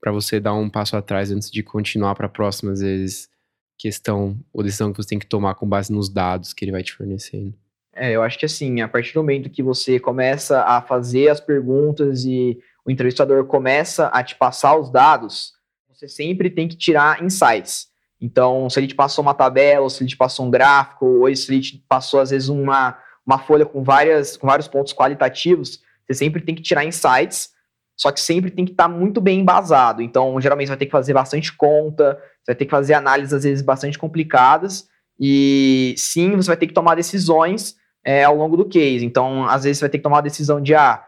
para 0.00 0.12
você 0.12 0.40
dar 0.40 0.52
um 0.54 0.68
passo 0.68 0.96
atrás 0.96 1.30
antes 1.30 1.50
de 1.50 1.62
continuar 1.62 2.14
para 2.14 2.26
a 2.26 2.28
próxima, 2.28 2.72
às 2.72 2.80
vezes, 2.80 3.30
questão 3.78 4.36
ou 4.52 4.62
decisão 4.62 4.92
que 4.92 5.02
você 5.02 5.08
tem 5.08 5.18
que 5.18 5.26
tomar 5.26 5.54
com 5.54 5.66
base 5.66 5.92
nos 5.92 6.08
dados 6.08 6.52
que 6.52 6.64
ele 6.64 6.72
vai 6.72 6.82
te 6.82 6.92
fornecendo. 6.92 7.54
É, 7.94 8.12
eu 8.12 8.22
acho 8.22 8.38
que 8.38 8.46
assim, 8.46 8.80
a 8.80 8.88
partir 8.88 9.12
do 9.12 9.20
momento 9.20 9.50
que 9.50 9.62
você 9.62 10.00
começa 10.00 10.62
a 10.62 10.80
fazer 10.80 11.28
as 11.28 11.40
perguntas 11.40 12.24
e 12.24 12.58
o 12.84 12.90
entrevistador 12.90 13.44
começa 13.46 14.08
a 14.08 14.22
te 14.22 14.34
passar 14.34 14.76
os 14.76 14.90
dados, 14.90 15.52
você 15.88 16.08
sempre 16.08 16.50
tem 16.50 16.66
que 16.66 16.76
tirar 16.76 17.22
insights. 17.22 17.86
Então, 18.20 18.68
se 18.70 18.78
ele 18.78 18.86
te 18.86 18.94
passou 18.94 19.22
uma 19.22 19.34
tabela, 19.34 19.82
ou 19.82 19.90
se 19.90 20.02
ele 20.02 20.10
te 20.10 20.16
passou 20.16 20.46
um 20.46 20.50
gráfico, 20.50 21.06
ou 21.06 21.34
se 21.34 21.52
ele 21.52 21.60
te 21.60 21.84
passou, 21.88 22.20
às 22.20 22.30
vezes, 22.30 22.48
uma, 22.48 22.96
uma 23.26 23.38
folha 23.38 23.66
com, 23.66 23.82
várias, 23.82 24.36
com 24.36 24.46
vários 24.46 24.68
pontos 24.68 24.92
qualitativos, 24.92 25.80
você 26.06 26.14
sempre 26.14 26.40
tem 26.40 26.54
que 26.54 26.62
tirar 26.62 26.84
insights, 26.84 27.50
só 27.96 28.10
que 28.10 28.20
sempre 28.20 28.50
tem 28.50 28.64
que 28.64 28.72
estar 28.72 28.84
tá 28.84 28.88
muito 28.88 29.20
bem 29.20 29.40
embasado. 29.40 30.02
Então, 30.02 30.40
geralmente, 30.40 30.66
você 30.66 30.70
vai 30.72 30.78
ter 30.78 30.86
que 30.86 30.92
fazer 30.92 31.14
bastante 31.14 31.52
conta, 31.52 32.18
você 32.42 32.52
vai 32.52 32.56
ter 32.56 32.64
que 32.64 32.70
fazer 32.70 32.94
análises, 32.94 33.32
às 33.32 33.44
vezes, 33.44 33.62
bastante 33.62 33.98
complicadas, 33.98 34.88
e 35.18 35.94
sim, 35.96 36.36
você 36.36 36.48
vai 36.48 36.56
ter 36.56 36.66
que 36.66 36.74
tomar 36.74 36.94
decisões 36.94 37.76
é, 38.04 38.24
ao 38.24 38.36
longo 38.36 38.56
do 38.56 38.68
case. 38.68 39.04
Então, 39.04 39.44
às 39.46 39.64
vezes, 39.64 39.78
você 39.78 39.84
vai 39.84 39.90
ter 39.90 39.98
que 39.98 40.04
tomar 40.04 40.18
a 40.18 40.22
decisão 40.22 40.60
de, 40.60 40.74
ah, 40.74 41.04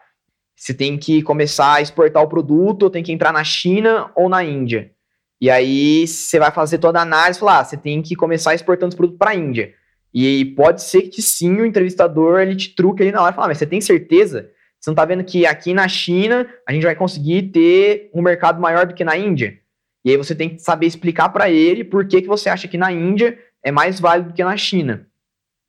você 0.65 0.73
tem 0.73 0.97
que 0.97 1.21
começar 1.21 1.75
a 1.75 1.83
exportar 1.83 2.23
o 2.23 2.27
produto, 2.27 2.85
ou 2.85 2.91
tem 2.91 3.03
que 3.03 3.13
entrar 3.13 3.31
na 3.35 3.45
China 3.45 4.11
ou 4.17 4.31
na 4.31 4.43
Índia. 4.43 4.93
E 5.39 5.51
aí 5.51 6.07
você 6.07 6.39
vai 6.39 6.51
fazer 6.51 6.79
toda 6.79 6.99
a 6.99 7.03
análise 7.03 7.39
e 7.39 7.41
falar, 7.41 7.59
ah, 7.59 7.65
você 7.65 7.77
tem 7.77 8.01
que 8.01 8.17
começar 8.17 8.55
exportando 8.55 8.89
esse 8.89 8.97
produto 8.97 9.19
para 9.19 9.33
a 9.33 9.35
Índia. 9.35 9.75
E 10.15 10.47
pode 10.57 10.83
ser 10.83 11.03
que 11.03 11.21
sim, 11.21 11.61
o 11.61 11.67
entrevistador 11.67 12.41
ele 12.41 12.57
te 12.57 12.75
truque 12.75 13.03
ali 13.03 13.13
na 13.13 13.21
hora 13.21 13.33
e 13.33 13.35
fala, 13.35 13.47
ah, 13.47 13.49
mas 13.49 13.59
você 13.59 13.67
tem 13.67 13.79
certeza? 13.79 14.51
Você 14.81 14.89
não 14.89 14.95
tá 14.95 15.05
vendo 15.05 15.23
que 15.23 15.45
aqui 15.45 15.75
na 15.75 15.87
China 15.87 16.49
a 16.67 16.73
gente 16.73 16.85
vai 16.85 16.95
conseguir 16.95 17.43
ter 17.51 18.11
um 18.15 18.23
mercado 18.23 18.59
maior 18.59 18.87
do 18.87 18.95
que 18.95 19.05
na 19.05 19.19
Índia? 19.19 19.59
E 20.03 20.13
aí 20.13 20.17
você 20.17 20.35
tem 20.35 20.49
que 20.49 20.61
saber 20.61 20.87
explicar 20.87 21.29
para 21.29 21.51
ele 21.51 21.85
por 21.85 22.07
que, 22.09 22.23
que 22.23 22.29
você 22.29 22.49
acha 22.49 22.67
que 22.67 22.79
na 22.79 22.91
Índia 22.91 23.39
é 23.63 23.71
mais 23.71 24.01
válido 24.01 24.31
do 24.31 24.35
que 24.35 24.43
na 24.43 24.57
China. 24.57 25.07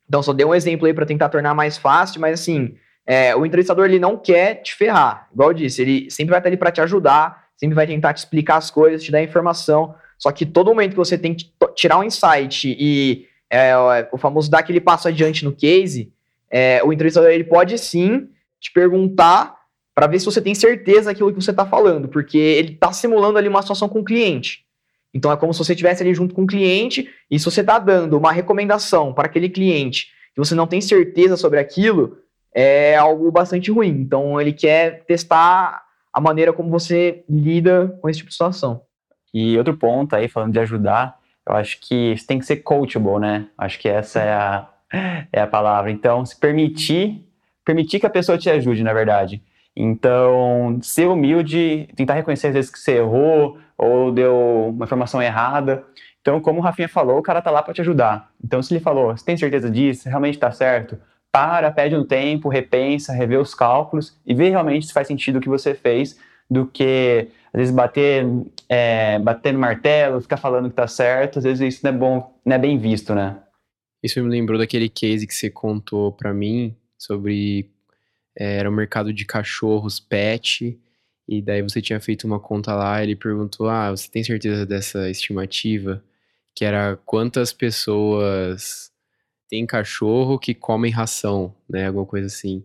Então, 0.08 0.22
só 0.22 0.32
dei 0.32 0.46
um 0.46 0.54
exemplo 0.54 0.86
aí 0.86 0.94
para 0.94 1.04
tentar 1.04 1.28
tornar 1.28 1.52
mais 1.52 1.76
fácil, 1.76 2.18
mas 2.18 2.40
assim, 2.40 2.76
é, 3.06 3.34
o 3.36 3.46
entrevistador 3.46 3.84
ele 3.84 4.00
não 4.00 4.16
quer 4.16 4.56
te 4.56 4.74
ferrar. 4.74 5.28
Igual 5.32 5.50
eu 5.50 5.54
disse, 5.54 5.80
ele 5.80 6.10
sempre 6.10 6.30
vai 6.30 6.40
estar 6.40 6.48
ali 6.48 6.56
para 6.56 6.72
te 6.72 6.80
ajudar, 6.80 7.46
sempre 7.56 7.74
vai 7.74 7.86
tentar 7.86 8.12
te 8.12 8.18
explicar 8.18 8.56
as 8.56 8.70
coisas, 8.70 9.02
te 9.02 9.12
dar 9.12 9.22
informação. 9.22 9.94
Só 10.18 10.32
que 10.32 10.44
todo 10.44 10.68
momento 10.68 10.90
que 10.90 10.96
você 10.96 11.16
tem 11.16 11.34
que 11.34 11.50
tirar 11.74 11.98
um 11.98 12.04
insight 12.04 12.74
e 12.78 13.26
é, 13.48 13.72
o 14.10 14.18
famoso 14.18 14.50
dar 14.50 14.58
aquele 14.58 14.80
passo 14.80 15.06
adiante 15.06 15.44
no 15.44 15.52
case, 15.52 16.12
é, 16.50 16.82
o 16.82 16.92
entrevistador 16.92 17.30
ele 17.30 17.44
pode 17.44 17.78
sim 17.78 18.28
te 18.58 18.72
perguntar 18.72 19.54
para 19.94 20.06
ver 20.06 20.18
se 20.18 20.26
você 20.26 20.42
tem 20.42 20.54
certeza 20.54 21.10
daquilo 21.10 21.32
que 21.32 21.40
você 21.40 21.52
está 21.52 21.64
falando, 21.64 22.08
porque 22.08 22.36
ele 22.36 22.72
está 22.72 22.92
simulando 22.92 23.38
ali 23.38 23.48
uma 23.48 23.62
situação 23.62 23.88
com 23.88 24.00
o 24.00 24.04
cliente. 24.04 24.64
Então 25.14 25.32
é 25.32 25.36
como 25.36 25.54
se 25.54 25.58
você 25.58 25.72
estivesse 25.72 26.02
ali 26.02 26.12
junto 26.12 26.34
com 26.34 26.42
o 26.42 26.46
cliente 26.46 27.08
e 27.30 27.38
se 27.38 27.44
você 27.44 27.62
está 27.62 27.78
dando 27.78 28.18
uma 28.18 28.32
recomendação 28.32 29.14
para 29.14 29.26
aquele 29.26 29.48
cliente 29.48 30.08
que 30.34 30.38
você 30.38 30.54
não 30.54 30.66
tem 30.66 30.82
certeza 30.82 31.36
sobre 31.36 31.58
aquilo, 31.58 32.18
é 32.56 32.96
algo 32.96 33.30
bastante 33.30 33.70
ruim. 33.70 33.90
Então 33.90 34.40
ele 34.40 34.52
quer 34.52 35.04
testar 35.04 35.84
a 36.10 36.20
maneira 36.20 36.54
como 36.54 36.70
você 36.70 37.22
lida 37.28 37.94
com 38.00 38.08
esse 38.08 38.20
tipo 38.20 38.30
de 38.30 38.34
situação. 38.34 38.80
E 39.34 39.58
outro 39.58 39.76
ponto 39.76 40.16
aí, 40.16 40.28
falando 40.28 40.54
de 40.54 40.60
ajudar, 40.60 41.18
eu 41.46 41.54
acho 41.54 41.78
que 41.78 42.16
você 42.16 42.26
tem 42.26 42.38
que 42.38 42.46
ser 42.46 42.56
coachable, 42.56 43.18
né? 43.18 43.48
Acho 43.58 43.78
que 43.78 43.86
essa 43.86 44.20
é 44.20 44.32
a, 44.32 44.68
é 45.30 45.40
a 45.42 45.46
palavra. 45.46 45.90
Então, 45.90 46.24
se 46.24 46.34
permitir, 46.40 47.22
permitir 47.62 48.00
que 48.00 48.06
a 48.06 48.10
pessoa 48.10 48.38
te 48.38 48.48
ajude, 48.48 48.82
na 48.82 48.94
verdade. 48.94 49.42
Então, 49.76 50.78
ser 50.80 51.06
humilde, 51.06 51.86
tentar 51.94 52.14
reconhecer 52.14 52.46
às 52.46 52.54
vezes 52.54 52.70
que 52.70 52.78
você 52.78 52.92
errou 52.92 53.58
ou 53.76 54.10
deu 54.10 54.70
uma 54.70 54.86
informação 54.86 55.20
errada. 55.20 55.84
Então, 56.22 56.40
como 56.40 56.60
o 56.60 56.62
Rafinha 56.62 56.88
falou, 56.88 57.18
o 57.18 57.22
cara 57.22 57.42
tá 57.42 57.50
lá 57.50 57.62
para 57.62 57.74
te 57.74 57.82
ajudar. 57.82 58.30
Então, 58.42 58.62
se 58.62 58.72
ele 58.72 58.82
falou, 58.82 59.14
você 59.14 59.22
tem 59.22 59.36
certeza 59.36 59.70
disso? 59.70 60.08
Realmente 60.08 60.38
tá 60.38 60.50
certo? 60.50 60.98
Para, 61.36 61.70
pede 61.70 61.94
um 61.94 62.02
tempo, 62.02 62.48
repensa, 62.48 63.12
revê 63.12 63.36
os 63.36 63.54
cálculos 63.54 64.16
e 64.24 64.32
vê 64.32 64.48
realmente 64.48 64.86
se 64.86 64.92
faz 64.94 65.06
sentido 65.06 65.36
o 65.36 65.40
que 65.42 65.50
você 65.50 65.74
fez 65.74 66.18
do 66.50 66.66
que 66.66 67.28
às 67.52 67.58
vezes 67.58 67.74
bater, 67.74 68.24
é, 68.66 69.18
bater 69.18 69.52
no 69.52 69.58
martelo, 69.58 70.22
ficar 70.22 70.38
falando 70.38 70.70
que 70.70 70.74
tá 70.74 70.88
certo, 70.88 71.38
às 71.38 71.44
vezes 71.44 71.74
isso 71.74 71.80
não 71.84 71.90
é 71.90 71.92
bom, 71.92 72.40
não 72.42 72.56
é 72.56 72.58
bem 72.58 72.78
visto, 72.78 73.14
né? 73.14 73.36
Isso 74.02 74.18
me 74.22 74.30
lembrou 74.30 74.58
daquele 74.58 74.88
case 74.88 75.26
que 75.26 75.34
você 75.34 75.50
contou 75.50 76.10
para 76.10 76.32
mim 76.32 76.74
sobre 76.96 77.68
é, 78.34 78.56
era 78.56 78.70
o 78.70 78.72
um 78.72 78.76
mercado 78.76 79.12
de 79.12 79.26
cachorros 79.26 80.00
pet 80.00 80.80
e 81.28 81.42
daí 81.42 81.60
você 81.60 81.82
tinha 81.82 82.00
feito 82.00 82.26
uma 82.26 82.40
conta 82.40 82.74
lá, 82.74 83.02
ele 83.02 83.14
perguntou: 83.14 83.68
"Ah, 83.68 83.90
você 83.90 84.10
tem 84.10 84.24
certeza 84.24 84.64
dessa 84.64 85.10
estimativa?" 85.10 86.02
Que 86.54 86.64
era 86.64 86.98
quantas 87.04 87.52
pessoas 87.52 88.90
têm 89.48 89.66
cachorro 89.66 90.38
que 90.38 90.54
comem 90.54 90.90
ração, 90.90 91.54
né, 91.68 91.86
alguma 91.86 92.06
coisa 92.06 92.26
assim. 92.26 92.64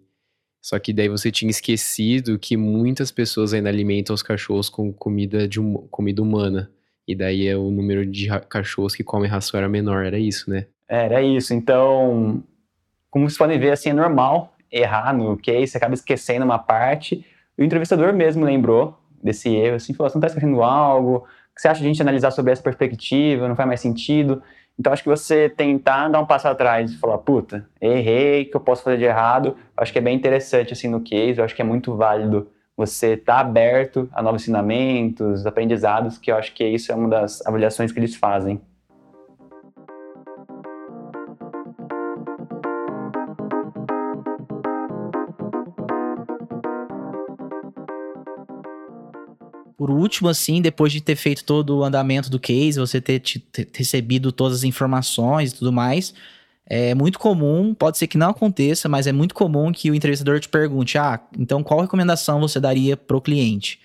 Só 0.62 0.78
que 0.78 0.94
daí 0.94 1.10
você 1.10 1.32
tinha 1.32 1.50
esquecido 1.50 2.38
que 2.38 2.56
muitas 2.56 3.12
pessoas 3.12 3.54
ainda 3.54 3.70
alimentam 3.70 4.14
os 4.14 4.22
cachorros 4.22 4.70
com 4.70 4.94
comida, 4.94 5.48
de 5.48 5.60
um, 5.60 5.74
comida 5.90 6.22
humana. 6.22 6.70
E 7.08 7.16
daí 7.16 7.48
é 7.48 7.58
o 7.58 7.72
número 7.72 8.06
de 8.06 8.28
cachorros 8.48 8.96
que 8.96 9.04
comem 9.04 9.30
ração 9.30 9.58
era 9.58 9.68
menor, 9.68 10.06
era 10.06 10.20
isso, 10.20 10.50
né? 10.50 10.68
Era 10.88 11.22
isso. 11.22 11.54
Então, 11.54 12.44
como 13.10 13.28
vocês 13.28 13.38
podem 13.38 13.60
ver, 13.60 13.72
assim, 13.72 13.90
é 13.90 13.94
normal 13.94 14.56
errar 14.72 15.14
no 15.14 15.36
case, 15.36 15.68
você 15.68 15.78
acaba 15.78 15.96
esquecendo 15.96 16.46
uma 16.46 16.60
parte. 16.60 17.26
O 17.58 17.64
entrevistador 17.64 18.14
mesmo 18.14 18.46
lembrou 18.46 18.98
desse 19.22 19.50
erro, 19.50 19.76
assim, 19.76 19.94
falou, 19.94 20.10
você 20.10 20.18
não 20.18 20.20
está 20.20 20.28
esquecendo 20.28 20.62
algo, 20.62 21.18
o 21.18 21.56
que 21.56 21.62
você 21.62 21.68
acha 21.68 21.82
de 21.82 21.86
a 21.86 21.90
gente 21.90 22.02
analisar 22.02 22.32
sobre 22.32 22.52
essa 22.52 22.62
perspectiva, 22.62 23.48
não 23.48 23.56
faz 23.56 23.68
mais 23.68 23.82
sentido. 23.82 24.42
Então, 24.82 24.92
acho 24.92 25.04
que 25.04 25.10
você 25.10 25.48
tentar 25.48 26.08
dar 26.08 26.20
um 26.20 26.26
passo 26.26 26.48
atrás 26.48 26.92
e 26.92 26.98
falar, 26.98 27.20
puta, 27.20 27.70
errei, 27.80 28.46
que 28.46 28.58
eu 28.58 28.60
posso 28.60 28.82
fazer 28.82 28.98
de 28.98 29.04
errado, 29.04 29.56
acho 29.78 29.94
que 29.94 30.00
é 30.00 30.02
bem 30.02 30.16
interessante, 30.16 30.74
assim, 30.74 30.88
no 30.88 31.02
case, 31.02 31.38
eu 31.38 31.46
acho 31.46 31.56
que 31.56 31.62
é 31.62 31.66
muito 31.66 31.96
válido 31.96 32.48
você 32.76 33.14
estar 33.14 33.36
tá 33.36 33.40
aberto 33.42 34.10
a 34.12 34.24
novos 34.24 34.42
ensinamentos, 34.42 35.46
aprendizados, 35.46 36.18
que 36.18 36.32
eu 36.32 36.36
acho 36.36 36.52
que 36.56 36.68
isso 36.68 36.92
é 36.92 36.96
uma 36.96 37.10
das 37.10 37.46
avaliações 37.46 37.92
que 37.92 38.00
eles 38.00 38.16
fazem. 38.16 38.60
Por 49.82 49.90
último, 49.90 50.30
assim, 50.30 50.62
depois 50.62 50.94
de 50.94 51.02
ter 51.02 51.16
feito 51.16 51.44
todo 51.44 51.80
o 51.80 51.84
andamento 51.84 52.30
do 52.30 52.40
case, 52.40 52.80
você 52.80 53.02
ter, 53.02 53.20
ter 53.20 53.68
recebido 53.74 54.32
todas 54.32 54.60
as 54.60 54.64
informações 54.64 55.52
e 55.52 55.56
tudo 55.56 55.74
mais, 55.74 56.14
é 56.68 56.94
muito 56.94 57.18
comum, 57.18 57.74
pode 57.74 57.98
ser 57.98 58.06
que 58.06 58.16
não 58.16 58.30
aconteça, 58.30 58.88
mas 58.88 59.08
é 59.08 59.12
muito 59.12 59.34
comum 59.34 59.72
que 59.72 59.90
o 59.90 59.96
entrevistador 59.96 60.40
te 60.40 60.48
pergunte: 60.48 61.00
ah, 61.00 61.20
então 61.36 61.64
qual 61.64 61.82
recomendação 61.82 62.40
você 62.40 62.60
daria 62.60 62.96
para 62.96 63.18
o 63.18 63.22
cliente? 63.22 63.80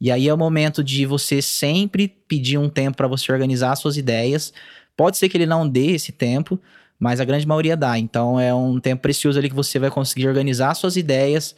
E 0.00 0.10
aí 0.10 0.26
é 0.26 0.34
o 0.34 0.36
momento 0.36 0.82
de 0.82 1.06
você 1.06 1.40
sempre 1.40 2.08
pedir 2.08 2.58
um 2.58 2.68
tempo 2.68 2.96
para 2.96 3.06
você 3.06 3.30
organizar 3.30 3.76
suas 3.76 3.96
ideias. 3.96 4.52
Pode 4.96 5.16
ser 5.16 5.28
que 5.28 5.36
ele 5.36 5.46
não 5.46 5.68
dê 5.68 5.92
esse 5.92 6.10
tempo, 6.10 6.60
mas 6.98 7.20
a 7.20 7.24
grande 7.24 7.46
maioria 7.46 7.76
dá. 7.76 7.96
Então 7.96 8.40
é 8.40 8.52
um 8.52 8.80
tempo 8.80 9.00
precioso 9.02 9.38
ali 9.38 9.48
que 9.48 9.54
você 9.54 9.78
vai 9.78 9.92
conseguir 9.92 10.26
organizar 10.26 10.74
suas 10.74 10.96
ideias, 10.96 11.54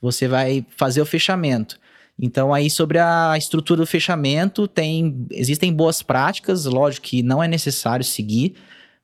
você 0.00 0.28
vai 0.28 0.64
fazer 0.76 1.00
o 1.02 1.06
fechamento. 1.06 1.82
Então, 2.24 2.54
aí 2.54 2.70
sobre 2.70 3.00
a 3.00 3.34
estrutura 3.36 3.80
do 3.80 3.86
fechamento, 3.86 4.68
tem 4.68 5.26
existem 5.32 5.74
boas 5.74 6.02
práticas, 6.02 6.66
lógico 6.66 7.08
que 7.08 7.20
não 7.20 7.42
é 7.42 7.48
necessário 7.48 8.04
seguir, 8.04 8.54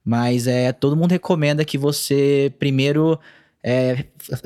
mas 0.05 0.47
é 0.47 0.73
todo 0.73 0.97
mundo 0.97 1.11
recomenda 1.11 1.65
que 1.65 1.77
você 1.77 2.55
primeiro 2.61 3.19
é, 3.61 4.05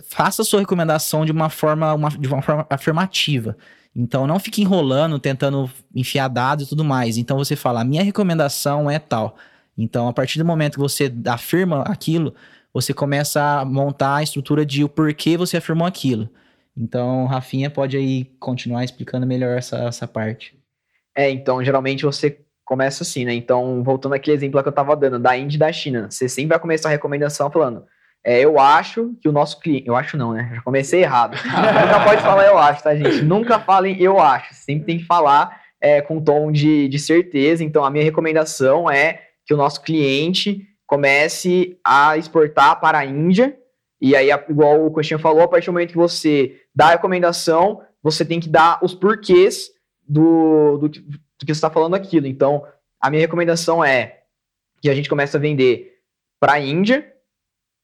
faça 0.09 0.41
a 0.41 0.45
sua 0.45 0.61
recomendação 0.61 1.27
de 1.27 1.33
uma 1.33 1.51
forma, 1.51 1.93
uma, 1.93 2.09
de 2.09 2.27
uma 2.27 2.41
forma 2.41 2.67
afirmativa. 2.71 3.59
Então, 3.95 4.27
não 4.27 4.39
fique 4.39 4.63
enrolando, 4.63 5.19
tentando 5.19 5.71
enfiar 5.95 6.29
dados 6.29 6.65
e 6.65 6.69
tudo 6.71 6.83
mais. 6.83 7.19
Então, 7.19 7.37
você 7.37 7.55
fala, 7.55 7.83
a 7.83 7.85
minha 7.85 8.03
recomendação 8.03 8.91
é 8.91 8.99
tal. 8.99 9.37
Então, 9.77 10.09
a 10.09 10.15
partir 10.15 10.39
do 10.39 10.47
momento 10.47 10.75
que 10.75 10.81
você 10.81 11.13
afirma 11.27 11.83
aquilo, 11.83 12.35
você 12.73 12.95
começa 12.95 13.61
a 13.61 13.65
montar 13.67 14.17
a 14.17 14.23
estrutura 14.23 14.65
de 14.65 14.83
o 14.83 14.89
porquê 14.89 15.37
você 15.37 15.59
afirmou 15.59 15.87
aquilo. 15.87 16.31
Então, 16.77 17.27
Rafinha 17.27 17.71
pode 17.71 17.97
aí 17.97 18.25
continuar 18.41 18.85
explicando 18.85 19.27
melhor 19.27 19.59
essa, 19.59 19.77
essa 19.85 20.09
parte. 20.09 20.59
É, 21.15 21.31
então, 21.31 21.63
geralmente 21.63 22.05
você 22.05 22.39
começa 22.65 23.03
assim, 23.03 23.25
né? 23.25 23.35
Então, 23.35 23.83
voltando 23.83 24.15
àquele 24.15 24.37
exemplo 24.37 24.63
que 24.63 24.69
eu 24.69 24.73
tava 24.73 24.97
dando, 24.97 25.19
da 25.19 25.37
Índia 25.37 25.57
e 25.57 25.59
da 25.59 25.73
China, 25.73 26.11
você 26.11 26.29
sempre 26.29 26.51
vai 26.51 26.59
começar 26.59 26.89
a 26.89 26.93
recomendação 26.93 27.51
falando, 27.51 27.85
é, 28.25 28.41
eu 28.41 28.59
acho 28.59 29.15
que 29.21 29.29
o 29.29 29.33
nosso 29.33 29.61
cliente, 29.61 29.87
eu 29.87 29.97
acho 29.97 30.17
não, 30.17 30.33
né? 30.33 30.53
Já 30.55 30.63
comecei 30.63 31.03
errado. 31.03 31.37
Nunca 31.45 32.05
pode 32.05 32.23
falar 32.23 32.47
eu 32.47 32.57
acho, 32.57 32.83
tá, 32.83 32.95
gente? 32.95 33.23
Nunca 33.23 33.59
falem 33.59 34.01
eu 34.01 34.19
acho, 34.19 34.55
sempre 34.55 34.87
tem 34.87 34.99
que 34.99 35.05
falar 35.05 35.61
é, 35.81 36.01
com 36.01 36.23
tom 36.23 36.51
de, 36.51 36.89
de 36.89 36.99
certeza. 36.99 37.63
Então, 37.63 37.85
a 37.85 37.91
minha 37.91 38.05
recomendação 38.05 38.91
é 38.91 39.21
que 39.45 39.53
o 39.53 39.57
nosso 39.57 39.83
cliente 39.83 40.67
comece 40.87 41.77
a 41.85 42.17
exportar 42.17 42.81
para 42.81 42.99
a 42.99 43.05
Índia 43.05 43.57
e 44.05 44.17
aí, 44.17 44.31
igual 44.49 44.85
o 44.85 44.91
Coxinha 44.91 45.17
falou, 45.17 45.43
a 45.43 45.49
partir 45.49 45.67
do 45.67 45.75
momento 45.75 45.93
que 45.93 45.97
você 45.97 46.61
dá 46.75 46.87
a 46.87 46.91
recomendação, 46.91 47.83
você 48.03 48.25
tem 48.25 48.41
que 48.41 48.49
dar 48.49 48.81
os 48.83 48.97
porquês 48.97 49.71
do, 50.03 50.77
do, 50.79 50.89
do 50.89 50.99
que 50.99 51.47
você 51.47 51.53
está 51.53 51.71
falando 51.71 51.95
aquilo. 51.95 52.27
Então, 52.27 52.67
a 53.01 53.09
minha 53.09 53.21
recomendação 53.21 53.85
é 53.85 54.23
que 54.81 54.91
a 54.91 54.95
gente 54.95 55.09
comece 55.09 55.37
a 55.37 55.41
vender 55.41 56.01
para 56.41 56.55
a 56.55 56.61
Índia 56.61 57.13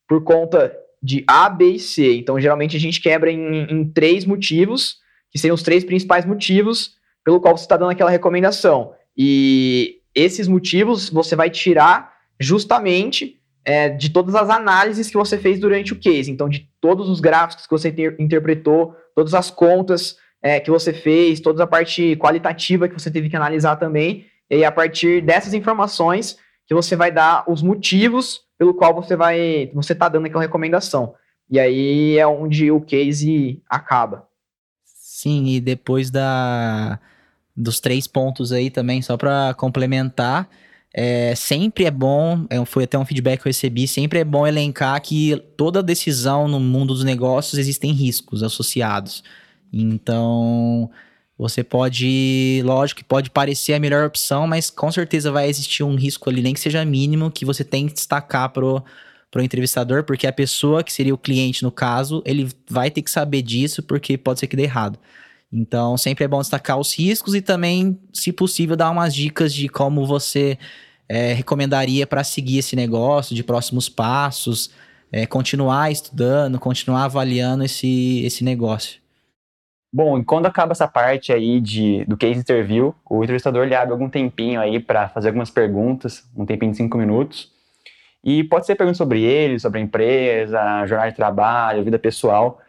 por 0.08 0.24
conta 0.24 0.76
de 1.00 1.22
A, 1.24 1.48
B 1.48 1.74
e 1.74 1.78
C. 1.78 2.16
Então, 2.16 2.40
geralmente 2.40 2.76
a 2.76 2.80
gente 2.80 3.00
quebra 3.00 3.30
em, 3.30 3.70
em 3.70 3.88
três 3.88 4.24
motivos, 4.24 4.98
que 5.30 5.38
seriam 5.38 5.54
os 5.54 5.62
três 5.62 5.84
principais 5.84 6.26
motivos 6.26 6.96
pelo 7.24 7.40
qual 7.40 7.56
você 7.56 7.62
está 7.62 7.76
dando 7.76 7.92
aquela 7.92 8.10
recomendação. 8.10 8.92
E 9.16 10.00
esses 10.12 10.48
motivos 10.48 11.10
você 11.10 11.36
vai 11.36 11.48
tirar 11.48 12.12
justamente 12.40 13.37
é, 13.68 13.90
de 13.90 14.08
todas 14.08 14.34
as 14.34 14.48
análises 14.48 15.10
que 15.10 15.16
você 15.18 15.36
fez 15.36 15.60
durante 15.60 15.92
o 15.92 15.96
case. 15.96 16.30
Então, 16.30 16.48
de 16.48 16.66
todos 16.80 17.06
os 17.10 17.20
gráficos 17.20 17.66
que 17.66 17.70
você 17.70 17.92
ter, 17.92 18.16
interpretou, 18.18 18.96
todas 19.14 19.34
as 19.34 19.50
contas 19.50 20.16
é, 20.40 20.58
que 20.58 20.70
você 20.70 20.90
fez, 20.90 21.38
toda 21.38 21.64
a 21.64 21.66
parte 21.66 22.16
qualitativa 22.16 22.88
que 22.88 22.98
você 22.98 23.10
teve 23.10 23.28
que 23.28 23.36
analisar 23.36 23.76
também. 23.76 24.24
E 24.48 24.64
a 24.64 24.72
partir 24.72 25.20
dessas 25.20 25.52
informações, 25.52 26.38
que 26.66 26.72
você 26.72 26.96
vai 26.96 27.12
dar 27.12 27.44
os 27.46 27.60
motivos 27.62 28.40
pelo 28.56 28.72
qual 28.72 28.94
você 28.94 29.14
vai 29.14 29.70
você 29.74 29.92
está 29.92 30.08
dando 30.08 30.24
aquela 30.24 30.44
recomendação. 30.44 31.14
E 31.50 31.60
aí 31.60 32.16
é 32.16 32.26
onde 32.26 32.70
o 32.70 32.80
case 32.80 33.62
acaba. 33.68 34.26
Sim, 34.86 35.44
e 35.46 35.60
depois 35.60 36.10
da 36.10 36.98
dos 37.54 37.80
três 37.80 38.06
pontos 38.06 38.50
aí 38.50 38.70
também, 38.70 39.02
só 39.02 39.18
para 39.18 39.52
complementar, 39.52 40.48
é, 40.92 41.34
sempre 41.34 41.84
é 41.84 41.90
bom, 41.90 42.46
é, 42.48 42.64
foi 42.64 42.84
até 42.84 42.98
um 42.98 43.04
feedback 43.04 43.42
que 43.42 43.48
eu 43.48 43.50
recebi, 43.50 43.86
sempre 43.86 44.20
é 44.20 44.24
bom 44.24 44.46
elencar 44.46 45.00
que 45.02 45.36
toda 45.56 45.82
decisão 45.82 46.48
no 46.48 46.58
mundo 46.58 46.94
dos 46.94 47.04
negócios 47.04 47.58
existem 47.58 47.92
riscos 47.92 48.42
associados. 48.42 49.22
Então, 49.72 50.90
você 51.36 51.62
pode, 51.62 52.62
lógico 52.64 52.98
que 52.98 53.04
pode 53.04 53.30
parecer 53.30 53.74
a 53.74 53.80
melhor 53.80 54.06
opção, 54.06 54.46
mas 54.46 54.70
com 54.70 54.90
certeza 54.90 55.30
vai 55.30 55.48
existir 55.48 55.84
um 55.84 55.94
risco 55.94 56.28
ali, 56.28 56.42
nem 56.42 56.54
que 56.54 56.60
seja 56.60 56.84
mínimo, 56.84 57.30
que 57.30 57.44
você 57.44 57.62
tem 57.62 57.86
que 57.86 57.94
destacar 57.94 58.50
pro, 58.50 58.82
pro 59.30 59.42
entrevistador, 59.42 60.04
porque 60.04 60.26
a 60.26 60.32
pessoa 60.32 60.82
que 60.82 60.92
seria 60.92 61.14
o 61.14 61.18
cliente 61.18 61.62
no 61.62 61.70
caso, 61.70 62.22
ele 62.24 62.48
vai 62.68 62.90
ter 62.90 63.02
que 63.02 63.10
saber 63.10 63.42
disso, 63.42 63.82
porque 63.82 64.16
pode 64.18 64.40
ser 64.40 64.46
que 64.46 64.56
dê 64.56 64.64
errado. 64.64 64.98
Então, 65.52 65.96
sempre 65.96 66.24
é 66.24 66.28
bom 66.28 66.40
destacar 66.40 66.78
os 66.78 66.96
riscos 66.96 67.34
e 67.34 67.40
também, 67.40 67.98
se 68.12 68.32
possível, 68.32 68.76
dar 68.76 68.90
umas 68.90 69.14
dicas 69.14 69.54
de 69.54 69.68
como 69.68 70.06
você 70.06 70.58
é, 71.08 71.32
recomendaria 71.32 72.06
para 72.06 72.22
seguir 72.22 72.58
esse 72.58 72.76
negócio, 72.76 73.34
de 73.34 73.42
próximos 73.42 73.88
passos, 73.88 74.70
é, 75.10 75.26
continuar 75.26 75.90
estudando, 75.90 76.58
continuar 76.58 77.04
avaliando 77.04 77.64
esse, 77.64 78.22
esse 78.24 78.44
negócio. 78.44 79.00
Bom, 79.90 80.18
e 80.18 80.24
quando 80.24 80.44
acaba 80.44 80.72
essa 80.72 80.86
parte 80.86 81.32
aí 81.32 81.60
de, 81.60 82.04
do 82.04 82.14
case 82.14 82.38
interview, 82.38 82.94
o 83.08 83.24
entrevistador 83.24 83.64
ele 83.64 83.74
abre 83.74 83.92
algum 83.92 84.10
tempinho 84.10 84.60
aí 84.60 84.78
para 84.78 85.08
fazer 85.08 85.28
algumas 85.28 85.50
perguntas, 85.50 86.28
um 86.36 86.44
tempinho 86.44 86.72
de 86.72 86.76
cinco 86.76 86.98
minutos. 86.98 87.50
E 88.22 88.44
pode 88.44 88.66
ser 88.66 88.74
perguntas 88.74 88.98
sobre 88.98 89.22
ele, 89.22 89.58
sobre 89.58 89.80
a 89.80 89.82
empresa, 89.82 90.86
jornada 90.86 91.10
de 91.10 91.16
trabalho, 91.16 91.84
vida 91.84 91.98
pessoal. 91.98 92.60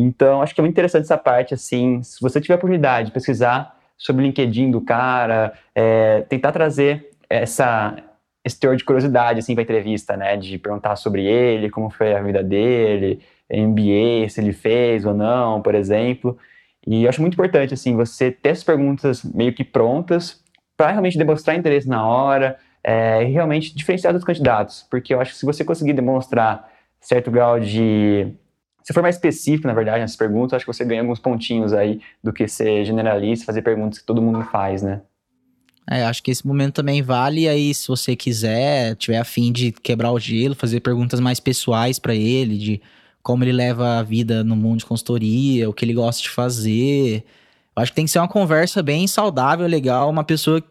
Então, 0.00 0.40
acho 0.40 0.54
que 0.54 0.60
é 0.60 0.62
muito 0.62 0.74
interessante 0.74 1.02
essa 1.02 1.18
parte, 1.18 1.52
assim, 1.52 2.00
se 2.04 2.20
você 2.20 2.40
tiver 2.40 2.54
a 2.54 2.56
oportunidade 2.56 3.08
de 3.08 3.12
pesquisar 3.12 3.76
sobre 3.96 4.22
o 4.22 4.26
LinkedIn 4.26 4.70
do 4.70 4.80
cara, 4.80 5.52
é, 5.74 6.20
tentar 6.28 6.52
trazer 6.52 7.10
essa, 7.28 7.96
esse 8.44 8.60
teor 8.60 8.76
de 8.76 8.84
curiosidade, 8.84 9.40
assim, 9.40 9.54
para 9.56 9.64
entrevista, 9.64 10.16
né, 10.16 10.36
de 10.36 10.56
perguntar 10.56 10.94
sobre 10.94 11.24
ele, 11.24 11.68
como 11.68 11.90
foi 11.90 12.14
a 12.14 12.22
vida 12.22 12.44
dele, 12.44 13.20
MBA, 13.50 14.28
se 14.28 14.40
ele 14.40 14.52
fez 14.52 15.04
ou 15.04 15.14
não, 15.14 15.60
por 15.60 15.74
exemplo. 15.74 16.38
E 16.86 17.02
eu 17.02 17.08
acho 17.08 17.20
muito 17.20 17.34
importante, 17.34 17.74
assim, 17.74 17.96
você 17.96 18.30
ter 18.30 18.50
essas 18.50 18.62
perguntas 18.62 19.24
meio 19.24 19.52
que 19.52 19.64
prontas 19.64 20.40
para 20.76 20.92
realmente 20.92 21.18
demonstrar 21.18 21.56
interesse 21.56 21.88
na 21.88 22.06
hora 22.06 22.56
é, 22.84 23.24
e 23.24 23.32
realmente 23.32 23.74
diferenciar 23.74 24.12
dos 24.12 24.22
candidatos, 24.22 24.86
porque 24.88 25.12
eu 25.12 25.20
acho 25.20 25.32
que 25.32 25.38
se 25.38 25.44
você 25.44 25.64
conseguir 25.64 25.92
demonstrar 25.92 26.70
certo 27.00 27.32
grau 27.32 27.58
de 27.58 28.32
se 28.88 28.94
for 28.94 29.02
mais 29.02 29.16
específico, 29.16 29.68
na 29.68 29.74
verdade, 29.74 30.00
nessas 30.00 30.16
perguntas, 30.16 30.54
acho 30.54 30.64
que 30.64 30.72
você 30.72 30.82
ganha 30.82 31.02
alguns 31.02 31.18
pontinhos 31.18 31.74
aí 31.74 32.00
do 32.24 32.32
que 32.32 32.48
ser 32.48 32.86
generalista, 32.86 33.44
fazer 33.44 33.60
perguntas 33.60 33.98
que 33.98 34.06
todo 34.06 34.22
mundo 34.22 34.42
faz, 34.44 34.82
né? 34.82 35.02
É, 35.90 36.04
acho 36.04 36.22
que 36.22 36.30
esse 36.30 36.46
momento 36.46 36.76
também 36.76 37.02
vale. 37.02 37.46
Aí, 37.46 37.74
se 37.74 37.86
você 37.86 38.16
quiser, 38.16 38.96
tiver 38.96 39.18
afim 39.18 39.52
de 39.52 39.72
quebrar 39.72 40.10
o 40.10 40.18
gelo, 40.18 40.54
fazer 40.54 40.80
perguntas 40.80 41.20
mais 41.20 41.38
pessoais 41.38 41.98
para 41.98 42.14
ele, 42.14 42.56
de 42.56 42.82
como 43.22 43.44
ele 43.44 43.52
leva 43.52 43.98
a 43.98 44.02
vida 44.02 44.42
no 44.42 44.56
mundo 44.56 44.78
de 44.78 44.86
consultoria, 44.86 45.68
o 45.68 45.74
que 45.74 45.84
ele 45.84 45.92
gosta 45.92 46.22
de 46.22 46.30
fazer. 46.30 47.22
acho 47.76 47.92
que 47.92 47.96
tem 47.96 48.06
que 48.06 48.10
ser 48.10 48.20
uma 48.20 48.26
conversa 48.26 48.82
bem 48.82 49.06
saudável, 49.06 49.66
legal, 49.66 50.08
uma 50.08 50.24
pessoa, 50.24 50.64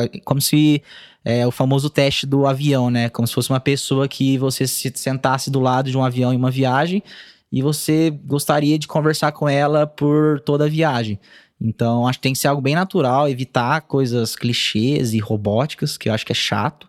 é, 0.00 0.20
como 0.20 0.40
se 0.40 0.80
é, 1.24 1.44
o 1.44 1.50
famoso 1.50 1.90
teste 1.90 2.24
do 2.24 2.46
avião, 2.46 2.88
né? 2.88 3.08
Como 3.08 3.26
se 3.26 3.34
fosse 3.34 3.50
uma 3.50 3.58
pessoa 3.58 4.06
que 4.06 4.38
você 4.38 4.64
se 4.64 4.92
sentasse 4.94 5.50
do 5.50 5.58
lado 5.58 5.90
de 5.90 5.98
um 5.98 6.04
avião 6.04 6.32
em 6.32 6.36
uma 6.36 6.52
viagem 6.52 7.02
e 7.50 7.62
você 7.62 8.10
gostaria 8.10 8.78
de 8.78 8.86
conversar 8.86 9.32
com 9.32 9.48
ela 9.48 9.86
por 9.86 10.40
toda 10.40 10.64
a 10.64 10.68
viagem. 10.68 11.20
Então, 11.60 12.06
acho 12.06 12.18
que 12.18 12.22
tem 12.24 12.32
que 12.32 12.38
ser 12.38 12.48
algo 12.48 12.60
bem 12.60 12.74
natural, 12.74 13.28
evitar 13.28 13.80
coisas 13.82 14.36
clichês 14.36 15.14
e 15.14 15.18
robóticas, 15.18 15.96
que 15.96 16.08
eu 16.08 16.12
acho 16.12 16.26
que 16.26 16.32
é 16.32 16.34
chato. 16.34 16.88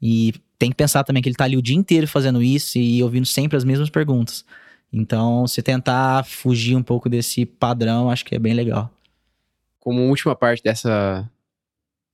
E 0.00 0.32
tem 0.58 0.70
que 0.70 0.76
pensar 0.76 1.04
também 1.04 1.22
que 1.22 1.28
ele 1.28 1.34
está 1.34 1.44
ali 1.44 1.56
o 1.56 1.62
dia 1.62 1.76
inteiro 1.76 2.06
fazendo 2.08 2.42
isso 2.42 2.78
e 2.78 3.02
ouvindo 3.02 3.26
sempre 3.26 3.56
as 3.56 3.64
mesmas 3.64 3.90
perguntas. 3.90 4.44
Então, 4.92 5.46
se 5.46 5.62
tentar 5.62 6.24
fugir 6.24 6.76
um 6.76 6.82
pouco 6.82 7.08
desse 7.08 7.44
padrão, 7.44 8.08
acho 8.08 8.24
que 8.24 8.34
é 8.34 8.38
bem 8.38 8.54
legal. 8.54 8.90
Como 9.78 10.08
última 10.08 10.34
parte 10.34 10.62
dessa 10.62 11.28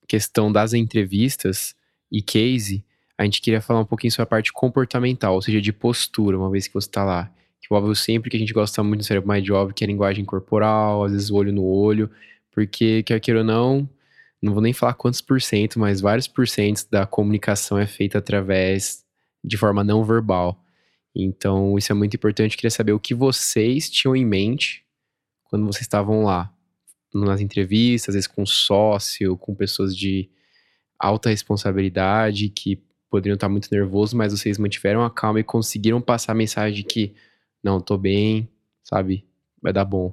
questão 0.09 0.51
das 0.51 0.73
entrevistas 0.73 1.75
e 2.11 2.21
case, 2.21 2.85
a 3.17 3.25
gente 3.25 3.41
queria 3.41 3.61
falar 3.61 3.81
um 3.81 3.87
pouquinho 3.87 4.11
sobre 4.11 4.25
a 4.25 4.27
parte 4.27 4.53
comportamental, 4.53 5.35
ou 5.35 5.43
seja, 5.43 5.61
de 5.61 5.73
postura, 5.73 6.39
uma 6.39 6.51
vez 6.51 6.67
que 6.67 6.75
você 6.75 6.89
está 6.89 7.05
lá 7.05 7.31
que 7.63 7.73
óbvio 7.73 7.95
sempre 7.95 8.29
que 8.29 8.37
a 8.37 8.41
gente 8.41 8.53
gosta 8.53 8.83
muito 8.83 9.01
do 9.01 9.05
cérebro 9.05 9.29
mais 9.29 9.45
job, 9.45 9.73
que 9.73 9.85
é 9.85 9.87
linguagem 9.87 10.25
corporal, 10.25 11.05
às 11.05 11.13
vezes 11.13 11.31
olho 11.31 11.53
no 11.53 11.65
olho, 11.65 12.11
porque 12.51 13.05
quer 13.05 13.21
queira 13.21 13.41
ou 13.41 13.47
não, 13.47 13.89
não 14.43 14.53
vou 14.53 14.61
nem 14.61 14.73
falar 14.73 14.95
quantos 14.95 15.21
por 15.21 15.41
cento, 15.41 15.79
mas 15.79 16.01
vários 16.01 16.27
porcentos 16.27 16.85
da 16.85 17.07
comunicação 17.07 17.79
é 17.79 17.87
feita 17.87 18.19
através 18.19 19.05
de 19.43 19.57
forma 19.57 19.85
não 19.85 20.05
verbal. 20.05 20.61
Então, 21.15 21.79
isso 21.79 21.93
é 21.93 21.95
muito 21.95 22.17
importante. 22.17 22.55
Eu 22.55 22.57
queria 22.57 22.71
saber 22.71 22.93
o 22.93 22.99
que 22.99 23.15
vocês 23.15 23.89
tinham 23.89 24.17
em 24.17 24.25
mente 24.25 24.85
quando 25.45 25.67
vocês 25.67 25.83
estavam 25.83 26.25
lá, 26.25 26.53
nas 27.15 27.41
entrevistas, 27.41 28.11
às 28.11 28.15
vezes 28.15 28.27
com 28.27 28.45
sócio, 28.47 29.37
com 29.37 29.55
pessoas 29.55 29.95
de 29.97 30.31
alta 30.99 31.29
responsabilidade 31.29 32.49
que 32.49 32.83
poderiam 33.11 33.35
estar 33.35 33.51
muito 33.51 33.69
nervosos, 33.71 34.15
mas 34.15 34.33
vocês 34.33 34.57
mantiveram 34.57 35.05
a 35.05 35.11
calma 35.11 35.39
e 35.39 35.45
conseguiram 35.45 36.01
passar 36.01 36.33
a 36.33 36.35
mensagem 36.35 36.75
de 36.77 36.83
que 36.83 37.15
não, 37.63 37.81
tô 37.81 37.97
bem, 37.97 38.49
sabe? 38.83 39.27
Vai 39.61 39.73
dar 39.73 39.85
bom. 39.85 40.13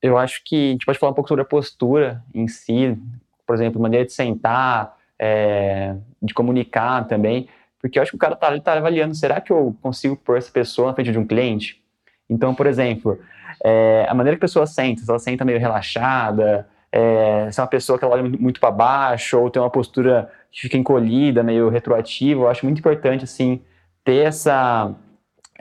Eu 0.00 0.18
acho 0.18 0.42
que 0.44 0.56
a 0.56 0.72
gente 0.72 0.86
pode 0.86 0.98
falar 0.98 1.12
um 1.12 1.14
pouco 1.14 1.28
sobre 1.28 1.42
a 1.42 1.46
postura 1.46 2.24
em 2.34 2.48
si, 2.48 2.98
por 3.46 3.54
exemplo, 3.54 3.80
maneira 3.80 4.04
de 4.04 4.12
sentar, 4.12 4.96
é, 5.18 5.94
de 6.20 6.34
comunicar 6.34 7.06
também, 7.06 7.48
porque 7.80 7.98
eu 7.98 8.02
acho 8.02 8.12
que 8.12 8.16
o 8.16 8.18
cara 8.18 8.34
tá, 8.34 8.58
tá 8.60 8.72
avaliando, 8.74 9.14
será 9.14 9.40
que 9.40 9.52
eu 9.52 9.76
consigo 9.80 10.16
pôr 10.16 10.38
essa 10.38 10.50
pessoa 10.50 10.88
na 10.88 10.94
frente 10.94 11.12
de 11.12 11.18
um 11.18 11.26
cliente? 11.26 11.80
Então, 12.28 12.54
por 12.54 12.66
exemplo, 12.66 13.20
é, 13.64 14.06
a 14.08 14.14
maneira 14.14 14.36
que 14.36 14.44
a 14.44 14.48
pessoa 14.48 14.66
senta, 14.66 15.02
se 15.02 15.10
ela 15.10 15.18
senta 15.18 15.44
meio 15.44 15.58
relaxada, 15.58 16.68
é, 16.90 17.50
se 17.50 17.60
é 17.60 17.62
uma 17.62 17.68
pessoa 17.68 17.98
que 17.98 18.04
ela 18.04 18.14
olha 18.14 18.22
muito 18.22 18.58
para 18.58 18.70
baixo, 18.70 19.38
ou 19.38 19.50
tem 19.50 19.62
uma 19.62 19.70
postura 19.70 20.30
que 20.50 20.62
fica 20.62 20.76
encolhida, 20.76 21.42
meio 21.42 21.68
retroativa, 21.68 22.42
eu 22.42 22.48
acho 22.48 22.64
muito 22.64 22.78
importante, 22.78 23.24
assim, 23.24 23.60
ter 24.04 24.26
essa 24.26 24.94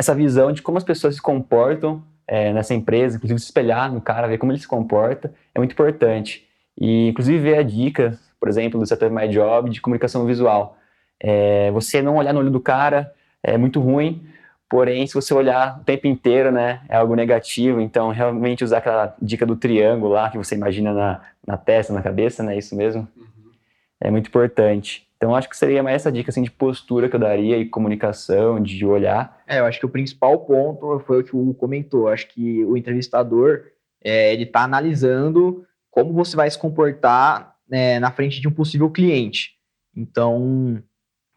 essa 0.02 0.16
visão 0.16 0.52
de 0.52 0.64
como 0.64 0.80
as 0.80 0.84
pessoas 0.84 1.16
se 1.16 1.22
comportam 1.22 2.04
é, 2.28 2.52
nessa 2.52 2.74
empresa, 2.74 3.18
inclusive 3.18 3.40
se 3.40 3.46
espelhar 3.46 3.92
no 3.94 4.02
cara, 4.02 4.28
ver 4.28 4.40
como 4.40 4.52
ele 4.52 4.60
se 4.60 4.68
comporta, 4.68 5.32
é 5.54 5.60
muito 5.60 5.74
importante. 5.74 6.48
E, 6.78 7.10
inclusive, 7.10 7.38
ver 7.38 7.60
a 7.60 7.64
dica, 7.64 8.18
por 8.40 8.50
exemplo, 8.50 8.80
do 8.80 8.86
Setup 8.86 9.14
My 9.14 9.28
Job 9.28 9.70
de 9.70 9.80
comunicação 9.80 10.26
visual. 10.26 10.76
É, 11.20 11.70
você 11.72 12.02
não 12.02 12.16
olhar 12.18 12.34
no 12.34 12.40
olho 12.40 12.50
do 12.50 12.60
cara 12.60 13.14
é 13.44 13.58
muito 13.58 13.80
ruim, 13.80 14.26
porém, 14.68 15.06
se 15.06 15.14
você 15.14 15.34
olhar 15.36 15.80
o 15.80 15.84
tempo 15.84 16.08
inteiro, 16.08 16.52
né, 16.52 16.82
é 16.90 16.96
algo 16.96 17.16
negativo. 17.16 17.80
Então, 17.80 18.10
realmente 18.10 18.64
usar 18.64 18.80
aquela 18.80 19.16
dica 19.22 19.46
do 19.46 19.56
triângulo 19.56 20.14
lá, 20.14 20.32
que 20.32 20.38
você 20.38 20.56
imagina 20.56 20.94
na, 20.94 21.22
na 21.46 21.58
testa, 21.58 21.94
na 21.94 22.02
cabeça, 22.02 22.42
né, 22.42 22.58
isso 22.58 22.76
mesmo, 22.76 23.08
uhum. 23.16 23.52
é 24.00 24.10
muito 24.10 24.30
importante. 24.30 25.08
Então, 25.22 25.36
acho 25.36 25.48
que 25.48 25.56
seria 25.56 25.84
mais 25.84 25.98
essa 25.98 26.12
dica 26.12 26.32
assim, 26.32 26.42
de 26.42 26.50
postura 26.50 27.08
que 27.08 27.16
eu 27.16 27.20
daria 27.20 27.56
e 27.56 27.70
comunicação, 27.70 28.60
de 28.60 28.84
olhar. 28.84 29.40
É, 29.46 29.60
eu 29.60 29.66
acho 29.66 29.80
que 29.80 29.86
o 29.86 29.90
principal 29.90 30.40
ponto 30.40 31.00
foi 31.06 31.20
o 31.20 31.24
que 31.24 31.36
o 31.36 31.40
Hugo 31.40 31.54
comentou. 31.54 32.08
Acho 32.08 32.28
que 32.28 32.66
o 32.66 32.76
entrevistador, 32.76 33.66
é, 34.04 34.34
ele 34.34 34.46
está 34.46 34.64
analisando 34.64 35.64
como 35.92 36.12
você 36.12 36.36
vai 36.36 36.50
se 36.50 36.58
comportar 36.58 37.56
né, 37.70 38.00
na 38.00 38.12
frente 38.12 38.42
de 38.42 38.48
um 38.48 38.52
possível 38.52 38.90
cliente. 38.90 39.52
Então, 39.96 40.82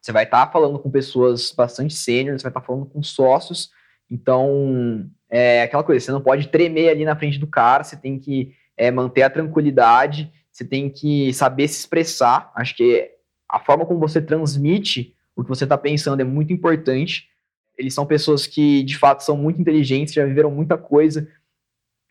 você 0.01 0.11
vai 0.11 0.23
estar 0.23 0.47
tá 0.47 0.51
falando 0.51 0.79
com 0.79 0.89
pessoas 0.89 1.51
bastante 1.51 1.93
sêniores, 1.93 2.41
você 2.41 2.45
vai 2.45 2.49
estar 2.49 2.61
tá 2.61 2.65
falando 2.65 2.87
com 2.87 3.03
sócios. 3.03 3.69
Então, 4.09 5.07
é 5.29 5.61
aquela 5.61 5.83
coisa, 5.83 6.03
você 6.03 6.11
não 6.11 6.21
pode 6.21 6.47
tremer 6.47 6.89
ali 6.89 7.05
na 7.05 7.15
frente 7.15 7.37
do 7.37 7.45
cara, 7.45 7.83
você 7.83 7.95
tem 7.95 8.17
que 8.17 8.51
é, 8.75 8.89
manter 8.89 9.21
a 9.21 9.29
tranquilidade, 9.29 10.31
você 10.51 10.65
tem 10.65 10.89
que 10.89 11.31
saber 11.33 11.67
se 11.67 11.81
expressar. 11.81 12.51
Acho 12.55 12.75
que 12.75 13.14
a 13.49 13.59
forma 13.59 13.85
como 13.85 13.99
você 13.99 14.21
transmite 14.21 15.15
o 15.35 15.43
que 15.43 15.49
você 15.49 15.65
está 15.65 15.77
pensando 15.77 16.21
é 16.21 16.23
muito 16.23 16.53
importante. 16.53 17.29
Eles 17.77 17.93
são 17.93 18.05
pessoas 18.05 18.47
que, 18.47 18.83
de 18.83 18.97
fato, 18.97 19.21
são 19.21 19.35
muito 19.35 19.59
inteligentes, 19.59 20.13
já 20.13 20.25
viveram 20.25 20.49
muita 20.49 20.77
coisa. 20.77 21.27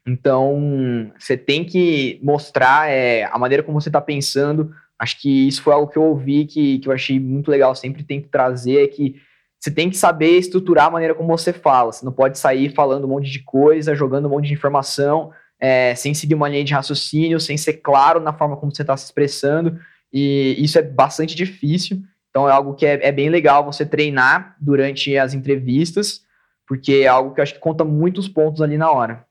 Então, 0.06 1.10
você 1.18 1.36
tem 1.36 1.64
que 1.64 2.20
mostrar 2.22 2.90
é, 2.90 3.24
a 3.24 3.38
maneira 3.38 3.62
como 3.62 3.80
você 3.80 3.88
está 3.88 4.00
pensando. 4.00 4.74
Acho 4.98 5.20
que 5.20 5.48
isso 5.48 5.62
foi 5.62 5.72
algo 5.72 5.90
que 5.90 5.96
eu 5.96 6.02
ouvi, 6.02 6.44
que, 6.44 6.78
que 6.78 6.88
eu 6.88 6.92
achei 6.92 7.18
muito 7.18 7.50
legal, 7.50 7.74
sempre 7.74 8.04
que 8.04 8.20
trazer, 8.28 8.84
é 8.84 8.86
que 8.86 9.16
você 9.58 9.70
tem 9.70 9.88
que 9.88 9.96
saber 9.96 10.36
estruturar 10.36 10.86
a 10.86 10.90
maneira 10.90 11.14
como 11.14 11.36
você 11.36 11.50
fala. 11.50 11.90
Você 11.90 12.04
não 12.04 12.12
pode 12.12 12.38
sair 12.38 12.74
falando 12.74 13.04
um 13.04 13.08
monte 13.08 13.30
de 13.30 13.42
coisa, 13.42 13.94
jogando 13.94 14.26
um 14.26 14.30
monte 14.30 14.48
de 14.48 14.52
informação, 14.52 15.32
é, 15.58 15.94
sem 15.94 16.12
seguir 16.12 16.34
uma 16.34 16.50
linha 16.50 16.62
de 16.62 16.74
raciocínio, 16.74 17.40
sem 17.40 17.56
ser 17.56 17.74
claro 17.74 18.20
na 18.20 18.34
forma 18.34 18.58
como 18.58 18.74
você 18.74 18.82
está 18.82 18.94
se 18.94 19.06
expressando. 19.06 19.80
E 20.14 20.54
isso 20.58 20.78
é 20.78 20.82
bastante 20.82 21.34
difícil. 21.34 22.00
Então 22.30 22.48
é 22.48 22.52
algo 22.52 22.74
que 22.74 22.86
é, 22.86 23.08
é 23.08 23.10
bem 23.10 23.28
legal 23.28 23.64
você 23.64 23.84
treinar 23.84 24.56
durante 24.60 25.16
as 25.18 25.34
entrevistas, 25.34 26.22
porque 26.66 26.92
é 26.92 27.08
algo 27.08 27.34
que 27.34 27.40
acho 27.40 27.54
que 27.54 27.60
conta 27.60 27.84
muitos 27.84 28.28
pontos 28.28 28.62
ali 28.62 28.78
na 28.78 28.90
hora. 28.90 29.26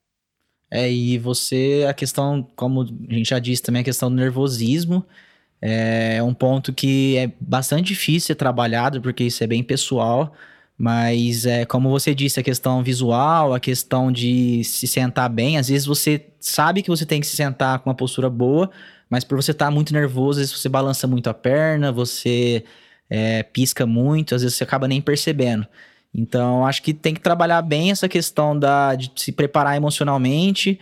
É, 0.70 0.92
e 0.92 1.18
você, 1.18 1.86
a 1.88 1.94
questão, 1.94 2.46
como 2.56 2.82
a 2.82 3.14
gente 3.14 3.30
já 3.30 3.40
disse 3.40 3.62
também, 3.62 3.82
a 3.82 3.86
questão 3.86 4.10
do 4.10 4.16
nervosismo. 4.16 5.06
É 5.62 6.22
um 6.22 6.34
ponto 6.34 6.74
que 6.74 7.16
é 7.16 7.32
bastante 7.40 7.88
difícil 7.88 8.28
ser 8.28 8.36
trabalhado, 8.36 9.02
porque 9.02 9.24
isso 9.24 9.42
é 9.42 9.48
bem 9.48 9.64
pessoal. 9.64 10.34
Mas, 10.78 11.46
é, 11.46 11.64
como 11.64 11.90
você 11.90 12.14
disse, 12.14 12.40
a 12.40 12.44
questão 12.44 12.84
visual, 12.84 13.54
a 13.54 13.60
questão 13.60 14.12
de 14.12 14.64
se 14.66 14.88
sentar 14.88 15.30
bem, 15.30 15.58
às 15.58 15.70
vezes 15.70 15.86
você 15.86 16.26
sabe 16.40 16.82
que 16.82 16.90
você 16.90 17.06
tem 17.06 17.22
que 17.22 17.28
se 17.28 17.38
sentar 17.38 17.80
com 17.80 17.90
uma 17.90 17.96
postura 17.96 18.30
boa, 18.30 18.70
mas 19.14 19.24
por 19.24 19.40
você 19.40 19.52
estar 19.52 19.66
tá 19.66 19.72
muito 19.72 19.94
nervoso, 19.94 20.40
às 20.40 20.48
vezes 20.50 20.60
você 20.60 20.68
balança 20.68 21.06
muito 21.06 21.30
a 21.30 21.36
perna, 21.36 21.92
você 21.92 22.64
é, 23.08 23.44
pisca 23.44 23.86
muito, 23.86 24.34
às 24.34 24.42
vezes 24.42 24.58
você 24.58 24.64
acaba 24.64 24.88
nem 24.88 25.00
percebendo. 25.00 25.68
Então, 26.12 26.66
acho 26.66 26.82
que 26.82 26.96
tem 26.96 27.14
que 27.14 27.22
trabalhar 27.22 27.62
bem 27.62 27.92
essa 27.92 28.10
questão 28.10 28.58
da, 28.58 28.96
de 28.96 29.12
se 29.16 29.32
preparar 29.32 29.78
emocionalmente. 29.78 30.80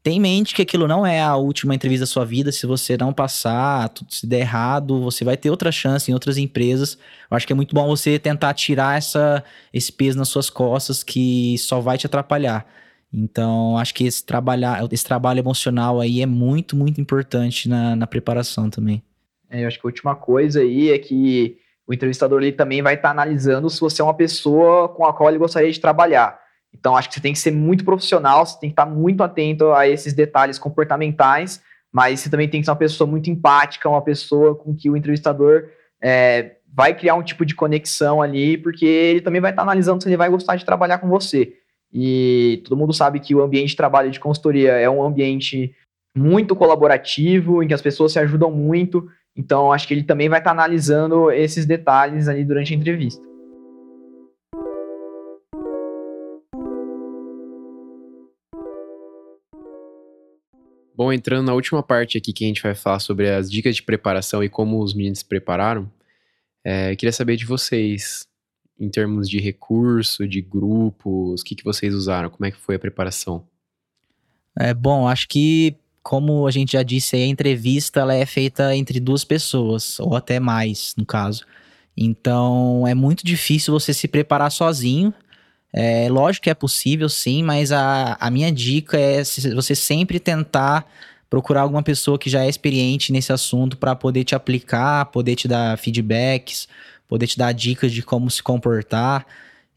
Tem 0.00 0.18
em 0.18 0.20
mente 0.20 0.54
que 0.54 0.62
aquilo 0.62 0.86
não 0.86 1.04
é 1.04 1.20
a 1.20 1.34
última 1.34 1.74
entrevista 1.74 2.04
da 2.04 2.06
sua 2.06 2.24
vida. 2.24 2.52
Se 2.52 2.66
você 2.66 2.96
não 2.96 3.12
passar, 3.12 3.88
tudo 3.88 4.14
se 4.14 4.28
der 4.28 4.42
errado, 4.42 5.00
você 5.00 5.24
vai 5.24 5.36
ter 5.36 5.50
outra 5.50 5.72
chance 5.72 6.08
em 6.08 6.14
outras 6.14 6.38
empresas. 6.38 6.96
Eu 7.28 7.36
acho 7.36 7.44
que 7.48 7.52
é 7.52 7.56
muito 7.56 7.74
bom 7.74 7.88
você 7.88 8.16
tentar 8.16 8.54
tirar 8.54 8.96
essa, 8.96 9.42
esse 9.74 9.90
peso 9.90 10.16
nas 10.16 10.28
suas 10.28 10.48
costas 10.48 11.02
que 11.02 11.58
só 11.58 11.80
vai 11.80 11.98
te 11.98 12.06
atrapalhar. 12.06 12.64
Então, 13.12 13.76
acho 13.76 13.94
que 13.94 14.04
esse, 14.06 14.24
trabalhar, 14.24 14.86
esse 14.90 15.04
trabalho 15.04 15.40
emocional 15.40 16.00
aí 16.00 16.22
é 16.22 16.26
muito, 16.26 16.74
muito 16.74 17.00
importante 17.00 17.68
na, 17.68 17.94
na 17.94 18.06
preparação 18.06 18.70
também. 18.70 19.02
É, 19.50 19.62
eu 19.62 19.68
acho 19.68 19.78
que 19.78 19.86
a 19.86 19.88
última 19.88 20.14
coisa 20.14 20.60
aí 20.60 20.90
é 20.90 20.98
que 20.98 21.58
o 21.86 21.92
entrevistador 21.92 22.42
ele 22.42 22.52
também 22.52 22.80
vai 22.80 22.94
estar 22.94 23.08
tá 23.08 23.12
analisando 23.12 23.68
se 23.68 23.80
você 23.80 24.00
é 24.00 24.04
uma 24.04 24.14
pessoa 24.14 24.88
com 24.88 25.04
a 25.04 25.12
qual 25.12 25.28
ele 25.28 25.38
gostaria 25.38 25.70
de 25.70 25.80
trabalhar. 25.80 26.40
Então, 26.72 26.96
acho 26.96 27.08
que 27.08 27.14
você 27.14 27.20
tem 27.20 27.34
que 27.34 27.38
ser 27.38 27.50
muito 27.50 27.84
profissional, 27.84 28.46
você 28.46 28.58
tem 28.58 28.70
que 28.70 28.72
estar 28.72 28.86
tá 28.86 28.90
muito 28.90 29.22
atento 29.22 29.72
a 29.72 29.86
esses 29.86 30.14
detalhes 30.14 30.58
comportamentais, 30.58 31.62
mas 31.92 32.20
você 32.20 32.30
também 32.30 32.48
tem 32.48 32.60
que 32.60 32.64
ser 32.64 32.70
uma 32.70 32.78
pessoa 32.78 33.08
muito 33.08 33.28
empática, 33.28 33.90
uma 33.90 34.00
pessoa 34.00 34.54
com 34.54 34.74
que 34.74 34.88
o 34.88 34.96
entrevistador 34.96 35.64
é, 36.00 36.56
vai 36.72 36.94
criar 36.94 37.14
um 37.14 37.22
tipo 37.22 37.44
de 37.44 37.54
conexão 37.54 38.22
ali, 38.22 38.56
porque 38.56 38.86
ele 38.86 39.20
também 39.20 39.42
vai 39.42 39.50
estar 39.50 39.60
tá 39.62 39.70
analisando 39.70 40.02
se 40.02 40.08
ele 40.08 40.16
vai 40.16 40.30
gostar 40.30 40.56
de 40.56 40.64
trabalhar 40.64 40.96
com 40.96 41.08
você. 41.08 41.58
E 41.92 42.62
todo 42.64 42.76
mundo 42.76 42.92
sabe 42.92 43.20
que 43.20 43.34
o 43.34 43.42
ambiente 43.42 43.70
de 43.70 43.76
trabalho 43.76 44.10
de 44.10 44.18
consultoria 44.18 44.72
é 44.72 44.88
um 44.88 45.02
ambiente 45.02 45.74
muito 46.16 46.56
colaborativo, 46.56 47.62
em 47.62 47.68
que 47.68 47.74
as 47.74 47.82
pessoas 47.82 48.12
se 48.12 48.18
ajudam 48.18 48.50
muito. 48.50 49.06
Então, 49.36 49.72
acho 49.72 49.86
que 49.86 49.94
ele 49.94 50.02
também 50.02 50.28
vai 50.28 50.40
estar 50.40 50.54
tá 50.54 50.56
analisando 50.56 51.30
esses 51.30 51.66
detalhes 51.66 52.28
ali 52.28 52.44
durante 52.44 52.72
a 52.72 52.76
entrevista. 52.76 53.22
Bom, 60.94 61.12
entrando 61.12 61.46
na 61.46 61.54
última 61.54 61.82
parte 61.82 62.16
aqui 62.16 62.32
que 62.32 62.44
a 62.44 62.46
gente 62.48 62.62
vai 62.62 62.74
falar 62.74 63.00
sobre 63.00 63.28
as 63.28 63.50
dicas 63.50 63.74
de 63.74 63.82
preparação 63.82 64.44
e 64.44 64.48
como 64.48 64.80
os 64.82 64.94
meninos 64.94 65.20
se 65.20 65.24
prepararam, 65.24 65.90
é, 66.64 66.94
queria 66.94 67.12
saber 67.12 67.36
de 67.36 67.44
vocês, 67.44 68.24
em 68.82 68.88
termos 68.88 69.30
de 69.30 69.38
recurso, 69.38 70.26
de 70.26 70.40
grupos, 70.40 71.40
o 71.40 71.44
que, 71.44 71.54
que 71.54 71.62
vocês 71.62 71.94
usaram, 71.94 72.28
como 72.28 72.44
é 72.44 72.50
que 72.50 72.58
foi 72.58 72.74
a 72.74 72.78
preparação? 72.80 73.44
É 74.58 74.74
bom, 74.74 75.06
acho 75.06 75.28
que 75.28 75.76
como 76.02 76.48
a 76.48 76.50
gente 76.50 76.72
já 76.72 76.82
disse, 76.82 77.14
a 77.14 77.24
entrevista 77.24 78.00
ela 78.00 78.12
é 78.12 78.26
feita 78.26 78.74
entre 78.74 78.98
duas 78.98 79.22
pessoas, 79.22 80.00
ou 80.00 80.16
até 80.16 80.40
mais, 80.40 80.94
no 80.98 81.06
caso. 81.06 81.46
Então, 81.96 82.84
é 82.86 82.92
muito 82.92 83.24
difícil 83.24 83.72
você 83.72 83.94
se 83.94 84.08
preparar 84.08 84.50
sozinho. 84.50 85.14
É 85.72 86.08
lógico 86.10 86.44
que 86.44 86.50
é 86.50 86.54
possível, 86.54 87.08
sim, 87.08 87.44
mas 87.44 87.70
a, 87.70 88.16
a 88.18 88.30
minha 88.30 88.50
dica 88.50 88.98
é 88.98 89.22
você 89.54 89.76
sempre 89.76 90.18
tentar 90.18 90.90
procurar 91.30 91.62
alguma 91.62 91.82
pessoa 91.82 92.18
que 92.18 92.28
já 92.28 92.44
é 92.44 92.48
experiente 92.48 93.12
nesse 93.12 93.32
assunto 93.32 93.78
para 93.78 93.94
poder 93.94 94.24
te 94.24 94.34
aplicar, 94.34 95.06
poder 95.06 95.36
te 95.36 95.46
dar 95.46 95.78
feedbacks, 95.78 96.68
poder 97.12 97.26
te 97.26 97.36
dar 97.36 97.52
dicas 97.52 97.92
de 97.92 98.02
como 98.02 98.30
se 98.30 98.42
comportar. 98.42 99.26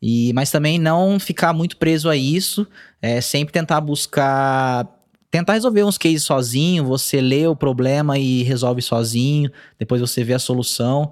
E, 0.02 0.32
mas 0.34 0.50
também 0.50 0.80
não 0.80 1.20
ficar 1.20 1.52
muito 1.52 1.76
preso 1.76 2.10
a 2.10 2.16
isso, 2.16 2.66
é, 3.02 3.20
sempre 3.20 3.52
tentar 3.52 3.82
buscar 3.82 4.88
tentar 5.30 5.52
resolver 5.52 5.84
uns 5.84 5.98
cases 5.98 6.24
sozinho, 6.24 6.86
você 6.86 7.20
lê 7.20 7.46
o 7.46 7.58
problema 7.58 8.18
e 8.18 8.42
resolve 8.44 8.82
sozinho, 8.82 9.52
depois 9.78 10.00
você 10.00 10.24
vê 10.24 10.34
a 10.34 10.40
solução. 10.40 11.12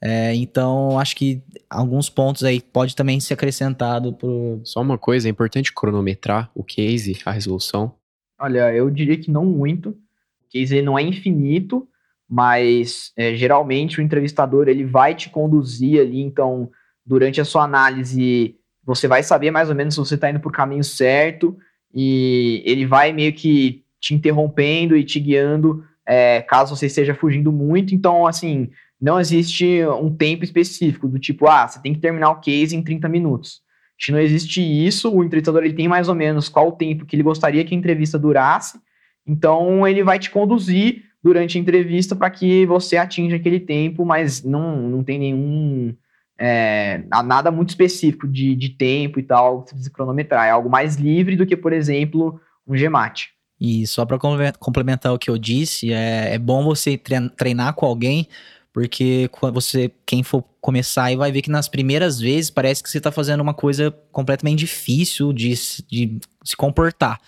É, 0.00 0.32
então, 0.36 0.96
acho 0.96 1.16
que 1.16 1.42
alguns 1.68 2.08
pontos 2.08 2.44
aí 2.44 2.60
pode 2.60 2.94
também 2.94 3.18
ser 3.18 3.34
acrescentado 3.34 4.12
pro... 4.12 4.60
Só 4.62 4.80
uma 4.80 4.96
coisa, 4.96 5.26
é 5.26 5.30
importante 5.30 5.72
cronometrar 5.72 6.52
o 6.54 6.62
case, 6.62 7.18
a 7.24 7.32
resolução? 7.32 7.96
Olha, 8.38 8.72
eu 8.72 8.88
diria 8.90 9.18
que 9.18 9.28
não 9.28 9.44
muito. 9.44 9.88
O 9.90 10.48
case 10.50 10.80
não 10.80 10.96
é 10.96 11.02
infinito, 11.02 11.88
mas 12.28 13.12
é, 13.16 13.34
geralmente 13.34 13.98
o 13.98 14.02
entrevistador 14.02 14.68
ele 14.68 14.84
vai 14.84 15.14
te 15.14 15.30
conduzir 15.30 16.00
ali, 16.00 16.20
então 16.20 16.70
durante 17.04 17.40
a 17.40 17.44
sua 17.44 17.64
análise 17.64 18.56
você 18.84 19.08
vai 19.08 19.22
saber 19.22 19.50
mais 19.50 19.68
ou 19.68 19.74
menos 19.74 19.94
se 19.94 20.00
você 20.00 20.14
está 20.14 20.30
indo 20.30 20.40
o 20.44 20.52
caminho 20.52 20.84
certo 20.84 21.56
e 21.92 22.62
ele 22.66 22.86
vai 22.86 23.12
meio 23.12 23.32
que 23.32 23.84
te 24.00 24.14
interrompendo 24.14 24.96
e 24.96 25.04
te 25.04 25.18
guiando 25.18 25.84
é, 26.06 26.42
caso 26.42 26.76
você 26.76 26.86
esteja 26.86 27.14
fugindo 27.14 27.50
muito. 27.50 27.94
Então, 27.94 28.26
assim, 28.26 28.70
não 29.00 29.18
existe 29.18 29.84
um 30.00 30.14
tempo 30.14 30.44
específico 30.44 31.08
do 31.08 31.18
tipo, 31.18 31.48
ah, 31.48 31.66
você 31.66 31.80
tem 31.80 31.94
que 31.94 32.00
terminar 32.00 32.30
o 32.30 32.40
case 32.40 32.76
em 32.76 32.82
30 32.82 33.08
minutos. 33.08 33.62
Se 33.98 34.12
não 34.12 34.18
existe 34.18 34.60
isso, 34.60 35.10
o 35.10 35.22
entrevistador 35.22 35.62
ele 35.62 35.74
tem 35.74 35.88
mais 35.88 36.08
ou 36.08 36.14
menos 36.14 36.48
qual 36.48 36.68
o 36.68 36.72
tempo 36.72 37.06
que 37.06 37.14
ele 37.16 37.22
gostaria 37.22 37.64
que 37.64 37.74
a 37.74 37.78
entrevista 37.78 38.18
durasse. 38.18 38.78
Então, 39.26 39.86
ele 39.86 40.02
vai 40.02 40.18
te 40.18 40.30
conduzir 40.30 41.02
durante 41.24 41.56
a 41.56 41.60
entrevista 41.60 42.14
para 42.14 42.28
que 42.28 42.66
você 42.66 42.98
atinja 42.98 43.36
aquele 43.36 43.58
tempo, 43.58 44.04
mas 44.04 44.44
não, 44.44 44.76
não 44.76 45.02
tem 45.02 45.18
nenhum 45.18 45.94
é, 46.38 47.02
nada 47.24 47.50
muito 47.50 47.70
específico 47.70 48.28
de, 48.28 48.54
de 48.54 48.68
tempo 48.68 49.18
e 49.18 49.22
tal 49.22 49.62
que 49.62 49.70
você 49.70 49.74
precisa 49.74 49.90
cronometrar. 49.90 50.46
É 50.46 50.50
algo 50.50 50.68
mais 50.68 50.96
livre 50.96 51.34
do 51.34 51.46
que, 51.46 51.56
por 51.56 51.72
exemplo, 51.72 52.38
um 52.68 52.74
GMAT. 52.76 53.30
E 53.58 53.86
só 53.86 54.04
para 54.04 54.18
complementar 54.58 55.14
o 55.14 55.18
que 55.18 55.30
eu 55.30 55.38
disse, 55.38 55.90
é, 55.90 56.34
é 56.34 56.38
bom 56.38 56.62
você 56.62 57.00
treinar 57.34 57.72
com 57.72 57.86
alguém, 57.86 58.28
porque 58.70 59.30
você, 59.54 59.90
quem 60.04 60.22
for 60.22 60.44
começar 60.60 61.04
aí 61.04 61.16
vai 61.16 61.32
ver 61.32 61.40
que 61.40 61.50
nas 61.50 61.68
primeiras 61.68 62.20
vezes 62.20 62.50
parece 62.50 62.82
que 62.82 62.90
você 62.90 62.98
está 62.98 63.10
fazendo 63.10 63.40
uma 63.40 63.54
coisa 63.54 63.90
completamente 64.12 64.58
difícil 64.58 65.32
de, 65.32 65.54
de 65.88 66.18
se 66.44 66.54
comportar. 66.54 67.18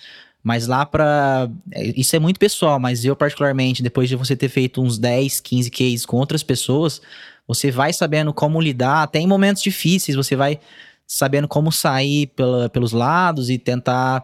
Mas 0.46 0.68
lá 0.68 0.86
para 0.86 1.50
é, 1.72 1.86
Isso 1.98 2.14
é 2.14 2.20
muito 2.20 2.38
pessoal, 2.38 2.78
mas 2.78 3.04
eu, 3.04 3.16
particularmente, 3.16 3.82
depois 3.82 4.08
de 4.08 4.14
você 4.14 4.36
ter 4.36 4.48
feito 4.48 4.80
uns 4.80 4.96
10, 4.96 5.40
15 5.40 5.70
cases 5.72 6.06
com 6.06 6.18
outras 6.18 6.44
pessoas, 6.44 7.02
você 7.48 7.68
vai 7.68 7.92
sabendo 7.92 8.32
como 8.32 8.60
lidar, 8.60 9.02
até 9.02 9.18
em 9.18 9.26
momentos 9.26 9.60
difíceis, 9.60 10.16
você 10.16 10.36
vai 10.36 10.60
sabendo 11.04 11.48
como 11.48 11.72
sair 11.72 12.28
pela, 12.28 12.68
pelos 12.68 12.92
lados 12.92 13.50
e 13.50 13.58
tentar 13.58 14.22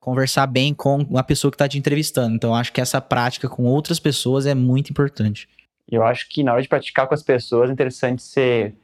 conversar 0.00 0.48
bem 0.48 0.74
com 0.74 1.06
a 1.16 1.22
pessoa 1.22 1.52
que 1.52 1.54
está 1.54 1.68
te 1.68 1.78
entrevistando. 1.78 2.34
Então, 2.34 2.52
acho 2.52 2.72
que 2.72 2.80
essa 2.80 3.00
prática 3.00 3.48
com 3.48 3.62
outras 3.62 4.00
pessoas 4.00 4.46
é 4.46 4.56
muito 4.56 4.90
importante. 4.90 5.48
Eu 5.88 6.02
acho 6.02 6.28
que 6.28 6.42
na 6.42 6.52
hora 6.52 6.62
de 6.62 6.68
praticar 6.68 7.06
com 7.06 7.14
as 7.14 7.22
pessoas 7.22 7.70
é 7.70 7.72
interessante 7.72 8.24
ser 8.24 8.74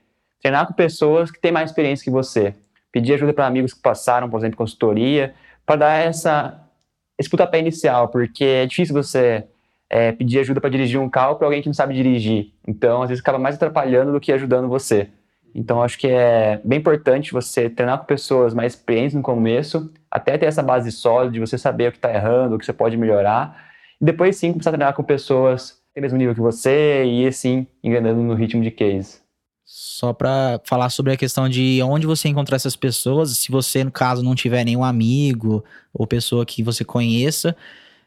treinar 0.40 0.68
com 0.68 0.72
pessoas 0.72 1.32
que 1.32 1.40
têm 1.40 1.50
mais 1.50 1.68
experiência 1.68 2.04
que 2.04 2.10
você. 2.10 2.54
Pedir 2.92 3.14
ajuda 3.14 3.32
para 3.32 3.48
amigos 3.48 3.74
que 3.74 3.80
passaram, 3.80 4.30
por 4.30 4.38
exemplo, 4.38 4.56
consultoria, 4.56 5.34
para 5.64 5.76
dar 5.76 5.94
essa 5.94 6.62
esse 7.18 7.30
pontapé 7.30 7.58
inicial, 7.58 8.08
porque 8.08 8.44
é 8.44 8.66
difícil 8.66 8.94
você 8.94 9.44
é, 9.88 10.12
pedir 10.12 10.40
ajuda 10.40 10.60
para 10.60 10.70
dirigir 10.70 11.00
um 11.00 11.08
carro 11.08 11.36
para 11.36 11.46
alguém 11.46 11.62
que 11.62 11.68
não 11.68 11.74
sabe 11.74 11.94
dirigir. 11.94 12.52
Então, 12.66 13.02
às 13.02 13.08
vezes, 13.08 13.22
acaba 13.22 13.38
mais 13.38 13.54
atrapalhando 13.54 14.12
do 14.12 14.20
que 14.20 14.32
ajudando 14.32 14.68
você. 14.68 15.08
Então, 15.54 15.82
acho 15.82 15.98
que 15.98 16.08
é 16.08 16.60
bem 16.62 16.78
importante 16.78 17.32
você 17.32 17.70
treinar 17.70 17.98
com 17.98 18.04
pessoas 18.04 18.52
mais 18.52 18.74
experientes 18.74 19.14
no 19.14 19.22
começo, 19.22 19.90
até 20.10 20.36
ter 20.36 20.46
essa 20.46 20.62
base 20.62 20.92
sólida 20.92 21.32
de 21.32 21.40
você 21.40 21.56
saber 21.56 21.88
o 21.88 21.92
que 21.92 21.98
está 21.98 22.12
errando, 22.12 22.56
o 22.56 22.58
que 22.58 22.66
você 22.66 22.74
pode 22.74 22.96
melhorar. 22.96 23.64
E 23.98 24.04
depois, 24.04 24.36
sim, 24.36 24.52
começar 24.52 24.70
a 24.70 24.74
treinar 24.74 24.94
com 24.94 25.02
pessoas 25.02 25.70
que 25.70 25.94
têm 25.94 26.02
o 26.02 26.02
mesmo 26.02 26.18
nível 26.18 26.34
que 26.34 26.40
você 26.40 27.04
e, 27.06 27.26
assim, 27.26 27.66
enganando 27.82 28.20
no 28.20 28.34
ritmo 28.34 28.62
de 28.62 28.70
case. 28.70 29.25
Só 29.66 30.12
para 30.12 30.60
falar 30.64 30.88
sobre 30.90 31.12
a 31.12 31.16
questão 31.16 31.48
de 31.48 31.82
onde 31.82 32.06
você 32.06 32.28
encontrar 32.28 32.56
essas 32.56 32.76
pessoas, 32.76 33.36
se 33.36 33.50
você, 33.50 33.82
no 33.84 33.90
caso, 33.90 34.22
não 34.22 34.34
tiver 34.34 34.64
nenhum 34.64 34.84
amigo 34.84 35.64
ou 35.92 36.06
pessoa 36.06 36.46
que 36.46 36.62
você 36.62 36.84
conheça, 36.84 37.54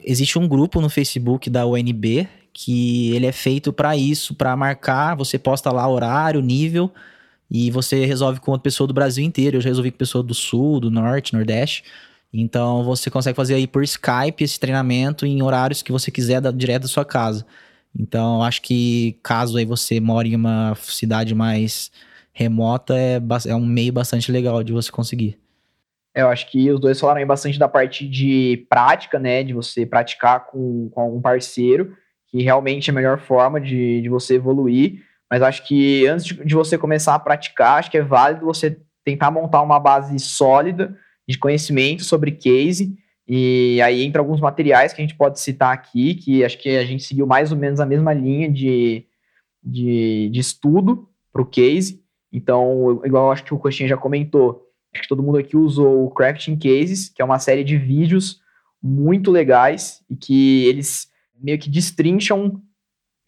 Existe 0.02 0.40
um 0.40 0.48
grupo 0.48 0.80
no 0.80 0.90
Facebook 0.90 1.50
da 1.50 1.66
UNB 1.66 2.28
que 2.54 3.14
ele 3.14 3.26
é 3.26 3.32
feito 3.32 3.72
para 3.74 3.98
isso, 3.98 4.34
para 4.34 4.56
marcar, 4.56 5.16
você 5.16 5.38
posta 5.38 5.72
lá 5.72 5.88
horário, 5.88 6.42
nível 6.42 6.92
e 7.52 7.70
você 7.70 8.06
resolve 8.06 8.40
com 8.40 8.52
outra 8.52 8.64
pessoa 8.64 8.88
do 8.88 8.94
Brasil 8.94 9.24
inteiro. 9.24 9.58
Eu 9.58 9.62
já 9.62 9.70
resolvi 9.70 9.92
com 9.92 9.98
pessoa 9.98 10.24
do 10.24 10.34
Sul, 10.34 10.80
do 10.80 10.90
Norte, 10.90 11.34
Nordeste. 11.34 11.84
Então 12.34 12.84
você 12.84 13.10
consegue 13.10 13.36
fazer 13.36 13.56
aí 13.56 13.68
por 13.68 13.84
Skype 13.84 14.42
esse 14.42 14.60
treinamento 14.60 15.26
em 15.26 15.42
horários 15.44 15.82
que 15.82 15.92
você 15.92 16.10
quiser 16.10 16.42
direto 16.54 16.84
da 16.84 16.88
sua 16.88 17.04
casa. 17.04 17.46
Então 17.98 18.44
acho 18.44 18.62
que 18.62 19.18
caso 19.24 19.58
aí 19.58 19.66
você 19.66 20.00
mora 20.00 20.28
em 20.28 20.36
uma 20.36 20.76
cidade 20.76 21.34
mais 21.34 21.92
remota, 22.32 22.96
é, 22.98 23.20
é 23.48 23.56
um 23.56 23.66
meio 23.66 23.92
bastante 23.92 24.32
legal 24.32 24.64
de 24.64 24.72
você 24.72 24.92
conseguir. 24.92 25.38
Eu 26.16 26.28
acho 26.28 26.50
que 26.50 26.72
os 26.72 26.80
dois 26.80 27.00
falaram 27.00 27.26
bastante 27.26 27.60
da 27.60 27.68
parte 27.68 28.08
de 28.08 28.66
prática, 28.70 29.20
né? 29.20 29.44
De 29.44 29.54
você 29.54 29.86
praticar 29.86 30.48
com, 30.48 30.90
com 30.90 31.02
algum 31.02 31.22
parceiro, 31.22 31.96
que 32.28 32.42
realmente 32.42 32.90
é 32.90 32.92
a 32.92 32.96
melhor 32.96 33.20
forma 33.20 33.60
de, 33.60 34.02
de 34.02 34.10
você 34.10 34.36
evoluir. 34.36 35.04
Mas 35.30 35.42
acho 35.42 35.66
que 35.68 36.08
antes 36.08 36.26
de, 36.26 36.46
de 36.46 36.56
você 36.56 36.78
começar 36.78 37.14
a 37.14 37.20
praticar, 37.20 37.80
acho 37.80 37.92
que 37.92 37.98
é 37.98 38.02
válido 38.02 38.46
você 38.46 38.80
tentar 39.06 39.32
montar 39.32 39.62
uma 39.62 39.80
base 39.80 40.18
sólida 40.20 40.98
de 41.28 41.38
conhecimento 41.38 42.04
sobre 42.04 42.32
case. 42.32 42.98
E 43.32 43.80
aí 43.84 44.04
entra 44.04 44.20
alguns 44.20 44.42
materiais 44.42 44.92
que 44.92 45.00
a 45.00 45.06
gente 45.06 45.16
pode 45.16 45.40
citar 45.40 45.72
aqui, 45.72 46.16
que 46.16 46.44
acho 46.44 46.58
que 46.58 46.76
a 46.76 46.84
gente 46.84 47.04
seguiu 47.04 47.28
mais 47.28 47.52
ou 47.52 47.58
menos 47.60 47.80
a 47.80 47.86
mesma 47.86 48.12
linha 48.12 48.52
de, 48.52 49.06
de, 49.64 50.32
de 50.32 50.40
estudo 50.40 51.08
para 51.32 51.44
o 51.44 51.46
case. 51.46 52.04
Então, 52.34 53.00
igual 53.06 53.32
acho 53.32 53.44
que 53.44 53.54
o 53.54 53.60
Coxinha 53.60 53.88
já 53.88 53.96
comentou, 53.96 54.66
acho 54.92 55.04
que 55.04 55.08
todo 55.08 55.22
mundo 55.22 55.38
aqui 55.38 55.56
usou 55.56 56.06
o 56.06 56.10
Crafting 56.10 56.58
Cases, 56.58 57.10
que 57.10 57.22
é 57.22 57.26
uma 57.26 57.38
série 57.38 57.64
de 57.64 57.78
vídeos 57.78 58.42
muito 58.82 59.30
legais 59.30 60.04
e 60.10 60.16
que 60.16 60.66
eles 60.66 61.08
meio 61.40 61.60
que 61.60 61.70
destrincham 61.70 62.60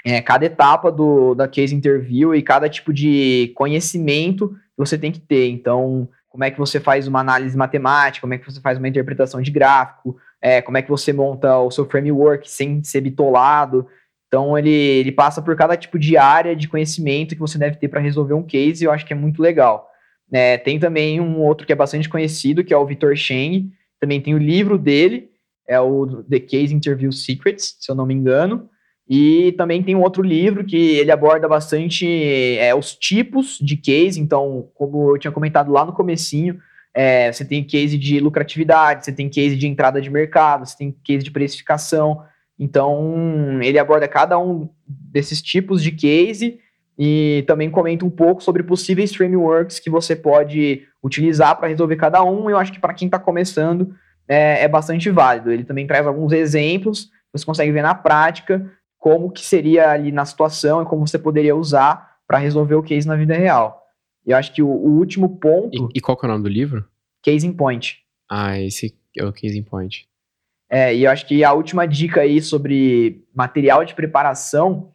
é, 0.04 0.20
cada 0.20 0.46
etapa 0.46 0.92
do, 0.92 1.36
da 1.36 1.48
case 1.48 1.76
interview 1.76 2.34
e 2.34 2.42
cada 2.42 2.68
tipo 2.68 2.92
de 2.92 3.52
conhecimento 3.56 4.50
que 4.50 4.78
você 4.78 4.98
tem 4.98 5.12
que 5.12 5.20
ter. 5.20 5.48
Então, 5.50 6.10
como 6.32 6.46
é 6.46 6.50
que 6.50 6.58
você 6.58 6.80
faz 6.80 7.08
uma 7.08 7.20
análise 7.20 7.58
matemática, 7.58 8.22
como 8.22 8.34
é 8.34 8.38
que 8.38 8.46
você 8.46 8.62
faz 8.62 8.78
uma 8.78 8.88
interpretação 8.88 9.42
de 9.42 9.52
gráfico, 9.52 10.16
é, 10.42 10.62
como 10.62 10.78
é 10.78 10.82
que 10.82 10.90
você 10.90 11.12
monta 11.12 11.60
o 11.60 11.70
seu 11.70 11.86
framework 11.86 12.50
sem 12.50 12.82
ser 12.84 13.02
bitolado. 13.02 13.86
Então, 14.28 14.58
ele, 14.58 14.72
ele 14.72 15.12
passa 15.12 15.42
por 15.42 15.54
cada 15.58 15.76
tipo 15.76 16.00
de 16.00 16.16
área 16.16 16.56
de 16.56 16.70
conhecimento 16.70 17.36
que 17.36 17.42
você 17.42 17.58
deve 17.58 17.76
ter 17.76 17.90
para 17.90 18.00
resolver 18.00 18.34
um 18.34 18.44
case, 18.44 18.82
e 18.82 18.88
eu 18.88 18.92
acho 18.92 19.06
que 19.06 19.12
é 19.12 19.16
muito 19.16 19.42
legal. 19.42 19.90
É, 20.32 20.58
tem 20.58 20.80
também 20.80 21.20
um 21.20 21.42
outro 21.42 21.68
que 21.68 21.74
é 21.74 21.76
bastante 21.76 22.08
conhecido, 22.08 22.64
que 22.64 22.74
é 22.74 22.78
o 22.78 22.86
Vitor 22.86 23.14
Cheng, 23.18 23.70
também 24.00 24.22
tem 24.22 24.34
o 24.34 24.38
livro 24.38 24.78
dele, 24.78 25.30
é 25.68 25.80
o 25.82 26.24
The 26.24 26.40
Case 26.40 26.74
Interview 26.74 27.12
Secrets, 27.12 27.76
se 27.78 27.92
eu 27.92 27.96
não 27.96 28.06
me 28.06 28.14
engano, 28.14 28.70
e 29.14 29.52
também 29.58 29.84
tem 29.84 29.94
um 29.94 30.02
outro 30.02 30.24
livro 30.24 30.64
que 30.64 30.78
ele 30.78 31.12
aborda 31.12 31.46
bastante 31.46 32.08
é, 32.58 32.74
os 32.74 32.96
tipos 32.96 33.60
de 33.60 33.76
case, 33.76 34.22
então, 34.22 34.70
como 34.74 35.14
eu 35.14 35.20
tinha 35.20 35.34
comentado 35.34 35.70
lá 35.70 35.84
no 35.84 35.92
comecinho, 35.92 36.58
é, 36.94 37.30
você 37.30 37.44
tem 37.44 37.62
case 37.62 37.98
de 37.98 38.22
lucratividade, 38.22 39.04
você 39.04 39.12
tem 39.12 39.28
case 39.28 39.58
de 39.58 39.68
entrada 39.68 40.00
de 40.00 40.10
mercado, 40.10 40.66
você 40.66 40.78
tem 40.78 40.96
case 41.04 41.26
de 41.26 41.32
precificação, 41.32 42.22
então, 42.58 43.60
ele 43.62 43.78
aborda 43.78 44.08
cada 44.08 44.40
um 44.40 44.70
desses 44.88 45.42
tipos 45.42 45.84
de 45.84 45.92
case 45.92 46.60
e 46.98 47.44
também 47.48 47.70
comenta 47.70 48.06
um 48.06 48.10
pouco 48.10 48.42
sobre 48.42 48.64
possíveis 48.64 49.14
frameworks 49.14 49.78
que 49.78 49.90
você 49.90 50.16
pode 50.16 50.84
utilizar 51.04 51.58
para 51.58 51.68
resolver 51.68 51.98
cada 51.98 52.24
um. 52.24 52.50
Eu 52.50 52.58
acho 52.58 52.72
que 52.72 52.80
para 52.80 52.94
quem 52.94 53.08
está 53.10 53.20
começando 53.20 53.94
é, 54.26 54.64
é, 54.64 54.68
bastante 54.70 55.10
válido. 55.10 55.52
Ele 55.52 55.66
também 55.66 55.86
traz 55.86 56.08
alguns 56.08 56.32
exemplos, 56.32 57.10
você 57.34 57.46
consegue 57.46 57.74
ver 57.74 57.82
na 57.82 57.94
prática 57.94 58.72
como 59.02 59.32
que 59.32 59.44
seria 59.44 59.90
ali 59.90 60.12
na 60.12 60.24
situação 60.24 60.84
e 60.84 60.86
como 60.86 61.08
você 61.08 61.18
poderia 61.18 61.56
usar 61.56 62.20
para 62.28 62.38
resolver 62.38 62.76
o 62.76 62.84
case 62.84 63.08
na 63.08 63.16
vida 63.16 63.34
real. 63.34 63.82
E 64.24 64.30
eu 64.30 64.38
acho 64.38 64.54
que 64.54 64.62
o, 64.62 64.70
o 64.70 65.00
último 65.00 65.40
ponto. 65.40 65.90
E, 65.92 65.98
e, 65.98 66.00
qual 66.00 66.16
que 66.16 66.24
é 66.24 66.30
o 66.30 66.32
nome 66.32 66.44
do 66.44 66.50
livro? 66.50 66.86
Casing 67.26 67.54
Point. 67.54 67.98
Ah, 68.30 68.60
esse 68.60 68.96
é 69.18 69.26
o 69.26 69.34
Casing 69.34 69.64
Point. 69.64 70.08
É, 70.70 70.96
e 70.96 71.04
eu 71.04 71.12
acho 71.12 71.26
que 71.26 71.44
a 71.44 71.52
última 71.52 71.88
dica 71.88 72.22
aí 72.22 72.40
sobre 72.42 73.26
material 73.34 73.84
de 73.84 73.96
preparação 73.96 74.92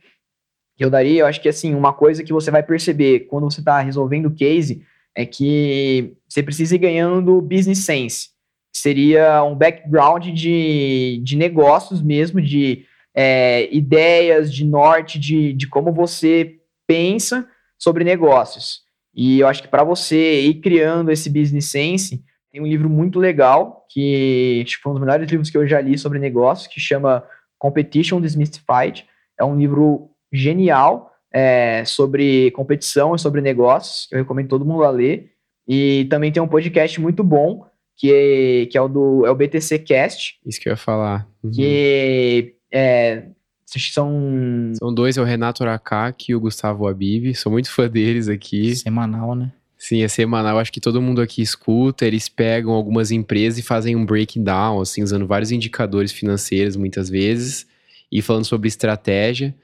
que 0.77 0.85
eu 0.85 0.89
daria, 0.89 1.23
eu 1.23 1.27
acho 1.27 1.41
que 1.41 1.49
assim, 1.49 1.75
uma 1.75 1.93
coisa 1.93 2.23
que 2.23 2.33
você 2.33 2.51
vai 2.51 2.63
perceber 2.63 3.27
quando 3.27 3.51
você 3.51 3.61
está 3.61 3.81
resolvendo 3.81 4.27
o 4.27 4.35
case 4.35 4.85
é 5.17 5.27
que 5.27 6.17
você 6.29 6.45
precisa 6.45 6.77
ir 6.77 6.79
ganhando 6.79 7.43
business 7.43 7.81
sense. 7.81 8.29
Seria 8.73 9.43
um 9.43 9.57
background 9.57 10.29
de, 10.29 11.21
de 11.25 11.37
negócios 11.37 12.01
mesmo, 12.01 12.41
de 12.41 12.87
é, 13.17 13.75
ideias, 13.75 14.53
de 14.53 14.65
norte, 14.65 15.19
de, 15.19 15.55
de 15.55 15.67
como 15.67 15.91
você 15.93 16.57
pensa 16.87 17.49
sobre 17.79 18.05
negócios. 18.05 18.83
E 19.15 19.41
eu 19.41 19.49
acho 19.49 19.63
que 19.63 19.69
para 19.69 19.83
você 19.83 20.43
ir 20.43 20.61
criando 20.61 21.11
esse 21.11 21.31
business 21.31 21.71
sense, 21.71 22.23
tem 22.53 22.61
um 22.61 22.67
livro 22.67 22.91
muito 22.91 23.19
legal, 23.19 23.87
que 23.91 24.65
foi 24.83 24.93
um 24.93 24.95
dos 24.95 25.05
melhores 25.05 25.31
livros 25.31 25.49
que 25.49 25.57
eu 25.57 25.67
já 25.67 25.81
li 25.81 25.97
sobre 25.97 26.19
negócios, 26.19 26.67
que 26.67 26.79
chama 26.79 27.25
Competition 27.59 28.21
Demystified. 28.21 29.07
É 29.39 29.45
um 29.45 29.57
livro 29.57 30.11
genial 30.31 31.11
é, 31.33 31.83
sobre 31.87 32.51
competição 32.51 33.15
e 33.15 33.19
sobre 33.19 33.41
negócios, 33.41 34.07
que 34.07 34.15
eu 34.15 34.19
recomendo 34.19 34.49
todo 34.49 34.65
mundo 34.65 34.85
a 34.85 34.91
ler. 34.91 35.33
E 35.67 36.07
também 36.11 36.31
tem 36.31 36.43
um 36.43 36.49
podcast 36.49 37.01
muito 37.01 37.25
bom, 37.25 37.67
que 37.97 38.13
é, 38.13 38.67
que 38.67 38.77
é 38.77 38.81
o 38.81 38.89
do 38.89 39.27
é 39.27 39.31
o 39.31 39.35
BTC 39.35 39.79
Cast. 39.81 40.39
Isso 40.45 40.61
que 40.61 40.69
eu 40.69 40.73
ia 40.73 40.77
falar. 40.77 41.27
Uhum. 41.43 41.51
Que 41.51 42.56
é, 42.71 43.29
são... 43.67 44.73
São 44.79 44.95
dois, 44.95 45.17
é 45.17 45.21
o 45.21 45.25
Renato 45.25 45.63
Aracaki 45.63 46.33
e 46.33 46.35
o 46.35 46.41
Gustavo 46.41 46.87
Abib. 46.87 47.35
Sou 47.35 47.51
muito 47.51 47.71
fã 47.71 47.89
deles 47.89 48.29
aqui. 48.29 48.77
Semanal, 48.77 49.35
né? 49.35 49.53
Sim, 49.79 50.03
é 50.03 50.09
semanal. 50.09 50.59
Acho 50.59 50.73
que 50.73 50.81
todo 50.81 51.03
mundo 51.03 51.21
aqui 51.21 51.43
escuta. 51.43 52.07
Eles 52.07 52.29
pegam 52.29 52.73
algumas 52.73 53.11
empresas 53.11 53.59
e 53.59 53.63
fazem 53.63 53.95
um 53.95 54.07
breakdown, 54.07 54.81
assim, 54.81 55.03
usando 55.03 55.27
vários 55.27 55.53
indicadores 55.53 56.13
financeiros, 56.13 56.77
muitas 56.77 57.09
vezes, 57.11 57.67
e 58.11 58.23
falando 58.23 58.45
sobre 58.45 58.69
estratégia. 58.69 59.55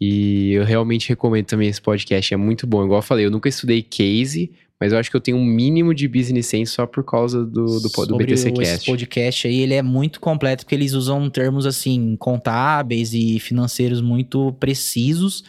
E 0.00 0.52
eu 0.54 0.64
realmente 0.64 1.08
recomendo 1.08 1.46
também 1.46 1.68
esse 1.68 1.80
podcast. 1.80 2.34
É 2.34 2.36
muito 2.36 2.66
bom. 2.66 2.84
Igual 2.84 2.98
eu 2.98 3.04
falei, 3.04 3.26
eu 3.26 3.30
nunca 3.30 3.48
estudei 3.48 3.82
case, 3.82 4.50
mas 4.82 4.92
eu 4.92 4.98
acho 4.98 5.10
que 5.10 5.16
eu 5.16 5.20
tenho 5.20 5.36
um 5.36 5.44
mínimo 5.44 5.94
de 5.94 6.08
business 6.08 6.46
sense 6.46 6.72
só 6.72 6.86
por 6.86 7.04
causa 7.04 7.44
do, 7.44 7.80
do, 7.80 8.06
do 8.06 8.16
BTC 8.16 8.48
o, 8.48 8.54
Cast. 8.54 8.74
Esse 8.74 8.86
podcast 8.86 9.46
aí, 9.46 9.60
ele 9.60 9.74
é 9.74 9.82
muito 9.82 10.20
completo, 10.20 10.64
porque 10.64 10.74
eles 10.74 10.92
usam 10.92 11.30
termos, 11.30 11.66
assim, 11.66 12.16
contábeis 12.16 13.14
e 13.14 13.38
financeiros 13.38 14.00
muito 14.00 14.52
precisos 14.58 15.44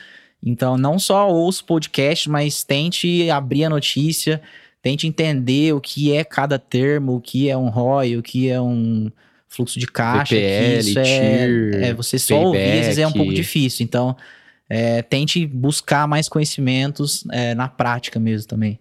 então, 0.46 0.78
não 0.78 1.00
só 1.00 1.30
ouça 1.30 1.64
o 1.64 1.66
podcast, 1.66 2.30
mas 2.30 2.64
tente 2.64 3.30
abrir 3.30 3.64
a 3.64 3.70
notícia, 3.70 4.42
tente 4.82 5.08
entender 5.08 5.74
o 5.74 5.80
que 5.80 6.14
é 6.14 6.24
cada 6.24 6.60
termo, 6.60 7.16
o 7.16 7.22
que 7.22 7.50
é 7.50 7.56
um 7.56 7.70
ROI, 7.70 8.18
o 8.18 8.22
que 8.24 8.50
é 8.50 8.60
um 8.60 9.10
fluxo 9.48 9.80
de 9.80 9.88
caixa. 9.88 10.36
PPL, 10.36 10.80
isso 10.80 11.00
é, 11.00 11.90
é, 11.90 11.94
você 11.94 12.20
só 12.20 12.36
payback. 12.36 12.48
ouvir, 12.48 12.80
às 12.80 12.86
vezes 12.86 12.98
é 12.98 13.08
um 13.08 13.14
pouco 13.14 13.34
difícil. 13.34 13.86
Então, 13.86 14.18
é, 14.70 15.02
tente 15.02 15.48
buscar 15.48 16.08
mais 16.08 16.28
conhecimentos 16.28 17.24
é, 17.32 17.56
na 17.56 17.70
prática 17.70 18.20
mesmo 18.20 18.48
também. 18.48 18.78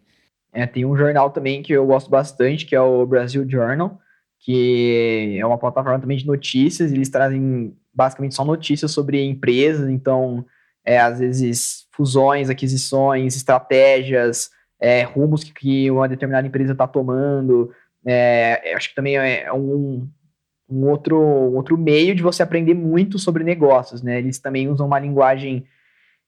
É, 0.53 0.67
tem 0.67 0.85
um 0.85 0.97
jornal 0.97 1.31
também 1.31 1.63
que 1.63 1.73
eu 1.73 1.87
gosto 1.87 2.11
bastante, 2.11 2.67
que 2.67 2.77
é 2.77 2.81
o 2.81 3.07
Brasil 3.07 3.49
Journal, 3.49 3.99
que 4.39 5.39
é 5.41 5.47
uma 5.47 5.59
plataforma 5.59 5.99
também 5.99 6.19
de 6.19 6.27
notícias. 6.27 6.93
Eles 6.93 7.09
trazem 7.09 7.75
basicamente 7.95 8.35
só 8.35 8.45
notícias 8.45 8.91
sobre 8.91 9.25
empresas, 9.25 9.89
então 9.89 10.45
é, 10.85 10.99
às 10.99 11.21
vezes 11.21 11.87
fusões, 11.93 12.51
aquisições, 12.51 13.37
estratégias, 13.37 14.51
é, 14.81 15.03
rumos 15.03 15.45
que, 15.45 15.53
que, 15.53 15.91
uma 15.91 16.09
determinada 16.09 16.47
empresa 16.47 16.73
está 16.73 16.87
tomando. 16.87 17.71
É, 18.05 18.75
acho 18.75 18.91
que 18.91 18.95
também 18.95 19.17
é 19.17 19.51
um, 19.53 20.09
um, 20.69 20.89
outro, 20.89 21.19
um 21.19 21.57
outro 21.57 21.79
meio 21.79 22.15
de 22.15 22.23
você 22.23 22.43
aprender 22.43 22.75
muito 22.75 23.19
sobre 23.19 23.45
negócios. 23.45 24.03
Né? 24.03 24.19
Eles 24.19 24.39
também 24.39 24.69
usam 24.69 24.87
uma 24.87 24.99
linguagem 24.99 25.65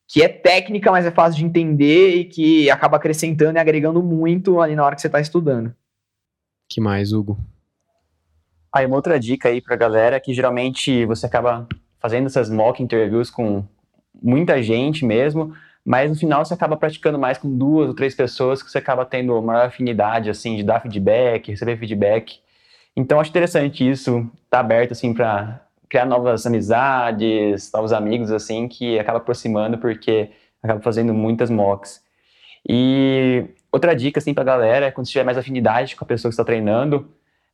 que 0.09 0.23
é 0.23 0.29
técnica, 0.29 0.91
mas 0.91 1.07
é 1.07 1.11
fácil 1.11 1.39
de 1.39 1.45
entender 1.45 2.17
e 2.17 2.25
que 2.25 2.71
acaba 2.71 2.97
acrescentando 2.97 3.59
e 3.59 3.61
agregando 3.61 4.03
muito 4.03 4.61
ali 4.61 4.75
na 4.75 4.85
hora 4.85 4.95
que 4.95 5.01
você 5.01 5.09
está 5.09 5.21
estudando. 5.21 5.75
que 6.69 6.81
mais, 6.81 7.13
Hugo? 7.13 7.39
Aí, 8.73 8.87
uma 8.87 8.97
outra 8.97 9.19
dica 9.21 9.49
aí 9.49 9.61
para 9.61 9.75
a 9.75 9.79
galera 9.79 10.21
que 10.21 10.35
geralmente 10.35 11.07
você 11.07 11.27
acaba 11.27 11.69
fazendo 12.01 12.27
essas 12.27 12.51
mock 12.51 12.83
interviews 12.83 13.31
com 13.31 13.65
muita 14.23 14.63
gente 14.63 15.07
mesmo, 15.07 15.55
mas 15.85 16.11
no 16.11 16.17
final 16.17 16.45
você 16.45 16.55
acaba 16.55 16.77
praticando 16.77 17.19
mais 17.19 17.39
com 17.39 17.57
duas 17.57 17.89
ou 17.89 17.95
três 17.95 18.15
pessoas 18.15 18.63
que 18.63 18.71
você 18.71 18.79
acaba 18.79 19.07
tendo 19.07 19.41
maior 19.41 19.67
afinidade, 19.67 20.29
assim, 20.29 20.57
de 20.57 20.63
dar 20.63 20.81
feedback, 20.81 21.51
receber 21.51 21.79
feedback. 21.79 22.41
Então, 22.97 23.21
acho 23.21 23.31
interessante 23.31 23.89
isso, 23.89 24.19
estar 24.19 24.31
tá 24.51 24.61
aberto, 24.61 24.93
assim, 24.93 25.15
para 25.15 25.64
criar 25.95 26.07
novas 26.07 26.45
amizades, 26.45 27.71
novos 27.73 27.93
amigos, 27.93 28.33
assim, 28.33 28.67
que 28.67 28.99
acaba 28.99 29.19
aproximando 29.19 29.79
porque 29.79 30.31
acaba 30.61 30.81
fazendo 30.81 31.15
muitas 31.15 31.49
mocks. 31.49 32.03
E 32.69 33.45
outra 33.71 33.95
dica, 33.95 34.19
assim, 34.19 34.35
pra 34.35 34.43
galera, 34.43 34.87
é 34.87 34.91
quando 34.91 35.07
tiver 35.07 35.23
mais 35.23 35.39
afinidade 35.39 35.95
com 35.95 36.05
a 36.05 36.09
pessoa 36.09 36.31
que 36.31 36.33
está 36.33 36.43
treinando, 36.43 37.07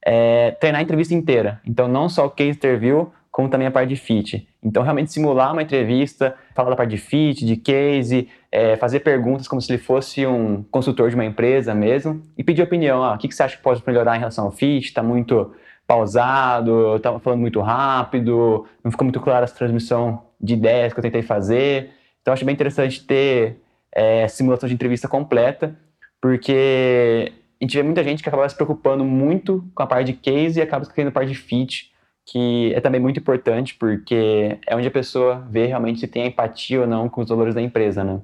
é 0.03 0.53
treinar 0.53 0.81
a 0.81 0.83
entrevista 0.83 1.13
inteira. 1.13 1.61
Então, 1.67 1.87
não 1.87 2.09
só 2.09 2.25
o 2.25 2.31
case 2.31 2.57
interview, 2.57 3.13
como 3.31 3.51
também 3.51 3.67
a 3.69 3.71
parte 3.71 3.91
de 3.91 3.97
fit. 3.97 4.49
Então, 4.63 4.83
realmente 4.83 5.13
simular 5.13 5.53
uma 5.53 5.63
entrevista, 5.63 6.35
falar 6.55 6.71
da 6.71 6.77
parte 6.77 6.93
de 6.93 6.97
fit, 6.97 7.45
de 7.45 7.57
case, 7.57 8.27
é, 8.51 8.75
fazer 8.77 9.01
perguntas 9.01 9.47
como 9.47 9.61
se 9.61 9.71
ele 9.71 9.83
fosse 9.83 10.27
um 10.27 10.63
consultor 10.71 11.11
de 11.11 11.15
uma 11.15 11.27
empresa 11.27 11.75
mesmo 11.75 12.23
e 12.39 12.43
pedir 12.43 12.63
opinião. 12.63 13.05
Ah, 13.05 13.17
o 13.17 13.19
que, 13.19 13.29
que 13.29 13.35
você 13.35 13.43
acha 13.43 13.59
que 13.59 13.63
pode 13.63 13.83
melhorar 13.87 14.17
em 14.17 14.21
relação 14.21 14.47
ao 14.47 14.51
fit? 14.51 14.87
Está 14.87 15.03
muito 15.03 15.53
pausado, 15.91 16.95
estava 16.95 17.19
falando 17.19 17.41
muito 17.41 17.61
rápido, 17.61 18.65
não 18.85 18.93
ficou 18.93 19.05
muito 19.05 19.19
clara 19.19 19.45
a 19.45 19.49
transmissão 19.49 20.23
de 20.41 20.55
ideias 20.55 20.93
que 20.93 21.01
eu 21.01 21.03
tentei 21.03 21.21
fazer. 21.21 21.91
Então, 22.23 22.33
acho 22.33 22.45
bem 22.45 22.55
interessante 22.55 23.05
ter 23.05 23.57
é, 23.91 24.29
simulação 24.29 24.69
de 24.69 24.75
entrevista 24.77 25.09
completa, 25.09 25.77
porque 26.21 27.33
a 27.61 27.65
gente 27.65 27.77
vê 27.77 27.83
muita 27.83 28.05
gente 28.05 28.23
que 28.23 28.29
acaba 28.29 28.49
se 28.49 28.55
preocupando 28.55 29.05
muito 29.05 29.69
com 29.75 29.83
a 29.83 29.87
parte 29.87 30.07
de 30.07 30.13
case 30.13 30.61
e 30.61 30.63
acaba 30.63 30.85
esquecendo 30.85 31.09
a 31.09 31.13
parte 31.13 31.33
de 31.33 31.35
fit 31.35 31.91
que 32.25 32.73
é 32.73 32.81
também 32.81 33.01
muito 33.01 33.19
importante 33.19 33.75
porque 33.75 34.61
é 34.65 34.77
onde 34.77 34.87
a 34.87 34.93
pessoa 34.93 35.45
vê 35.51 35.67
realmente 35.67 35.99
se 35.99 36.07
tem 36.07 36.29
empatia 36.29 36.83
ou 36.83 36.87
não 36.87 37.09
com 37.09 37.21
os 37.21 37.29
valores 37.29 37.53
da 37.53 37.61
empresa, 37.61 38.05
né? 38.05 38.21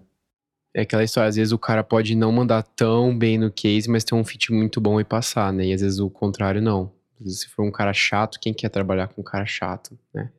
É 0.72 0.82
aquela 0.82 1.02
história, 1.02 1.28
às 1.28 1.34
vezes 1.34 1.52
o 1.52 1.59
cara 1.59 1.82
pode 1.82 2.14
não 2.14 2.30
mandar 2.30 2.62
tão 2.62 3.18
bem 3.18 3.36
no 3.38 3.51
case, 3.51 3.90
mas 3.90 4.05
ter 4.05 4.14
um 4.14 4.24
fit 4.24 4.52
muito 4.52 4.80
bom 4.80 5.01
e 5.01 5.05
passar, 5.05 5.52
né? 5.52 5.64
E 5.64 5.72
às 5.72 5.80
vezes 5.80 5.98
o 5.98 6.09
contrário 6.09 6.62
não. 6.62 6.94
Se 7.24 7.48
for 7.48 7.64
um 7.64 7.70
cara 7.70 7.93
chato, 7.93 8.38
quem 8.40 8.52
quer 8.52 8.68
trabalhar 8.68 9.09
com 9.09 9.20
um 9.20 9.24
cara 9.24 9.47
chato, 9.47 9.98
né? 10.12 10.30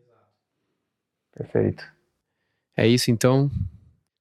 Perfeito. 1.35 1.85
É 2.75 2.87
isso 2.87 3.09
então. 3.11 3.49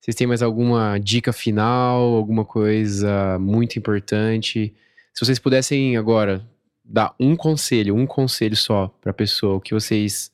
Vocês 0.01 0.15
têm 0.15 0.27
mais 0.27 0.43
alguma 0.43 0.99
dica 0.99 1.33
final, 1.33 2.15
alguma 2.15 2.45
coisa 2.45 3.39
muito 3.39 3.79
importante? 3.79 4.75
Se 5.13 5.25
vocês 5.25 5.39
pudessem 5.39 5.97
agora 5.97 6.47
dar 6.85 7.15
um 7.19 7.35
conselho, 7.35 7.97
um 7.97 8.07
conselho 8.07 8.57
só 8.57 8.89
para 9.01 9.11
a 9.11 9.15
pessoa, 9.15 9.57
o 9.57 9.61
que 9.61 9.75
vocês 9.75 10.31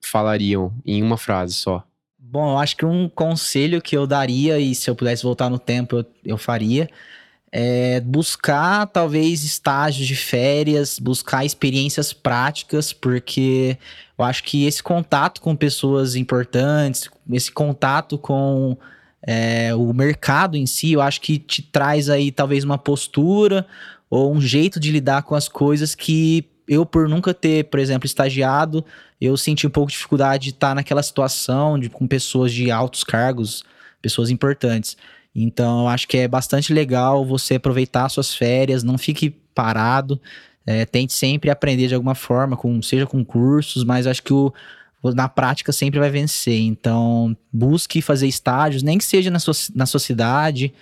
falariam 0.00 0.74
em 0.84 1.02
uma 1.02 1.16
frase 1.16 1.54
só? 1.54 1.86
Bom, 2.18 2.52
eu 2.52 2.58
acho 2.58 2.76
que 2.76 2.84
um 2.84 3.08
conselho 3.08 3.80
que 3.80 3.96
eu 3.96 4.06
daria, 4.06 4.58
e 4.58 4.74
se 4.74 4.88
eu 4.88 4.96
pudesse 4.96 5.22
voltar 5.22 5.48
no 5.48 5.58
tempo, 5.58 5.98
eu, 5.98 6.06
eu 6.24 6.38
faria, 6.38 6.88
é 7.52 8.00
buscar 8.00 8.86
talvez 8.86 9.44
estágios 9.44 10.06
de 10.06 10.16
férias, 10.16 10.98
buscar 10.98 11.44
experiências 11.44 12.10
práticas, 12.12 12.94
porque 12.94 13.76
eu 14.18 14.24
acho 14.24 14.42
que 14.42 14.64
esse 14.64 14.82
contato 14.82 15.42
com 15.42 15.54
pessoas 15.54 16.16
importantes, 16.16 17.10
esse 17.30 17.52
contato 17.52 18.16
com 18.16 18.74
é, 19.26 19.74
o 19.74 19.92
mercado 19.92 20.56
em 20.56 20.64
si, 20.64 20.92
eu 20.92 21.02
acho 21.02 21.20
que 21.20 21.38
te 21.38 21.60
traz 21.60 22.08
aí 22.08 22.32
talvez 22.32 22.64
uma 22.64 22.78
postura 22.78 23.66
ou 24.08 24.32
um 24.32 24.40
jeito 24.40 24.80
de 24.80 24.90
lidar 24.90 25.22
com 25.22 25.34
as 25.34 25.46
coisas 25.46 25.94
que 25.94 26.48
eu, 26.66 26.86
por 26.86 27.06
nunca 27.06 27.34
ter, 27.34 27.64
por 27.64 27.78
exemplo, 27.78 28.06
estagiado, 28.06 28.84
eu 29.20 29.36
senti 29.36 29.66
um 29.66 29.70
pouco 29.70 29.90
de 29.90 29.96
dificuldade 29.96 30.44
de 30.44 30.50
estar 30.50 30.74
naquela 30.74 31.02
situação 31.02 31.78
de, 31.78 31.90
com 31.90 32.06
pessoas 32.06 32.50
de 32.50 32.70
altos 32.70 33.04
cargos, 33.04 33.62
pessoas 34.00 34.30
importantes. 34.30 34.96
Então, 35.34 35.82
eu 35.82 35.88
acho 35.88 36.06
que 36.06 36.18
é 36.18 36.28
bastante 36.28 36.72
legal 36.72 37.24
você 37.24 37.54
aproveitar 37.54 38.08
suas 38.08 38.34
férias, 38.34 38.82
não 38.82 38.98
fique 38.98 39.30
parado, 39.54 40.20
é, 40.66 40.84
tente 40.84 41.12
sempre 41.12 41.50
aprender 41.50 41.88
de 41.88 41.94
alguma 41.94 42.14
forma, 42.14 42.56
com, 42.56 42.80
seja 42.82 43.06
com 43.06 43.24
cursos, 43.24 43.84
mas 43.84 44.06
acho 44.06 44.22
que 44.22 44.32
o, 44.32 44.52
na 45.14 45.28
prática 45.28 45.72
sempre 45.72 45.98
vai 45.98 46.10
vencer. 46.10 46.60
Então, 46.60 47.36
busque 47.52 48.02
fazer 48.02 48.26
estágios, 48.28 48.82
nem 48.82 48.98
que 48.98 49.04
seja 49.04 49.30
na 49.30 49.38
sua, 49.38 49.54
na 49.74 49.86
sua 49.86 50.00
cidade, 50.00 50.72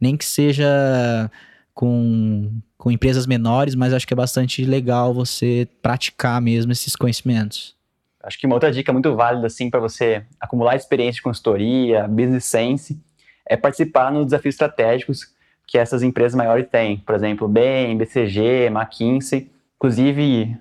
nem 0.00 0.16
que 0.16 0.24
seja 0.24 1.30
com, 1.72 2.50
com 2.76 2.90
empresas 2.90 3.26
menores, 3.26 3.74
mas 3.74 3.92
acho 3.92 4.06
que 4.06 4.12
é 4.12 4.16
bastante 4.16 4.64
legal 4.64 5.14
você 5.14 5.68
praticar 5.80 6.40
mesmo 6.40 6.72
esses 6.72 6.96
conhecimentos. 6.96 7.74
Acho 8.22 8.38
que 8.38 8.46
uma 8.46 8.54
outra 8.54 8.70
dica 8.70 8.92
muito 8.92 9.14
válida 9.16 9.46
assim 9.46 9.68
para 9.68 9.80
você 9.80 10.22
acumular 10.40 10.76
experiência 10.76 11.14
de 11.14 11.22
consultoria, 11.22 12.06
business 12.06 12.44
sense, 12.44 13.00
é 13.46 13.56
participar 13.56 14.10
nos 14.12 14.26
desafios 14.26 14.54
estratégicos 14.54 15.32
que 15.66 15.78
essas 15.78 16.02
empresas 16.02 16.34
maiores 16.34 16.68
têm. 16.68 16.98
Por 16.98 17.14
exemplo, 17.14 17.48
BEM, 17.48 17.96
BCG, 17.96 18.66
McKinsey. 18.66 19.50
Inclusive, 19.76 20.56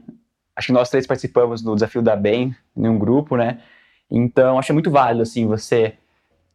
acho 0.56 0.68
que 0.68 0.74
nós 0.74 0.90
três 0.90 1.06
participamos 1.06 1.62
do 1.62 1.74
desafio 1.74 2.02
da 2.02 2.16
BEM 2.16 2.56
em 2.76 2.88
um 2.88 2.98
grupo, 2.98 3.36
né? 3.36 3.60
Então, 4.10 4.60
acho 4.60 4.74
muito 4.74 4.91
válido, 4.91 5.22
assim, 5.24 5.48
você 5.48 5.95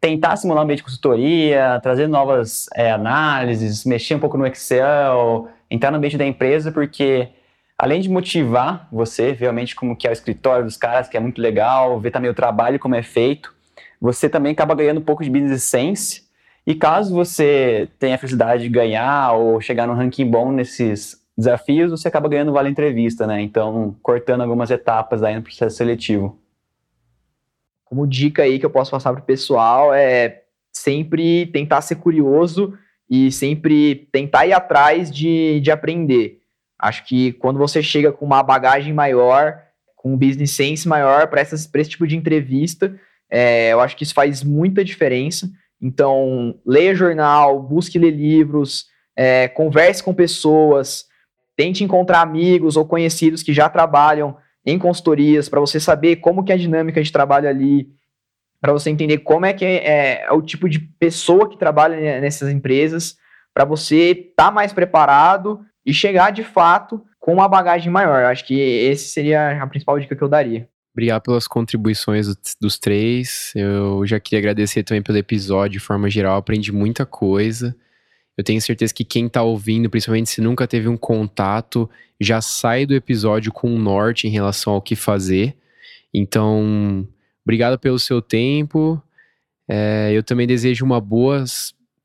tentar 0.01 0.37
simular 0.37 0.63
um 0.63 0.65
ambiente 0.65 0.79
de 0.79 0.85
consultoria, 0.85 1.81
trazer 1.83 2.07
novas 2.07 2.67
é, 2.75 2.93
análises, 2.93 3.85
mexer 3.85 4.15
um 4.15 4.21
pouco 4.21 4.37
no 4.37 4.47
Excel, 4.47 5.49
entrar 5.71 5.91
no 5.91 5.97
ambiente 5.97 6.19
da 6.19 6.27
empresa, 6.27 6.71
porque 6.71 7.31
além 7.79 8.01
de 8.01 8.09
motivar 8.09 8.89
você, 8.93 9.33
realmente 9.33 9.75
como 9.75 9.97
que 9.97 10.07
é 10.07 10.11
o 10.11 10.13
escritório 10.13 10.65
dos 10.65 10.77
caras, 10.77 11.09
que 11.09 11.17
é 11.17 11.21
muito 11.21 11.41
legal, 11.41 11.99
ver 11.99 12.11
também 12.11 12.31
o 12.31 12.35
trabalho 12.35 12.79
como 12.79 12.95
é 12.95 13.03
feito, 13.03 13.56
você 14.01 14.29
também 14.29 14.53
acaba 14.53 14.75
ganhando 14.75 14.99
um 15.01 15.05
pouco 15.05 15.25
de 15.25 15.31
business 15.31 15.63
sense. 15.63 16.27
E 16.67 16.75
caso 16.75 17.15
você 17.15 17.89
tenha 17.99 18.17
a 18.17 18.19
felicidade 18.19 18.65
de 18.65 18.69
ganhar 18.69 19.33
ou 19.33 19.61
chegar 19.61 19.87
num 19.87 19.95
ranking 19.95 20.29
bom 20.29 20.51
nesses 20.51 21.25
desafios, 21.37 21.91
você 21.91 22.09
acaba 22.09 22.29
ganhando 22.29 22.53
vale 22.53 22.71
entrevista, 22.71 23.27
né? 23.27 23.41
Então, 23.43 23.95
cortando 24.03 24.41
algumas 24.41 24.71
etapas 24.71 25.23
aí 25.23 25.37
no 25.37 25.43
processo 25.43 25.77
seletivo. 25.77 26.39
Como 27.85 28.07
dica 28.07 28.43
aí 28.43 28.59
que 28.59 28.67
eu 28.67 28.71
posso 28.71 28.91
passar 28.91 29.13
para 29.13 29.23
o 29.23 29.27
pessoal 29.27 29.93
é 29.95 30.43
sempre 30.73 31.47
tentar 31.47 31.83
ser 31.83 31.97
curioso 31.97 32.77
e 33.09 33.31
sempre 33.31 34.09
tentar 34.11 34.47
ir 34.47 34.53
atrás 34.53 35.11
de, 35.11 35.61
de 35.61 35.71
aprender. 35.71 36.41
Acho 36.79 37.05
que 37.05 37.33
quando 37.35 37.59
você 37.59 37.83
chega 37.83 38.13
com 38.13 38.25
uma 38.25 38.43
bagagem 38.43 38.93
maior, 38.93 39.63
com 39.95 40.15
um 40.15 40.17
business 40.17 40.51
sense 40.51 40.89
maior 40.89 41.29
para 41.29 41.41
esse 41.41 41.69
tipo 41.89 42.07
de 42.07 42.17
entrevista, 42.17 42.99
é, 43.31 43.73
eu 43.73 43.81
acho 43.81 43.97
que 43.97 44.05
isso 44.05 44.15
faz 44.15 44.43
muita 44.43 44.85
diferença. 44.85 45.51
Então, 45.81 46.59
leia 46.65 46.95
jornal, 46.95 47.63
busque 47.63 47.99
ler 47.99 48.11
livros, 48.11 48.87
é, 49.15 49.49
converse 49.49 50.03
com 50.03 50.15
pessoas, 50.15 51.07
tente 51.57 51.85
encontrar 51.85 52.21
amigos 52.21 52.77
ou 52.77 52.87
conhecidos 52.87 53.43
que 53.43 53.53
já 53.53 53.69
trabalham 53.69 54.37
em 54.65 54.79
consultorias 54.79 55.49
para 55.49 55.61
você 55.61 55.79
saber 55.79 56.17
como 56.17 56.45
que 56.45 56.53
é 56.53 56.55
a 56.55 56.59
dinâmica 56.59 57.03
de 57.03 57.13
trabalho 57.13 57.49
ali, 57.49 57.89
para 58.61 58.73
você 58.73 58.91
entender 58.91 59.19
como 59.19 59.47
é 59.47 59.53
que 59.53 59.65
é, 59.65 60.25
é, 60.25 60.33
o 60.33 60.43
tipo 60.43 60.69
de 60.69 60.81
pessoa 60.81 61.49
que 61.49 61.59
trabalha 61.59 62.21
nessas 62.21 62.51
empresas, 62.51 63.17
para 63.55 63.65
você 63.65 64.11
estar 64.11 64.47
tá 64.47 64.51
mais 64.51 64.73
preparado 64.73 65.61
e 65.85 65.93
chegar 65.95 66.31
de 66.31 66.43
fato 66.43 67.03
com 67.19 67.33
uma 67.33 67.49
bagagem 67.49 67.91
maior. 67.91 68.23
Eu 68.23 68.29
acho 68.29 68.45
que 68.45 68.59
esse 68.59 69.09
seria 69.09 69.63
a 69.63 69.67
principal 69.67 69.99
dica 69.99 70.17
que 70.17 70.23
eu 70.23 70.29
daria. 70.29 70.69
Obrigado 70.97 71.25
pelas 71.25 71.47
contribuições 71.47 72.27
dos 72.59 72.79
três. 72.79 73.53
Eu 73.55 74.07
já 74.07 74.19
queria 74.19 74.39
agradecer 74.39 74.83
também 74.83 75.03
pelo 75.03 75.19
episódio, 75.19 75.79
de 75.79 75.79
forma 75.79 76.09
geral, 76.09 76.39
aprendi 76.39 76.73
muita 76.73 77.05
coisa. 77.05 77.77
Eu 78.35 78.43
tenho 78.43 78.63
certeza 78.63 78.95
que 78.95 79.05
quem 79.05 79.27
está 79.27 79.43
ouvindo, 79.43 79.91
principalmente 79.91 80.31
se 80.31 80.41
nunca 80.41 80.67
teve 80.67 80.89
um 80.89 80.97
contato, 80.97 81.87
já 82.19 82.41
sai 82.41 82.87
do 82.87 82.95
episódio 82.95 83.53
com 83.53 83.69
um 83.69 83.79
norte 83.79 84.27
em 84.27 84.31
relação 84.31 84.73
ao 84.73 84.81
que 84.81 84.97
fazer. 84.97 85.55
Então, 86.15 87.07
obrigado 87.45 87.79
pelo 87.79 87.99
seu 87.99 88.23
tempo. 88.23 88.99
É, 89.69 90.13
eu 90.15 90.23
também 90.23 90.47
desejo 90.47 90.83
uma 90.83 90.99
boa 90.99 91.45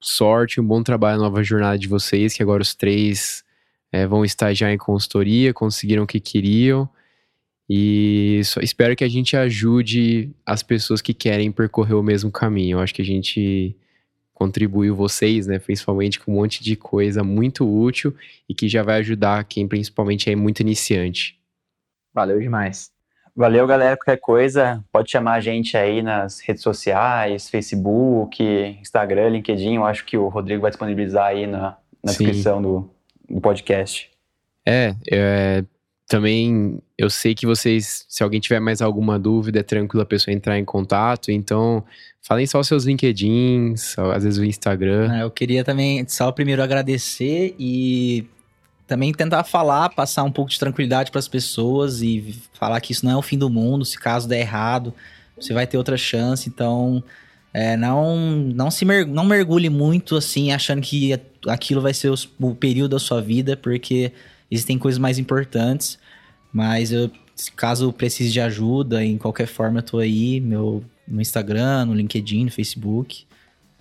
sorte, 0.01 0.59
um 0.59 0.68
bom 0.68 0.84
trabalho 0.84 1.18
na 1.18 1.30
nova 1.30 1.41
jornada 1.41 1.80
de 1.80 1.88
vocês, 1.88 2.34
que 2.34 2.43
agora 2.43 2.61
os 2.61 2.76
três 2.76 3.41
é, 3.89 4.05
vão 4.05 4.26
estar 4.26 4.53
já 4.53 4.69
em 4.69 4.77
consultoria, 4.77 5.53
conseguiram 5.53 6.03
o 6.03 6.07
que 6.07 6.19
queriam. 6.19 6.89
E 7.73 8.41
só, 8.43 8.60
espero 8.60 8.98
que 8.98 9.03
a 9.06 9.07
gente 9.07 9.38
ajude 9.38 10.30
as 10.45 10.61
pessoas 10.61 11.02
que 11.02 11.14
querem 11.14 11.49
percorrer 11.53 11.93
o 11.93 12.03
mesmo 12.03 12.30
caminho. 12.30 12.76
Eu 12.76 12.81
acho 12.81 12.93
que 12.93 13.02
a 13.02 13.06
gente 13.06 13.73
contribuiu 14.34 14.93
vocês, 14.93 15.48
né, 15.48 15.57
principalmente 15.57 16.19
com 16.19 16.34
um 16.34 16.35
monte 16.35 16.61
de 16.61 16.76
coisa 16.76 17.23
muito 17.23 17.65
útil 17.65 18.14
e 18.49 18.53
que 18.53 18.68
já 18.68 18.84
vai 18.84 18.98
ajudar 18.99 19.45
quem 19.45 19.69
principalmente 19.69 20.30
é 20.30 20.35
muito 20.35 20.60
iniciante. 20.60 21.39
Valeu 22.14 22.41
demais. 22.41 22.91
Valeu, 23.34 23.65
galera. 23.65 23.95
Qualquer 23.95 24.19
coisa, 24.19 24.84
pode 24.91 25.10
chamar 25.10 25.35
a 25.35 25.39
gente 25.39 25.77
aí 25.77 26.02
nas 26.02 26.41
redes 26.41 26.64
sociais, 26.64 27.49
Facebook, 27.49 28.43
Instagram, 28.81 29.30
LinkedIn. 29.30 29.76
Eu 29.76 29.85
acho 29.85 30.03
que 30.03 30.18
o 30.18 30.27
Rodrigo 30.27 30.64
vai 30.64 30.72
disponibilizar 30.72 31.27
aí 31.27 31.48
na, 31.48 31.77
na 32.03 32.11
descrição 32.11 32.61
do, 32.61 32.89
do 33.30 33.39
podcast. 33.39 34.11
É, 34.68 34.93
é, 35.10 35.64
também 36.11 36.77
eu 36.97 37.09
sei 37.09 37.33
que 37.33 37.45
vocês, 37.45 38.05
se 38.09 38.21
alguém 38.21 38.41
tiver 38.41 38.59
mais 38.59 38.81
alguma 38.81 39.17
dúvida, 39.17 39.61
é 39.61 39.63
tranquilo 39.63 40.03
a 40.03 40.05
pessoa 40.05 40.33
entrar 40.33 40.59
em 40.59 40.65
contato. 40.65 41.31
Então, 41.31 41.85
falem 42.21 42.45
só 42.45 42.59
os 42.59 42.67
seus 42.67 42.83
LinkedIns, 42.83 43.97
às 43.97 44.25
vezes 44.25 44.38
o 44.38 44.43
Instagram. 44.43 45.09
Ah, 45.09 45.19
eu 45.19 45.31
queria 45.31 45.63
também 45.63 46.05
só 46.09 46.29
primeiro 46.29 46.61
agradecer 46.61 47.55
e 47.57 48.27
também 48.85 49.13
tentar 49.13 49.45
falar, 49.45 49.88
passar 49.88 50.23
um 50.23 50.31
pouco 50.33 50.51
de 50.51 50.59
tranquilidade 50.59 51.11
para 51.11 51.19
as 51.19 51.29
pessoas 51.29 52.01
e 52.01 52.35
falar 52.59 52.81
que 52.81 52.91
isso 52.91 53.05
não 53.05 53.13
é 53.13 53.15
o 53.15 53.21
fim 53.21 53.38
do 53.38 53.49
mundo. 53.49 53.85
Se 53.85 53.97
caso 53.97 54.27
der 54.27 54.41
errado, 54.41 54.93
você 55.39 55.53
vai 55.53 55.65
ter 55.65 55.77
outra 55.77 55.95
chance. 55.95 56.49
Então, 56.49 57.01
é, 57.53 57.77
não 57.77 58.17
não 58.53 58.69
se 58.69 58.83
mer 58.83 59.07
não 59.07 59.23
mergulhe 59.23 59.69
muito 59.69 60.17
assim, 60.17 60.51
achando 60.51 60.81
que 60.81 61.17
aquilo 61.47 61.79
vai 61.79 61.93
ser 61.93 62.11
o 62.38 62.53
período 62.53 62.91
da 62.91 62.99
sua 62.99 63.21
vida, 63.21 63.55
porque 63.55 64.11
existem 64.51 64.77
coisas 64.77 64.99
mais 64.99 65.17
importantes. 65.17 65.97
Mas 66.51 66.91
eu, 66.91 67.09
caso 67.55 67.93
precise 67.93 68.31
de 68.31 68.41
ajuda, 68.41 69.03
em 69.03 69.17
qualquer 69.17 69.47
forma, 69.47 69.79
eu 69.79 69.83
tô 69.83 69.97
aí, 69.99 70.41
meu, 70.41 70.83
no 71.07 71.21
Instagram, 71.21 71.85
no 71.85 71.93
LinkedIn, 71.93 72.45
no 72.45 72.51
Facebook. 72.51 73.25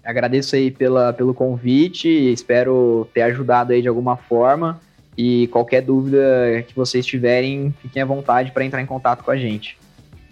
Agradeço 0.04 0.56
aí 0.56 0.70
pela, 0.70 1.12
pelo 1.12 1.34
convite, 1.34 2.08
espero 2.08 3.08
ter 3.12 3.22
ajudado 3.22 3.72
aí 3.72 3.82
de 3.82 3.88
alguma 3.88 4.16
forma. 4.16 4.80
E 5.18 5.48
qualquer 5.48 5.82
dúvida 5.82 6.64
que 6.66 6.74
vocês 6.74 7.04
tiverem, 7.04 7.74
fiquem 7.82 8.00
à 8.00 8.06
vontade 8.06 8.52
para 8.52 8.64
entrar 8.64 8.80
em 8.80 8.86
contato 8.86 9.22
com 9.22 9.30
a 9.30 9.36
gente. 9.36 9.76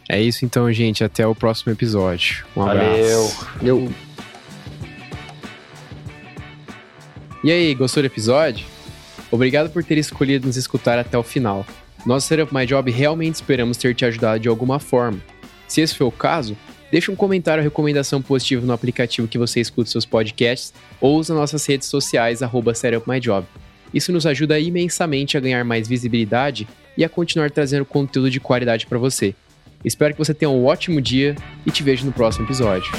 É 0.08 0.20
isso 0.20 0.44
então, 0.44 0.72
gente. 0.72 1.04
Até 1.04 1.26
o 1.26 1.34
próximo 1.34 1.72
episódio. 1.72 2.46
Um 2.56 2.64
Valeu. 2.64 2.82
abraço. 2.82 3.46
Valeu. 3.56 3.92
E 7.44 7.52
aí, 7.52 7.74
gostou 7.74 8.02
do 8.02 8.06
episódio? 8.06 8.77
Obrigado 9.30 9.70
por 9.70 9.84
ter 9.84 9.98
escolhido 9.98 10.46
nos 10.46 10.56
escutar 10.56 10.98
até 10.98 11.16
o 11.16 11.22
final. 11.22 11.66
Nós, 12.06 12.24
Setup 12.24 12.54
My 12.54 12.64
Job, 12.64 12.90
realmente 12.90 13.36
esperamos 13.36 13.76
ter 13.76 13.94
te 13.94 14.04
ajudado 14.04 14.40
de 14.40 14.48
alguma 14.48 14.78
forma. 14.78 15.20
Se 15.66 15.80
esse 15.80 15.94
foi 15.94 16.06
o 16.06 16.12
caso, 16.12 16.56
deixe 16.90 17.10
um 17.10 17.16
comentário 17.16 17.60
ou 17.60 17.64
recomendação 17.64 18.22
positiva 18.22 18.64
no 18.64 18.72
aplicativo 18.72 19.28
que 19.28 19.36
você 19.36 19.60
escuta 19.60 19.90
seus 19.90 20.06
podcasts 20.06 20.72
ou 21.00 21.18
nas 21.18 21.28
nossas 21.28 21.66
redes 21.66 21.88
sociais, 21.88 22.42
arroba 22.42 22.74
SetupMyJob. 22.74 23.46
Isso 23.92 24.12
nos 24.12 24.26
ajuda 24.26 24.58
imensamente 24.58 25.36
a 25.36 25.40
ganhar 25.40 25.64
mais 25.64 25.88
visibilidade 25.88 26.68
e 26.96 27.04
a 27.04 27.08
continuar 27.08 27.50
trazendo 27.50 27.84
conteúdo 27.84 28.30
de 28.30 28.40
qualidade 28.40 28.86
para 28.86 28.98
você. 28.98 29.34
Espero 29.84 30.14
que 30.14 30.18
você 30.18 30.34
tenha 30.34 30.50
um 30.50 30.64
ótimo 30.64 31.00
dia 31.00 31.36
e 31.64 31.70
te 31.70 31.82
vejo 31.82 32.04
no 32.04 32.12
próximo 32.12 32.44
episódio. 32.44 32.90